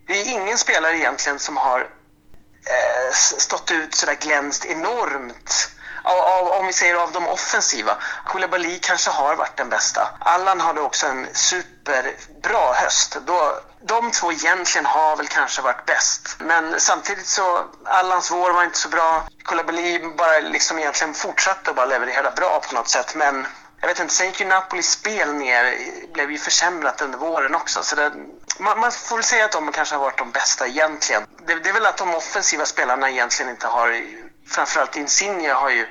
det 0.07 0.13
är 0.21 0.25
ingen 0.25 0.57
spelare 0.57 0.97
egentligen 0.97 1.39
som 1.39 1.57
har 1.57 1.79
eh, 1.79 3.13
stått 3.13 3.71
ut 3.71 3.95
sådär 3.95 4.15
glänst 4.15 4.65
enormt. 4.65 5.71
Av, 6.03 6.19
av, 6.19 6.47
om 6.47 6.67
vi 6.67 6.73
säger 6.73 6.95
av 6.95 7.11
de 7.11 7.27
offensiva. 7.27 7.97
Koulibaly 8.25 8.79
kanske 8.79 9.09
har 9.09 9.35
varit 9.35 9.57
den 9.57 9.69
bästa. 9.69 10.09
Allan 10.19 10.59
hade 10.59 10.81
också 10.81 11.07
en 11.07 11.27
superbra 11.33 12.73
höst. 12.73 13.17
Då, 13.25 13.59
de 13.81 14.11
två 14.11 14.31
egentligen 14.31 14.85
har 14.85 15.15
väl 15.15 15.27
kanske 15.27 15.61
varit 15.61 15.85
bäst. 15.85 16.35
Men 16.39 16.79
samtidigt 16.79 17.27
så, 17.27 17.65
Allans 17.85 18.31
vår 18.31 18.51
var 18.51 18.63
inte 18.63 18.77
så 18.77 18.89
bra. 18.89 19.23
Koulibaly 19.43 19.99
bara 19.99 20.39
liksom 20.39 20.79
egentligen 20.79 21.13
fortsatte 21.13 21.69
att 21.69 21.75
bara 21.75 21.85
leverera 21.85 22.31
bra 22.31 22.61
på 22.69 22.75
något 22.75 22.89
sätt. 22.89 23.15
Men 23.15 23.47
jag 23.81 23.87
vet 23.87 23.99
inte, 23.99 24.13
sen 24.13 24.27
gick 24.27 24.39
ju 24.39 24.45
Napolis 24.45 24.91
spel 24.91 25.33
ner, 25.33 25.75
blev 26.13 26.31
ju 26.31 26.37
försämrat 26.37 27.01
under 27.01 27.17
våren 27.17 27.55
också. 27.55 27.83
Så 27.83 27.95
det, 27.95 28.11
man, 28.59 28.79
man, 28.79 28.91
får 28.91 29.15
väl 29.15 29.23
säga 29.23 29.45
att 29.45 29.51
de 29.51 29.71
kanske 29.71 29.95
har 29.95 30.01
varit 30.01 30.17
de 30.17 30.31
bästa 30.31 30.67
egentligen. 30.67 31.23
Det, 31.47 31.55
det 31.55 31.69
är 31.69 31.73
väl 31.73 31.85
att 31.85 31.97
de 31.97 32.15
offensiva 32.15 32.65
spelarna 32.65 33.09
egentligen 33.09 33.51
inte 33.51 33.67
har, 33.67 34.01
framförallt 34.47 34.95
Insigne 34.95 35.53
har 35.53 35.69
ju 35.69 35.87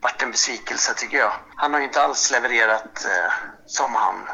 varit 0.00 0.22
en 0.22 0.30
besvikelse 0.30 0.94
tycker 0.94 1.18
jag. 1.18 1.32
Han 1.56 1.72
har 1.72 1.80
ju 1.80 1.86
inte 1.86 2.02
alls 2.02 2.30
levererat 2.30 3.04
eh, 3.04 3.32
som 3.66 3.94
han 3.94 4.28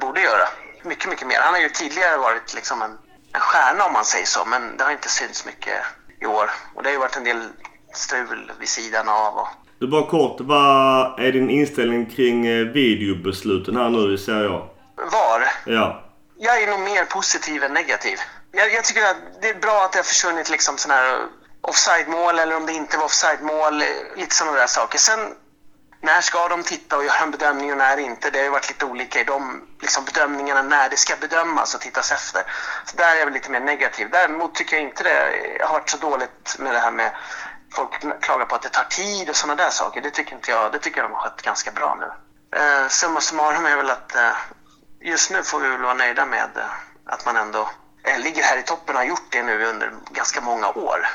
borde 0.00 0.20
göra 0.20 0.48
mycket, 0.82 1.10
mycket 1.10 1.26
mer. 1.26 1.40
Han 1.40 1.54
har 1.54 1.60
ju 1.60 1.68
tidigare 1.68 2.16
varit 2.16 2.54
liksom 2.54 2.82
en, 2.82 2.98
en 3.32 3.40
stjärna 3.40 3.84
om 3.84 3.92
man 3.92 4.04
säger 4.04 4.26
så, 4.26 4.44
men 4.44 4.76
det 4.76 4.84
har 4.84 4.90
inte 4.90 5.08
synts 5.08 5.46
mycket 5.46 5.78
i 6.20 6.26
år. 6.26 6.50
Och 6.74 6.82
det 6.82 6.88
har 6.88 6.92
ju 6.92 6.98
varit 6.98 7.16
en 7.16 7.24
del 7.24 7.48
strul 7.94 8.52
vid 8.58 8.68
sidan 8.68 9.08
av. 9.08 9.36
Och... 9.36 9.48
Du 9.82 9.88
bara 9.88 10.06
kort, 10.06 10.36
vad 10.40 11.20
är 11.20 11.32
din 11.32 11.50
inställning 11.50 12.06
kring 12.06 12.46
eh, 12.46 12.66
videobesluten 12.66 13.76
här 13.76 13.88
nu 13.88 14.14
i 14.14 14.18
Serie 14.18 14.50
A? 14.50 14.68
Var? 14.96 15.44
Ja. 15.64 16.04
Jag 16.38 16.62
är 16.62 16.66
nog 16.70 16.80
mer 16.80 17.04
positiv 17.04 17.64
än 17.64 17.72
negativ. 17.72 18.18
Jag, 18.52 18.72
jag 18.72 18.84
tycker 18.84 19.02
att 19.02 19.16
det 19.42 19.48
är 19.48 19.54
bra 19.54 19.84
att 19.84 19.92
det 19.92 19.98
har 19.98 20.04
försvunnit 20.04 20.50
liksom 20.50 20.76
sådana 20.76 21.00
här 21.00 21.18
offside-mål 21.60 22.38
eller 22.38 22.56
om 22.56 22.66
det 22.66 22.72
inte 22.72 22.96
var 22.96 23.04
offside-mål, 23.04 23.82
lite 24.16 24.34
sådana 24.34 24.56
där 24.56 24.66
saker. 24.66 24.98
Sen 24.98 25.20
när 26.00 26.20
ska 26.20 26.48
de 26.48 26.62
titta 26.62 26.96
och 26.96 27.04
göra 27.04 27.22
en 27.22 27.30
bedömning 27.30 27.72
och 27.72 27.78
när 27.78 27.96
inte? 27.96 28.30
Det 28.30 28.38
har 28.38 28.44
ju 28.44 28.50
varit 28.50 28.68
lite 28.68 28.84
olika 28.84 29.20
i 29.20 29.24
de 29.24 29.62
liksom, 29.80 30.04
bedömningarna 30.04 30.62
när 30.62 30.90
det 30.90 30.96
ska 30.96 31.14
bedömas 31.20 31.74
och 31.74 31.80
tittas 31.80 32.12
efter. 32.12 32.42
Så 32.84 32.96
där 32.96 33.14
är 33.14 33.18
jag 33.18 33.24
väl 33.24 33.34
lite 33.34 33.50
mer 33.50 33.60
negativ. 33.60 34.08
Däremot 34.10 34.54
tycker 34.54 34.76
jag 34.76 34.84
inte 34.84 35.02
det 35.02 35.64
har 35.64 35.72
varit 35.72 35.90
så 35.90 35.96
dåligt 35.96 36.56
med 36.58 36.74
det 36.74 36.78
här 36.78 36.90
med 36.90 37.10
folk 37.74 38.20
klagar 38.20 38.46
på 38.46 38.54
att 38.54 38.62
det 38.62 38.68
tar 38.68 38.84
tid 38.84 39.28
och 39.28 39.36
sådana 39.36 39.62
där 39.62 39.70
saker. 39.70 40.00
Det 40.00 40.10
tycker 40.10 40.34
inte 40.34 40.50
jag. 40.50 40.72
Det 40.72 40.78
tycker 40.78 41.00
jag 41.00 41.10
de 41.10 41.14
har 41.14 41.22
skött 41.22 41.42
ganska 41.42 41.70
bra 41.70 41.98
nu. 42.00 42.06
Eh, 42.58 42.88
summa 42.88 43.20
summarum 43.20 43.66
är 43.66 43.76
väl 43.76 43.90
att 43.90 44.14
eh, 44.14 44.32
just 45.00 45.30
nu 45.30 45.42
får 45.42 45.60
vi 45.60 45.68
väl 45.68 45.82
vara 45.82 45.94
nöjda 45.94 46.26
med 46.26 46.50
eh, 46.56 46.62
att 47.06 47.26
man 47.26 47.36
ändå 47.36 47.68
eh, 48.04 48.18
ligger 48.24 48.42
här 48.42 48.58
i 48.58 48.62
toppen 48.62 48.94
och 48.94 49.00
har 49.00 49.08
gjort 49.08 49.32
det 49.32 49.42
nu 49.42 49.64
under 49.64 49.92
ganska 50.10 50.40
många 50.40 50.68
år. 50.68 51.06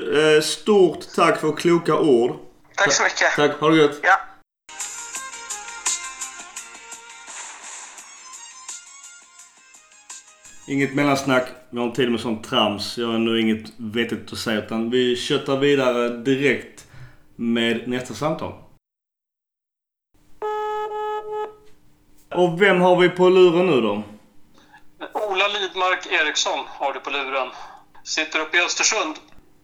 Eh, 0.00 0.42
stort 0.42 1.14
tack 1.16 1.40
för 1.40 1.56
kloka 1.56 1.94
ord. 1.94 2.36
Tack 2.76 2.92
så 2.92 3.02
mycket. 3.02 3.32
Tack, 3.36 3.60
ha 3.60 3.68
det 3.68 3.76
gött. 3.76 3.98
Ja. 4.02 4.20
Inget 10.66 10.94
mellansnack. 10.94 11.59
Vi 11.72 11.78
har 11.78 11.90
tid 11.90 12.10
med 12.10 12.20
sånt 12.20 12.44
trams. 12.44 12.98
Jag 12.98 13.06
har 13.06 13.18
nu 13.18 13.40
inget 13.40 13.72
vettigt 13.76 14.32
att 14.32 14.38
säga 14.38 14.58
utan 14.58 14.90
vi 14.90 15.16
köttar 15.16 15.56
vidare 15.56 16.08
direkt 16.08 16.86
med 17.36 17.88
nästa 17.88 18.14
samtal. 18.14 18.52
Och 22.34 22.62
vem 22.62 22.80
har 22.80 22.96
vi 22.96 23.08
på 23.08 23.28
luren 23.28 23.66
nu 23.66 23.80
då? 23.80 24.02
Ola 25.12 25.48
Lidmark 25.48 26.06
Eriksson 26.06 26.58
har 26.68 26.92
du 26.92 27.00
på 27.00 27.10
luren. 27.10 27.48
Sitter 28.04 28.40
uppe 28.40 28.56
i 28.56 28.60
Östersund. 28.60 29.14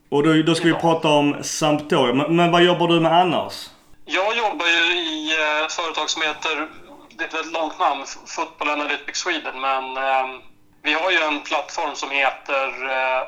Och 0.08 0.22
då, 0.22 0.42
då 0.42 0.54
ska 0.54 0.66
vi 0.66 0.74
prata 0.74 1.08
om 1.08 1.36
Sampdoria. 1.42 2.14
Men, 2.14 2.36
men 2.36 2.52
vad 2.52 2.64
jobbar 2.64 2.88
du 2.88 3.00
med 3.00 3.12
annars? 3.12 3.70
Jag 4.04 4.36
jobbar 4.36 4.66
ju 4.66 4.98
i 4.98 5.30
ett 5.64 5.72
företag 5.72 6.10
som 6.10 6.22
heter, 6.22 6.68
det 7.16 7.24
är 7.24 7.28
ett 7.28 7.34
väldigt 7.34 7.52
långt 7.52 7.78
namn, 7.78 8.04
Football 8.26 8.68
Analytics 8.68 9.18
Sweden, 9.18 9.60
men 9.60 9.96
eh, 9.96 10.40
vi 10.86 10.92
har 10.92 11.10
ju 11.10 11.18
en 11.18 11.40
plattform 11.40 11.94
som 11.94 12.10
heter 12.10 12.66
eh, 12.96 13.22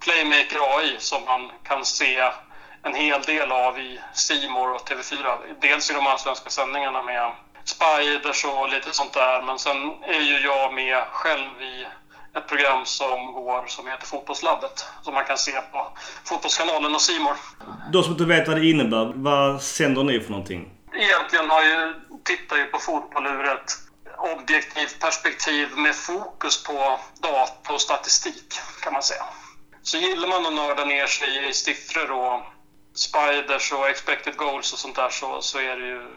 Playmaker 0.00 0.60
AI 0.76 0.96
som 0.98 1.24
man 1.24 1.50
kan 1.62 1.84
se 1.84 2.30
en 2.82 2.94
hel 2.94 3.22
del 3.22 3.52
av 3.52 3.78
i 3.78 4.00
Simor 4.12 4.74
och 4.74 4.88
TV4. 4.88 5.36
Dels 5.60 5.90
i 5.90 5.94
de 5.94 6.06
allsvenska 6.06 6.50
sändningarna 6.50 7.02
med 7.02 7.32
Spiders 7.64 8.44
och 8.44 8.68
lite 8.68 8.92
sånt 8.92 9.12
där. 9.12 9.42
Men 9.42 9.58
sen 9.58 9.76
är 10.02 10.20
ju 10.20 10.38
jag 10.38 10.74
med 10.74 11.04
själv 11.12 11.62
i 11.62 11.86
ett 12.38 12.48
program 12.48 12.84
som 12.84 13.32
går 13.32 13.66
som 13.66 13.86
heter 13.86 14.06
Fotbollslabbet. 14.06 14.86
Som 15.02 15.14
man 15.14 15.24
kan 15.24 15.38
se 15.38 15.60
på 15.72 15.86
Fotbollskanalen 16.24 16.94
och 16.94 17.00
Simor. 17.00 17.36
De 17.92 18.02
som 18.02 18.12
inte 18.12 18.24
vet 18.24 18.48
vad 18.48 18.56
det 18.56 18.66
innebär, 18.66 19.12
vad 19.14 19.62
sänder 19.62 20.04
ni 20.04 20.20
för 20.20 20.30
någonting? 20.30 20.70
Egentligen 20.94 21.50
har 21.50 21.62
ju, 21.62 21.94
tittar 22.24 22.56
ju 22.56 22.64
på 22.64 22.78
fotboll 22.78 23.26
ur 23.26 23.44
ett 23.44 23.89
objektivt 24.20 25.00
perspektiv 25.00 25.76
med 25.76 25.94
fokus 25.94 26.62
på 26.62 27.00
data 27.20 27.72
och 27.72 27.80
statistik 27.80 28.54
kan 28.82 28.92
man 28.92 29.02
säga. 29.02 29.24
Så 29.82 29.96
gillar 29.96 30.28
man 30.28 30.46
att 30.46 30.52
nörda 30.52 30.84
ner 30.84 31.06
sig 31.06 31.48
i 31.48 31.54
siffror 31.54 32.10
och 32.10 32.40
spiders 32.94 33.72
och 33.72 33.88
expected 33.88 34.36
goals 34.36 34.72
och 34.72 34.78
sånt 34.78 34.96
där 34.96 35.10
så, 35.10 35.42
så 35.42 35.58
är 35.58 35.76
det 35.76 35.86
ju 35.86 36.08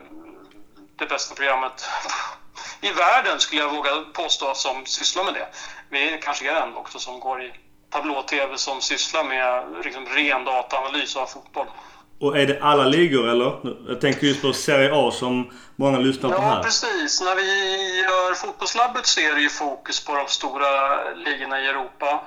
det 0.98 1.06
bästa 1.06 1.36
programmet 1.36 1.86
i 2.82 2.92
världen 2.92 3.40
skulle 3.40 3.62
jag 3.62 3.70
våga 3.70 3.92
påstå 4.14 4.54
som 4.54 4.86
sysslar 4.86 5.24
med 5.24 5.34
det. 5.34 5.48
Vi 5.90 6.20
kanske 6.24 6.52
är 6.52 6.62
en 6.62 6.76
också 6.76 7.00
som 7.00 7.20
går 7.20 7.44
i 7.44 7.54
tablå-tv 7.90 8.58
som 8.58 8.82
sysslar 8.82 9.24
med 9.24 9.66
liksom, 9.84 10.06
ren 10.06 10.44
dataanalys 10.44 11.16
av 11.16 11.26
fotboll. 11.26 11.68
Och 12.24 12.38
är 12.38 12.48
det 12.48 12.60
alla 12.62 12.84
ligor 12.84 13.30
eller? 13.30 13.60
Jag 13.88 14.02
tänker 14.02 14.28
just 14.28 14.42
på 14.42 14.54
Serie 14.54 14.90
A 14.94 15.12
som 15.12 15.52
många 15.76 15.98
lyssnar 16.00 16.30
på 16.30 16.42
här. 16.42 16.56
Ja, 16.56 16.64
precis. 16.64 17.22
När 17.22 17.36
vi 17.36 17.50
gör 18.02 18.34
Fotbollslabbet 18.34 19.06
så 19.06 19.20
är 19.20 19.36
det 19.36 19.42
ju 19.42 19.50
fokus 19.50 20.06
på 20.06 20.16
de 20.16 20.28
stora 20.28 20.70
ligorna 21.14 21.62
i 21.62 21.68
Europa. 21.68 22.22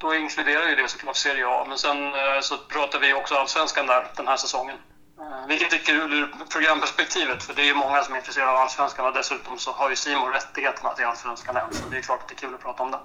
Då 0.00 0.14
inkluderar 0.14 0.68
ju 0.68 0.76
det 0.76 0.88
såklart 0.88 1.16
Serie 1.16 1.46
A. 1.46 1.64
Men 1.68 1.78
sen 1.78 2.14
eh, 2.14 2.40
så 2.40 2.56
pratar 2.56 2.98
vi 3.00 3.14
också 3.14 3.34
Allsvenskan 3.34 3.86
där 3.86 4.06
den 4.16 4.28
här 4.28 4.36
säsongen. 4.36 4.76
Eh, 5.20 5.48
vilket 5.48 5.72
är 5.72 5.78
kul 5.78 6.12
ur 6.12 6.26
programperspektivet, 6.52 7.42
för 7.42 7.54
det 7.54 7.62
är 7.62 7.66
ju 7.66 7.74
många 7.74 8.02
som 8.02 8.14
är 8.14 8.18
intresserade 8.18 8.50
av 8.50 8.56
Allsvenskan 8.56 9.06
och 9.06 9.14
dessutom 9.14 9.58
så 9.58 9.70
har 9.72 9.90
ju 9.90 9.96
Simon 9.96 10.32
rättigheterna 10.32 10.90
till 10.94 11.04
Allsvenskan 11.04 11.56
än, 11.56 11.74
så 11.74 11.88
det 11.90 11.96
är 11.96 12.02
klart 12.02 12.22
att 12.22 12.28
det 12.28 12.34
är 12.34 12.42
kul 12.44 12.54
att 12.54 12.62
prata 12.62 12.82
om 12.82 12.90
det. 12.90 13.00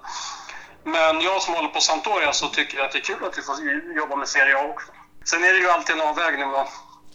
Men 0.84 1.20
jag 1.20 1.42
som 1.42 1.54
håller 1.54 1.68
på 1.68 1.80
Sampdoria 1.80 2.32
så 2.32 2.48
tycker 2.48 2.78
jag 2.78 2.86
att 2.86 2.92
det 2.92 2.98
är 2.98 3.08
kul 3.10 3.24
att 3.24 3.38
vi 3.38 3.42
får 3.42 3.54
jobba 3.96 4.16
med 4.16 4.28
Serie 4.28 4.56
A 4.58 4.64
också. 4.74 4.92
Sen 5.24 5.44
är 5.44 5.52
det 5.52 5.58
ju 5.58 5.70
alltid 5.70 5.94
en 5.96 6.00
avvägning 6.02 6.50
vad 6.50 6.66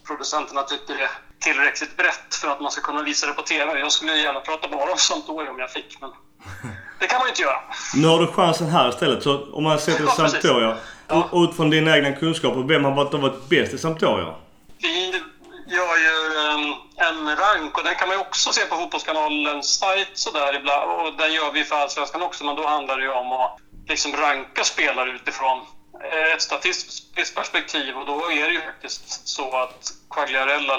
producenterna 0.07 0.63
tycker 0.63 0.93
är 0.93 1.09
tillräckligt 1.39 1.97
brett 1.97 2.35
för 2.41 2.47
att 2.47 2.61
man 2.61 2.71
ska 2.71 2.81
kunna 2.81 3.01
visa 3.01 3.27
det 3.27 3.33
på 3.33 3.41
TV. 3.41 3.79
Jag 3.79 3.91
skulle 3.91 4.13
gärna 4.17 4.39
prata 4.39 4.67
bara 4.67 4.91
om 4.91 4.97
Sampdoria 4.97 5.51
om 5.51 5.59
jag 5.59 5.71
fick, 5.71 5.97
men 6.01 6.09
det 6.99 7.07
kan 7.07 7.17
man 7.19 7.27
ju 7.27 7.29
inte 7.29 7.41
göra. 7.41 7.59
Nu 7.95 8.07
har 8.07 8.19
du 8.19 8.27
chansen 8.27 8.67
här 8.67 8.89
istället. 8.89 9.23
Så 9.23 9.53
om 9.53 9.63
man 9.63 9.79
ser 9.79 9.93
till 9.93 10.05
Ja. 10.05 10.11
Sampdoria, 10.29 10.77
Ja. 11.07 11.29
utifrån 11.33 11.69
dina 11.69 11.97
egna 11.97 12.11
kunskaper, 12.11 12.61
vem 12.67 12.85
har 12.85 12.91
varit, 12.91 13.13
varit 13.13 13.49
bäst 13.49 13.73
i 13.73 13.77
Sampdoria? 13.77 14.35
Vi 14.81 15.21
gör 15.67 15.97
ju 15.97 16.37
en, 16.51 16.73
en 17.07 17.35
rank 17.35 17.77
och 17.77 17.83
den 17.83 17.95
kan 17.95 18.07
man 18.07 18.17
ju 18.17 18.21
också 18.21 18.51
se 18.53 18.65
på 18.65 18.75
Fotbollskanalens 18.75 19.79
sajt 19.79 20.09
sådär 20.13 20.55
ibland. 20.55 20.91
Och 20.91 21.13
den 21.17 21.33
gör 21.33 21.51
vi 21.51 21.63
för 21.63 21.75
Allsvenskan 21.75 22.21
också, 22.21 22.43
men 22.45 22.55
då 22.55 22.67
handlar 22.67 22.97
det 22.97 23.03
ju 23.03 23.11
om 23.11 23.31
att 23.31 23.57
liksom 23.87 24.11
ranka 24.15 24.63
spelare 24.63 25.09
utifrån 25.11 25.57
eh, 25.57 25.63
Eh, 26.03 26.33
ett 26.33 26.41
statistiskt 26.41 27.35
perspektiv 27.35 27.97
och 27.97 28.05
då 28.05 28.31
är 28.31 28.47
det 28.47 28.53
ju 28.53 28.61
faktiskt 28.61 29.27
så 29.27 29.57
att 29.57 29.91
Quagliarella 30.09 30.73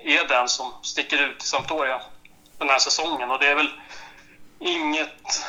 är 0.00 0.28
den 0.28 0.48
som 0.48 0.72
sticker 0.82 1.26
ut 1.26 1.42
i 1.42 1.46
Sampdoria 1.46 2.00
den 2.58 2.68
här 2.68 2.78
säsongen 2.78 3.30
och 3.30 3.38
det 3.38 3.46
är 3.46 3.54
väl 3.54 3.70
inget, 4.60 5.44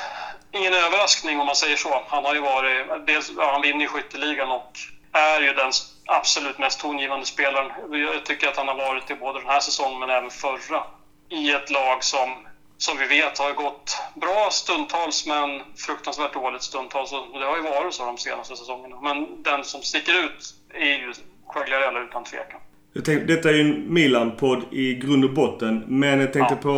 ingen 0.52 0.74
överraskning 0.74 1.39
om 1.39 1.45
man 1.45 1.56
säger 1.56 1.78
så. 1.78 2.04
Han 2.08 2.26
har 2.26 2.34
ju 2.34 2.41
varit, 2.41 3.08
dels, 3.08 3.32
ja, 3.38 3.52
han 3.52 3.62
vinner 3.62 3.82
ju 3.82 3.88
skytteligan 3.88 4.52
och 4.52 4.80
är 5.12 5.41
ju 5.41 5.54
den 5.54 5.72
absolut 6.06 6.58
mest 6.58 6.80
tongivande 6.80 7.26
spelaren. 7.26 7.72
Jag 7.91 8.26
tycker 8.26 8.47
att 8.47 8.58
han 8.58 8.68
har 8.68 8.76
varit 8.76 9.08
det 9.08 9.16
både 9.16 9.39
den 9.39 9.47
här 9.47 9.60
säsongen 9.60 9.99
men 9.99 10.10
även 10.10 10.30
förra. 10.30 10.84
I 11.30 11.52
ett 11.52 11.70
lag 11.70 12.04
som, 12.04 12.47
som 12.86 12.97
vi 12.97 13.05
vet 13.07 13.38
har 13.38 13.53
gått 13.53 13.97
bra 14.15 14.49
stundtals 14.51 15.25
men 15.25 15.49
fruktansvärt 15.86 16.34
dåligt 16.34 16.63
stundtals. 16.63 17.11
Och 17.13 17.39
det 17.39 17.45
har 17.45 17.55
ju 17.57 17.63
varit 17.63 17.93
så 17.93 18.05
de 18.05 18.17
senaste 18.17 18.55
säsongerna. 18.55 19.01
Men 19.01 19.43
den 19.43 19.63
som 19.63 19.82
sticker 19.82 20.11
ut 20.25 20.53
är 20.73 20.86
ju 20.86 21.13
Quagliarella 21.53 21.99
utan 21.99 22.23
tvekan. 22.23 22.59
Jag 22.93 23.05
tänkte, 23.05 23.25
detta 23.36 23.49
är 23.49 23.53
ju 23.53 23.61
en 23.61 23.93
Milan-podd 23.93 24.63
i 24.71 24.93
grund 24.93 25.23
och 25.25 25.34
botten. 25.34 25.84
Men 25.88 26.19
jag 26.19 26.34
tänkte 26.34 26.53
Ja. 26.53 26.61
på 26.61 26.75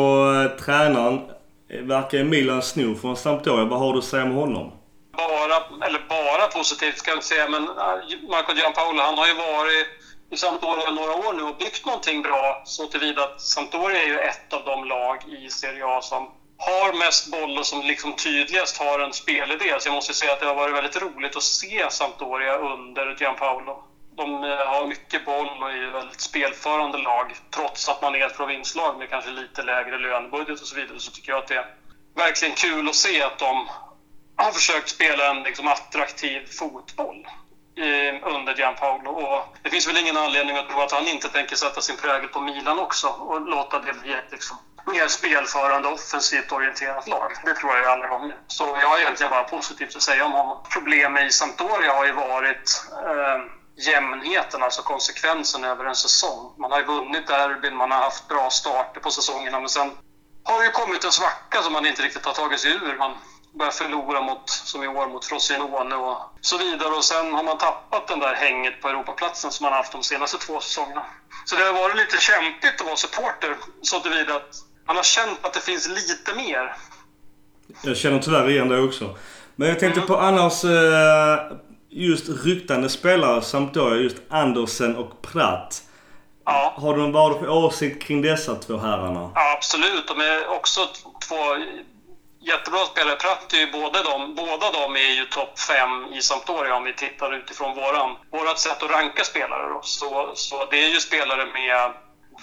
eh, 0.51 0.63
tränaren. 0.65 1.21
Eh, 1.69 1.79
Verkar 1.81 2.17
ju 2.17 2.23
Milan 2.23 2.61
sno 2.61 2.95
från 2.95 3.17
Sampdoria. 3.17 3.65
Vad 3.65 3.79
har 3.79 3.93
du 3.93 3.99
att 3.99 4.05
säga 4.05 4.23
om 4.23 4.31
honom? 4.31 4.71
bara, 5.17 5.85
eller 5.87 6.01
bara 6.09 6.47
positivt 6.47 6.97
ska 6.97 7.11
jag 7.11 7.17
inte 7.17 7.27
säga, 7.27 7.49
men 7.49 7.63
äh, 7.63 8.29
Marco 8.29 8.53
Gianpaolo 8.55 9.01
han 9.01 9.17
har 9.17 9.27
ju 9.27 9.33
varit 9.33 9.87
i 10.31 10.37
Sampdoria 10.37 10.91
några 10.91 11.13
år 11.13 11.33
nu 11.33 11.43
och 11.43 11.57
byggt 11.57 11.85
någonting 11.85 12.21
bra 12.21 12.61
så 12.65 12.87
tillvida 12.87 13.23
att 13.23 13.41
Sampdoria 13.41 14.01
är 14.01 14.07
ju 14.07 14.19
ett 14.19 14.53
av 14.53 14.65
de 14.65 14.85
lag 14.85 15.23
i 15.27 15.49
Serie 15.49 15.85
A 15.85 16.01
som 16.01 16.31
har 16.57 16.93
mest 16.93 17.31
boll 17.31 17.57
och 17.57 17.65
som 17.65 17.81
liksom 17.81 18.15
tydligast 18.15 18.77
har 18.77 18.99
en 18.99 19.13
spelidé. 19.13 19.75
Så 19.79 19.87
jag 19.87 19.93
måste 19.93 20.13
säga 20.13 20.33
att 20.33 20.39
det 20.39 20.45
har 20.45 20.55
varit 20.55 20.75
väldigt 20.75 21.01
roligt 21.01 21.35
att 21.35 21.43
se 21.43 21.85
Sampdoria 21.89 22.55
under 22.55 23.15
Gianpaolo. 23.19 23.83
De 24.15 24.43
eh, 24.43 24.49
har 24.49 24.87
mycket 24.87 25.25
boll 25.25 25.63
och 25.63 25.71
är 25.71 25.87
ett 25.87 25.93
väldigt 25.93 26.21
spelförande 26.21 26.97
lag. 26.97 27.35
Trots 27.55 27.89
att 27.89 28.01
man 28.01 28.15
är 28.15 28.25
ett 28.25 28.37
provinslag 28.37 28.97
med 28.97 29.09
kanske 29.09 29.31
lite 29.31 29.63
lägre 29.63 29.97
lönebudget 29.97 30.61
och 30.61 30.67
så 30.67 30.75
vidare 30.75 30.99
så 30.99 31.11
tycker 31.11 31.31
jag 31.31 31.39
att 31.39 31.47
det 31.47 31.55
är 31.55 31.65
verkligen 32.15 32.55
kul 32.55 32.89
att 32.89 32.95
se 32.95 33.21
att 33.21 33.39
de 33.39 33.69
har 34.35 34.51
försökt 34.51 34.89
spela 34.89 35.29
en 35.29 35.43
liksom, 35.43 35.67
attraktiv 35.67 36.41
fotboll 36.59 37.27
Ehm, 37.75 38.23
under 38.23 38.55
Gianpaolo. 38.55 39.11
Och 39.11 39.57
det 39.63 39.69
finns 39.69 39.87
väl 39.87 39.97
ingen 39.97 40.17
anledning 40.17 40.57
att 40.57 40.69
tro 40.69 40.81
att 40.81 40.91
han 40.91 41.07
inte 41.07 41.29
tänker 41.29 41.55
sätta 41.55 41.81
sin 41.81 41.97
prägel 41.97 42.27
på 42.27 42.41
Milan 42.41 42.79
också 42.79 43.07
och 43.07 43.41
låta 43.41 43.79
det 43.79 43.93
bli 43.93 44.13
ett 44.13 44.31
liksom, 44.31 44.57
mer 44.85 45.07
spelförande, 45.07 45.87
offensivt 45.87 46.51
orienterat 46.51 47.07
lag. 47.07 47.31
Det 47.45 47.53
tror 47.53 47.77
jag 47.77 47.85
alla 47.85 48.07
gånger. 48.07 48.37
Så 48.47 48.77
jag 48.81 48.87
har 48.87 48.99
egentligen 48.99 49.29
bara 49.29 49.43
positivt 49.43 49.95
att 49.95 50.01
säga 50.01 50.25
om 50.25 50.31
honom. 50.31 50.57
Problemet 50.73 51.29
i 51.29 51.31
Sampdoria 51.31 51.93
har 51.93 52.05
ju 52.05 52.11
varit 52.11 52.85
eh, 52.91 53.43
jämnheten, 53.75 54.63
alltså 54.63 54.81
konsekvensen 54.81 55.63
över 55.63 55.85
en 55.85 55.95
säsong. 55.95 56.53
Man 56.57 56.71
har 56.71 56.79
ju 56.79 56.85
vunnit 56.85 57.27
derbyn, 57.27 57.75
man 57.75 57.91
har 57.91 57.99
haft 57.99 58.27
bra 58.27 58.49
starter 58.49 58.99
på 58.99 59.11
säsongerna, 59.11 59.59
men 59.59 59.69
sen 59.69 59.91
har 60.43 60.59
det 60.59 60.65
ju 60.65 60.71
kommit 60.71 61.03
en 61.03 61.11
svacka 61.11 61.61
som 61.61 61.73
man 61.73 61.85
inte 61.85 62.01
riktigt 62.01 62.25
har 62.25 62.33
tagit 62.33 62.59
sig 62.59 62.71
ur. 62.71 62.97
Man 62.97 63.17
börjar 63.57 63.71
förlora 63.71 64.21
mot, 64.21 64.49
som 64.49 64.83
i 64.83 64.87
år, 64.87 65.07
mot 65.07 65.25
Frosinone 65.25 65.95
och 65.95 66.17
så 66.41 66.57
vidare. 66.57 66.89
Och 66.89 67.03
sen 67.03 67.33
har 67.33 67.43
man 67.43 67.57
tappat 67.57 68.07
den 68.07 68.19
där 68.19 68.33
hänget 68.33 68.81
på 68.81 68.87
Europaplatsen 68.89 69.51
som 69.51 69.63
man 69.63 69.73
haft 69.73 69.91
de 69.91 70.03
senaste 70.03 70.37
två 70.37 70.59
säsongerna. 70.59 71.05
Så 71.45 71.55
det 71.55 71.63
har 71.63 71.73
varit 71.73 71.95
lite 71.95 72.17
kämpigt 72.17 72.81
att 72.81 72.85
vara 72.85 72.95
supporter 72.95 73.55
så 73.81 73.99
tillvida 73.99 74.35
att 74.35 74.55
man 74.87 74.95
har 74.95 75.03
känt 75.03 75.45
att 75.45 75.53
det 75.53 75.59
finns 75.59 75.89
lite 75.89 76.35
mer. 76.35 76.75
Jag 77.81 77.97
känner 77.97 78.19
tyvärr 78.19 78.49
igen 78.49 78.67
det 78.69 78.81
också. 78.81 79.17
Men 79.55 79.69
jag 79.69 79.79
tänkte 79.79 80.01
på 80.01 80.17
annars 80.17 80.63
eh, 80.63 81.57
just 81.89 82.45
ryktande 82.45 82.89
spelare 82.89 83.41
Sampdoria. 83.41 84.01
Just 84.01 84.17
Andersen 84.29 84.95
och 84.95 85.21
Pratt. 85.21 85.83
Ja. 86.45 86.73
Har 86.77 86.97
du 86.97 87.39
för 87.39 87.49
åsikt 87.49 88.03
kring 88.03 88.21
dessa 88.21 88.55
två 88.55 88.77
herrarna? 88.77 89.31
Ja, 89.35 89.53
absolut. 89.57 90.07
De 90.07 90.21
är 90.21 90.47
också 90.47 90.81
två 91.27 91.35
jättebra 92.45 92.85
spelare. 92.85 93.15
Pratt 93.15 93.53
är 93.53 93.57
ju 93.57 93.71
båda 93.71 94.03
de, 94.03 94.35
båda 94.35 94.71
de 94.71 94.95
är 94.95 95.11
ju 95.11 95.25
topp 95.25 95.59
fem 95.59 96.05
i 96.13 96.21
Sampdoria 96.21 96.75
om 96.75 96.83
vi 96.83 96.93
tittar 96.93 97.33
utifrån 97.33 97.75
våran, 97.75 98.17
vårat 98.31 98.59
sätt 98.59 98.83
att 98.83 98.91
ranka 98.91 99.23
spelare. 99.23 99.69
Då. 99.69 99.79
Så, 99.83 100.31
så 100.35 100.65
det 100.65 100.83
är 100.83 100.89
ju 100.89 100.99
spelare 100.99 101.45
med 101.45 101.93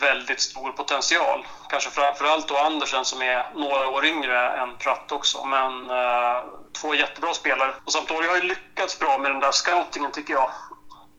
väldigt 0.00 0.40
stor 0.40 0.72
potential. 0.72 1.46
Kanske 1.70 1.90
framförallt 1.90 2.48
då 2.48 2.56
Andersen 2.56 3.04
som 3.04 3.22
är 3.22 3.50
några 3.54 3.88
år 3.88 4.04
yngre 4.06 4.50
än 4.50 4.76
Pratt 4.76 5.12
också. 5.12 5.44
Men 5.44 5.90
eh, 5.90 6.44
två 6.80 6.94
jättebra 6.94 7.34
spelare. 7.34 7.74
Och 7.84 7.92
Sampdoria 7.92 8.30
har 8.30 8.36
ju 8.36 8.42
lyckats 8.42 8.98
bra 8.98 9.18
med 9.18 9.30
den 9.30 9.40
där 9.40 9.52
scoutingen 9.52 10.12
tycker 10.12 10.34
jag. 10.34 10.50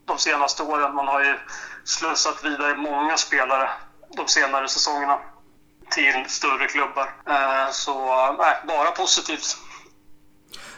De 0.06 0.18
senaste 0.18 0.64
åren. 0.64 0.96
Man 0.96 1.08
har 1.08 1.24
ju 1.24 1.40
slussat 1.86 2.44
vidare 2.44 2.76
många 2.76 3.18
spelare 3.18 3.70
de 4.18 4.28
senare 4.28 4.68
säsongerna 4.68 5.20
till 5.92 6.26
större 6.28 6.68
klubbar. 6.68 7.14
Eh, 7.30 7.72
Så 7.72 7.96
nej, 8.40 8.56
bara 8.68 8.92
positivt. 8.92 9.58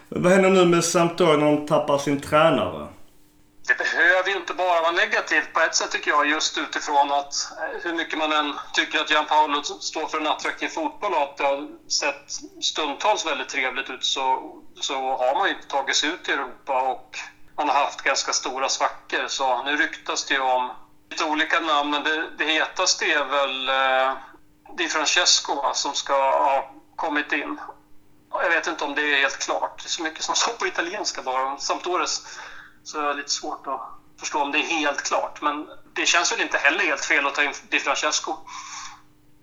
Vad 0.10 0.32
händer 0.32 0.50
nu 0.50 0.66
med 0.66 0.84
Sampdoria 0.86 1.38
när 1.38 1.46
de 1.46 1.68
tappar 1.68 1.98
sin 1.98 2.22
tränare? 2.22 2.88
Det 3.68 3.78
behöver 3.78 4.30
ju 4.30 4.36
inte 4.36 4.54
bara 4.54 4.82
vara 4.82 4.92
negativt 4.92 5.54
på 5.54 5.60
ett 5.60 5.76
sätt 5.76 5.92
tycker 5.92 6.12
jag, 6.12 6.30
just 6.30 6.58
utifrån 6.58 7.12
att 7.12 7.34
eh, 7.52 7.82
hur 7.84 7.94
mycket 7.94 8.18
man 8.20 8.32
än 8.32 8.54
tycker 8.74 9.00
att 9.00 9.10
Gianpaolo 9.10 9.64
står 9.64 10.08
för 10.08 10.18
en 10.20 10.28
attraktiv 10.28 10.68
fotboll 10.68 11.14
och 11.14 11.24
att 11.24 11.38
det 11.38 11.44
har 11.44 11.68
sett 11.88 12.32
stundtals 12.62 13.26
väldigt 13.26 13.50
trevligt 13.50 13.90
ut 13.90 14.06
så, 14.06 14.52
så 14.82 14.94
har 15.18 15.36
man 15.36 15.48
ju 15.48 15.56
inte 15.56 15.68
tagit 15.68 15.96
sig 15.96 16.10
ut 16.10 16.30
i 16.30 16.32
Europa 16.32 16.82
och 16.82 17.18
man 17.58 17.68
har 17.70 17.76
haft 17.76 18.02
ganska 18.02 18.32
stora 18.34 18.70
svackor. 18.70 19.28
Så 19.28 19.64
nu 19.64 19.78
ryktas 19.78 20.26
det 20.26 20.34
ju 20.34 20.40
om 20.42 20.72
lite 21.10 21.24
olika 21.24 21.60
namn, 21.60 21.92
men 21.92 22.04
det, 22.04 22.30
det 22.38 22.46
hetaste 22.46 23.06
är 23.06 23.26
väl 23.26 23.70
eh, 23.70 24.14
Di 24.78 24.88
Francesco 24.88 25.72
som 25.74 25.94
ska 25.94 26.14
ha 26.14 26.74
kommit 26.96 27.32
in. 27.32 27.60
Jag 28.32 28.50
vet 28.50 28.68
inte 28.68 28.84
om 28.84 28.96
det 28.96 29.02
är 29.02 29.22
helt 29.22 29.40
klart. 29.40 29.84
Det 29.84 29.88
är 29.88 29.90
så 29.90 30.04
mycket 30.04 30.24
som 30.24 30.36
står 30.36 30.54
på 30.54 30.68
italienska 30.68 31.22
bara. 31.22 31.58
Sampdoris 31.58 32.40
så 32.84 33.02
det 33.02 33.10
är 33.10 33.14
lite 33.14 33.32
svårt 33.32 33.68
att 33.68 33.82
förstå 34.20 34.42
om 34.42 34.52
det 34.52 34.58
är 34.58 34.64
helt 34.64 35.02
klart. 35.02 35.42
Men 35.42 35.68
det 35.94 36.06
känns 36.06 36.32
väl 36.32 36.42
inte 36.42 36.58
heller 36.58 36.84
helt 36.84 37.06
fel 37.06 37.26
att 37.26 37.36
ta 37.36 37.44
in 37.44 37.54
Di 37.70 37.80
Francesco. 37.80 38.36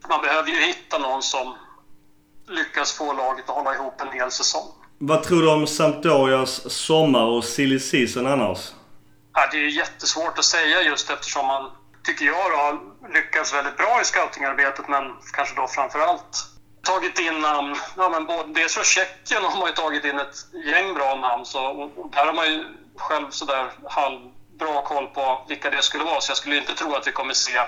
Man 0.08 0.22
behöver 0.22 0.48
ju 0.48 0.60
hitta 0.60 0.98
någon 0.98 1.22
som 1.22 1.56
lyckas 2.48 2.92
få 2.92 3.12
laget 3.12 3.48
att 3.48 3.54
hålla 3.54 3.74
ihop 3.74 4.00
en 4.00 4.12
hel 4.12 4.30
säsong. 4.30 4.68
Vad 4.98 5.22
tror 5.22 5.42
du 5.42 5.50
om 5.50 5.66
Sampdorias 5.66 6.72
sommar 6.72 7.24
och 7.24 7.44
silly 7.44 7.80
season 7.80 8.26
annars? 8.26 8.58
Ja, 9.34 9.48
det 9.50 9.56
är 9.56 9.60
ju 9.60 9.70
jättesvårt 9.70 10.38
att 10.38 10.44
säga 10.44 10.82
just 10.82 11.10
eftersom 11.10 11.46
man, 11.46 11.70
tycker 12.10 12.24
jag, 12.24 12.50
då, 12.50 12.56
har 12.56 12.80
lyckats 13.14 13.54
väldigt 13.54 13.76
bra 13.76 14.00
i 14.00 14.04
scoutingarbetet 14.04 14.88
men 14.88 15.16
kanske 15.32 15.54
då 15.54 15.66
framför 15.66 15.98
allt 15.98 16.46
tagit 16.82 17.18
in 17.18 17.40
namn. 17.40 17.76
Ja, 17.96 18.08
men 18.08 18.26
både, 18.26 18.52
dels 18.60 18.74
från 18.74 18.84
Tjeckien 18.84 19.44
har 19.44 19.58
man 19.58 19.68
ju 19.68 19.74
tagit 19.74 20.04
in 20.04 20.18
ett 20.18 20.36
gäng 20.66 20.94
bra 20.94 21.14
namn. 21.14 21.44
Så, 21.44 21.64
och 21.66 22.10
där 22.10 22.26
har 22.26 22.32
man 22.32 22.46
ju 22.46 22.64
själv 22.96 23.30
sådär 23.30 23.72
halvbra 23.88 24.82
koll 24.82 25.06
på 25.06 25.44
vilka 25.48 25.70
det 25.70 25.82
skulle 25.82 26.04
vara. 26.04 26.20
Så 26.20 26.30
jag 26.30 26.36
skulle 26.36 26.56
inte 26.56 26.74
tro 26.74 26.94
att 26.94 27.06
vi 27.06 27.12
kommer 27.12 27.34
se 27.34 27.60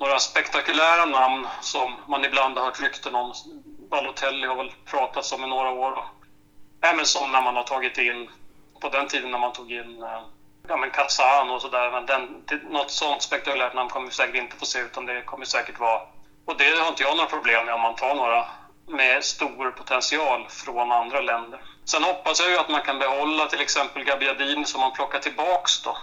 några 0.00 0.18
spektakulära 0.18 1.04
namn 1.04 1.46
som 1.60 1.94
man 2.08 2.24
ibland 2.24 2.58
har 2.58 2.64
hört 2.64 2.80
rykten 2.80 3.14
om. 3.14 3.32
Balotelli 3.90 4.46
har 4.46 4.56
väl 4.56 4.72
pratats 4.84 5.32
om 5.32 5.44
i 5.44 5.46
några 5.46 5.70
år. 5.70 6.04
Även 6.80 7.06
som 7.06 7.32
när 7.32 7.42
man 7.42 7.56
har 7.56 7.64
tagit 7.64 7.98
in, 7.98 8.30
på 8.80 8.88
den 8.88 9.08
tiden 9.08 9.30
när 9.30 9.38
man 9.38 9.52
tog 9.52 9.72
in 9.72 10.02
eh, 10.02 10.22
ja, 10.68 10.76
men 10.76 10.90
Kazan 10.90 11.50
och 11.50 11.62
sådär. 11.62 11.90
Men 11.90 12.06
den, 12.06 12.44
något 12.70 12.90
sånt 12.90 13.22
spektakulärt 13.22 13.74
namn 13.74 13.90
kommer 13.90 14.06
vi 14.06 14.12
säkert 14.12 14.36
inte 14.36 14.56
få 14.56 14.66
se 14.66 14.78
utan 14.78 15.06
det 15.06 15.22
kommer 15.22 15.44
säkert 15.44 15.78
vara 15.78 16.00
och 16.46 16.56
det 16.56 16.78
har 16.78 16.88
inte 16.88 17.02
jag 17.02 17.16
några 17.16 17.30
problem 17.30 17.66
med 17.66 17.74
om 17.74 17.80
man 17.80 17.94
tar 17.94 18.14
några 18.14 18.46
med 18.86 19.24
stor 19.24 19.70
potential 19.70 20.46
från 20.48 20.92
andra 20.92 21.20
länder. 21.20 21.60
Sen 21.84 22.02
hoppas 22.02 22.40
jag 22.40 22.50
ju 22.50 22.58
att 22.58 22.68
man 22.68 22.82
kan 22.82 22.98
behålla 22.98 23.46
till 23.46 23.60
exempel 23.60 24.04
Gabbiadini 24.04 24.64
som 24.64 24.80
man 24.80 24.92
plockar 24.92 25.18
tillbaks 25.18 25.82
då 25.82 25.96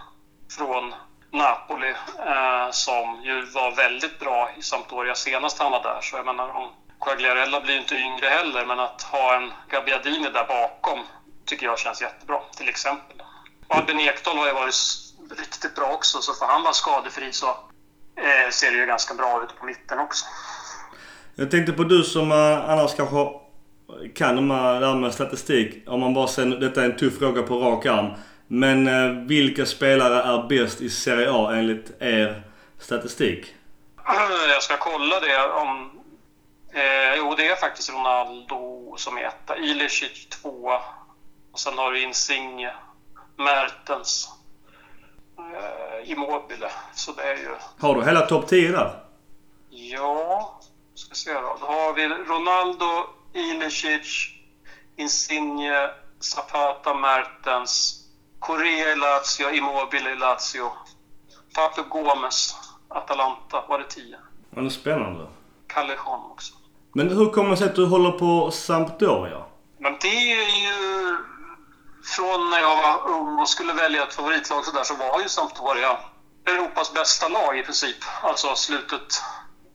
från 0.57 0.93
Napoli 1.31 1.93
eh, 2.25 2.71
som 2.71 3.21
ju 3.23 3.41
var 3.41 3.71
väldigt 3.71 4.19
bra 4.19 4.49
i 4.57 4.61
Sampdoria 4.61 5.15
senast 5.15 5.59
han 5.59 5.71
var 5.71 5.83
där. 5.83 6.01
Så 6.01 6.15
jag 6.15 6.25
menar, 6.25 6.49
om 6.49 6.69
Quagliarella 6.99 7.61
blir 7.61 7.73
ju 7.73 7.79
inte 7.79 7.95
yngre 7.95 8.27
heller, 8.27 8.65
men 8.65 8.79
att 8.79 9.01
ha 9.01 9.35
en 9.35 9.51
Gabbiadini 9.69 10.29
där 10.29 10.45
bakom 10.47 10.99
tycker 11.45 11.65
jag 11.65 11.79
känns 11.79 12.01
jättebra, 12.01 12.41
till 12.57 12.69
exempel. 12.69 13.21
Albin 13.71 13.99
Ekdal 13.99 14.37
har 14.37 14.47
ju 14.47 14.53
varit 14.53 14.75
riktigt 15.37 15.75
bra 15.75 15.91
också, 15.91 16.21
så 16.21 16.33
får 16.33 16.45
han 16.45 16.63
vara 16.63 16.73
skadefri 16.73 17.33
så 17.33 17.47
eh, 17.47 18.51
ser 18.51 18.71
det 18.71 18.77
ju 18.77 18.85
ganska 18.85 19.13
bra 19.13 19.43
ut 19.43 19.59
på 19.59 19.65
mitten 19.65 19.99
också. 19.99 20.25
Jag 21.35 21.51
tänkte 21.51 21.73
på 21.73 21.83
du 21.83 22.03
som 22.03 22.31
eh, 22.31 22.69
annars 22.69 22.95
kanske 22.95 23.29
kan 24.15 24.47
det 24.47 24.55
här 24.55 24.95
med 24.95 25.13
statistik. 25.13 25.83
Om 25.87 25.99
man 25.99 26.13
bara 26.13 26.27
säger, 26.27 26.49
detta 26.49 26.81
är 26.81 26.85
en 26.85 26.97
tuff 26.97 27.17
fråga 27.19 27.43
på 27.43 27.59
rak 27.59 27.85
arm. 27.85 28.13
Men 28.47 28.87
eh, 28.87 29.27
vilka 29.27 29.65
spelare 29.65 30.23
är 30.23 30.47
bäst 30.47 30.81
i 30.81 30.89
Serie 30.89 31.31
A 31.31 31.55
enligt 31.55 32.01
er 32.01 32.43
statistik? 32.79 33.55
Jag 34.49 34.63
ska 34.63 34.77
kolla 34.77 35.19
det 35.19 35.51
om... 35.51 35.91
Eh, 36.73 37.15
jo, 37.17 37.35
det 37.37 37.47
är 37.47 37.55
faktiskt 37.55 37.93
Ronaldo 37.93 38.93
som 38.97 39.17
är 39.17 39.21
etta. 39.21 39.57
Ilicic 39.57 40.29
tvåa. 40.29 40.81
Och 41.51 41.59
sen 41.59 41.77
har 41.77 41.91
du 41.91 42.01
Insigne, 42.01 42.73
Mertens, 43.37 44.29
eh, 45.37 46.11
Immobile. 46.11 46.71
Så 46.93 47.11
det 47.11 47.23
är 47.23 47.35
ju... 47.35 47.55
Har 47.79 47.95
du 47.95 48.03
hela 48.03 48.21
topp 48.21 48.47
10 48.47 48.71
där? 48.71 49.03
Ja, 49.69 50.59
ska 50.93 51.15
se 51.15 51.33
då. 51.33 51.57
Då 51.59 51.65
har 51.65 51.93
vi 51.93 52.07
Ronaldo, 52.07 53.07
Ilicic, 53.33 54.29
Insigne, 54.95 55.89
Zapata, 56.19 56.93
Mertens, 56.93 58.05
Correa 58.39 58.91
i 58.91 58.95
Lazio, 58.95 59.57
Immobile 59.57 60.11
i 60.11 60.15
Lazio, 60.15 60.71
Papu 61.55 61.83
Gomes, 61.89 62.55
Atalanta. 62.87 63.63
Var 63.69 63.79
det 63.79 63.85
10? 63.85 64.15
Ja, 64.55 64.61
det 64.61 64.67
är 64.67 64.69
spännande. 64.69 65.27
Callejon 65.67 66.31
också. 66.31 66.53
Men 66.93 67.09
hur 67.09 67.29
kommer 67.29 67.49
det 67.49 67.57
sig 67.57 67.67
att 67.67 67.75
du 67.75 67.85
håller 67.85 68.11
på 68.11 68.51
Sampdoria? 68.51 69.43
Men 69.77 69.97
det 70.01 70.31
är 70.31 70.61
ju... 70.63 71.17
Från 72.03 72.49
när 72.49 72.59
jag 72.59 72.75
var 72.75 73.09
ung 73.09 73.39
och 73.39 73.49
skulle 73.49 73.73
välja 73.73 74.03
ett 74.03 74.13
favoritlag 74.13 74.65
så 74.65 74.71
där 74.71 74.83
så 74.83 74.95
var 74.95 75.21
ju 75.21 75.29
Sampdoria 75.29 75.97
Europas 76.45 76.93
bästa 76.93 77.27
lag 77.27 77.57
i 77.57 77.63
princip. 77.63 77.97
Alltså 78.21 78.55
slutet 78.55 79.21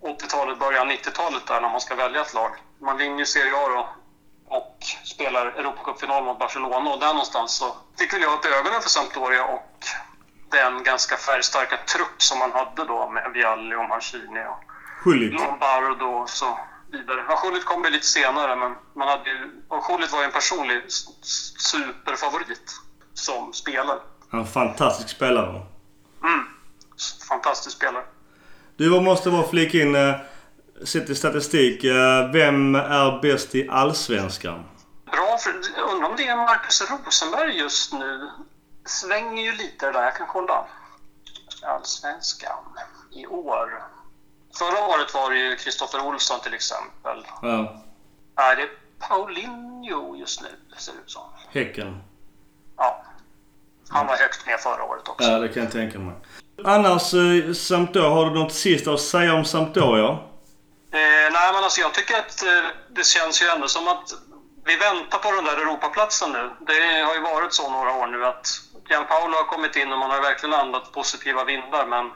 80-talet, 0.02 0.58
början 0.58 0.90
90-talet 0.90 1.46
där 1.46 1.60
när 1.60 1.68
man 1.68 1.80
ska 1.80 1.94
välja 1.94 2.20
ett 2.20 2.34
lag. 2.34 2.50
Man 2.80 2.96
vinner 2.96 3.18
ju 3.18 3.26
Serie 3.26 3.56
A 3.56 3.68
då 3.68 3.88
och 4.56 4.76
spelar 5.04 5.46
Europacupfinal 5.46 6.24
mot 6.24 6.38
Barcelona 6.38 6.90
och 6.90 7.00
där 7.00 7.08
någonstans 7.08 7.56
så 7.56 7.76
fick 7.98 8.14
väl 8.14 8.22
jag 8.22 8.32
upp 8.32 8.44
ögonen 8.44 8.82
för 8.82 8.88
Sampdoria 8.90 9.44
och 9.44 9.72
den 10.50 10.82
ganska 10.82 11.16
färgstarka 11.16 11.76
trupp 11.76 12.22
som 12.22 12.38
man 12.38 12.52
hade 12.52 12.84
då 12.84 13.08
med 13.08 13.32
Vialli 13.32 13.74
och 13.74 13.88
Mancini 13.88 14.40
och 14.40 14.64
Schullit. 15.00 15.32
Lombardo 15.32 16.26
så 16.26 16.58
vidare. 16.96 17.36
Schullit 17.36 17.64
kom 17.64 17.84
ju 17.84 17.90
lite 17.90 18.06
senare 18.06 18.56
men 18.56 18.74
man 18.94 19.08
hade 19.08 19.30
ju, 19.30 19.62
var 19.68 20.18
ju 20.20 20.24
en 20.24 20.32
personlig 20.32 20.82
superfavorit 21.58 22.80
som 23.14 23.52
spelare. 23.52 23.98
En 24.32 24.46
fantastisk 24.46 25.08
spelare. 25.08 25.48
Mm. 26.22 26.44
Fantastisk 27.28 27.76
spelare. 27.76 28.04
Du 28.76 28.94
jag 28.94 29.02
måste 29.02 29.30
bara 29.30 29.48
flika 29.48 29.78
in, 29.78 29.94
eh, 29.94 30.14
sett 30.84 31.10
i 31.10 31.14
statistik. 31.14 31.84
eh, 31.84 32.30
Vem 32.32 32.74
är 32.74 33.20
bäst 33.22 33.54
i 33.54 33.68
Allsvenskan? 33.68 34.64
Bra, 35.12 35.38
för 35.38 35.52
undrar 35.92 36.08
om 36.10 36.16
det 36.16 36.26
är 36.26 36.36
Marcus 36.36 36.90
Rosenberg 36.90 37.58
just 37.58 37.92
nu. 37.92 38.30
Svänger 38.86 39.42
ju 39.42 39.52
lite 39.52 39.92
där, 39.92 40.02
jag 40.02 40.16
kan 40.16 40.26
kolla. 40.26 40.66
Allsvenskan 41.62 42.64
i 43.12 43.26
år. 43.26 43.82
Förra 44.58 44.86
året 44.86 45.14
var 45.14 45.30
det 45.30 45.38
ju 45.38 45.56
Kristoffer 45.56 46.00
Olsson 46.00 46.40
till 46.40 46.54
exempel. 46.54 47.26
Ja. 47.42 47.82
Nej, 48.36 48.56
det 48.56 48.62
är 48.62 48.70
Paulinho 49.08 50.16
just 50.16 50.42
nu, 50.42 50.48
ser 50.76 50.92
det 50.92 50.98
ut 50.98 51.10
som. 51.10 51.22
Häcken. 51.50 52.02
Ja. 52.76 53.02
Han 53.88 54.06
var 54.06 54.16
högt 54.16 54.46
med 54.46 54.60
förra 54.60 54.84
året 54.84 55.08
också. 55.08 55.30
Ja, 55.30 55.38
det 55.38 55.48
kan 55.48 55.62
jag 55.62 55.72
tänka 55.72 55.98
mig. 55.98 56.14
Annars, 56.64 57.14
eh, 57.14 57.52
Sampdoria, 57.52 58.08
har 58.08 58.24
du 58.26 58.30
något 58.30 58.52
sista 58.52 58.92
att 58.92 59.00
säga 59.00 59.34
om 59.34 59.44
Sampdoria? 59.44 60.08
Eh, 60.08 61.32
nej, 61.32 61.52
men 61.52 61.64
alltså 61.64 61.80
jag 61.80 61.94
tycker 61.94 62.18
att 62.18 62.42
eh, 62.42 62.70
det 62.90 63.06
känns 63.06 63.42
ju 63.42 63.46
ändå 63.46 63.68
som 63.68 63.88
att 63.88 64.12
vi 64.64 64.76
väntar 64.76 65.18
på 65.18 65.32
den 65.32 65.44
där 65.44 65.56
Europaplatsen 65.56 66.32
nu. 66.32 66.50
Det 66.60 67.04
har 67.06 67.14
ju 67.14 67.20
varit 67.20 67.52
så 67.52 67.70
några 67.70 67.92
år 67.92 68.06
nu 68.06 68.26
att 68.26 68.48
Gianpaolo 68.88 69.36
har 69.36 69.44
kommit 69.44 69.76
in 69.76 69.92
och 69.92 69.98
man 69.98 70.10
har 70.10 70.20
verkligen 70.20 70.54
andat 70.54 70.92
positiva 70.92 71.44
vindar. 71.44 71.86
Men 71.86 72.10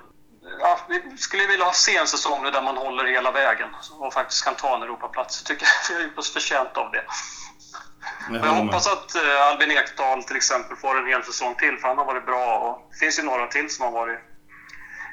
ja, 0.58 0.78
vi 0.88 1.16
skulle 1.18 1.46
vilja 1.46 1.64
ha 1.64 1.72
se 1.72 1.96
en 1.96 2.06
säsong 2.06 2.42
där 2.42 2.62
man 2.62 2.76
håller 2.76 3.04
hela 3.04 3.30
vägen 3.30 3.68
och 3.98 4.12
faktiskt 4.12 4.44
kan 4.44 4.54
ta 4.54 4.76
en 4.76 4.82
Europaplats. 4.82 5.40
Jag 5.40 5.46
tycker 5.46 5.68
vi 5.98 6.04
är 6.04 6.18
oss 6.18 6.32
förtjänt 6.32 6.76
av 6.76 6.90
det. 6.90 7.04
Jag 8.28 8.36
Jag 8.36 8.42
med. 8.42 8.64
hoppas 8.64 8.86
att 8.86 9.14
eh, 9.14 9.46
Albin 9.46 9.70
Ekdal 9.70 10.22
till 10.22 10.36
exempel 10.36 10.76
får 10.76 10.98
en 10.98 11.06
hel 11.06 11.24
säsong 11.24 11.54
till 11.54 11.78
för 11.78 11.88
han 11.88 11.98
har 11.98 12.04
varit 12.04 12.26
bra 12.26 12.58
och 12.58 12.88
det 12.90 12.96
finns 12.96 13.18
ju 13.18 13.22
några 13.22 13.46
till 13.46 13.70
som 13.70 13.84
har 13.84 13.92
varit 13.92 14.18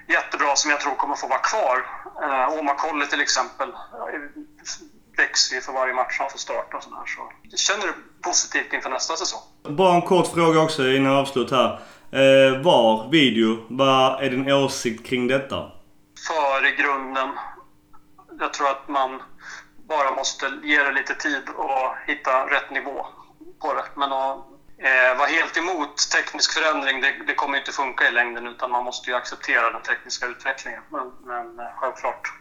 jättebra 0.07 0.55
som 0.55 0.71
jag 0.71 0.81
tror 0.81 0.95
kommer 0.95 1.15
få 1.15 1.27
vara 1.27 1.39
kvar. 1.39 1.85
Eh, 2.23 2.75
Colley 2.77 3.07
till 3.07 3.21
exempel 3.21 3.69
eh, 3.69 4.19
växer 5.17 5.55
ju 5.55 5.61
för 5.61 5.73
varje 5.73 5.93
match 5.93 6.15
han 6.19 6.29
får 6.29 6.39
starta 6.39 6.77
och 6.77 6.83
sådär. 6.83 7.05
Så 7.05 7.31
jag 7.43 7.59
känner 7.59 7.93
positivt 8.21 8.73
inför 8.73 8.89
nästa 8.89 9.15
säsong. 9.15 9.41
Bara 9.69 9.95
en 9.95 10.01
kort 10.01 10.27
fråga 10.33 10.59
också 10.59 10.87
innan 10.87 11.15
avslut 11.15 11.51
här. 11.51 11.79
Eh, 12.11 12.61
VAR, 12.61 13.11
video. 13.11 13.65
Vad 13.69 14.23
är 14.23 14.29
din 14.29 14.51
åsikt 14.51 15.05
kring 15.05 15.27
detta? 15.27 15.71
För 16.27 16.65
i 16.65 16.71
grunden, 16.71 17.29
jag 18.39 18.53
tror 18.53 18.69
att 18.69 18.87
man 18.87 19.21
bara 19.87 20.15
måste 20.15 20.51
ge 20.63 20.83
det 20.83 20.91
lite 20.91 21.13
tid 21.13 21.43
och 21.55 21.95
hitta 22.05 22.45
rätt 22.45 22.71
nivå 22.71 23.05
på 23.61 23.73
det. 23.73 23.83
Men 23.95 24.11
att 24.11 24.37
eh, 24.77 25.17
vara 25.17 25.27
helt 25.27 25.57
emot 25.57 25.97
teknisk 26.11 26.53
förändring, 26.53 27.01
det, 27.01 27.13
det 27.27 27.33
kommer 27.33 27.57
inte 27.57 27.71
funka 27.71 28.07
i 28.07 28.11
längden 28.11 28.47
utan 28.47 28.71
man 28.71 28.83
måste 28.85 29.09
ju 29.09 29.15
acceptera 29.15 29.71
den 29.71 29.81
tekniska 29.81 30.25
utvecklingen. 30.25 30.81
Men, 30.89 31.11
men 31.25 31.59
eh, 31.59 31.71
självklart 31.75 32.33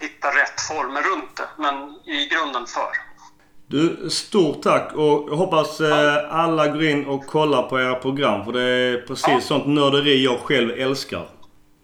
hitta 0.00 0.28
rätt 0.28 0.60
former 0.60 1.02
runt 1.02 1.36
det, 1.36 1.48
men 1.56 1.74
i 2.04 2.28
grunden 2.28 2.66
för. 2.66 3.05
Du, 3.68 4.10
stort 4.10 4.62
tack 4.62 4.92
och 4.94 5.28
jag 5.30 5.36
hoppas 5.36 5.80
eh, 5.80 6.34
alla 6.34 6.68
går 6.68 6.84
in 6.84 7.06
och 7.06 7.26
kollar 7.26 7.62
på 7.62 7.80
era 7.80 7.94
program 7.94 8.44
för 8.44 8.52
det 8.52 8.62
är 8.62 9.06
precis 9.06 9.28
Ja. 9.28 9.40
sånt 9.40 9.66
nörderi 9.66 10.24
jag 10.24 10.38
själv 10.40 10.70
älskar. 10.70 11.28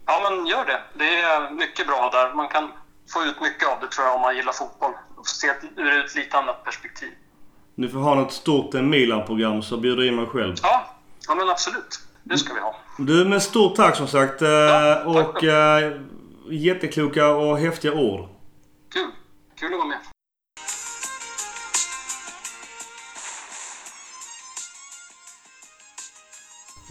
Ja, 0.07 0.31
men 0.31 0.47
gör 0.47 0.65
det. 0.65 0.81
Det 0.95 1.05
är 1.21 1.51
mycket 1.51 1.87
bra 1.87 2.11
där. 2.13 2.35
Man 2.35 2.49
kan 2.49 2.69
få 3.13 3.23
ut 3.25 3.41
mycket 3.41 3.69
av 3.69 3.81
det 3.81 3.87
tror 3.89 4.07
jag 4.07 4.15
om 4.15 4.21
man 4.21 4.37
gillar 4.37 4.53
fotboll. 4.53 4.93
Och 5.17 5.27
se 5.29 5.47
ur 5.77 6.05
ett 6.05 6.15
lite 6.15 6.39
annat 6.39 6.65
perspektiv. 6.65 7.09
Ni 7.75 7.89
får 7.89 7.99
ha 7.99 8.15
något 8.15 8.33
stort 8.33 8.73
Milan-program 8.73 9.63
så 9.63 9.77
bjuder 9.77 10.03
jag 10.03 10.09
in 10.13 10.17
mig 10.17 10.27
själv. 10.27 10.55
Ja, 10.63 10.95
ja 11.29 11.35
men 11.35 11.49
absolut. 11.51 12.01
Det 12.23 12.39
ska 12.39 12.55
vi 12.55 12.61
ha. 12.61 12.77
Du, 12.99 13.25
men 13.25 13.41
stort 13.41 13.77
tack 13.77 13.97
som 13.97 14.07
sagt. 14.09 14.43
Eh, 14.43 14.49
tack. 14.69 15.07
och 15.07 15.45
eh, 15.45 15.93
jättekloka 16.51 17.29
och 17.29 17.59
häftiga 17.59 17.93
ord. 17.93 18.29
Kul. 18.93 19.11
Kul 19.61 19.73
att 19.73 19.79
vara 19.79 19.89
med. 19.89 19.99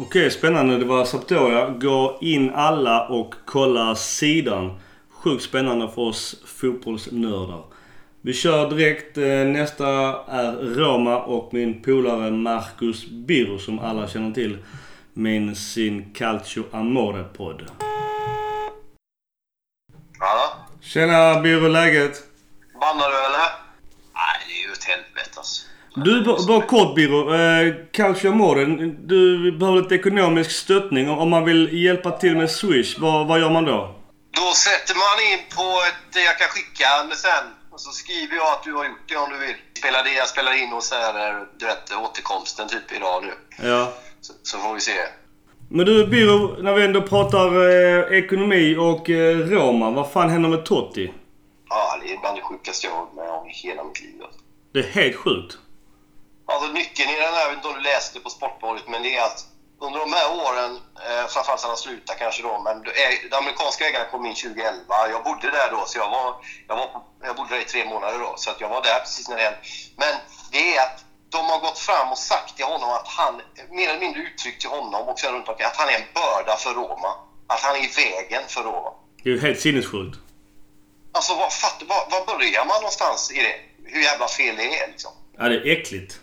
Okej, 0.01 0.31
spännande. 0.31 0.77
Det 0.77 0.85
var 0.85 1.05
Sampdoria. 1.05 1.69
Gå 1.69 2.17
in 2.21 2.49
alla 2.55 3.07
och 3.07 3.35
kolla 3.45 3.95
sidan. 3.95 4.79
Sjukt 5.09 5.43
spännande 5.43 5.89
för 5.89 6.01
oss 6.01 6.35
fotbollsnördar. 6.45 7.63
Vi 8.21 8.33
kör 8.33 8.69
direkt. 8.69 9.17
eh, 9.17 9.23
Nästa 9.25 9.87
är 10.27 10.51
Roma 10.75 11.19
och 11.19 11.53
min 11.53 11.81
polare 11.81 12.31
Marcus 12.31 13.05
Birro 13.05 13.59
som 13.59 13.79
alla 13.79 14.07
känner 14.07 14.31
till. 14.31 14.57
Med 15.13 15.57
sin 15.57 16.13
Calcio 16.13 16.63
Amore-podd. 16.71 17.65
Ja, 20.19 20.53
Tjena 20.81 21.39
Birro, 21.41 21.67
läget? 21.67 22.23
bannar 22.81 23.09
du 23.09 23.15
eller? 23.17 23.49
Nej, 24.13 24.37
det 24.47 24.53
är 24.53 24.67
ju 24.67 24.71
ett 24.73 24.83
helvete 24.83 25.31
alltså. 25.37 25.67
Du, 25.95 26.23
bara, 26.47 26.61
kort 26.61 26.95
Birro. 26.95 27.33
Eh, 27.33 27.73
Calcio 27.91 28.31
Amore, 28.31 28.65
du 29.05 29.51
behöver 29.51 29.81
lite 29.81 29.95
ekonomisk 29.95 30.51
stöttning. 30.51 31.09
Om 31.09 31.29
man 31.29 31.45
vill 31.45 31.83
hjälpa 31.83 32.11
till 32.11 32.37
med 32.37 32.51
Swish, 32.51 32.99
vad, 32.99 33.27
vad 33.27 33.39
gör 33.39 33.49
man 33.49 33.65
då? 33.65 33.95
Då 34.31 34.53
sätter 34.53 34.95
man 34.95 35.17
in 35.31 35.39
på 35.55 35.81
ett... 35.87 36.23
Jag 36.25 36.37
kan 36.37 36.47
skicka 36.47 37.03
det 37.09 37.15
sen. 37.15 37.45
Och 37.71 37.81
så 37.81 37.91
skriver 37.91 38.35
jag 38.35 38.47
att 38.47 38.63
du 38.63 38.73
har 38.73 38.85
gjort 38.85 39.07
det 39.07 39.15
om 39.15 39.29
du 39.29 39.37
vill. 39.45 39.55
Spelar 39.77 40.03
det, 40.03 40.13
jag 40.13 40.27
spelar 40.27 40.63
in 40.63 40.73
och 40.73 40.83
så 40.83 40.95
här, 40.95 41.45
du 41.57 41.65
vet, 41.65 41.93
återkomsten 42.03 42.67
typ 42.67 42.91
idag 42.97 43.23
nu. 43.23 43.33
Ja. 43.67 43.93
Så, 44.21 44.33
så 44.43 44.57
får 44.57 44.73
vi 44.73 44.79
se. 44.79 44.97
Men 45.69 45.85
du 45.85 46.07
Birro, 46.07 46.61
när 46.61 46.73
vi 46.73 46.85
ändå 46.85 47.01
pratar 47.01 47.47
eh, 47.69 48.17
ekonomi 48.17 48.75
och 48.75 49.09
eh, 49.09 49.37
Roma. 49.37 49.91
Vad 49.91 50.11
fan 50.11 50.29
händer 50.29 50.49
med 50.49 50.65
Totti? 50.65 51.13
Ja, 51.69 51.99
det 52.03 52.13
är 52.13 52.17
bland 52.17 52.37
det 52.37 52.41
sjukaste 52.41 52.87
jag 52.87 52.93
har 52.93 52.99
varit 52.99 53.15
med 53.15 53.29
om 53.29 53.47
i 53.47 53.53
hela 53.53 53.83
mitt 53.83 54.01
liv. 54.01 54.21
Alltså. 54.23 54.39
Det 54.73 54.79
är 54.79 54.83
helt 54.83 55.15
sjukt. 55.15 55.57
Alltså 56.45 56.71
nyckeln 56.71 57.09
i 57.09 57.15
den 57.15 57.33
här, 57.33 57.41
jag 57.41 57.49
vet 57.49 57.55
inte 57.57 57.67
om 57.67 57.73
du 57.73 57.81
läste 57.81 58.19
på 58.19 58.29
Sportbladet, 58.29 58.87
men 58.87 59.03
det 59.03 59.17
är 59.17 59.23
att 59.23 59.45
under 59.79 59.99
de 59.99 60.13
här 60.13 60.27
åren, 60.45 60.71
eh, 61.07 61.25
framförallt 61.27 61.61
sedan 61.61 61.69
han 61.69 61.77
slutade 61.77 62.19
kanske 62.19 62.41
då, 62.43 62.59
men 62.59 62.77
är- 62.77 63.29
de 63.29 63.35
amerikanska 63.35 63.85
ägarna 63.87 64.05
kom 64.05 64.25
in 64.25 64.35
2011. 64.35 65.09
Jag 65.09 65.23
bodde 65.23 65.51
där 65.51 65.71
då, 65.71 65.85
så 65.85 65.97
jag 65.97 66.09
var, 66.09 66.35
jag 66.67 66.75
var 66.75 66.87
på- 66.87 67.03
jag 67.23 67.35
bodde 67.35 67.49
där 67.55 67.61
i 67.61 67.65
tre 67.65 67.85
månader 67.85 68.19
då, 68.19 68.33
så 68.37 68.49
att 68.51 68.61
jag 68.61 68.69
var 68.69 68.81
där 68.83 68.99
precis 68.99 69.29
när 69.29 69.35
det 69.37 69.43
hände. 69.43 69.59
Men 69.97 70.13
det 70.51 70.75
är 70.77 70.81
att 70.81 71.05
de 71.29 71.45
har 71.45 71.59
gått 71.59 71.79
fram 71.79 72.11
och 72.11 72.17
sagt 72.17 72.55
till 72.55 72.65
honom 72.65 72.89
att 72.89 73.07
han, 73.07 73.41
mer 73.69 73.89
eller 73.89 73.99
mindre 73.99 74.21
uttryckt 74.21 74.61
till 74.61 74.69
honom 74.69 75.07
och 75.09 75.19
sen 75.19 75.33
runt 75.33 75.47
omkring, 75.49 75.67
att 75.67 75.75
han 75.77 75.89
är 75.89 75.93
en 75.93 76.07
börda 76.13 76.55
för 76.57 76.73
Roma. 76.73 77.11
Att 77.47 77.59
han 77.59 77.75
är 77.75 77.79
i 77.79 77.87
vägen 78.03 78.43
för 78.47 78.63
Roma. 78.63 78.93
Det 79.23 79.29
är 79.29 79.33
ju 79.33 79.41
helt 79.41 79.59
sinnessjukt. 79.59 80.17
Alltså, 81.13 81.35
var, 81.35 81.49
fatt, 81.49 81.81
var, 81.87 82.07
var 82.11 82.25
börjar 82.37 82.65
man 82.65 82.75
någonstans 82.81 83.31
i 83.31 83.37
det? 83.41 83.55
Hur 83.85 84.01
jävla 84.01 84.27
fel 84.27 84.55
det 84.55 84.79
är 84.79 84.87
liksom. 84.87 85.11
Ja, 85.37 85.43
det 85.49 85.55
är 85.55 85.71
äckligt. 85.79 86.19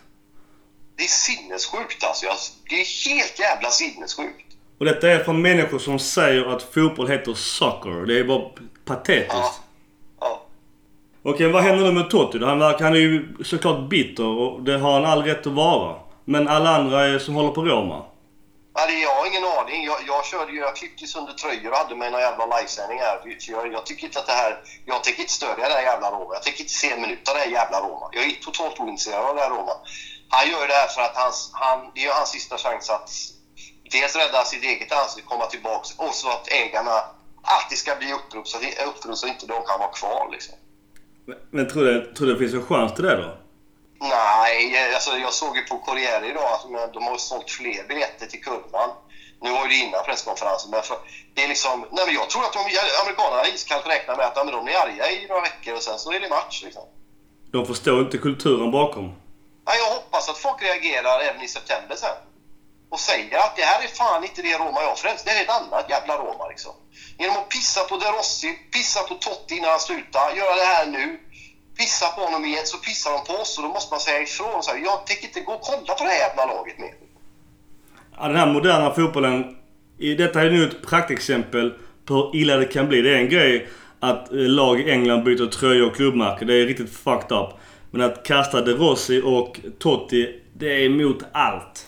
Det 0.99 1.05
är 1.05 1.07
sinnessjukt 1.07 2.03
alltså. 2.03 2.25
Det 2.69 2.75
är 2.75 3.09
helt 3.09 3.39
jävla 3.39 3.69
sinnessjukt. 3.69 4.45
Och 4.79 4.85
detta 4.85 5.09
är 5.09 5.23
från 5.23 5.41
människor 5.41 5.79
som 5.79 5.99
säger 5.99 6.45
att 6.55 6.63
fotboll 6.63 7.09
heter 7.09 7.33
soccer. 7.33 8.05
Det 8.05 8.19
är 8.19 8.23
bara 8.23 8.49
patetiskt. 8.85 9.33
Ja. 9.33 9.53
Ja. 10.19 10.41
Okej, 11.23 11.47
vad 11.47 11.63
händer 11.63 11.85
nu 11.85 11.91
med 11.91 12.09
Totti? 12.09 12.39
Han, 12.39 12.61
han 12.61 12.93
är 12.93 12.95
ju 12.95 13.35
såklart 13.43 13.89
bitter 13.89 14.25
och 14.25 14.61
det 14.63 14.77
har 14.77 14.93
han 14.93 15.05
all 15.05 15.23
rätt 15.23 15.47
att 15.47 15.53
vara. 15.53 15.95
Men 16.25 16.47
alla 16.47 16.75
andra 16.75 17.05
är, 17.05 17.19
som 17.19 17.35
håller 17.35 17.51
på 17.51 17.61
Roma. 17.61 18.05
Ja, 18.73 18.85
det, 18.85 18.99
jag 18.99 19.15
har 19.15 19.25
ingen 19.27 19.43
aning. 19.43 19.85
Jag, 19.85 19.99
jag 20.07 20.25
körde 20.25 20.51
ju, 20.51 20.59
jag 20.59 20.75
klippte 20.75 21.07
sönder 21.07 21.33
tröjor 21.33 21.71
och 21.71 21.77
hade 21.77 21.95
med 21.95 22.11
någon 22.11 22.21
jävla 22.21 22.45
livesändning 22.45 22.99
här. 22.99 23.19
Jag, 23.47 23.73
jag 23.73 23.85
tycker 23.85 24.03
inte 24.03 24.19
att 24.19 24.27
det 24.27 24.33
här... 24.33 24.57
Jag 24.85 25.03
tänker 25.03 25.21
inte 25.21 25.33
stödja 25.33 25.69
det 25.69 25.73
här 25.73 25.81
jävla 25.81 26.11
Roma. 26.11 26.33
Jag 26.33 26.43
tänker 26.43 26.61
inte 26.61 26.73
se 26.73 26.91
en 26.91 27.01
minut 27.01 27.29
av 27.29 27.35
det 27.35 27.41
här 27.41 27.51
jävla 27.51 27.79
Roma. 27.79 28.09
Jag 28.11 28.23
är 28.25 28.31
totalt 28.31 28.79
ointresserad 28.79 29.25
av 29.25 29.35
det 29.35 29.41
här 29.41 29.49
Roma. 29.49 29.75
Han 30.29 30.49
gör 30.49 30.67
det 30.67 30.73
här 30.73 30.87
för 30.87 31.01
att 31.01 31.15
hans, 31.15 31.49
han, 31.53 31.91
det 31.95 32.05
är 32.05 32.13
hans 32.13 32.29
sista 32.29 32.57
chans 32.57 32.89
att 32.89 33.09
dels 33.91 34.15
rädda 34.15 34.45
sitt 34.45 34.63
eget 34.63 34.91
ansikte, 34.91 35.29
komma 35.29 35.45
tillbaks 35.45 35.89
och 35.97 36.13
så 36.13 36.29
att 36.29 36.47
ägarna 36.51 37.03
alltid 37.41 37.77
ska 37.77 37.95
bli 37.95 38.13
upprop 38.13 38.47
så, 38.47 38.57
upprop 38.87 39.17
så 39.17 39.27
inte 39.27 39.45
de 39.45 39.65
kan 39.65 39.79
vara 39.79 39.91
kvar 39.91 40.29
liksom. 40.31 40.55
Men, 41.25 41.37
men 41.51 41.69
tror 41.69 41.85
du 41.85 42.13
tror 42.13 42.27
du 42.27 42.33
det 42.33 42.39
finns 42.39 42.53
en 42.53 42.65
chans 42.65 42.93
till 42.95 43.03
det 43.03 43.15
då? 43.15 43.37
Nej, 44.01 44.93
alltså 44.93 45.17
jag 45.17 45.33
såg 45.33 45.57
ju 45.57 45.63
på 45.63 45.77
Corriere 45.77 46.27
idag 46.29 46.43
att 46.53 46.93
de- 46.93 47.03
har 47.03 47.17
sålt 47.17 47.51
fler 47.51 47.87
biljetter 47.87 48.25
till 48.25 48.43
kurvan. 48.43 48.89
Nu 49.41 49.51
var 49.51 49.63
ju 49.63 49.69
det 49.69 49.75
innan 49.75 50.03
presskonferensen, 50.05 50.71
men 50.71 50.81
det 51.33 51.43
är 51.43 51.47
liksom... 51.47 51.85
Nej, 51.91 52.05
men 52.05 52.15
jag 52.15 52.29
tror 52.29 52.43
att 52.45 52.53
de, 52.53 52.59
amerikanerna 53.03 53.47
iskallt 53.47 53.87
räknar 53.87 54.15
med 54.17 54.25
att 54.25 54.33
ja, 54.35 54.43
men 54.43 54.53
de 54.53 54.67
är 54.67 54.79
arga 54.79 55.11
i 55.11 55.27
några 55.27 55.41
veckor 55.41 55.73
och 55.75 55.81
sen 55.83 55.99
så 55.99 56.11
är 56.11 56.19
det 56.19 56.29
match. 56.29 56.61
Liksom. 56.63 56.83
De 57.51 57.65
förstår 57.65 57.99
inte 57.99 58.17
kulturen 58.17 58.71
bakom. 58.71 59.13
Ja, 59.65 59.71
jag 59.75 59.95
hoppas 59.95 60.29
att 60.29 60.37
folk 60.59 60.69
reagerar 60.69 61.19
även 61.29 61.41
i 61.41 61.47
september 61.47 61.95
sen. 61.95 62.17
Och 62.89 62.99
säger 62.99 63.37
att 63.37 63.55
det 63.55 63.63
här 63.63 63.83
är 63.83 63.87
fan 63.87 64.23
inte 64.23 64.41
det 64.41 64.57
Roma 64.57 64.81
jag 64.81 64.97
frälst. 64.97 65.25
Det 65.25 65.31
är 65.31 65.43
ett 65.43 65.49
annat 65.49 65.85
jävla 65.89 66.13
Roma 66.17 66.47
liksom. 66.47 66.71
Genom 67.19 67.37
att 67.37 67.49
pissa 67.49 67.83
på 67.83 67.97
De 67.97 68.05
Rossi, 68.17 68.51
pissa 68.71 68.99
på 69.03 69.15
Totti 69.15 69.55
innan 69.57 69.69
han 69.69 69.79
slutar, 69.79 70.35
göra 70.35 70.55
det 70.55 70.69
här 70.75 70.85
nu. 70.85 71.19
Pissa 71.77 72.07
på 72.15 72.21
honom 72.21 72.45
igen 72.45 72.65
så 72.65 72.77
pissar 72.77 73.11
de 73.11 73.19
på 73.29 73.33
oss 73.41 73.57
och 73.57 73.63
då 73.63 73.69
måste 73.69 73.93
man 73.93 73.99
säga 73.99 74.21
ifrån. 74.21 74.63
Så 74.63 74.71
här, 74.71 74.77
jag 74.77 75.05
tänker 75.07 75.25
inte 75.27 75.41
gå 75.41 75.53
och 75.53 75.61
kolla 75.61 75.93
på 75.93 76.03
det 76.03 76.09
här 76.09 76.19
jävla 76.27 76.45
laget 76.45 76.79
mer. 76.79 76.93
Ja, 78.17 78.27
den 78.27 78.37
här 78.37 78.53
moderna 78.53 78.93
fotbollen. 78.93 79.55
Detta 80.17 80.41
är 80.41 80.49
nu 80.49 80.67
ett 80.67 80.87
praktexempel 80.87 81.73
på 82.05 82.13
hur 82.13 82.35
illa 82.35 82.55
det 82.55 82.65
kan 82.65 82.87
bli. 82.87 83.01
Det 83.01 83.09
är 83.09 83.17
en 83.17 83.29
grej 83.29 83.67
att 83.99 84.31
eh, 84.31 84.37
lag 84.37 84.79
i 84.79 84.91
England 84.91 85.23
byter 85.23 85.45
tröjor 85.45 85.87
och 85.87 85.95
klubbmärke. 85.95 86.45
Det 86.45 86.53
är 86.53 86.65
riktigt 86.65 86.93
fucked 86.93 87.37
up. 87.37 87.49
Men 87.91 88.01
att 88.01 88.25
kasta 88.25 88.61
De 88.61 88.71
Rossi 88.71 89.21
och 89.25 89.59
Totti, 89.79 90.41
det 90.59 90.73
är 90.73 90.85
emot 90.85 91.23
allt. 91.31 91.87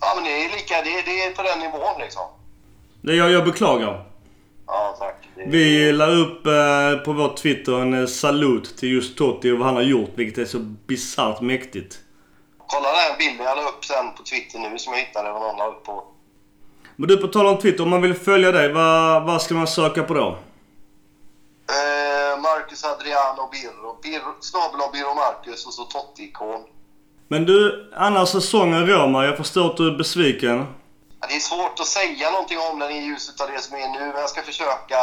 Ja, 0.00 0.12
men 0.14 0.24
det 0.24 0.44
är 0.44 0.48
lika, 0.56 0.82
det 0.82 0.98
är, 0.98 1.04
det 1.04 1.24
är 1.24 1.34
på 1.34 1.42
den 1.42 1.58
nivån 1.58 2.00
liksom. 2.00 2.22
Det 3.00 3.14
jag, 3.14 3.30
jag 3.30 3.44
beklagar. 3.44 4.04
Ja, 4.66 4.96
tack. 4.98 5.28
Det, 5.34 5.44
Vi 5.46 5.92
la 5.92 6.06
upp 6.06 6.46
eh, 6.46 7.04
på 7.04 7.12
vår 7.12 7.36
Twitter 7.36 7.72
en 7.72 8.00
eh, 8.00 8.06
salut 8.06 8.76
till 8.76 8.92
just 8.92 9.18
Totti 9.18 9.50
och 9.50 9.58
vad 9.58 9.66
han 9.66 9.76
har 9.76 9.82
gjort. 9.82 10.10
Vilket 10.14 10.38
är 10.38 10.44
så 10.44 10.58
bisarrt 10.58 11.40
mäktigt. 11.40 11.98
Kolla 12.66 12.88
den 12.88 13.18
bilden 13.18 13.46
jag 13.46 13.56
la 13.56 13.68
upp 13.68 13.84
sen 13.84 14.14
på 14.16 14.22
Twitter 14.22 14.58
nu 14.58 14.78
som 14.78 14.92
jag 14.92 15.00
hittade 15.00 15.30
och 15.30 15.40
någon 15.40 15.56
la 15.56 15.66
upp 15.66 15.84
på. 15.84 16.04
Men 16.96 17.08
du, 17.08 17.16
på 17.16 17.28
tal 17.28 17.46
om 17.46 17.58
Twitter. 17.58 17.82
Om 17.82 17.90
man 17.90 18.02
vill 18.02 18.14
följa 18.14 18.52
dig, 18.52 18.72
vad, 18.72 19.24
vad 19.26 19.42
ska 19.42 19.54
man 19.54 19.66
söka 19.66 20.02
på 20.02 20.14
då? 20.14 20.38
Eh, 21.68 22.40
Marcus 22.40 22.84
Adriano 22.84 23.50
Birro. 23.52 23.98
Birro 24.02 24.34
snabel 24.40 24.80
Birro 24.92 25.14
Marcus 25.14 25.66
och 25.66 25.74
så 25.74 25.84
Totti-ikon. 25.84 26.64
Men 27.28 27.46
du, 27.46 27.90
annars 27.96 28.28
säsongen 28.28 28.86
Roma. 28.86 29.24
Jag 29.24 29.36
förstår 29.36 29.66
att 29.70 29.76
du 29.76 29.88
är 29.88 29.98
besviken. 29.98 30.66
Ja, 31.20 31.26
det 31.28 31.36
är 31.36 31.40
svårt 31.40 31.80
att 31.80 31.86
säga 31.86 32.30
någonting 32.30 32.58
om 32.58 32.78
den 32.78 32.90
i 32.90 33.06
ljuset 33.06 33.40
av 33.40 33.48
det 33.52 33.60
som 33.60 33.76
är 33.76 33.88
nu, 33.88 33.98
men 33.98 34.20
jag 34.20 34.30
ska 34.30 34.42
försöka. 34.42 34.98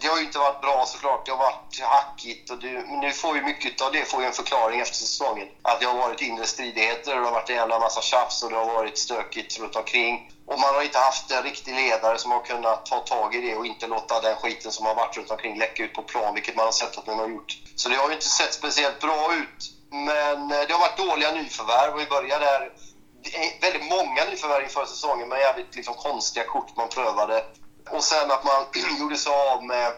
Det 0.00 0.06
har 0.06 0.18
ju 0.18 0.24
inte 0.24 0.38
varit 0.38 0.60
bra 0.60 0.84
såklart. 0.86 1.26
Det 1.26 1.32
har 1.32 1.38
varit 1.38 1.80
hackigt 1.80 2.50
och 2.50 2.58
det, 2.58 2.72
men 2.72 3.00
nu 3.00 3.12
får 3.12 3.36
ju 3.36 3.42
mycket 3.42 3.80
av 3.80 3.92
det 3.92 4.04
får 4.10 4.20
ju 4.20 4.26
en 4.26 4.32
förklaring 4.32 4.80
efter 4.80 4.96
säsongen. 4.96 5.46
Att 5.62 5.80
det 5.80 5.86
har 5.86 5.94
varit 5.94 6.20
inre 6.20 6.46
stridigheter 6.46 7.14
och 7.14 7.20
det 7.20 7.26
har 7.26 7.32
varit 7.32 7.50
en 7.50 7.56
jävla 7.56 7.78
massa 7.78 8.00
tjafs 8.00 8.42
och 8.42 8.50
det 8.50 8.56
har 8.56 8.66
varit 8.66 8.98
stökigt 8.98 9.60
runt 9.60 9.76
omkring. 9.76 10.30
Och 10.46 10.60
man 10.60 10.74
har 10.74 10.82
inte 10.82 10.98
haft 10.98 11.30
en 11.30 11.42
riktig 11.42 11.74
ledare 11.74 12.18
som 12.18 12.30
har 12.30 12.40
kunnat 12.40 12.86
ta 12.86 12.98
tag 12.98 13.34
i 13.34 13.40
det 13.40 13.56
och 13.56 13.66
inte 13.66 13.86
låta 13.86 14.20
den 14.20 14.36
skiten 14.36 14.72
som 14.72 14.86
har 14.86 14.94
varit 14.94 15.16
runt 15.16 15.30
omkring 15.30 15.58
läcka 15.58 15.82
ut 15.84 15.92
på 15.92 16.02
plan, 16.02 16.34
vilket 16.34 16.56
man 16.56 16.64
har 16.64 16.72
sett 16.72 16.98
att 16.98 17.06
man 17.06 17.18
har 17.18 17.28
gjort. 17.28 17.58
Så 17.74 17.88
det 17.88 17.96
har 17.96 18.08
ju 18.08 18.14
inte 18.14 18.28
sett 18.28 18.54
speciellt 18.54 19.00
bra 19.00 19.34
ut. 19.34 19.75
Men 20.04 20.50
eh, 20.50 20.66
det 20.66 20.72
har 20.72 20.80
varit 20.80 20.96
dåliga 20.96 21.32
nyförvärv 21.32 21.94
och 21.94 22.00
vi 22.00 22.06
börjar 22.06 22.40
där 22.40 22.72
väldigt 23.60 23.90
många 23.90 24.24
nyförvärv 24.24 24.62
inför 24.64 24.84
säsongen 24.84 25.28
med 25.28 25.38
jävligt 25.38 25.76
liksom 25.76 25.94
konstiga 25.94 26.46
kort 26.46 26.76
man 26.76 26.88
prövade. 26.88 27.44
Och 27.90 28.04
sen 28.04 28.30
att 28.30 28.44
man 28.44 28.66
gjorde 29.00 29.16
sig 29.16 29.32
av 29.32 29.64
med 29.64 29.92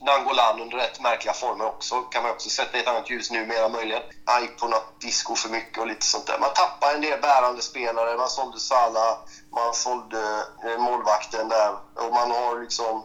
Nangolan 0.00 0.60
under 0.60 0.76
rätt 0.76 1.00
märkliga 1.00 1.34
former 1.34 1.66
också. 1.66 2.02
Kan 2.02 2.22
man 2.22 2.32
också 2.32 2.50
sätta 2.50 2.76
i 2.76 2.80
ett 2.80 2.88
annat 2.88 3.10
ljus 3.10 3.30
numera 3.30 3.68
möjligen. 3.68 4.02
Han 4.24 4.42
gick 4.42 4.58
på 4.58 4.68
något 4.68 5.00
disco 5.00 5.34
för 5.34 5.48
mycket 5.48 5.78
och 5.78 5.86
lite 5.86 6.06
sånt 6.06 6.26
där. 6.26 6.38
Man 6.38 6.52
tappade 6.54 6.94
en 6.94 7.00
del 7.00 7.20
bärande 7.20 7.62
spelare. 7.62 8.16
Man 8.16 8.28
sålde 8.28 8.60
Salah, 8.60 9.18
man 9.50 9.74
sålde 9.74 10.46
eh, 10.64 10.78
målvakten 10.78 11.48
där. 11.48 11.72
Och 11.94 12.12
man 12.14 12.30
har 12.30 12.60
liksom... 12.60 13.04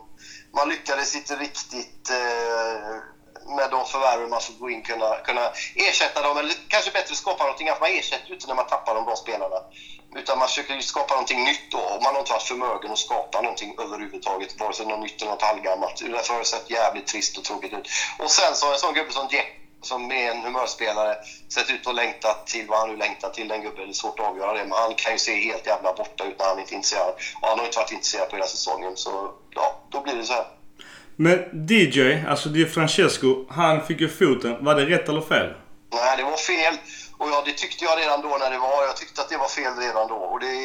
Man 0.53 0.69
lyckades 0.69 1.15
inte 1.15 1.36
riktigt 1.36 2.10
eh, 2.10 2.98
med 3.56 3.69
de 3.69 3.86
förvärven 3.86 4.30
man 4.30 4.41
får 4.41 4.53
gå 4.53 4.69
in 4.69 4.82
kunna, 4.82 5.15
kunna 5.15 5.52
ersätta 5.76 6.22
dem. 6.22 6.38
Eller 6.38 6.53
kanske 6.68 6.91
bättre 6.91 7.15
skapa 7.15 7.44
någonting 7.44 7.68
annat. 7.68 7.82
Man 7.82 7.90
ersätter 7.90 8.28
ju 8.28 8.34
inte 8.34 8.48
när 8.48 8.56
man 8.56 8.68
tappar 8.68 8.95
de 8.95 9.06
bra 9.06 9.15
spelarna. 9.15 9.56
Utan 10.15 10.38
man 10.38 10.48
försöker 10.48 10.74
ju 10.74 10.82
skapa 10.82 11.14
någonting 11.14 11.44
nytt 11.44 11.72
då. 11.72 11.80
Och 11.80 12.02
man 12.03 12.14
har 12.14 12.19
inte 12.19 12.32
varit 12.32 12.44
förmögen 12.44 12.91
att 12.91 12.98
skapa 12.98 13.41
någonting 13.41 13.76
överhuvudtaget. 13.80 14.60
Vare 14.60 14.74
sig 14.74 14.86
något 14.86 14.99
nytt 14.99 15.22
eller 15.22 15.32
något 15.32 15.41
halvgammalt. 15.41 15.99
Därför 15.99 16.34
har 16.34 16.40
det 16.40 16.45
sett 16.45 16.69
jävligt 16.69 17.07
trist 17.07 17.38
och 17.38 17.44
tråkigt 17.44 17.74
ut. 17.74 17.88
Och 18.19 18.32
sen 18.32 18.56
så 18.56 18.65
har 18.65 18.74
en 18.74 18.80
sån 18.80 18.94
gubbe 18.94 19.14
som 19.14 19.28
Jack 19.32 19.48
som 19.82 20.11
är 20.11 20.32
en 20.32 20.44
humörspelare 20.44 21.15
sett 21.53 21.69
ut 21.69 21.88
att 21.88 21.95
längta 21.95 22.34
till 22.34 22.68
vad 22.68 22.80
han 22.80 22.90
nu 22.90 22.95
längtar 22.95 23.30
till. 23.30 23.48
Den 23.48 23.61
gubben 23.61 23.86
det 23.86 23.91
är 23.91 23.94
svårt 23.94 24.19
att 24.19 24.26
avgöra 24.26 24.53
det. 24.53 24.65
Men 24.65 24.78
han 24.78 24.94
kan 24.95 25.11
ju 25.11 25.18
se 25.18 25.40
helt 25.40 25.65
jävla 25.65 25.94
borta 25.94 26.24
ut 26.24 26.40
när 26.40 26.45
han 26.45 26.60
inte 26.60 26.74
är 26.74 26.76
intresserad. 26.76 27.14
Och 27.41 27.48
han 27.48 27.57
har 27.60 27.65
inte 27.65 27.78
varit 27.78 27.91
intresserad 27.91 28.30
på 28.30 28.36
hela 28.36 28.48
säsongen. 28.48 28.98
Så 28.98 29.34
ja, 29.49 29.76
då 29.90 30.02
blir 30.02 30.15
det 30.15 30.26
så 30.26 30.34
här. 30.34 30.57
Men 31.19 31.68
DJ, 31.69 32.26
alltså 32.27 32.49
Di 32.49 32.65
Francesco, 32.65 33.45
han 33.49 33.85
fick 33.85 34.02
ju 34.02 34.10
foten. 34.10 34.65
Var 34.65 34.76
det 34.76 34.85
rätt 34.85 35.10
eller 35.10 35.22
fel? 35.22 35.53
Nej, 35.94 36.18
det 36.18 36.23
var 36.23 36.38
fel. 36.38 36.76
Och 37.18 37.27
ja, 37.30 37.44
det 37.45 37.52
tyckte 37.52 37.85
jag 37.85 37.99
redan 37.99 38.22
då 38.22 38.38
när 38.39 38.52
det 38.52 38.57
var. 38.57 38.84
Jag 38.85 38.98
tyckte 38.98 39.22
att 39.22 39.30
det 39.30 39.38
var 39.38 39.48
fel 39.48 39.73
redan 39.77 40.07
då. 40.07 40.15
Och 40.15 40.39
det, 40.39 40.56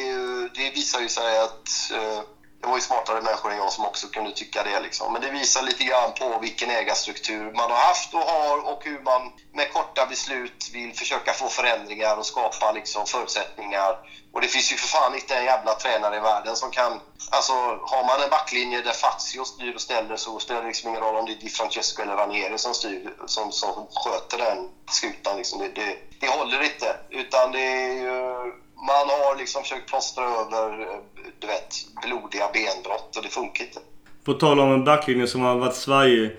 det 0.55 0.69
visar 0.75 0.99
ju 1.01 1.09
sig 1.09 1.39
att 1.39 1.69
eh, 1.93 2.19
det 2.63 2.69
var 2.69 2.75
ju 2.75 2.81
smartare 2.81 3.21
människor 3.21 3.51
än 3.51 3.57
jag 3.57 3.71
som 3.71 3.85
också 3.85 4.07
kunde 4.07 4.31
tycka 4.31 4.63
det. 4.63 4.79
Liksom. 4.79 5.13
Men 5.13 5.21
det 5.21 5.29
visar 5.29 5.61
lite 5.61 5.83
grann 5.83 6.13
på 6.13 6.39
vilken 6.39 6.69
ägarstruktur 6.69 7.51
man 7.51 7.71
har 7.71 7.77
haft 7.77 8.13
och 8.13 8.19
har 8.19 8.57
och 8.71 8.83
hur 8.83 8.99
man 8.99 9.31
med 9.53 9.73
korta 9.73 10.05
beslut 10.05 10.69
vill 10.73 10.93
försöka 10.93 11.33
få 11.33 11.49
förändringar 11.49 12.17
och 12.17 12.25
skapa 12.25 12.71
liksom, 12.71 13.05
förutsättningar. 13.05 13.97
Och 14.31 14.41
det 14.41 14.47
finns 14.47 14.71
ju 14.71 14.75
för 14.75 14.87
fan 14.87 15.15
inte 15.15 15.35
en 15.35 15.45
jävla 15.45 15.73
tränare 15.73 16.17
i 16.17 16.19
världen 16.19 16.55
som 16.55 16.71
kan... 16.71 16.99
Alltså, 17.29 17.53
har 17.81 18.05
man 18.07 18.23
en 18.23 18.29
backlinje 18.29 18.81
där 18.81 18.91
Fazio 18.91 19.45
styr 19.45 19.75
och 19.75 19.81
ställer 19.81 20.15
så 20.17 20.39
spelar 20.39 20.61
det 20.61 20.67
liksom 20.67 20.89
ingen 20.89 21.01
roll 21.01 21.15
om 21.15 21.25
det 21.25 21.31
är 21.31 21.35
Di 21.35 21.49
Francesco 21.49 22.01
eller 22.01 22.15
Ranieri 22.15 22.57
som 22.57 22.73
styr, 22.73 23.13
som, 23.25 23.51
som 23.51 23.87
sköter 23.95 24.37
den 24.37 24.69
skutan. 24.91 25.37
Liksom. 25.37 25.59
Det, 25.59 25.67
det, 25.69 25.97
det 26.19 26.27
håller 26.27 26.63
inte. 26.63 26.97
Utan 27.09 27.51
det 27.51 27.59
är 27.59 27.93
ju 27.93 28.53
man 28.75 29.09
har 29.09 29.37
liksom 29.37 29.61
försökt 29.61 29.89
plåstra 29.89 30.23
över 30.23 30.81
eh, 30.81 30.99
du 31.39 31.47
vet, 31.47 31.75
blodiga 32.05 32.45
benbrott 32.53 33.17
och 33.17 33.23
det 33.23 33.29
funkar 33.29 33.63
inte. 33.63 33.79
På 34.23 34.33
tal 34.33 34.59
om 34.59 34.71
en 34.71 34.83
backlinje 34.83 35.27
som 35.27 35.41
har 35.41 35.55
varit 35.55 35.75
Sverige. 35.75 36.31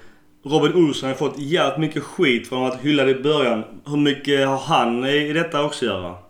Robin 0.44 0.74
Olsson 0.74 1.08
har 1.08 1.16
fått 1.16 1.38
jävligt 1.38 1.78
mycket 1.78 2.02
skit 2.02 2.48
för 2.48 2.68
att 2.68 2.80
hylla 2.80 3.04
det 3.04 3.10
i 3.10 3.22
början. 3.22 3.64
Hur 3.86 3.96
mycket 3.96 4.48
har 4.48 4.56
han 4.56 5.04
i 5.04 5.32
detta 5.32 5.64
också 5.64 5.84
att 5.84 5.92
göra? 5.92 6.23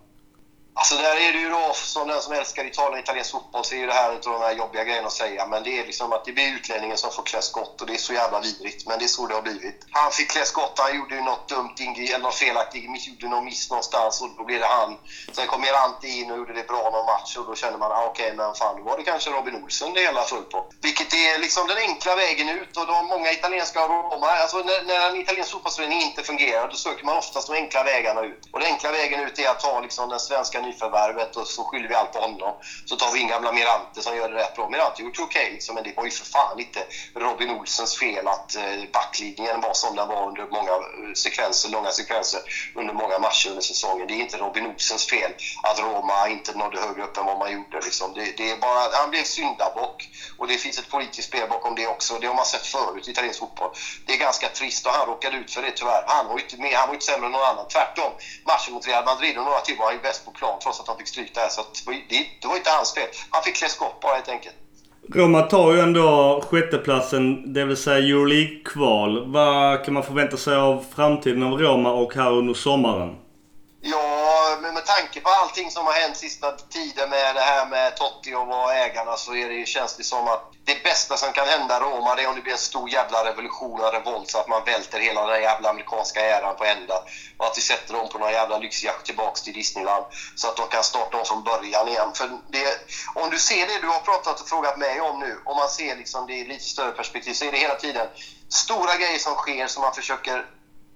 Alltså 0.84 0.96
där 0.96 1.16
är 1.16 1.32
det 1.32 1.38
ju 1.38 1.50
då, 1.50 1.72
som 1.74 2.08
den 2.08 2.22
som 2.22 2.32
älskar 2.32 2.64
Italien 2.64 3.02
italiensk 3.02 3.30
fotboll, 3.30 3.64
så 3.64 3.74
är 3.74 3.78
ju 3.78 3.86
det 3.86 3.92
här 3.92 4.14
inte 4.14 4.28
de 4.28 4.40
här 4.40 4.52
jobbiga 4.52 4.84
grejerna 4.84 5.06
att 5.06 5.12
säga. 5.12 5.46
Men 5.46 5.62
det 5.62 5.78
är 5.80 5.86
liksom 5.86 6.12
att 6.12 6.24
det 6.24 6.32
blir 6.32 6.54
utlänningen 6.54 6.96
som 6.96 7.10
får 7.10 7.22
klä 7.22 7.42
skott 7.42 7.80
och 7.80 7.86
det 7.86 7.94
är 7.94 7.98
så 7.98 8.12
jävla 8.12 8.40
vidrigt. 8.40 8.86
Men 8.86 8.98
det 8.98 9.04
är 9.04 9.08
så 9.08 9.26
det 9.26 9.34
har 9.34 9.42
blivit. 9.42 9.86
Han 9.90 10.10
fick 10.10 10.30
klä 10.30 10.44
skott, 10.44 10.78
han 10.78 10.96
gjorde 10.96 11.14
ju 11.14 11.20
något 11.20 11.48
dumt, 11.48 11.74
eller 11.78 12.18
något 12.18 12.34
felaktigt, 12.34 13.06
gjorde 13.06 13.28
någon 13.28 13.44
miss 13.44 13.70
någonstans 13.70 14.22
och 14.22 14.28
då 14.36 14.44
blev 14.44 14.60
det 14.60 14.66
han. 14.66 14.98
Sen 15.32 15.46
kom 15.46 15.60
Mirante 15.60 16.08
in 16.08 16.30
och 16.30 16.38
gjorde 16.38 16.52
det 16.52 16.66
bra 16.66 16.90
någon 16.90 17.06
match 17.06 17.36
och 17.36 17.46
då 17.46 17.54
kände 17.54 17.78
man, 17.78 17.92
ah, 17.92 18.04
okej 18.04 18.24
okay, 18.24 18.36
men 18.36 18.54
fan, 18.54 18.76
då 18.76 18.82
var 18.82 18.96
det 18.96 19.02
kanske 19.02 19.30
Robin 19.30 19.62
Olsen 19.64 19.92
det 19.92 20.00
hela 20.00 20.22
föll 20.22 20.42
på. 20.42 20.66
Vilket 20.82 21.14
är 21.14 21.38
liksom 21.38 21.66
den 21.66 21.78
enkla 21.78 22.14
vägen 22.16 22.48
ut 22.48 22.76
och 22.76 22.86
de 22.86 23.06
många 23.06 23.32
italienska 23.32 23.88
romar, 23.88 24.36
alltså 24.36 24.56
när, 24.56 24.84
när 24.84 25.10
en 25.10 25.16
italiensk 25.16 25.52
fotbollsförening 25.52 26.00
inte 26.02 26.22
fungerar 26.22 26.68
då 26.68 26.76
söker 26.76 27.04
man 27.04 27.16
oftast 27.16 27.48
de 27.48 27.54
enkla 27.54 27.82
vägarna 27.82 28.20
ut. 28.20 28.48
Och 28.52 28.60
den 28.60 28.68
enkla 28.72 28.90
vägen 28.92 29.20
ut 29.20 29.38
är 29.38 29.48
att 29.48 29.60
ta 29.60 29.80
liksom 29.80 30.08
den 30.08 30.20
svenska 30.20 30.60
nyförvärvet 30.74 31.36
och 31.36 31.46
så 31.46 31.64
skyller 31.64 31.88
vi 31.88 31.94
allt 31.94 32.12
på 32.12 32.18
honom. 32.18 32.54
Så 32.84 32.96
tar 32.96 33.12
vi 33.12 33.20
in 33.20 33.28
gamla 33.28 33.52
Mirante 33.52 34.02
som 34.02 34.16
gör 34.16 34.28
det 34.28 34.34
rätt 34.34 34.54
bra. 34.54 34.68
Mirante 34.68 35.02
gjort 35.02 35.18
okej 35.18 35.42
okay, 35.42 35.52
liksom, 35.52 35.74
men 35.74 35.84
det 35.84 35.96
var 35.96 36.04
ju 36.04 36.10
för 36.10 36.24
fan 36.24 36.60
inte 36.60 36.86
Robin 37.14 37.50
Olsens 37.50 37.98
fel 37.98 38.28
att 38.28 38.54
eh, 38.56 38.62
backlinjen 38.92 39.60
var 39.60 39.74
som 39.74 39.96
den 39.96 40.08
var 40.08 40.28
under 40.28 40.46
många 40.46 40.70
eh, 40.70 41.14
sekvenser, 41.14 41.68
långa 41.68 41.90
sekvenser 41.90 42.40
under 42.74 42.94
många 42.94 43.18
matcher 43.18 43.48
under 43.48 43.62
säsongen. 43.62 44.06
Det 44.06 44.14
är 44.14 44.20
inte 44.20 44.36
Robin 44.36 44.66
Olsens 44.66 45.06
fel 45.06 45.32
att 45.62 45.80
Roma 45.80 46.28
inte 46.28 46.58
nådde 46.58 46.80
högre 46.80 47.02
upp 47.02 47.16
än 47.16 47.26
vad 47.26 47.38
man 47.38 47.52
gjorde. 47.52 47.80
Liksom. 47.80 48.14
Det, 48.14 48.36
det, 48.36 48.50
är 48.50 48.56
bara, 48.56 48.80
han 48.92 49.10
blev 49.10 49.24
syndabock 49.24 50.08
och 50.38 50.46
det 50.48 50.56
finns 50.58 50.78
ett 50.78 50.88
politiskt 50.88 51.28
spel 51.28 51.48
bakom 51.48 51.74
det 51.74 51.86
också. 51.86 52.18
Det 52.18 52.26
har 52.26 52.34
man 52.34 52.44
sett 52.44 52.66
förut 52.66 53.08
i 53.08 53.10
italiensk 53.10 53.38
fotboll. 53.38 53.70
Det 54.06 54.12
är 54.12 54.18
ganska 54.18 54.48
trist 54.48 54.86
och 54.86 54.92
han 54.92 55.06
råkade 55.06 55.36
ut 55.36 55.50
för 55.50 55.62
det 55.62 55.70
tyvärr. 55.70 56.04
Han 56.06 56.26
var 56.26 56.36
ju 56.36 56.42
inte, 56.42 56.56
med, 56.56 56.72
han 56.74 56.88
var 56.88 56.94
inte 56.94 57.06
sämre 57.06 57.26
än 57.26 57.32
någon 57.32 57.42
annan. 57.42 57.68
Tvärtom. 57.68 58.12
Matchen 58.46 58.74
mot 58.74 58.86
Real 58.86 59.04
Madrid 59.04 59.38
och 59.38 59.44
några 59.44 59.60
till 59.60 59.76
var 59.76 59.84
han 59.84 59.94
ju 59.94 60.00
bäst 60.00 60.24
på 60.24 60.30
plan 60.30 60.58
trots 60.64 60.80
att 60.80 60.88
han 60.88 60.98
fick 60.98 61.08
stryk 61.08 61.34
där. 61.34 61.48
Så 61.48 61.60
det, 62.08 62.26
det 62.40 62.48
var 62.48 62.56
inte 62.56 62.70
hans 62.70 62.94
fel. 62.94 63.08
Han 63.30 63.42
fick 63.42 63.56
klä 63.56 63.68
skott 63.68 64.00
bara 64.00 64.14
helt 64.14 64.28
enkelt. 64.28 64.54
Roma 65.14 65.42
tar 65.42 65.72
ju 65.72 65.80
ändå 65.80 66.40
sjätteplatsen, 66.50 67.52
det 67.52 67.64
vill 67.64 67.76
säga 67.76 67.98
Euroleague-kval. 67.98 69.32
Vad 69.32 69.84
kan 69.84 69.94
man 69.94 70.02
förvänta 70.02 70.36
sig 70.36 70.56
av 70.56 70.84
framtiden 70.94 71.42
av 71.42 71.58
Roma 71.58 71.92
och 71.92 72.14
här 72.14 72.32
under 72.32 72.54
sommaren? 72.54 73.16
Ja, 73.86 74.58
men 74.62 74.74
med 74.74 74.86
tanke 74.86 75.20
på 75.20 75.28
allting 75.28 75.70
som 75.70 75.86
har 75.86 75.92
hänt 75.92 76.16
sista 76.16 76.52
tiden 76.52 77.10
med 77.10 77.34
det 77.34 77.40
här 77.40 77.66
med 77.66 77.96
Totti 77.96 78.34
och 78.34 78.74
ägarna 78.74 79.16
så 79.16 79.34
är 79.34 79.48
det, 79.48 79.66
känns 79.66 79.96
det 79.96 80.04
som 80.04 80.28
att 80.28 80.42
det 80.64 80.82
bästa 80.84 81.16
som 81.16 81.32
kan 81.32 81.48
hända 81.48 81.80
Roma 81.80 82.14
det 82.14 82.22
är 82.22 82.28
om 82.28 82.34
det 82.34 82.40
blir 82.40 82.52
en 82.52 82.58
stor 82.58 82.90
jävla 82.90 83.24
revolution 83.24 83.80
och 83.80 83.92
revolt 83.92 84.30
så 84.30 84.38
att 84.38 84.48
man 84.48 84.64
välter 84.64 85.00
hela 85.00 85.26
den 85.26 85.42
jävla 85.42 85.68
amerikanska 85.68 86.20
äran 86.20 86.56
på 86.56 86.64
ända. 86.64 86.94
Och 87.36 87.46
att 87.46 87.58
vi 87.58 87.62
sätter 87.62 87.94
dem 87.94 88.08
på 88.08 88.18
någon 88.18 88.32
jävla 88.32 88.58
lyxjakt 88.58 89.06
tillbaks 89.06 89.42
till 89.42 89.52
Disneyland 89.52 90.04
så 90.34 90.48
att 90.48 90.56
de 90.56 90.66
kan 90.66 90.82
starta 90.82 91.16
om 91.16 91.24
från 91.24 91.42
början 91.42 91.88
igen. 91.88 92.12
För 92.14 92.26
det, 92.48 92.78
om 93.14 93.30
du 93.30 93.38
ser 93.38 93.66
det 93.66 93.78
du 93.78 93.88
har 93.88 94.00
pratat 94.00 94.40
och 94.40 94.48
frågat 94.48 94.76
mig 94.76 95.00
om 95.00 95.18
nu, 95.18 95.38
om 95.44 95.56
man 95.56 95.68
ser 95.68 95.96
liksom 95.96 96.26
det 96.26 96.34
i 96.34 96.44
lite 96.44 96.64
större 96.64 96.92
perspektiv 96.92 97.32
så 97.32 97.44
är 97.44 97.52
det 97.52 97.58
hela 97.58 97.74
tiden 97.74 98.06
stora 98.48 98.96
grejer 98.96 99.18
som 99.18 99.34
sker 99.34 99.66
som 99.66 99.82
man 99.82 99.94
försöker 99.94 100.44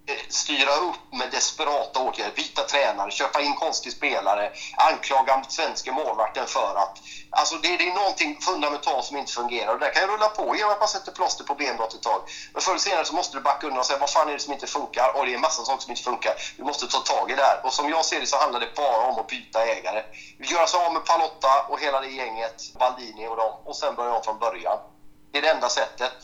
Eh, 0.08 0.14
styra 0.28 0.74
upp 0.88 1.04
med 1.18 1.28
desperata 1.30 2.00
åtgärder, 2.00 2.32
byta 2.36 2.62
tränare, 2.62 3.10
köpa 3.10 3.40
in 3.40 3.54
konstig 3.54 3.92
spelare, 3.92 4.50
anklaga 4.90 5.42
svenska 5.48 5.92
målvakten 5.92 6.46
för 6.46 6.72
att... 6.82 6.94
Alltså 7.30 7.54
det, 7.62 7.76
det 7.76 7.88
är 7.90 7.94
någonting 7.94 8.38
fundamentalt 8.40 9.04
som 9.04 9.16
inte 9.16 9.32
fungerar 9.32 9.74
och 9.74 9.80
det 9.80 9.90
kan 9.90 10.02
ju 10.02 10.08
rulla 10.08 10.28
på 10.28 10.56
genom 10.56 10.72
att 10.72 10.80
man 10.84 10.88
sätter 10.88 11.12
plåster 11.12 11.44
på 11.44 11.54
benbrott 11.54 11.94
ett 11.94 12.02
tag. 12.02 12.20
Men 12.52 12.62
förr 12.62 12.72
eller 12.72 12.80
senare 12.80 13.04
så 13.04 13.14
måste 13.14 13.36
du 13.36 13.40
backa 13.42 13.66
undan 13.66 13.80
och 13.80 13.86
säga 13.86 13.98
vad 13.98 14.10
fan 14.10 14.28
är 14.28 14.32
det 14.32 14.38
som 14.46 14.52
inte 14.52 14.66
funkar? 14.66 15.08
Och 15.16 15.24
det 15.24 15.32
är 15.32 15.34
en 15.34 15.40
massa 15.40 15.62
saker 15.62 15.82
som 15.82 15.90
inte 15.90 16.02
funkar. 16.10 16.32
Vi 16.58 16.64
måste 16.64 16.86
ta 16.86 16.98
tag 16.98 17.30
i 17.30 17.34
det 17.34 17.42
här. 17.42 17.58
Och 17.64 17.72
som 17.72 17.88
jag 17.88 18.04
ser 18.04 18.20
det 18.20 18.26
så 18.26 18.36
handlar 18.36 18.60
det 18.60 18.70
bara 18.76 19.02
om 19.10 19.18
att 19.20 19.28
byta 19.34 19.58
ägare. 19.74 20.00
Göra 20.52 20.66
sig 20.66 20.80
av 20.86 20.92
med 20.92 21.04
Palotta 21.04 21.52
och 21.68 21.80
hela 21.80 22.00
det 22.00 22.10
gänget, 22.20 22.56
Baldini 22.80 23.26
och 23.26 23.36
dem, 23.36 23.52
och 23.64 23.76
sen 23.76 23.94
börja 23.94 24.12
om 24.12 24.22
från 24.24 24.38
början. 24.38 24.78
Det 25.32 25.38
är 25.38 25.42
det 25.42 25.50
enda 25.50 25.68
sättet. 25.68 26.16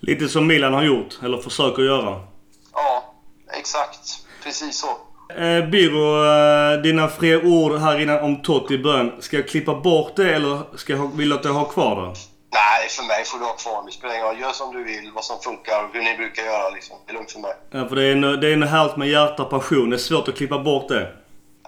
Lite 0.00 0.28
som 0.28 0.46
Milan 0.46 0.74
har 0.74 0.82
gjort, 0.82 1.18
eller 1.22 1.38
försöker 1.38 1.82
göra. 1.82 2.33
Ja, 2.74 3.14
exakt. 3.58 4.18
Precis 4.44 4.78
så. 4.78 4.88
Eh, 5.34 5.68
Biro, 5.70 6.24
eh, 6.24 6.82
dina 6.82 7.08
fler 7.08 7.46
ord 7.46 7.78
här 7.78 8.00
innan 8.00 8.20
om 8.20 8.42
Totti 8.42 8.74
i 8.74 8.78
början. 8.78 9.12
Ska 9.20 9.36
jag 9.36 9.48
klippa 9.48 9.74
bort 9.74 10.16
det 10.16 10.34
eller 10.34 10.58
ska 10.76 10.92
jag, 10.92 11.16
vill 11.16 11.28
du 11.28 11.34
att 11.34 11.44
jag 11.44 11.52
har 11.52 11.64
kvar 11.64 11.96
det? 11.96 12.12
Nej, 12.52 12.88
för 12.88 13.02
mig 13.02 13.24
får 13.24 13.38
du 13.38 13.44
ha 13.44 13.52
kvar 13.52 13.86
det. 13.86 13.92
spelar 13.92 14.14
ingen 14.14 14.26
roll. 14.26 14.40
Gör 14.40 14.52
som 14.52 14.74
du 14.74 14.84
vill, 14.84 15.10
vad 15.14 15.24
som 15.24 15.40
funkar, 15.40 15.90
hur 15.92 16.02
ni 16.02 16.16
brukar 16.16 16.42
göra 16.42 16.70
liksom. 16.70 16.96
Det 17.06 17.12
är 17.12 17.14
lugnt 17.14 17.32
för 17.32 17.40
mig. 17.40 17.54
Ja, 17.70 17.88
för 17.88 17.96
det 17.96 18.04
är, 18.04 18.36
det 18.36 18.52
är 18.52 18.56
något 18.56 18.68
härligt 18.68 18.96
med 18.96 19.08
hjärta 19.08 19.42
och 19.42 19.50
passion. 19.50 19.90
Det 19.90 19.96
är 19.96 19.98
svårt 19.98 20.28
att 20.28 20.36
klippa 20.36 20.58
bort 20.58 20.88
det. 20.88 21.12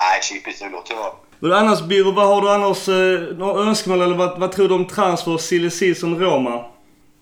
Nej, 0.00 0.20
klipp 0.22 0.48
inte. 0.48 0.68
Låt 0.72 0.86
det 0.88 0.94
vara. 0.94 1.12
Men 1.38 1.52
annars 1.52 1.82
Biro, 1.82 2.12
vad 2.12 2.26
har 2.26 2.40
du 2.42 2.50
annars 2.50 2.88
eh, 2.88 3.36
några 3.36 3.62
önskemål 3.62 4.02
eller 4.02 4.16
vad, 4.16 4.40
vad 4.40 4.52
tror 4.52 4.68
du 4.68 4.74
om 4.74 4.86
transfer 4.86 5.36
silly 5.36 5.70
season 5.70 6.18
Roma? 6.20 6.64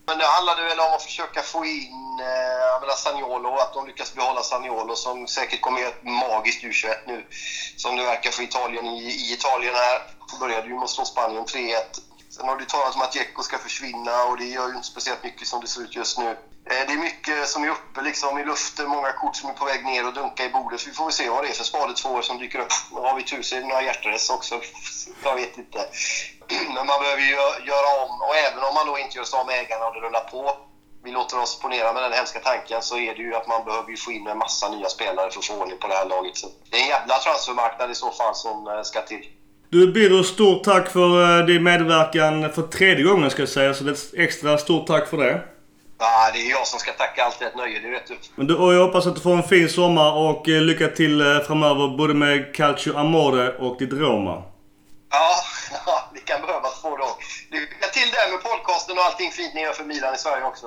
Men 0.06 0.18
det 0.18 0.26
handlade 0.26 0.64
väl 0.64 0.80
om 0.80 0.92
att 0.94 1.02
försöka 1.02 1.42
få 1.42 1.64
in 1.64 2.20
eh, 2.20 2.64
jag 2.74 2.82
och 2.82 2.98
Sagnolo, 2.98 3.56
att 3.56 3.74
de 3.74 3.86
lyckas 3.86 4.14
behålla 4.14 4.42
Sagnolo 4.42 4.96
som 4.96 5.26
säkert 5.26 5.60
kommer 5.60 5.80
göra 5.80 5.90
ett 5.90 6.04
magiskt 6.04 6.62
U21 6.62 6.94
nu. 7.06 7.26
Som 7.76 7.96
det 7.96 8.04
verkar 8.04 8.30
för 8.30 8.42
Italien 8.42 8.86
i, 8.86 9.00
i 9.00 9.32
Italien 9.32 9.74
här. 9.74 10.02
Började 10.40 10.68
ju 10.68 10.74
med 10.74 10.84
att 10.84 10.90
slå 10.90 11.04
Spanien 11.04 11.44
3-1. 11.44 11.76
Sen 12.36 12.48
har 12.48 12.56
det 12.56 12.64
talats 12.64 12.96
om 12.96 13.02
att 13.02 13.12
Dzeko 13.12 13.42
ska 13.42 13.58
försvinna 13.58 14.24
och 14.24 14.36
det 14.36 14.44
gör 14.44 14.68
ju 14.68 14.74
inte 14.74 14.86
speciellt 14.86 15.24
mycket 15.24 15.48
som 15.48 15.60
det 15.60 15.66
ser 15.66 15.80
ut 15.80 15.96
just 15.96 16.18
nu. 16.18 16.30
Eh, 16.70 16.86
det 16.86 16.92
är 16.92 16.98
mycket 16.98 17.48
som 17.48 17.64
är 17.64 17.68
uppe 17.68 18.02
liksom 18.02 18.38
i 18.38 18.44
luften, 18.44 18.88
många 18.88 19.12
kort 19.12 19.36
som 19.36 19.48
är 19.50 19.52
på 19.52 19.64
väg 19.64 19.84
ner 19.84 20.06
och 20.06 20.14
dunkar 20.14 20.44
i 20.44 20.48
bordet. 20.48 20.80
Så 20.80 20.88
vi 20.88 20.94
får 20.94 21.04
väl 21.04 21.12
se 21.12 21.28
vad 21.28 21.44
det 21.44 21.48
är 21.48 21.52
för 21.52 21.64
spade 21.64 21.94
två 21.94 22.08
år 22.08 22.22
som 22.22 22.38
dyker 22.38 22.58
upp. 22.58 22.72
Nu 22.90 23.00
har 23.00 23.14
vi 23.14 23.22
tur 23.22 23.42
så 23.42 23.56
är 23.56 23.60
det 23.60 23.66
några 23.66 23.82
hjärtrest 23.82 24.30
också. 24.30 24.60
Jag 25.24 25.34
vet 25.34 25.58
inte. 25.58 25.78
Men 26.74 26.86
man 26.86 27.00
behöver 27.00 27.22
ju 27.22 27.36
göra 27.70 27.88
om 28.04 28.12
och 28.28 28.36
även 28.36 28.62
om 28.64 28.74
man 28.74 28.86
då 28.86 28.98
inte 28.98 29.16
gör 29.18 29.24
sig 29.24 29.38
av 29.38 29.46
med 29.46 29.60
ägarna 29.60 29.86
och 29.86 29.94
det 29.94 30.00
rullar 30.00 30.20
på. 30.20 30.56
Vi 31.04 31.10
låter 31.10 31.38
oss 31.38 31.58
ponera 31.58 31.92
med 31.92 32.02
den 32.02 32.12
hemska 32.12 32.40
tanken 32.40 32.82
så 32.82 32.98
är 32.98 33.14
det 33.14 33.22
ju 33.22 33.34
att 33.34 33.46
man 33.46 33.64
behöver 33.64 33.96
få 33.96 34.12
in 34.12 34.26
en 34.26 34.38
massa 34.38 34.68
nya 34.68 34.88
spelare 34.88 35.30
för 35.30 35.38
att 35.38 35.46
få 35.46 35.54
ordning 35.60 35.78
på 35.78 35.88
det 35.88 35.94
här 35.94 36.04
laget. 36.04 36.36
Så 36.36 36.48
det 36.70 36.76
är 36.76 36.82
en 36.82 36.88
jävla 36.88 37.18
transfermarknad 37.18 37.90
i 37.90 37.94
så 37.94 38.10
fall 38.10 38.34
som 38.34 38.66
eh, 38.66 38.82
ska 38.82 39.02
till. 39.02 39.28
Du 39.74 39.92
Birro, 39.92 40.24
stort 40.24 40.64
tack 40.64 40.92
för 40.92 41.38
eh, 41.40 41.46
din 41.46 41.62
medverkan 41.62 42.52
för 42.52 42.62
tredje 42.62 43.04
gången 43.04 43.30
ska 43.30 43.42
jag 43.42 43.48
säga. 43.48 43.74
Så 43.74 43.84
det 43.84 43.92
ett 43.92 44.14
extra 44.16 44.58
stort 44.58 44.86
tack 44.86 45.08
för 45.08 45.16
det. 45.16 45.42
Ja, 45.98 46.30
det 46.34 46.38
är 46.38 46.50
jag 46.50 46.66
som 46.66 46.78
ska 46.78 46.92
tacka. 46.92 47.24
Alltid 47.24 47.46
ett 47.48 47.56
nöje, 47.56 47.80
det 47.80 47.90
vet 47.90 48.06
du. 48.06 48.16
Men 48.34 48.46
du, 48.46 48.56
och 48.56 48.74
jag 48.74 48.86
hoppas 48.86 49.06
att 49.06 49.14
du 49.14 49.20
får 49.20 49.32
en 49.36 49.42
fin 49.42 49.68
sommar 49.68 50.12
och 50.12 50.48
eh, 50.48 50.60
lycka 50.60 50.88
till 50.88 51.40
framöver 51.46 51.96
både 51.96 52.14
med 52.14 52.54
Calcio 52.54 52.96
Amore 52.96 53.56
och 53.56 53.76
ditt 53.78 53.92
Roma. 53.92 54.42
Ja, 55.10 55.34
ja, 55.86 56.10
det 56.14 56.20
kan 56.20 56.40
behövas 56.40 56.82
få 56.82 56.96
då. 56.96 57.18
Lycka 57.50 57.86
till 57.92 58.10
där 58.10 58.32
med 58.32 58.42
podcasten 58.42 58.98
och 58.98 59.04
allting 59.04 59.30
fint 59.30 59.54
ni 59.54 59.62
gör 59.62 59.72
för 59.72 59.84
Milan 59.84 60.14
i 60.14 60.18
Sverige 60.18 60.44
också. 60.44 60.66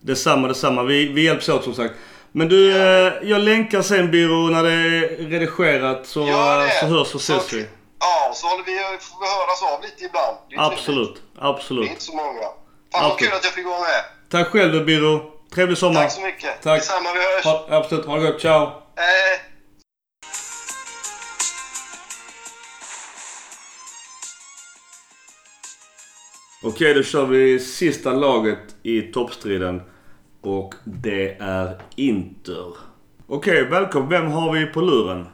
Detsamma, 0.00 0.48
detsamma. 0.48 0.82
Vi, 0.82 1.12
vi 1.12 1.24
hjälps 1.24 1.48
åt 1.48 1.64
som 1.64 1.74
sagt. 1.74 1.94
Men 2.32 2.48
du, 2.48 2.70
ja. 2.70 3.12
jag 3.22 3.40
länkar 3.40 3.82
sen 3.82 4.10
Biro 4.10 4.48
när 4.48 4.62
det 4.62 4.72
är 4.72 5.28
redigerat 5.28 6.06
så, 6.06 6.26
så 6.80 6.86
hörs 6.86 7.14
och 7.14 7.20
ses 7.20 7.52
vi. 7.52 7.66
Ja, 8.00 8.32
så 8.34 8.46
håller 8.46 8.64
vi, 8.64 8.78
höras 8.78 9.62
av 9.62 9.82
lite 9.82 10.04
ibland. 10.04 10.36
Absolut, 10.56 11.22
absolut. 11.38 11.84
Det 11.84 11.88
är 11.88 11.92
inte 11.92 12.04
så 12.04 12.16
många. 12.16 12.48
Fan 12.92 13.08
vad 13.08 13.18
kul 13.18 13.32
att 13.32 13.44
jag 13.44 13.52
fick 13.52 13.66
vara 13.66 13.80
med. 13.80 14.04
Tack 14.30 14.48
själv 14.48 14.72
du 14.72 14.84
Biro. 14.84 15.32
Trevlig 15.54 15.78
sommar. 15.78 16.02
Tack 16.02 16.12
så 16.12 16.20
mycket. 16.20 16.62
Tack. 16.62 16.80
Detsamma, 16.80 17.12
vi 17.12 17.18
hörs. 17.18 17.44
Ha, 17.44 17.66
absolut, 17.70 18.06
ha 18.06 18.16
det 18.16 18.30
gott. 18.30 18.40
Ciao. 18.40 18.62
Eh. 18.62 19.40
Okej, 26.62 26.94
då 26.94 27.02
kör 27.02 27.26
vi 27.26 27.60
sista 27.60 28.12
laget 28.12 28.76
i 28.82 29.02
toppstriden. 29.02 29.82
Och 30.42 30.74
det 30.84 31.36
är 31.40 31.82
Inter. 31.96 32.72
Okej, 33.26 33.64
välkommen. 33.64 34.08
Vem 34.08 34.26
har 34.26 34.52
vi 34.52 34.66
på 34.66 34.80
luren? 34.80 35.28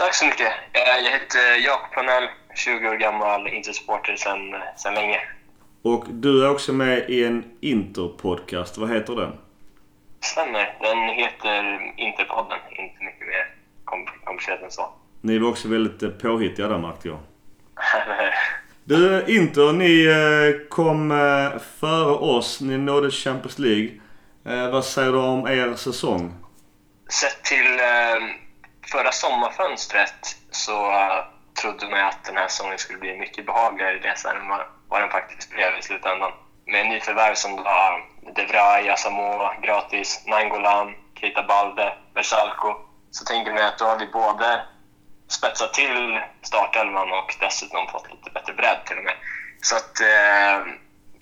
Tack 0.00 0.14
så 0.14 0.24
mycket. 0.26 0.46
Eh, 0.72 1.04
Jag 1.04 1.10
heter 1.12 1.64
Jakob 1.64 1.92
Planell, 1.92 2.28
20 2.54 2.88
år 2.88 2.96
gammal, 2.96 3.48
Intersupporter 3.48 4.16
sedan, 4.16 4.38
sedan 4.76 4.94
länge. 4.94 5.18
Och 5.82 6.04
du 6.10 6.44
är 6.44 6.50
också 6.50 6.72
med 6.72 7.10
i 7.10 7.24
en 7.24 7.44
Inter-podcast. 7.60 8.78
Vad 8.78 8.90
heter 8.90 9.16
den? 9.16 9.32
Stämmer. 10.20 10.76
Den 10.80 10.98
heter 11.08 11.92
Interpodden, 11.96 12.58
inte 12.70 13.04
mycket 13.04 13.26
mer 13.28 13.54
kom- 13.84 14.06
komplicerat 14.24 14.62
än 14.62 14.70
så. 14.70 14.92
Ni 15.20 15.38
var 15.38 15.48
också 15.50 15.68
väldigt 15.68 16.02
eh, 16.02 16.08
påhittiga 16.10 16.68
där 16.68 16.78
märkte 16.78 17.08
jag. 17.08 17.18
Du, 18.84 19.24
Inter, 19.28 19.72
ni 19.72 20.04
eh, 20.06 20.68
kom 20.68 21.10
före 21.80 22.10
oss. 22.14 22.60
Ni 22.60 22.78
nådde 22.78 23.10
Champions 23.10 23.58
League. 23.58 23.90
Vad 24.72 24.84
säger 24.84 25.12
du 25.12 25.18
om 25.18 25.46
er 25.46 25.74
säsong? 25.74 26.34
Sett 27.10 27.42
till 27.44 27.78
förra 28.90 29.12
sommarfönstret 29.12 30.36
så 30.50 30.92
trodde 31.60 31.90
man 31.90 32.00
att 32.00 32.24
den 32.24 32.36
här 32.36 32.48
säsongen 32.48 32.78
skulle 32.78 32.98
bli 32.98 33.18
mycket 33.18 33.46
behagligare 33.46 33.98
resa 33.98 34.32
än 34.32 34.48
vad, 34.88 35.00
den 35.00 35.10
faktiskt 35.10 35.50
blev 35.50 35.78
i 35.78 35.82
slutändan. 35.82 36.32
Med 36.66 36.86
nyförvärv 36.86 37.34
som 37.34 37.56
var 37.56 38.04
De 38.34 38.44
Vrij, 38.46 38.90
Asamoah, 38.90 39.60
gratis, 39.60 40.22
Nangolan, 40.26 40.94
Keita 41.20 41.42
Balde, 41.42 41.94
Versalco. 42.14 42.76
så 43.10 43.24
tänker 43.24 43.52
man 43.52 43.62
att 43.62 43.78
då 43.78 43.84
har 43.84 43.98
vi 43.98 44.06
både 44.06 44.62
spetsat 45.28 45.74
till 45.74 46.20
startelvan 46.42 47.12
och 47.12 47.34
dessutom 47.40 47.86
fått 47.86 48.10
lite 48.10 48.30
bättre 48.30 48.52
bredd 48.52 48.84
till 48.86 48.98
och 48.98 49.04
med. 49.04 49.14
Så 49.62 49.76
att 49.76 50.00
eh, 50.00 50.72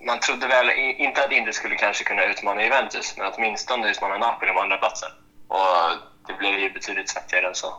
man 0.06 0.20
trodde 0.20 0.46
väl 0.46 0.70
inte 0.76 1.24
att 1.24 1.32
Inter 1.32 1.52
skulle 1.52 1.76
kanske 1.76 2.04
kunna 2.04 2.24
utmana 2.24 2.62
Juventus, 2.62 3.16
men 3.16 3.32
åtminstone 3.32 3.90
utmana 3.90 4.18
Napoli 4.18 4.50
om 4.50 4.58
andra 4.58 4.78
platsen. 4.78 5.10
Och 5.48 6.17
det 6.28 6.34
blev 6.38 6.58
ju 6.58 6.70
betydligt 6.70 7.08
svettigare 7.08 7.46
än 7.48 7.54
så. 7.54 7.74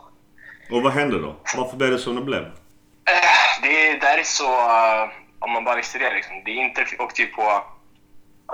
Och 0.72 0.82
vad 0.84 0.94
hände 0.94 1.20
då? 1.22 1.36
Varför 1.58 1.78
blev 1.78 1.92
det 1.92 2.00
som 2.00 2.16
det 2.16 2.22
blev? 2.22 2.44
Eh, 2.44 3.62
Det 3.62 3.98
där 4.02 4.18
är 4.18 4.24
så, 4.24 4.52
eh, 4.60 5.10
om 5.40 5.52
man 5.52 5.64
bara 5.64 5.76
visste 5.76 5.98
det 6.00 6.14
liksom. 6.14 6.42
Det 6.46 6.52
är 6.52 6.56
inte 6.56 6.86
åkte 7.00 7.22
ju 7.22 7.28
på, 7.28 7.64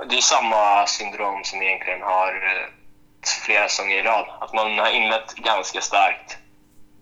det 0.08 0.16
är 0.16 0.20
samma 0.20 0.86
syndrom 0.86 1.44
som 1.44 1.62
egentligen 1.62 2.02
har 2.02 2.28
eh, 2.28 2.66
flera 3.44 3.68
säsonger 3.68 3.96
i 3.98 4.02
rad. 4.02 4.26
Att 4.40 4.54
man 4.54 4.78
har 4.78 4.90
inlett 4.90 5.34
ganska 5.34 5.80
starkt 5.80 6.38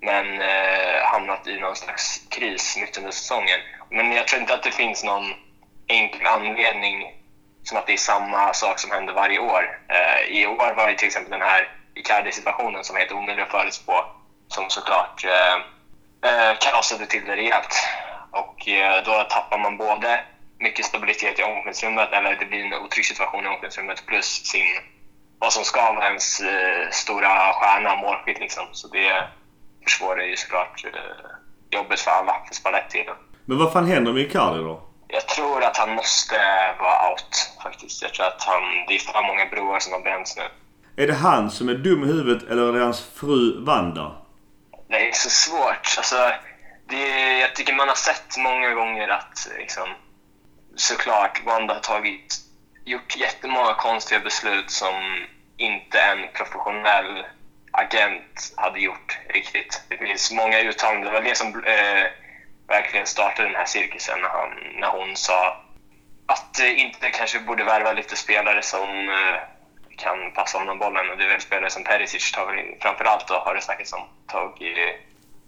men 0.01 0.41
eh, 0.41 1.03
hamnat 1.05 1.47
i 1.47 1.61
någon 1.61 1.77
slags 1.77 2.21
kris 2.31 2.77
mitt 2.81 2.99
under 2.99 3.11
säsongen. 3.11 3.61
Men 3.91 4.13
jag 4.13 4.29
tror 4.29 4.41
inte 4.41 4.55
att 4.55 4.63
det 4.63 4.71
finns 4.71 5.05
någon 5.05 5.35
enkel 5.89 6.27
anledning 6.27 7.13
som 7.63 7.79
att 7.79 7.87
det 7.87 7.93
är 7.93 7.97
samma 7.97 8.53
sak 8.55 8.79
som 8.79 8.91
händer 8.91 9.13
varje 9.13 9.39
år. 9.39 9.79
Eh, 9.89 10.37
I 10.39 10.47
år 10.47 10.75
var 10.75 10.89
det 10.89 10.99
till 10.99 11.07
exempel 11.07 11.31
den 11.31 11.49
här 11.49 11.69
Icardi-situationen 11.95 12.85
som 12.85 12.97
är 12.97 13.01
helt 13.01 13.13
omöjlig 13.13 13.43
att 13.43 13.51
förutspå 13.51 14.05
som 14.49 14.71
såklart 14.71 15.25
eh, 15.25 15.55
eh, 16.31 16.57
kaosade 16.61 17.07
till 17.07 17.25
det 17.25 17.37
rejält. 17.37 17.75
Och 18.31 18.69
eh, 18.69 19.05
då 19.05 19.23
tappar 19.31 19.59
man 19.59 19.77
både 19.77 20.21
mycket 20.59 20.85
stabilitet 20.85 21.39
i 21.39 21.43
omklädningsrummet, 21.43 22.13
eller 22.13 22.37
det 22.37 22.47
blir 22.47 22.65
en 22.65 22.75
otrygg 22.75 23.05
situation 23.05 23.45
i 23.45 23.49
omklädningsrummet, 23.49 24.07
plus 24.07 24.27
sin, 24.27 24.67
vad 25.39 25.53
som 25.53 25.65
ska 25.65 25.93
vara 25.93 26.07
ens 26.07 26.41
eh, 26.41 26.91
stora 26.91 27.53
stjärna, 27.53 27.97
målskytt 27.97 28.39
liksom. 28.39 28.67
Så 28.73 28.89
det 28.89 29.29
försvårar 29.85 30.23
ju 30.23 30.37
såklart 30.37 30.85
eh, 30.85 30.91
jobbet 31.71 32.01
för 32.01 32.11
alla, 32.11 32.45
för 32.49 32.55
Spalletti. 32.55 33.07
Men 33.45 33.59
vad 33.59 33.73
fan 33.73 33.87
händer 33.87 34.13
med 34.13 34.23
Icardi 34.23 34.59
då? 34.59 34.83
Jag 35.09 35.29
tror 35.29 35.65
att 35.65 35.77
han 35.77 35.95
måste 35.95 36.37
vara 36.81 37.11
out 37.11 37.53
faktiskt. 37.63 38.03
Jag 38.03 38.15
tror 38.15 38.27
att 38.27 38.43
han, 38.43 38.63
det 38.89 38.95
är 38.95 38.99
för 38.99 39.23
många 39.23 39.47
broar 39.47 39.79
som 39.79 39.93
har 39.93 40.01
bränts 40.01 40.37
nu. 40.37 40.43
Är 40.97 41.07
det 41.07 41.15
han 41.15 41.51
som 41.51 41.69
är 41.69 41.75
dum 41.75 42.05
i 42.05 42.07
huvudet 42.07 42.51
eller 42.51 42.69
är 42.69 42.73
det 42.73 42.85
hans 42.85 43.11
fru 43.15 43.65
Wanda? 43.65 44.13
Det 44.89 45.09
är 45.09 45.13
så 45.13 45.31
svårt. 45.31 45.95
Alltså, 45.97 46.33
det, 46.89 47.39
jag 47.39 47.55
tycker 47.55 47.75
man 47.75 47.89
har 47.89 47.95
sett 47.95 48.37
många 48.39 48.75
gånger 48.75 49.09
att 49.09 49.49
liksom, 49.59 49.89
såklart 50.77 51.43
Wanda 51.47 51.75
har 51.75 51.81
tagit, 51.81 52.37
gjort 52.85 53.17
jättemånga 53.17 53.75
konstiga 53.75 54.21
beslut 54.21 54.71
som 54.71 55.25
inte 55.57 56.01
en 56.01 56.19
professionell 56.35 57.25
agent 57.71 58.55
hade 58.57 58.81
gjort 58.81 59.19
riktigt. 59.29 59.83
Det 59.89 59.97
finns 59.97 60.33
många 60.33 60.61
uttalanden. 60.61 61.05
Det 61.05 61.21
var 61.21 61.29
det 61.29 61.37
som 61.37 61.49
eh, 61.49 62.07
verkligen 62.69 63.07
startade 63.07 63.49
den 63.49 63.57
här 63.57 63.67
cirkusen 63.67 64.21
när, 64.21 64.29
han, 64.29 64.81
när 64.81 64.89
hon 64.89 65.17
sa 65.17 65.65
att 66.27 66.61
eh, 66.61 66.81
inte 66.81 67.11
kanske 67.11 67.41
borde 67.41 67.65
värva 67.65 67.93
lite 67.93 68.17
spelare 68.17 68.63
som 68.63 69.09
eh, 69.09 69.54
kan 69.97 70.33
passa 70.35 70.59
honom 70.59 70.79
bollen. 70.79 71.11
Och 71.11 71.17
det 71.19 71.25
är 71.25 71.29
väl 71.29 71.41
spelare 71.41 71.71
som 71.71 71.85
Perisic 71.85 72.33
tar 72.33 72.77
framförallt 72.81 73.29
då 73.29 73.35
har 73.35 73.55
det 73.55 73.61
snackats 73.61 73.93
om 73.93 74.03
tagit 74.27 74.79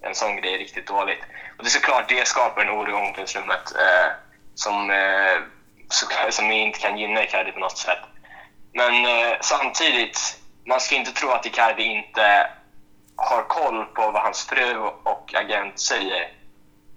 en 0.02 0.14
sån 0.14 0.36
grej 0.36 0.59
riktigt 0.59 0.86
dåligt. 0.86 1.23
Och 1.56 1.64
det 1.64 1.68
är 1.68 1.78
såklart 1.81 2.09
det 2.09 2.27
skapar 2.27 2.62
en 2.62 2.70
oro 2.70 2.90
i 2.90 2.93
omklädningsrummet 2.93 3.73
eh, 3.85 4.09
som, 4.55 4.90
eh, 4.90 5.36
såklart, 5.89 6.35
som 6.35 6.51
inte 6.51 6.78
kan 6.78 6.98
gynna 6.98 7.24
Icardi 7.24 7.52
på 7.52 7.60
något 7.60 7.78
sätt. 7.78 7.98
Men 8.73 9.05
eh, 9.05 9.36
samtidigt, 9.40 10.18
man 10.66 10.81
ska 10.81 10.94
inte 10.94 11.12
tro 11.12 11.31
att 11.31 11.47
Icardi 11.47 11.82
inte 11.82 12.51
har 13.16 13.43
koll 13.43 13.85
på 13.85 14.10
vad 14.10 14.23
hans 14.23 14.47
fru 14.47 14.77
och 15.02 15.35
agent 15.35 15.81
säger. 15.81 16.32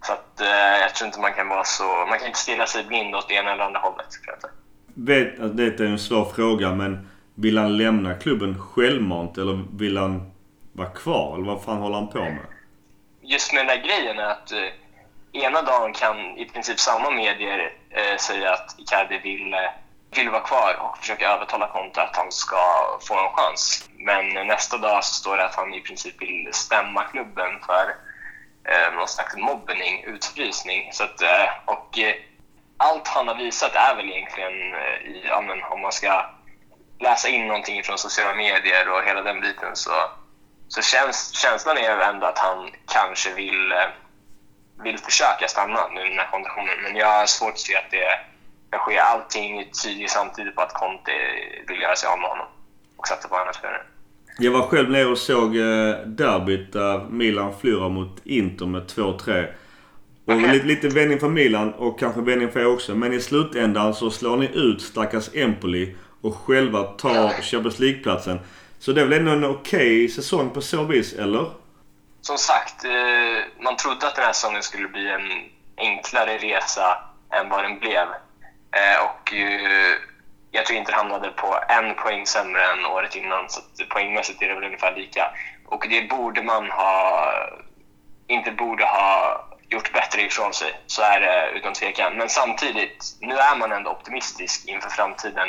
Så 0.02 0.14
att, 0.14 0.42
eh, 0.42 0.82
jag 0.82 0.96
tror 0.96 1.08
inte 1.08 1.20
man 1.20 1.34
kan 1.34 1.50
vara 1.50 1.64
så... 1.64 1.84
Man 1.84 2.20
kan 2.20 2.28
inte 2.28 2.40
stirra 2.40 2.66
sig 2.66 2.84
blind 2.84 3.16
åt 3.16 3.28
det 3.28 3.34
ena 3.34 3.52
eller 3.52 3.64
andra 3.64 3.80
hållet. 3.80 4.08
Jag. 4.26 4.50
Vet 4.94 5.40
att 5.40 5.58
det 5.58 5.80
är 5.80 5.82
en 5.82 6.00
svår 6.00 6.26
fråga 6.26 6.72
men 6.72 7.10
vill 7.40 7.58
han 7.58 7.78
lämna 7.78 8.14
klubben 8.14 8.60
självmant 8.60 9.38
eller 9.38 9.64
vill 9.74 9.98
han 9.98 10.32
vara 10.74 10.90
kvar? 10.90 11.36
Eller 11.36 11.46
vad 11.46 11.64
fan 11.64 11.78
håller 11.78 11.96
han 11.96 12.08
på 12.08 12.20
med? 12.20 12.46
just 13.30 13.54
med 13.54 13.60
den 13.60 13.68
där 13.68 13.88
grejen 13.88 14.20
är 14.20 14.24
att 14.24 14.52
eh, 14.52 15.42
ena 15.44 15.62
dagen 15.62 15.94
kan 15.94 16.38
i 16.38 16.46
princip 16.46 16.80
samma 16.80 17.10
medier 17.10 17.74
eh, 17.90 18.18
säga 18.18 18.54
att 18.54 18.76
Icardi 18.80 19.20
vill, 19.24 19.54
eh, 19.54 19.72
vill 20.16 20.30
vara 20.30 20.42
kvar 20.42 20.76
och 20.80 20.98
försöka 20.98 21.30
övertala 21.30 21.68
Conte 21.68 22.02
att 22.02 22.16
han 22.16 22.32
ska 22.32 22.58
få 23.02 23.14
en 23.14 23.34
chans. 23.36 23.90
Men 23.98 24.48
nästa 24.48 24.78
dag 24.78 25.04
så 25.04 25.14
står 25.14 25.38
det 25.38 25.46
att 25.46 25.56
han 25.56 25.74
i 25.74 25.82
princip 25.82 26.22
vill 26.22 26.50
stämma 26.52 27.04
klubben 27.04 27.60
för 27.66 27.86
eh, 28.72 28.96
någon 28.96 29.08
slags 29.08 29.36
mobbning, 29.38 30.04
utfrysning. 30.04 30.90
Så 30.94 31.04
att, 31.04 31.22
eh, 31.22 31.50
och 31.66 32.00
eh, 32.00 32.16
allt 32.78 33.08
han 33.08 33.28
har 33.28 33.36
visat 33.36 33.76
är 33.76 33.96
väl 33.96 34.10
egentligen, 34.10 34.74
eh, 34.74 35.12
i, 35.12 35.24
ja, 35.28 35.42
men, 35.42 35.64
om 35.64 35.82
man 35.82 35.92
ska 35.92 36.26
läsa 37.00 37.28
in 37.30 37.48
någonting 37.48 37.84
från 37.84 37.98
sociala 37.98 38.36
medier 38.36 38.90
och 38.90 39.04
hela 39.04 39.22
den 39.22 39.42
biten 39.42 39.76
så 39.76 39.92
så 40.70 40.82
käns 40.82 41.32
känslan 41.34 41.78
är 41.78 41.82
ju 41.82 42.02
ändå 42.02 42.26
att 42.26 42.38
han 42.38 42.70
kanske 42.86 43.34
vill, 43.34 43.72
eh, 43.72 43.90
vill 44.84 44.98
försöka 44.98 45.48
stanna 45.48 45.88
nu 45.96 46.02
i 46.06 46.10
den 46.10 46.20
här 46.20 46.32
konditionen. 46.32 46.78
Men 46.84 46.96
jag 46.96 47.08
har 47.08 47.26
svårt 47.26 47.52
att 47.52 47.60
se 47.60 47.76
att 47.76 47.92
det 47.92 48.10
kan 48.72 48.80
ske. 48.80 48.98
Allting 48.98 49.72
tyder 49.84 50.08
samtidigt 50.08 50.56
på 50.56 50.62
att 50.62 50.74
Conte 50.74 51.12
vill 51.68 51.82
göra 51.82 51.96
sig 51.96 52.10
av 52.10 52.20
med 52.20 52.30
honom 52.30 52.48
och 52.98 53.08
satsa 53.08 53.28
på 53.28 53.36
andra 53.36 53.54
spelare. 53.54 53.82
Jag 54.40 54.52
var 54.52 54.62
själv 54.62 54.92
nere 54.92 55.06
och 55.06 55.18
såg 55.18 55.56
eh, 55.56 55.96
derbyt 56.06 56.74
där 56.74 57.00
Milan 57.10 57.54
förlorade 57.62 57.90
mot 57.90 58.26
Inter 58.26 58.66
med 58.66 58.82
2-3. 58.82 59.48
Och 60.26 60.34
Okej. 60.34 60.52
lite, 60.54 60.66
lite 60.66 60.88
vändning 60.88 61.20
för 61.20 61.30
Milan 61.30 61.74
och 61.74 62.00
kanske 62.00 62.22
vändning 62.22 62.52
för 62.52 62.60
er 62.60 62.74
också. 62.74 62.96
Men 62.96 63.14
i 63.14 63.20
slutändan 63.20 63.94
så 63.94 64.12
slår 64.12 64.38
ni 64.38 64.50
ut 64.54 64.82
stackars 64.82 65.36
Empoli 65.36 65.96
och 66.22 66.36
själva 66.36 66.84
tar 66.84 67.42
Champions 67.42 67.80
League-platsen. 67.80 68.40
Så 68.80 68.92
det 68.92 69.02
är 69.02 69.06
väl 69.06 69.20
ändå 69.20 69.32
en 69.32 69.46
okej 69.46 70.10
säsong 70.10 70.50
på 70.50 70.62
så 70.62 70.84
vis, 70.84 71.14
eller? 71.14 71.52
Som 72.22 72.38
sagt, 72.38 72.86
eh, 72.86 73.64
man 73.64 73.78
trodde 73.78 74.08
att 74.08 74.16
den 74.16 74.26
här 74.26 74.34
säsongen 74.34 74.64
skulle 74.64 74.88
bli 74.88 75.10
en 75.10 75.50
enklare 75.78 76.38
resa 76.38 76.98
än 77.32 77.50
vad 77.50 77.64
den 77.64 77.80
blev. 77.80 78.08
Eh, 78.72 79.06
och 79.06 79.34
eh, 79.34 79.96
jag 80.52 80.66
tror 80.66 80.80
inte 80.80 80.92
det 80.92 80.98
hamnade 80.98 81.30
på 81.30 81.60
en 81.70 81.96
poäng 81.96 82.26
sämre 82.26 82.62
än 82.66 82.86
året 82.86 83.16
innan, 83.16 83.50
så 83.50 83.62
poängmässigt 83.90 84.42
är 84.42 84.48
det 84.48 84.56
väl 84.56 84.64
ungefär 84.64 84.96
lika. 84.96 85.32
Och 85.66 85.86
det 85.90 86.10
borde 86.10 86.44
man 86.44 86.70
ha, 86.72 87.26
inte 88.28 88.52
borde 88.52 88.84
ha 88.84 89.46
gjort 89.70 89.94
bättre 89.94 90.22
ifrån 90.22 90.54
sig. 90.54 90.80
Så 90.88 91.02
är 91.02 91.20
det 91.20 91.58
utan 91.58 91.74
tvekan. 91.74 92.18
Men 92.18 92.30
samtidigt, 92.30 93.18
nu 93.20 93.36
är 93.36 93.56
man 93.56 93.72
ändå 93.72 93.92
optimistisk 93.92 94.68
inför 94.68 94.90
framtiden. 94.90 95.48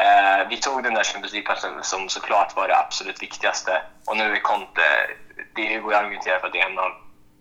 Eh, 0.00 0.48
vi 0.48 0.56
tog 0.56 0.82
den 0.82 0.94
där 0.94 1.04
Champions 1.04 1.32
League-platsen 1.32 1.72
som 1.82 2.08
såklart 2.08 2.56
var 2.56 2.68
det 2.68 2.78
absolut 2.78 3.22
viktigaste. 3.22 3.82
Och 4.06 4.16
nu 4.16 4.24
är 4.32 4.40
Conte, 4.40 4.80
det 5.54 5.78
går 5.78 5.94
att 5.94 6.00
argumentera 6.00 6.40
för 6.40 6.46
att 6.46 6.52
det 6.52 6.60
är 6.60 6.70
en 6.70 6.78
av, 6.78 6.92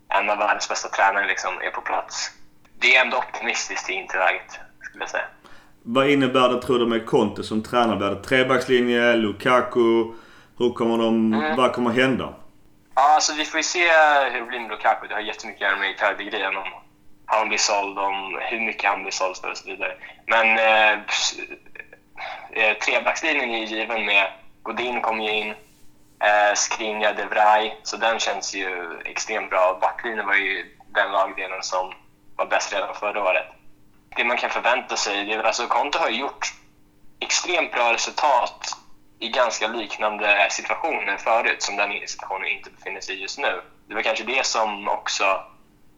en 0.10 0.30
av 0.30 0.38
världens 0.38 0.70
bästa 0.70 0.90
tränare 0.90 1.28
liksom, 1.28 1.54
är 1.62 1.70
på 1.70 1.82
plats. 1.82 2.32
Det 2.80 2.96
är 2.96 3.02
ändå 3.02 3.18
optimistiskt 3.18 3.90
i 3.90 3.94
interläget, 3.94 4.60
skulle 4.82 5.04
jag 5.04 5.10
säga. 5.10 5.26
Vad 5.84 6.10
innebär 6.10 6.50
det 6.50 6.62
tror 6.62 6.80
du 6.80 6.86
med 6.86 7.06
Conte 7.06 7.44
som 7.44 7.64
tränare? 7.64 7.98
Blir 7.98 8.10
det 8.10 8.24
trebackslinje? 8.24 9.14
Lukaku? 9.16 10.14
Hur 10.58 10.74
kommer 10.74 10.98
de... 10.98 11.32
Vad 11.58 11.74
kommer 11.74 11.92
hända? 11.92 12.34
Ja, 12.96 13.14
alltså 13.16 13.34
vi 13.34 13.46
får 13.46 13.58
ju 13.58 13.64
se 13.64 13.88
hur 14.32 14.40
det 14.40 14.46
blir 14.46 14.60
med 14.60 14.70
Lukaku. 14.70 15.08
Det 15.08 15.14
har 15.14 15.22
jättemycket 15.22 15.62
att 15.62 15.70
göra 15.70 15.80
med 15.80 15.92
Icardi-grejen. 15.92 16.58
Om 16.58 16.68
han 17.26 17.48
blir 17.48 17.58
såld, 17.58 18.00
om 18.00 18.40
hur 18.42 18.60
mycket 18.60 18.90
han 18.90 19.02
blir 19.02 19.12
såld 19.12 19.38
för 19.38 19.52
och 19.52 19.58
så 19.58 19.68
vidare. 19.68 19.94
Men 20.26 20.48
eh, 20.58 21.00
eh, 22.52 22.78
trebackslinjen 22.78 23.50
är 23.50 23.58
ju 23.58 23.66
given 23.66 24.06
med 24.06 24.28
Godin 24.64 25.02
kommer 25.02 25.24
ju 25.24 25.32
in. 25.32 25.50
Eh, 26.20 26.56
Skrinja, 26.56 27.14
De 27.14 27.26
Vrij, 27.26 27.80
så 27.84 27.98
den 27.98 28.20
känns 28.20 28.56
ju 28.56 29.00
extremt 29.06 29.50
bra. 29.50 29.78
Backlinjen 29.82 30.26
var 30.26 30.36
ju 30.36 30.78
den 30.88 31.12
lagdelen 31.12 31.64
som 31.64 31.94
var 32.36 32.46
bäst 32.46 32.74
redan 32.74 32.96
förra 32.96 33.24
året. 33.24 33.46
Det 34.16 34.24
man 34.24 34.38
kan 34.38 34.50
förvänta 34.50 34.96
sig, 34.96 35.26
det 35.26 35.34
är 35.34 35.38
väl 35.38 35.46
alltså 35.46 35.68
Conte 35.68 35.98
har 35.98 36.10
gjort 36.10 36.54
extremt 37.20 37.72
bra 37.72 37.94
resultat 37.94 38.78
i 39.20 39.30
ganska 39.30 39.68
liknande 39.68 40.48
situationer 40.50 41.18
förut 41.18 41.64
som 41.64 41.76
den 41.76 42.08
situationen 42.08 42.48
inte 42.48 42.70
befinner 42.70 43.02
sig 43.02 43.16
i 43.16 43.22
just 43.22 43.40
nu. 43.40 43.62
Det 43.88 43.96
var 43.96 44.02
kanske 44.02 44.24
det 44.24 44.46
som 44.46 44.88
också 44.88 45.42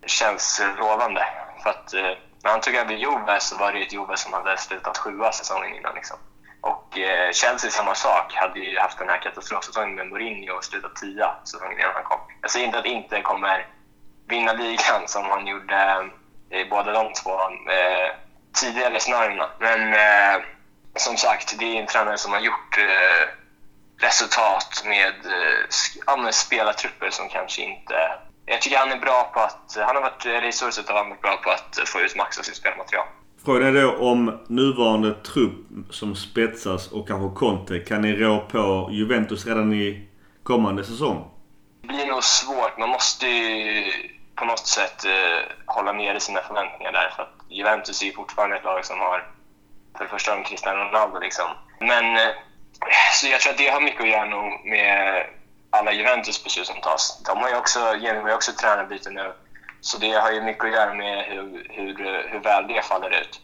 känns 0.06 0.62
lovande. 0.80 1.26
För 1.64 1.70
att 1.70 1.94
eh, 1.94 2.12
men 2.42 2.50
när 2.50 2.52
han 2.52 2.62
tog 2.62 2.76
över 2.76 2.94
Juve 2.94 3.40
så 3.40 3.58
var 3.58 3.74
det 3.74 3.80
ett 3.80 3.94
Juve 3.94 4.18
som 4.18 4.34
hade 4.34 4.58
slutat 4.58 4.98
sjua 4.98 5.32
säsongen 5.32 5.76
innan. 5.76 5.96
Liksom. 5.96 6.18
Och 6.62 6.98
eh, 7.00 7.32
Chelsea 7.32 7.72
samma 7.72 7.96
sak, 7.96 8.34
hade 8.34 8.60
ju 8.60 8.80
haft 8.80 8.98
den 8.98 9.10
här 9.10 9.22
katastrofsäsongen 9.22 9.96
med 9.96 10.08
Mourinho 10.08 10.54
och 10.54 10.64
slutat 10.64 10.96
tia 10.96 11.36
säsongen 11.44 11.80
innan 11.80 11.94
han 11.94 12.04
kom. 12.04 12.20
Jag 12.42 12.52
säger 12.52 12.66
inte 12.66 12.80
att 12.80 12.86
inte 12.86 13.22
kommer 13.22 13.68
vinna 14.28 14.54
ligan 14.54 15.08
som 15.08 15.26
han 15.26 15.48
gjorde 15.48 15.76
eh, 15.76 16.60
i 16.60 16.62
eh, 16.62 16.70
båda 16.70 16.92
de 16.92 17.14
två 17.14 17.32
eh, 17.32 18.16
tidigare 18.54 19.00
scenarierna. 19.00 19.50
Men 19.60 19.94
eh, 19.94 20.42
som 20.96 21.18
sagt, 21.18 21.60
det 21.60 21.66
är 21.66 21.82
en 21.82 21.88
tränare 21.88 22.18
som 22.18 22.32
har 22.32 22.40
gjort 22.40 22.78
eh, 22.78 23.28
resultat 24.06 24.84
med, 24.86 25.14
eh, 26.08 26.18
med 26.18 26.36
spelartrupper 26.36 27.10
som 27.10 27.30
kanske 27.30 27.62
inte... 27.62 28.12
Jag 28.50 28.62
tycker 28.62 28.78
han 28.78 28.92
är 28.92 28.98
bra 28.98 29.32
på 29.34 29.40
att... 29.40 29.78
Han 29.78 29.96
har 29.96 30.02
varit 30.02 30.26
resurset 30.26 30.90
och 30.90 30.96
han 30.96 31.10
varit 31.10 31.22
bra 31.22 31.38
på 31.44 31.50
att 31.50 31.90
få 31.90 32.00
ut 32.00 32.16
max 32.16 32.40
av 32.40 32.44
sitt 32.44 32.56
spelmaterial. 32.56 33.06
Frågan 33.46 33.78
är 33.78 33.82
då 33.82 33.98
om 33.98 34.40
nuvarande 34.48 35.14
trupp 35.14 35.68
som 35.90 36.16
spetsas 36.16 36.92
och 36.92 37.08
kanske 37.08 37.40
Conte, 37.40 37.80
kan 37.80 38.02
ni 38.02 38.16
rå 38.16 38.40
på 38.40 38.90
Juventus 38.92 39.46
redan 39.46 39.74
i 39.74 40.08
kommande 40.44 40.84
säsong? 40.84 41.32
Det 41.82 41.88
blir 41.88 42.06
nog 42.06 42.24
svårt. 42.24 42.78
Man 42.78 42.90
måste 42.90 43.28
ju 43.28 43.84
på 44.36 44.46
något 44.46 44.68
sätt 44.68 45.06
eh, 45.06 45.40
hålla 45.66 45.92
nere 45.92 46.20
sina 46.20 46.42
förväntningar 46.42 46.92
där. 46.92 47.14
För 47.16 47.24
att 47.24 47.36
Juventus 47.50 48.02
är 48.02 48.06
ju 48.06 48.14
fortfarande 48.14 48.56
ett 48.56 48.64
lag 48.64 48.86
som 48.86 49.00
har 49.00 49.28
för 49.98 50.04
det 50.04 50.10
första 50.10 50.36
om 50.36 50.44
Cristiano 50.44 50.80
Ronaldo. 50.80 51.20
Liksom. 51.20 51.46
Men 51.80 52.16
eh, 52.16 52.34
så 53.14 53.28
jag 53.28 53.40
tror 53.40 53.52
att 53.54 53.58
det 53.58 53.68
har 53.68 53.82
mycket 53.82 54.02
att 54.02 54.10
göra 54.10 54.26
nog 54.26 54.66
med 54.66 55.26
alla 55.70 55.92
Juventus 55.92 56.44
beslut 56.44 56.68
som 56.68 56.82
tas. 56.82 57.24
De 57.26 57.38
har 57.38 57.50
ju 57.50 57.56
också, 57.56 57.96
genomgår 57.96 58.34
också 58.34 58.52
tränarbyte 58.52 59.10
nu. 59.10 59.34
Så 59.82 59.98
det 59.98 60.12
har 60.12 60.32
ju 60.32 60.42
mycket 60.42 60.66
att 60.66 60.72
göra 60.72 60.94
med 60.94 61.26
hur, 61.26 61.68
hur, 61.70 61.96
hur 62.30 62.40
väl 62.40 62.68
det 62.68 62.86
faller 62.86 63.22
ut. 63.22 63.42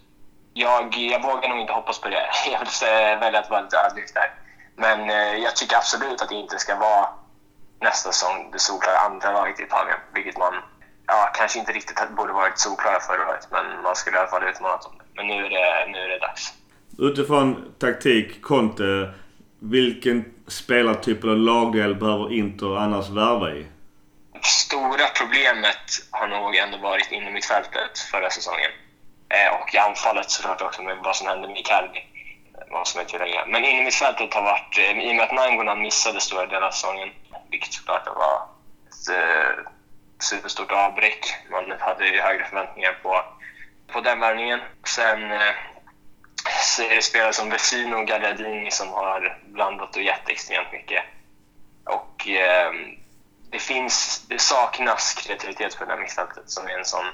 Jag, 0.54 0.98
jag 0.98 1.24
vågar 1.24 1.50
nog 1.50 1.60
inte 1.60 1.74
hoppas 1.74 2.00
på 2.00 2.10
det. 2.10 2.26
Jag 2.52 2.60
vill 2.60 3.20
välja 3.20 3.40
att 3.40 3.50
vara 3.50 3.62
lite 3.62 3.78
ödmjuk 3.78 4.14
där. 4.14 4.34
Men 4.76 5.10
eh, 5.10 5.44
jag 5.44 5.56
tycker 5.56 5.76
absolut 5.76 6.22
att 6.22 6.30
det 6.30 6.36
inte 6.36 6.60
ska 6.60 6.76
vara 6.76 7.08
nästa 7.82 8.12
säsong 8.12 8.50
det 8.52 8.60
solklara 8.60 8.98
andra 8.98 9.32
laget 9.32 9.60
i 9.60 9.64
Italien. 9.64 9.98
Vilket 10.14 10.38
man 10.38 10.54
ja, 11.08 11.32
kanske 11.36 11.60
inte 11.60 11.72
riktigt 11.72 12.10
borde 12.18 12.34
varit 12.34 12.60
solklara 12.60 13.00
förra 13.00 13.30
året. 13.30 13.48
Men 13.52 13.82
man 13.84 13.96
skulle 13.96 14.18
i 14.18 14.20
alla 14.20 14.30
fall 14.30 14.44
utmanat 14.44 14.86
om 14.86 14.98
det. 14.98 15.04
Men 15.16 15.28
nu 15.28 15.46
är 15.46 15.50
det, 15.50 15.92
nu 15.92 15.98
är 15.98 16.10
det 16.10 16.20
dags. 16.20 16.54
Utifrån 16.98 17.74
taktik, 17.80 18.42
Conte. 18.42 19.14
Vilken 19.60 20.35
spelartyp 20.48 21.24
eller 21.24 21.36
lagdel 21.36 21.96
behöver 21.96 22.34
Inter 22.34 22.78
annars 22.78 23.10
värva 23.10 23.52
i? 23.52 23.66
Stora 24.42 25.08
problemet 25.18 25.88
har 26.12 26.28
nog 26.28 26.56
ändå 26.56 26.78
varit 26.78 27.12
inom 27.12 27.34
mittfältet 27.34 28.00
förra 28.12 28.30
säsongen. 28.30 28.72
Eh, 29.30 29.62
och 29.62 29.76
i 29.76 29.78
anfallet 29.78 30.32
såklart 30.32 30.62
också 30.62 30.82
med 30.82 30.98
vad 31.04 31.16
som 31.16 31.28
hände 31.28 31.48
med 31.48 31.58
Icardi. 31.58 31.98
Eh, 31.98 32.72
vad 32.72 32.88
som 32.88 33.02
är 33.02 33.06
tillägga. 33.06 33.46
Men 33.46 33.66
inom 33.66 33.84
mittfältet 33.86 34.34
har 34.34 34.44
varit, 34.44 34.78
eh, 34.78 35.00
i 35.00 35.12
och 35.12 35.16
med 35.16 35.26
att 35.26 35.34
Nangonan 35.34 35.82
missade 35.82 36.20
stora 36.22 36.46
delar 36.46 36.68
av 36.68 36.72
säsongen, 36.72 37.10
vilket 37.52 37.74
såklart 37.74 38.08
var 38.08 38.36
ett 38.88 39.18
eh, 39.18 39.72
superstort 40.20 40.72
avbräck. 40.72 41.26
Man 41.52 41.80
hade 41.80 42.08
ju 42.08 42.22
högre 42.22 42.46
förväntningar 42.46 42.94
på 43.04 43.24
på 43.88 44.02
den 44.02 44.20
värvningen. 44.20 44.60
Sen 44.84 45.32
eh, 45.32 45.56
Eh, 46.46 47.00
spelare 47.00 47.34
som 47.34 47.50
Vesino 47.50 47.96
och 47.96 48.08
Gagliardini 48.08 48.72
som 48.72 48.90
har 48.90 49.38
blandat 49.46 49.96
och 49.96 50.02
gett 50.02 50.30
extremt 50.30 50.72
mycket. 50.72 51.04
Och 51.84 52.28
eh, 52.28 52.72
det 53.50 53.60
finns, 53.60 54.26
det 54.30 54.42
saknas 54.42 55.14
kreativitet 55.14 55.78
på 55.78 55.86
det 55.86 55.92
här 55.92 56.00
mittfältet 56.00 56.50
som 56.50 56.68
är 56.68 56.78
en 56.78 56.86
sån, 56.86 57.06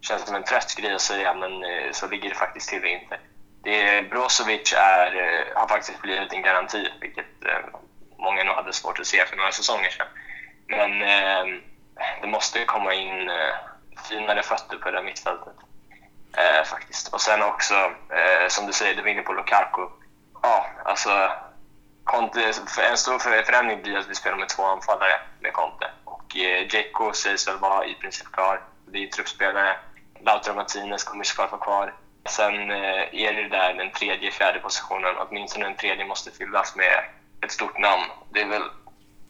känns 0.00 0.22
som 0.26 0.36
en 0.36 0.44
trött 0.44 0.74
grej 0.76 0.94
att 0.94 1.00
säga, 1.00 1.34
men 1.34 1.64
eh, 1.64 1.92
så 1.92 2.08
ligger 2.08 2.28
det 2.28 2.34
faktiskt 2.34 2.68
till 2.68 2.84
inte. 2.84 3.18
Det, 3.62 4.10
Brozovic 4.10 4.72
är, 4.72 5.16
eh, 5.16 5.56
har 5.56 5.68
faktiskt 5.68 6.02
blivit 6.02 6.32
en 6.32 6.42
garanti, 6.42 6.88
vilket 7.00 7.44
eh, 7.46 7.78
många 8.18 8.44
nog 8.44 8.54
hade 8.54 8.72
svårt 8.72 8.98
att 8.98 9.06
se 9.06 9.26
för 9.26 9.36
några 9.36 9.52
säsonger 9.52 9.90
sedan. 9.90 10.06
Men 10.66 11.02
eh, 11.02 11.60
det 12.20 12.26
måste 12.26 12.64
komma 12.64 12.94
in 12.94 13.28
eh, 13.28 13.54
finare 14.08 14.42
fötter 14.42 14.76
på 14.76 14.90
det 14.90 14.96
här 14.96 15.04
mittfältet. 15.04 15.54
Eh, 16.36 16.64
faktiskt. 16.64 17.08
Och 17.08 17.20
sen 17.20 17.42
också, 17.42 17.74
eh, 18.10 18.48
som 18.48 18.66
du 18.66 18.72
säger, 18.72 18.94
du 18.94 19.02
var 19.02 19.08
inne 19.08 19.22
på 19.22 19.32
Lukaku. 19.32 19.86
Ja, 20.42 20.66
alltså 20.84 21.32
Conte, 22.04 22.52
en 22.90 22.96
stor 22.96 23.18
förändring 23.18 23.82
blir 23.82 23.98
att 23.98 24.10
vi 24.10 24.14
spelar 24.14 24.36
med 24.36 24.48
två 24.48 24.64
anfallare 24.64 25.20
med 25.40 25.52
Conte. 25.52 25.90
Och 26.04 26.36
eh, 26.36 26.66
Dzeko 26.66 27.12
sägs 27.12 27.48
väl 27.48 27.58
vara 27.58 27.86
i 27.86 27.94
princip 27.94 28.32
klar. 28.32 28.62
Det 28.86 28.98
är 28.98 29.06
truppspelare. 29.06 29.76
Lautaro 30.20 30.54
Martinez 30.54 31.04
kommer 31.04 31.24
såklart 31.24 31.52
vara 31.52 31.62
kvar. 31.62 31.94
Sen 32.28 32.70
eh, 32.70 33.14
är 33.14 33.32
det 33.34 33.48
där 33.48 33.74
den 33.74 33.90
tredje, 33.90 34.30
fjärde 34.30 34.58
positionen. 34.58 35.14
Åtminstone 35.18 35.64
den 35.64 35.76
tredje 35.76 36.04
måste 36.04 36.30
fyllas 36.30 36.76
med 36.76 37.04
ett 37.44 37.52
stort 37.52 37.78
namn. 37.78 38.04
Det 38.32 38.40
är 38.40 38.48
väl 38.48 38.62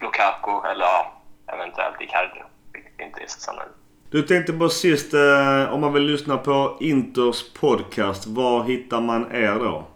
Lukaku 0.01 0.69
eller 0.71 0.85
ja, 0.85 1.23
eventuellt 1.47 2.01
Icardi, 2.01 2.43
vilket 2.73 3.01
inte 3.01 3.23
är 3.23 3.27
så 3.27 3.41
sannolikt. 3.41 3.84
Du 4.15 4.23
tänkte 4.23 4.53
på 4.53 4.69
sist, 4.69 5.15
eh, 5.15 5.75
om 5.75 5.81
man 5.81 5.93
vill 5.93 6.03
lyssna 6.03 6.37
på 6.39 6.77
Inters 6.81 7.53
podcast, 7.53 8.27
var 8.27 8.65
hittar 8.65 9.01
man 9.01 9.33
er 9.33 9.55
då? 9.55 9.87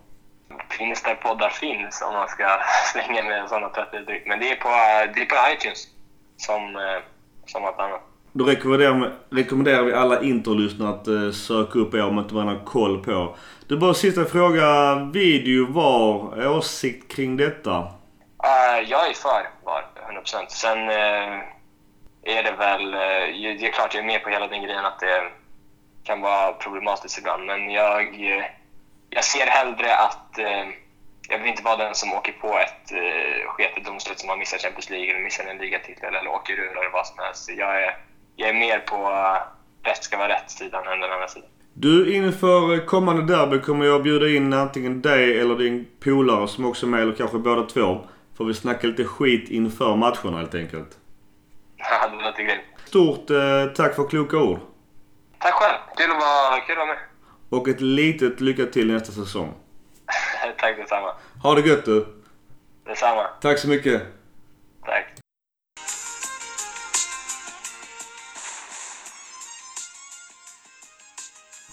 Finns 0.78 1.03
där 1.03 1.15
poddar 1.15 1.49
finns 1.49 2.03
om 2.03 2.15
man 2.15 2.28
ska 2.28 2.45
slänga 2.93 3.23
med 3.23 3.49
sådana 3.49 3.70
uttryck. 3.93 4.23
Men 4.27 4.40
det 4.40 4.51
är 4.51 4.57
på, 4.57 4.69
det 5.15 5.20
är 5.20 5.27
på 5.27 5.36
iTunes 5.55 5.89
som, 6.36 6.77
eh, 6.77 7.03
som 7.47 7.65
allt 7.65 7.78
annat. 7.78 8.01
Då 8.32 8.45
rekommenderar, 8.45 9.12
rekommenderar 9.31 9.82
vi 9.82 9.93
alla 9.93 10.23
Interlyssnare 10.23 10.89
att 10.95 11.35
söka 11.35 11.78
upp 11.78 11.95
er 11.95 12.05
om 12.05 12.19
inte 12.19 12.35
man 12.35 12.49
har 12.49 12.65
koll 12.65 13.05
på. 13.05 13.36
Du 13.66 13.78
bara 13.78 13.95
sista 13.95 14.24
fråga. 14.24 14.95
Video 15.12 15.73
VAR. 15.73 16.47
Åsikt 16.49 17.12
kring 17.12 17.36
detta? 17.36 17.78
Uh, 17.78 18.89
jag 18.89 19.11
är 19.11 19.15
för 19.15 19.49
VAR, 19.65 19.85
100%. 20.24 20.49
Sen 20.49 20.78
uh, 20.78 21.58
är 22.29 22.43
det 22.43 22.57
väl... 22.57 22.95
Eh, 22.95 23.57
det 23.59 23.67
är 23.67 23.73
klart 23.73 23.95
jag 23.95 24.03
är 24.03 24.07
med 24.07 24.23
på 24.23 24.31
hela 24.31 24.47
den 24.47 24.63
grejen 24.63 24.85
att 24.85 25.01
det 25.01 25.31
kan 26.05 26.21
vara 26.21 26.53
problematiskt 26.53 27.19
ibland, 27.19 27.47
men 27.47 27.71
jag, 27.71 28.03
eh, 28.03 28.45
jag 29.11 29.25
ser 29.25 29.47
hellre 29.47 29.97
att... 29.97 30.39
Eh, 30.39 30.67
jag 31.31 31.39
vill 31.39 31.49
inte 31.49 31.63
vara 31.63 31.77
den 31.77 31.95
som 31.95 32.13
åker 32.13 32.33
på 32.33 32.59
ett 32.59 32.93
sketet 33.47 33.85
domslut 33.85 34.19
som 34.19 34.29
har 34.29 34.37
missat 34.37 34.61
Champions 34.61 34.91
League 34.91 35.11
eller 35.11 35.25
missar 35.25 35.45
en 35.45 35.59
ligatitel 35.59 36.15
eller 36.15 36.31
åker 36.31 36.53
ur 36.53 36.79
eller 36.79 36.91
vad 36.93 37.07
som 37.07 37.19
helst. 37.19 37.51
Jag 37.57 37.83
är, 37.83 37.97
jag 38.37 38.49
är 38.49 38.55
mer 38.55 38.79
på 38.79 38.97
rätt 39.83 40.05
ska 40.05 40.17
vara 40.17 40.29
rätt-sidan 40.29 40.87
än 40.87 41.01
den 41.01 41.13
andra 41.13 41.29
sidan. 41.29 41.49
Du, 41.75 42.15
inför 42.15 42.87
kommande 42.87 43.35
derby 43.35 43.61
kommer 43.61 43.87
jag 43.87 44.03
bjuda 44.03 44.29
in 44.29 44.53
antingen 44.53 45.03
dig 45.03 45.41
eller 45.41 45.55
din 45.55 45.87
polare 46.01 46.49
som 46.49 46.65
också 46.65 46.87
är 46.87 46.91
med, 46.91 47.01
eller 47.01 47.15
kanske 47.15 47.39
båda 47.39 47.63
två. 47.63 48.01
Får 48.37 48.45
vi 48.45 48.55
snacka 48.55 48.87
lite 48.87 49.05
skit 49.05 49.51
inför 49.51 49.97
matcherna 49.97 50.39
helt 50.39 50.55
enkelt. 50.55 50.99
Ja, 51.79 52.09
det 52.09 52.25
låter 52.25 52.43
grymt. 52.43 52.63
Stort 52.85 53.31
eh, 53.31 53.67
tack 53.75 53.95
för 53.95 54.09
kloka 54.09 54.37
ord. 54.37 54.59
Tack 55.39 55.55
själv. 55.55 55.79
Kul 55.97 56.11
att 56.11 56.17
vara, 56.17 56.61
kul 56.61 56.73
att 56.73 56.79
vara 56.79 56.87
med. 56.87 56.99
Och 57.51 57.69
ett 57.69 57.81
litet 57.81 58.41
lycka 58.41 58.67
till 58.67 58.93
nästa 58.93 59.13
säsong. 59.13 59.55
tack 60.59 60.77
detsamma. 60.77 61.13
Ha 61.43 61.55
det 61.55 61.69
gött 61.69 61.85
du. 61.85 62.07
Detsamma. 62.85 63.27
Tack 63.41 63.59
så 63.59 63.69
mycket. 63.69 64.03
Tack. 64.85 65.19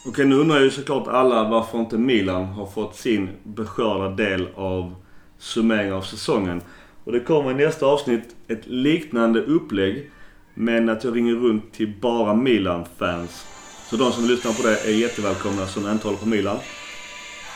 Okej, 0.07 0.25
nu 0.25 0.35
undrar 0.35 0.59
ju 0.59 0.71
såklart 0.71 1.07
alla 1.07 1.43
varför 1.43 1.79
inte 1.79 1.97
Milan 1.97 2.45
har 2.45 2.65
fått 2.65 2.95
sin 2.95 3.29
beskörda 3.43 4.09
del 4.09 4.49
av 4.55 4.95
summeringen 5.37 5.93
av 5.93 6.01
säsongen. 6.01 6.61
Och 7.05 7.11
det 7.11 7.19
kommer 7.19 7.51
i 7.51 7.53
nästa 7.53 7.85
avsnitt 7.85 8.35
ett 8.47 8.65
liknande 8.65 9.41
upplägg. 9.41 10.11
Men 10.53 10.89
att 10.89 11.03
jag 11.03 11.15
ringer 11.15 11.33
runt 11.33 11.73
till 11.73 11.93
bara 12.01 12.33
Milan-fans. 12.33 13.45
Så 13.89 13.95
de 13.95 14.11
som 14.11 14.25
lyssnar 14.25 14.53
på 14.53 14.63
det 14.63 14.79
är 14.79 14.91
jättevälkomna 14.91 15.67
som 15.67 15.91
inte 15.91 16.07
håller 16.07 16.19
på 16.19 16.27
Milan. 16.27 16.57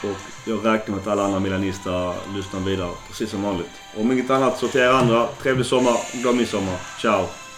Och 0.03 0.49
jag 0.49 0.65
räknar 0.65 0.95
med 0.95 1.01
att 1.01 1.07
alla 1.07 1.23
andra 1.23 1.39
milanister 1.39 2.13
lyssnar 2.35 2.59
vidare 2.59 2.91
precis 3.07 3.29
som 3.29 3.43
vanligt. 3.43 3.71
Om 3.97 4.11
inget 4.11 4.29
annat 4.29 4.57
så 4.57 4.67
till 4.67 4.81
er 4.81 4.89
andra, 4.89 5.27
trevlig 5.27 5.65
sommar, 5.65 6.21
glad 6.21 6.35
midsommar. 6.35 6.77
Ciao! 7.01 7.48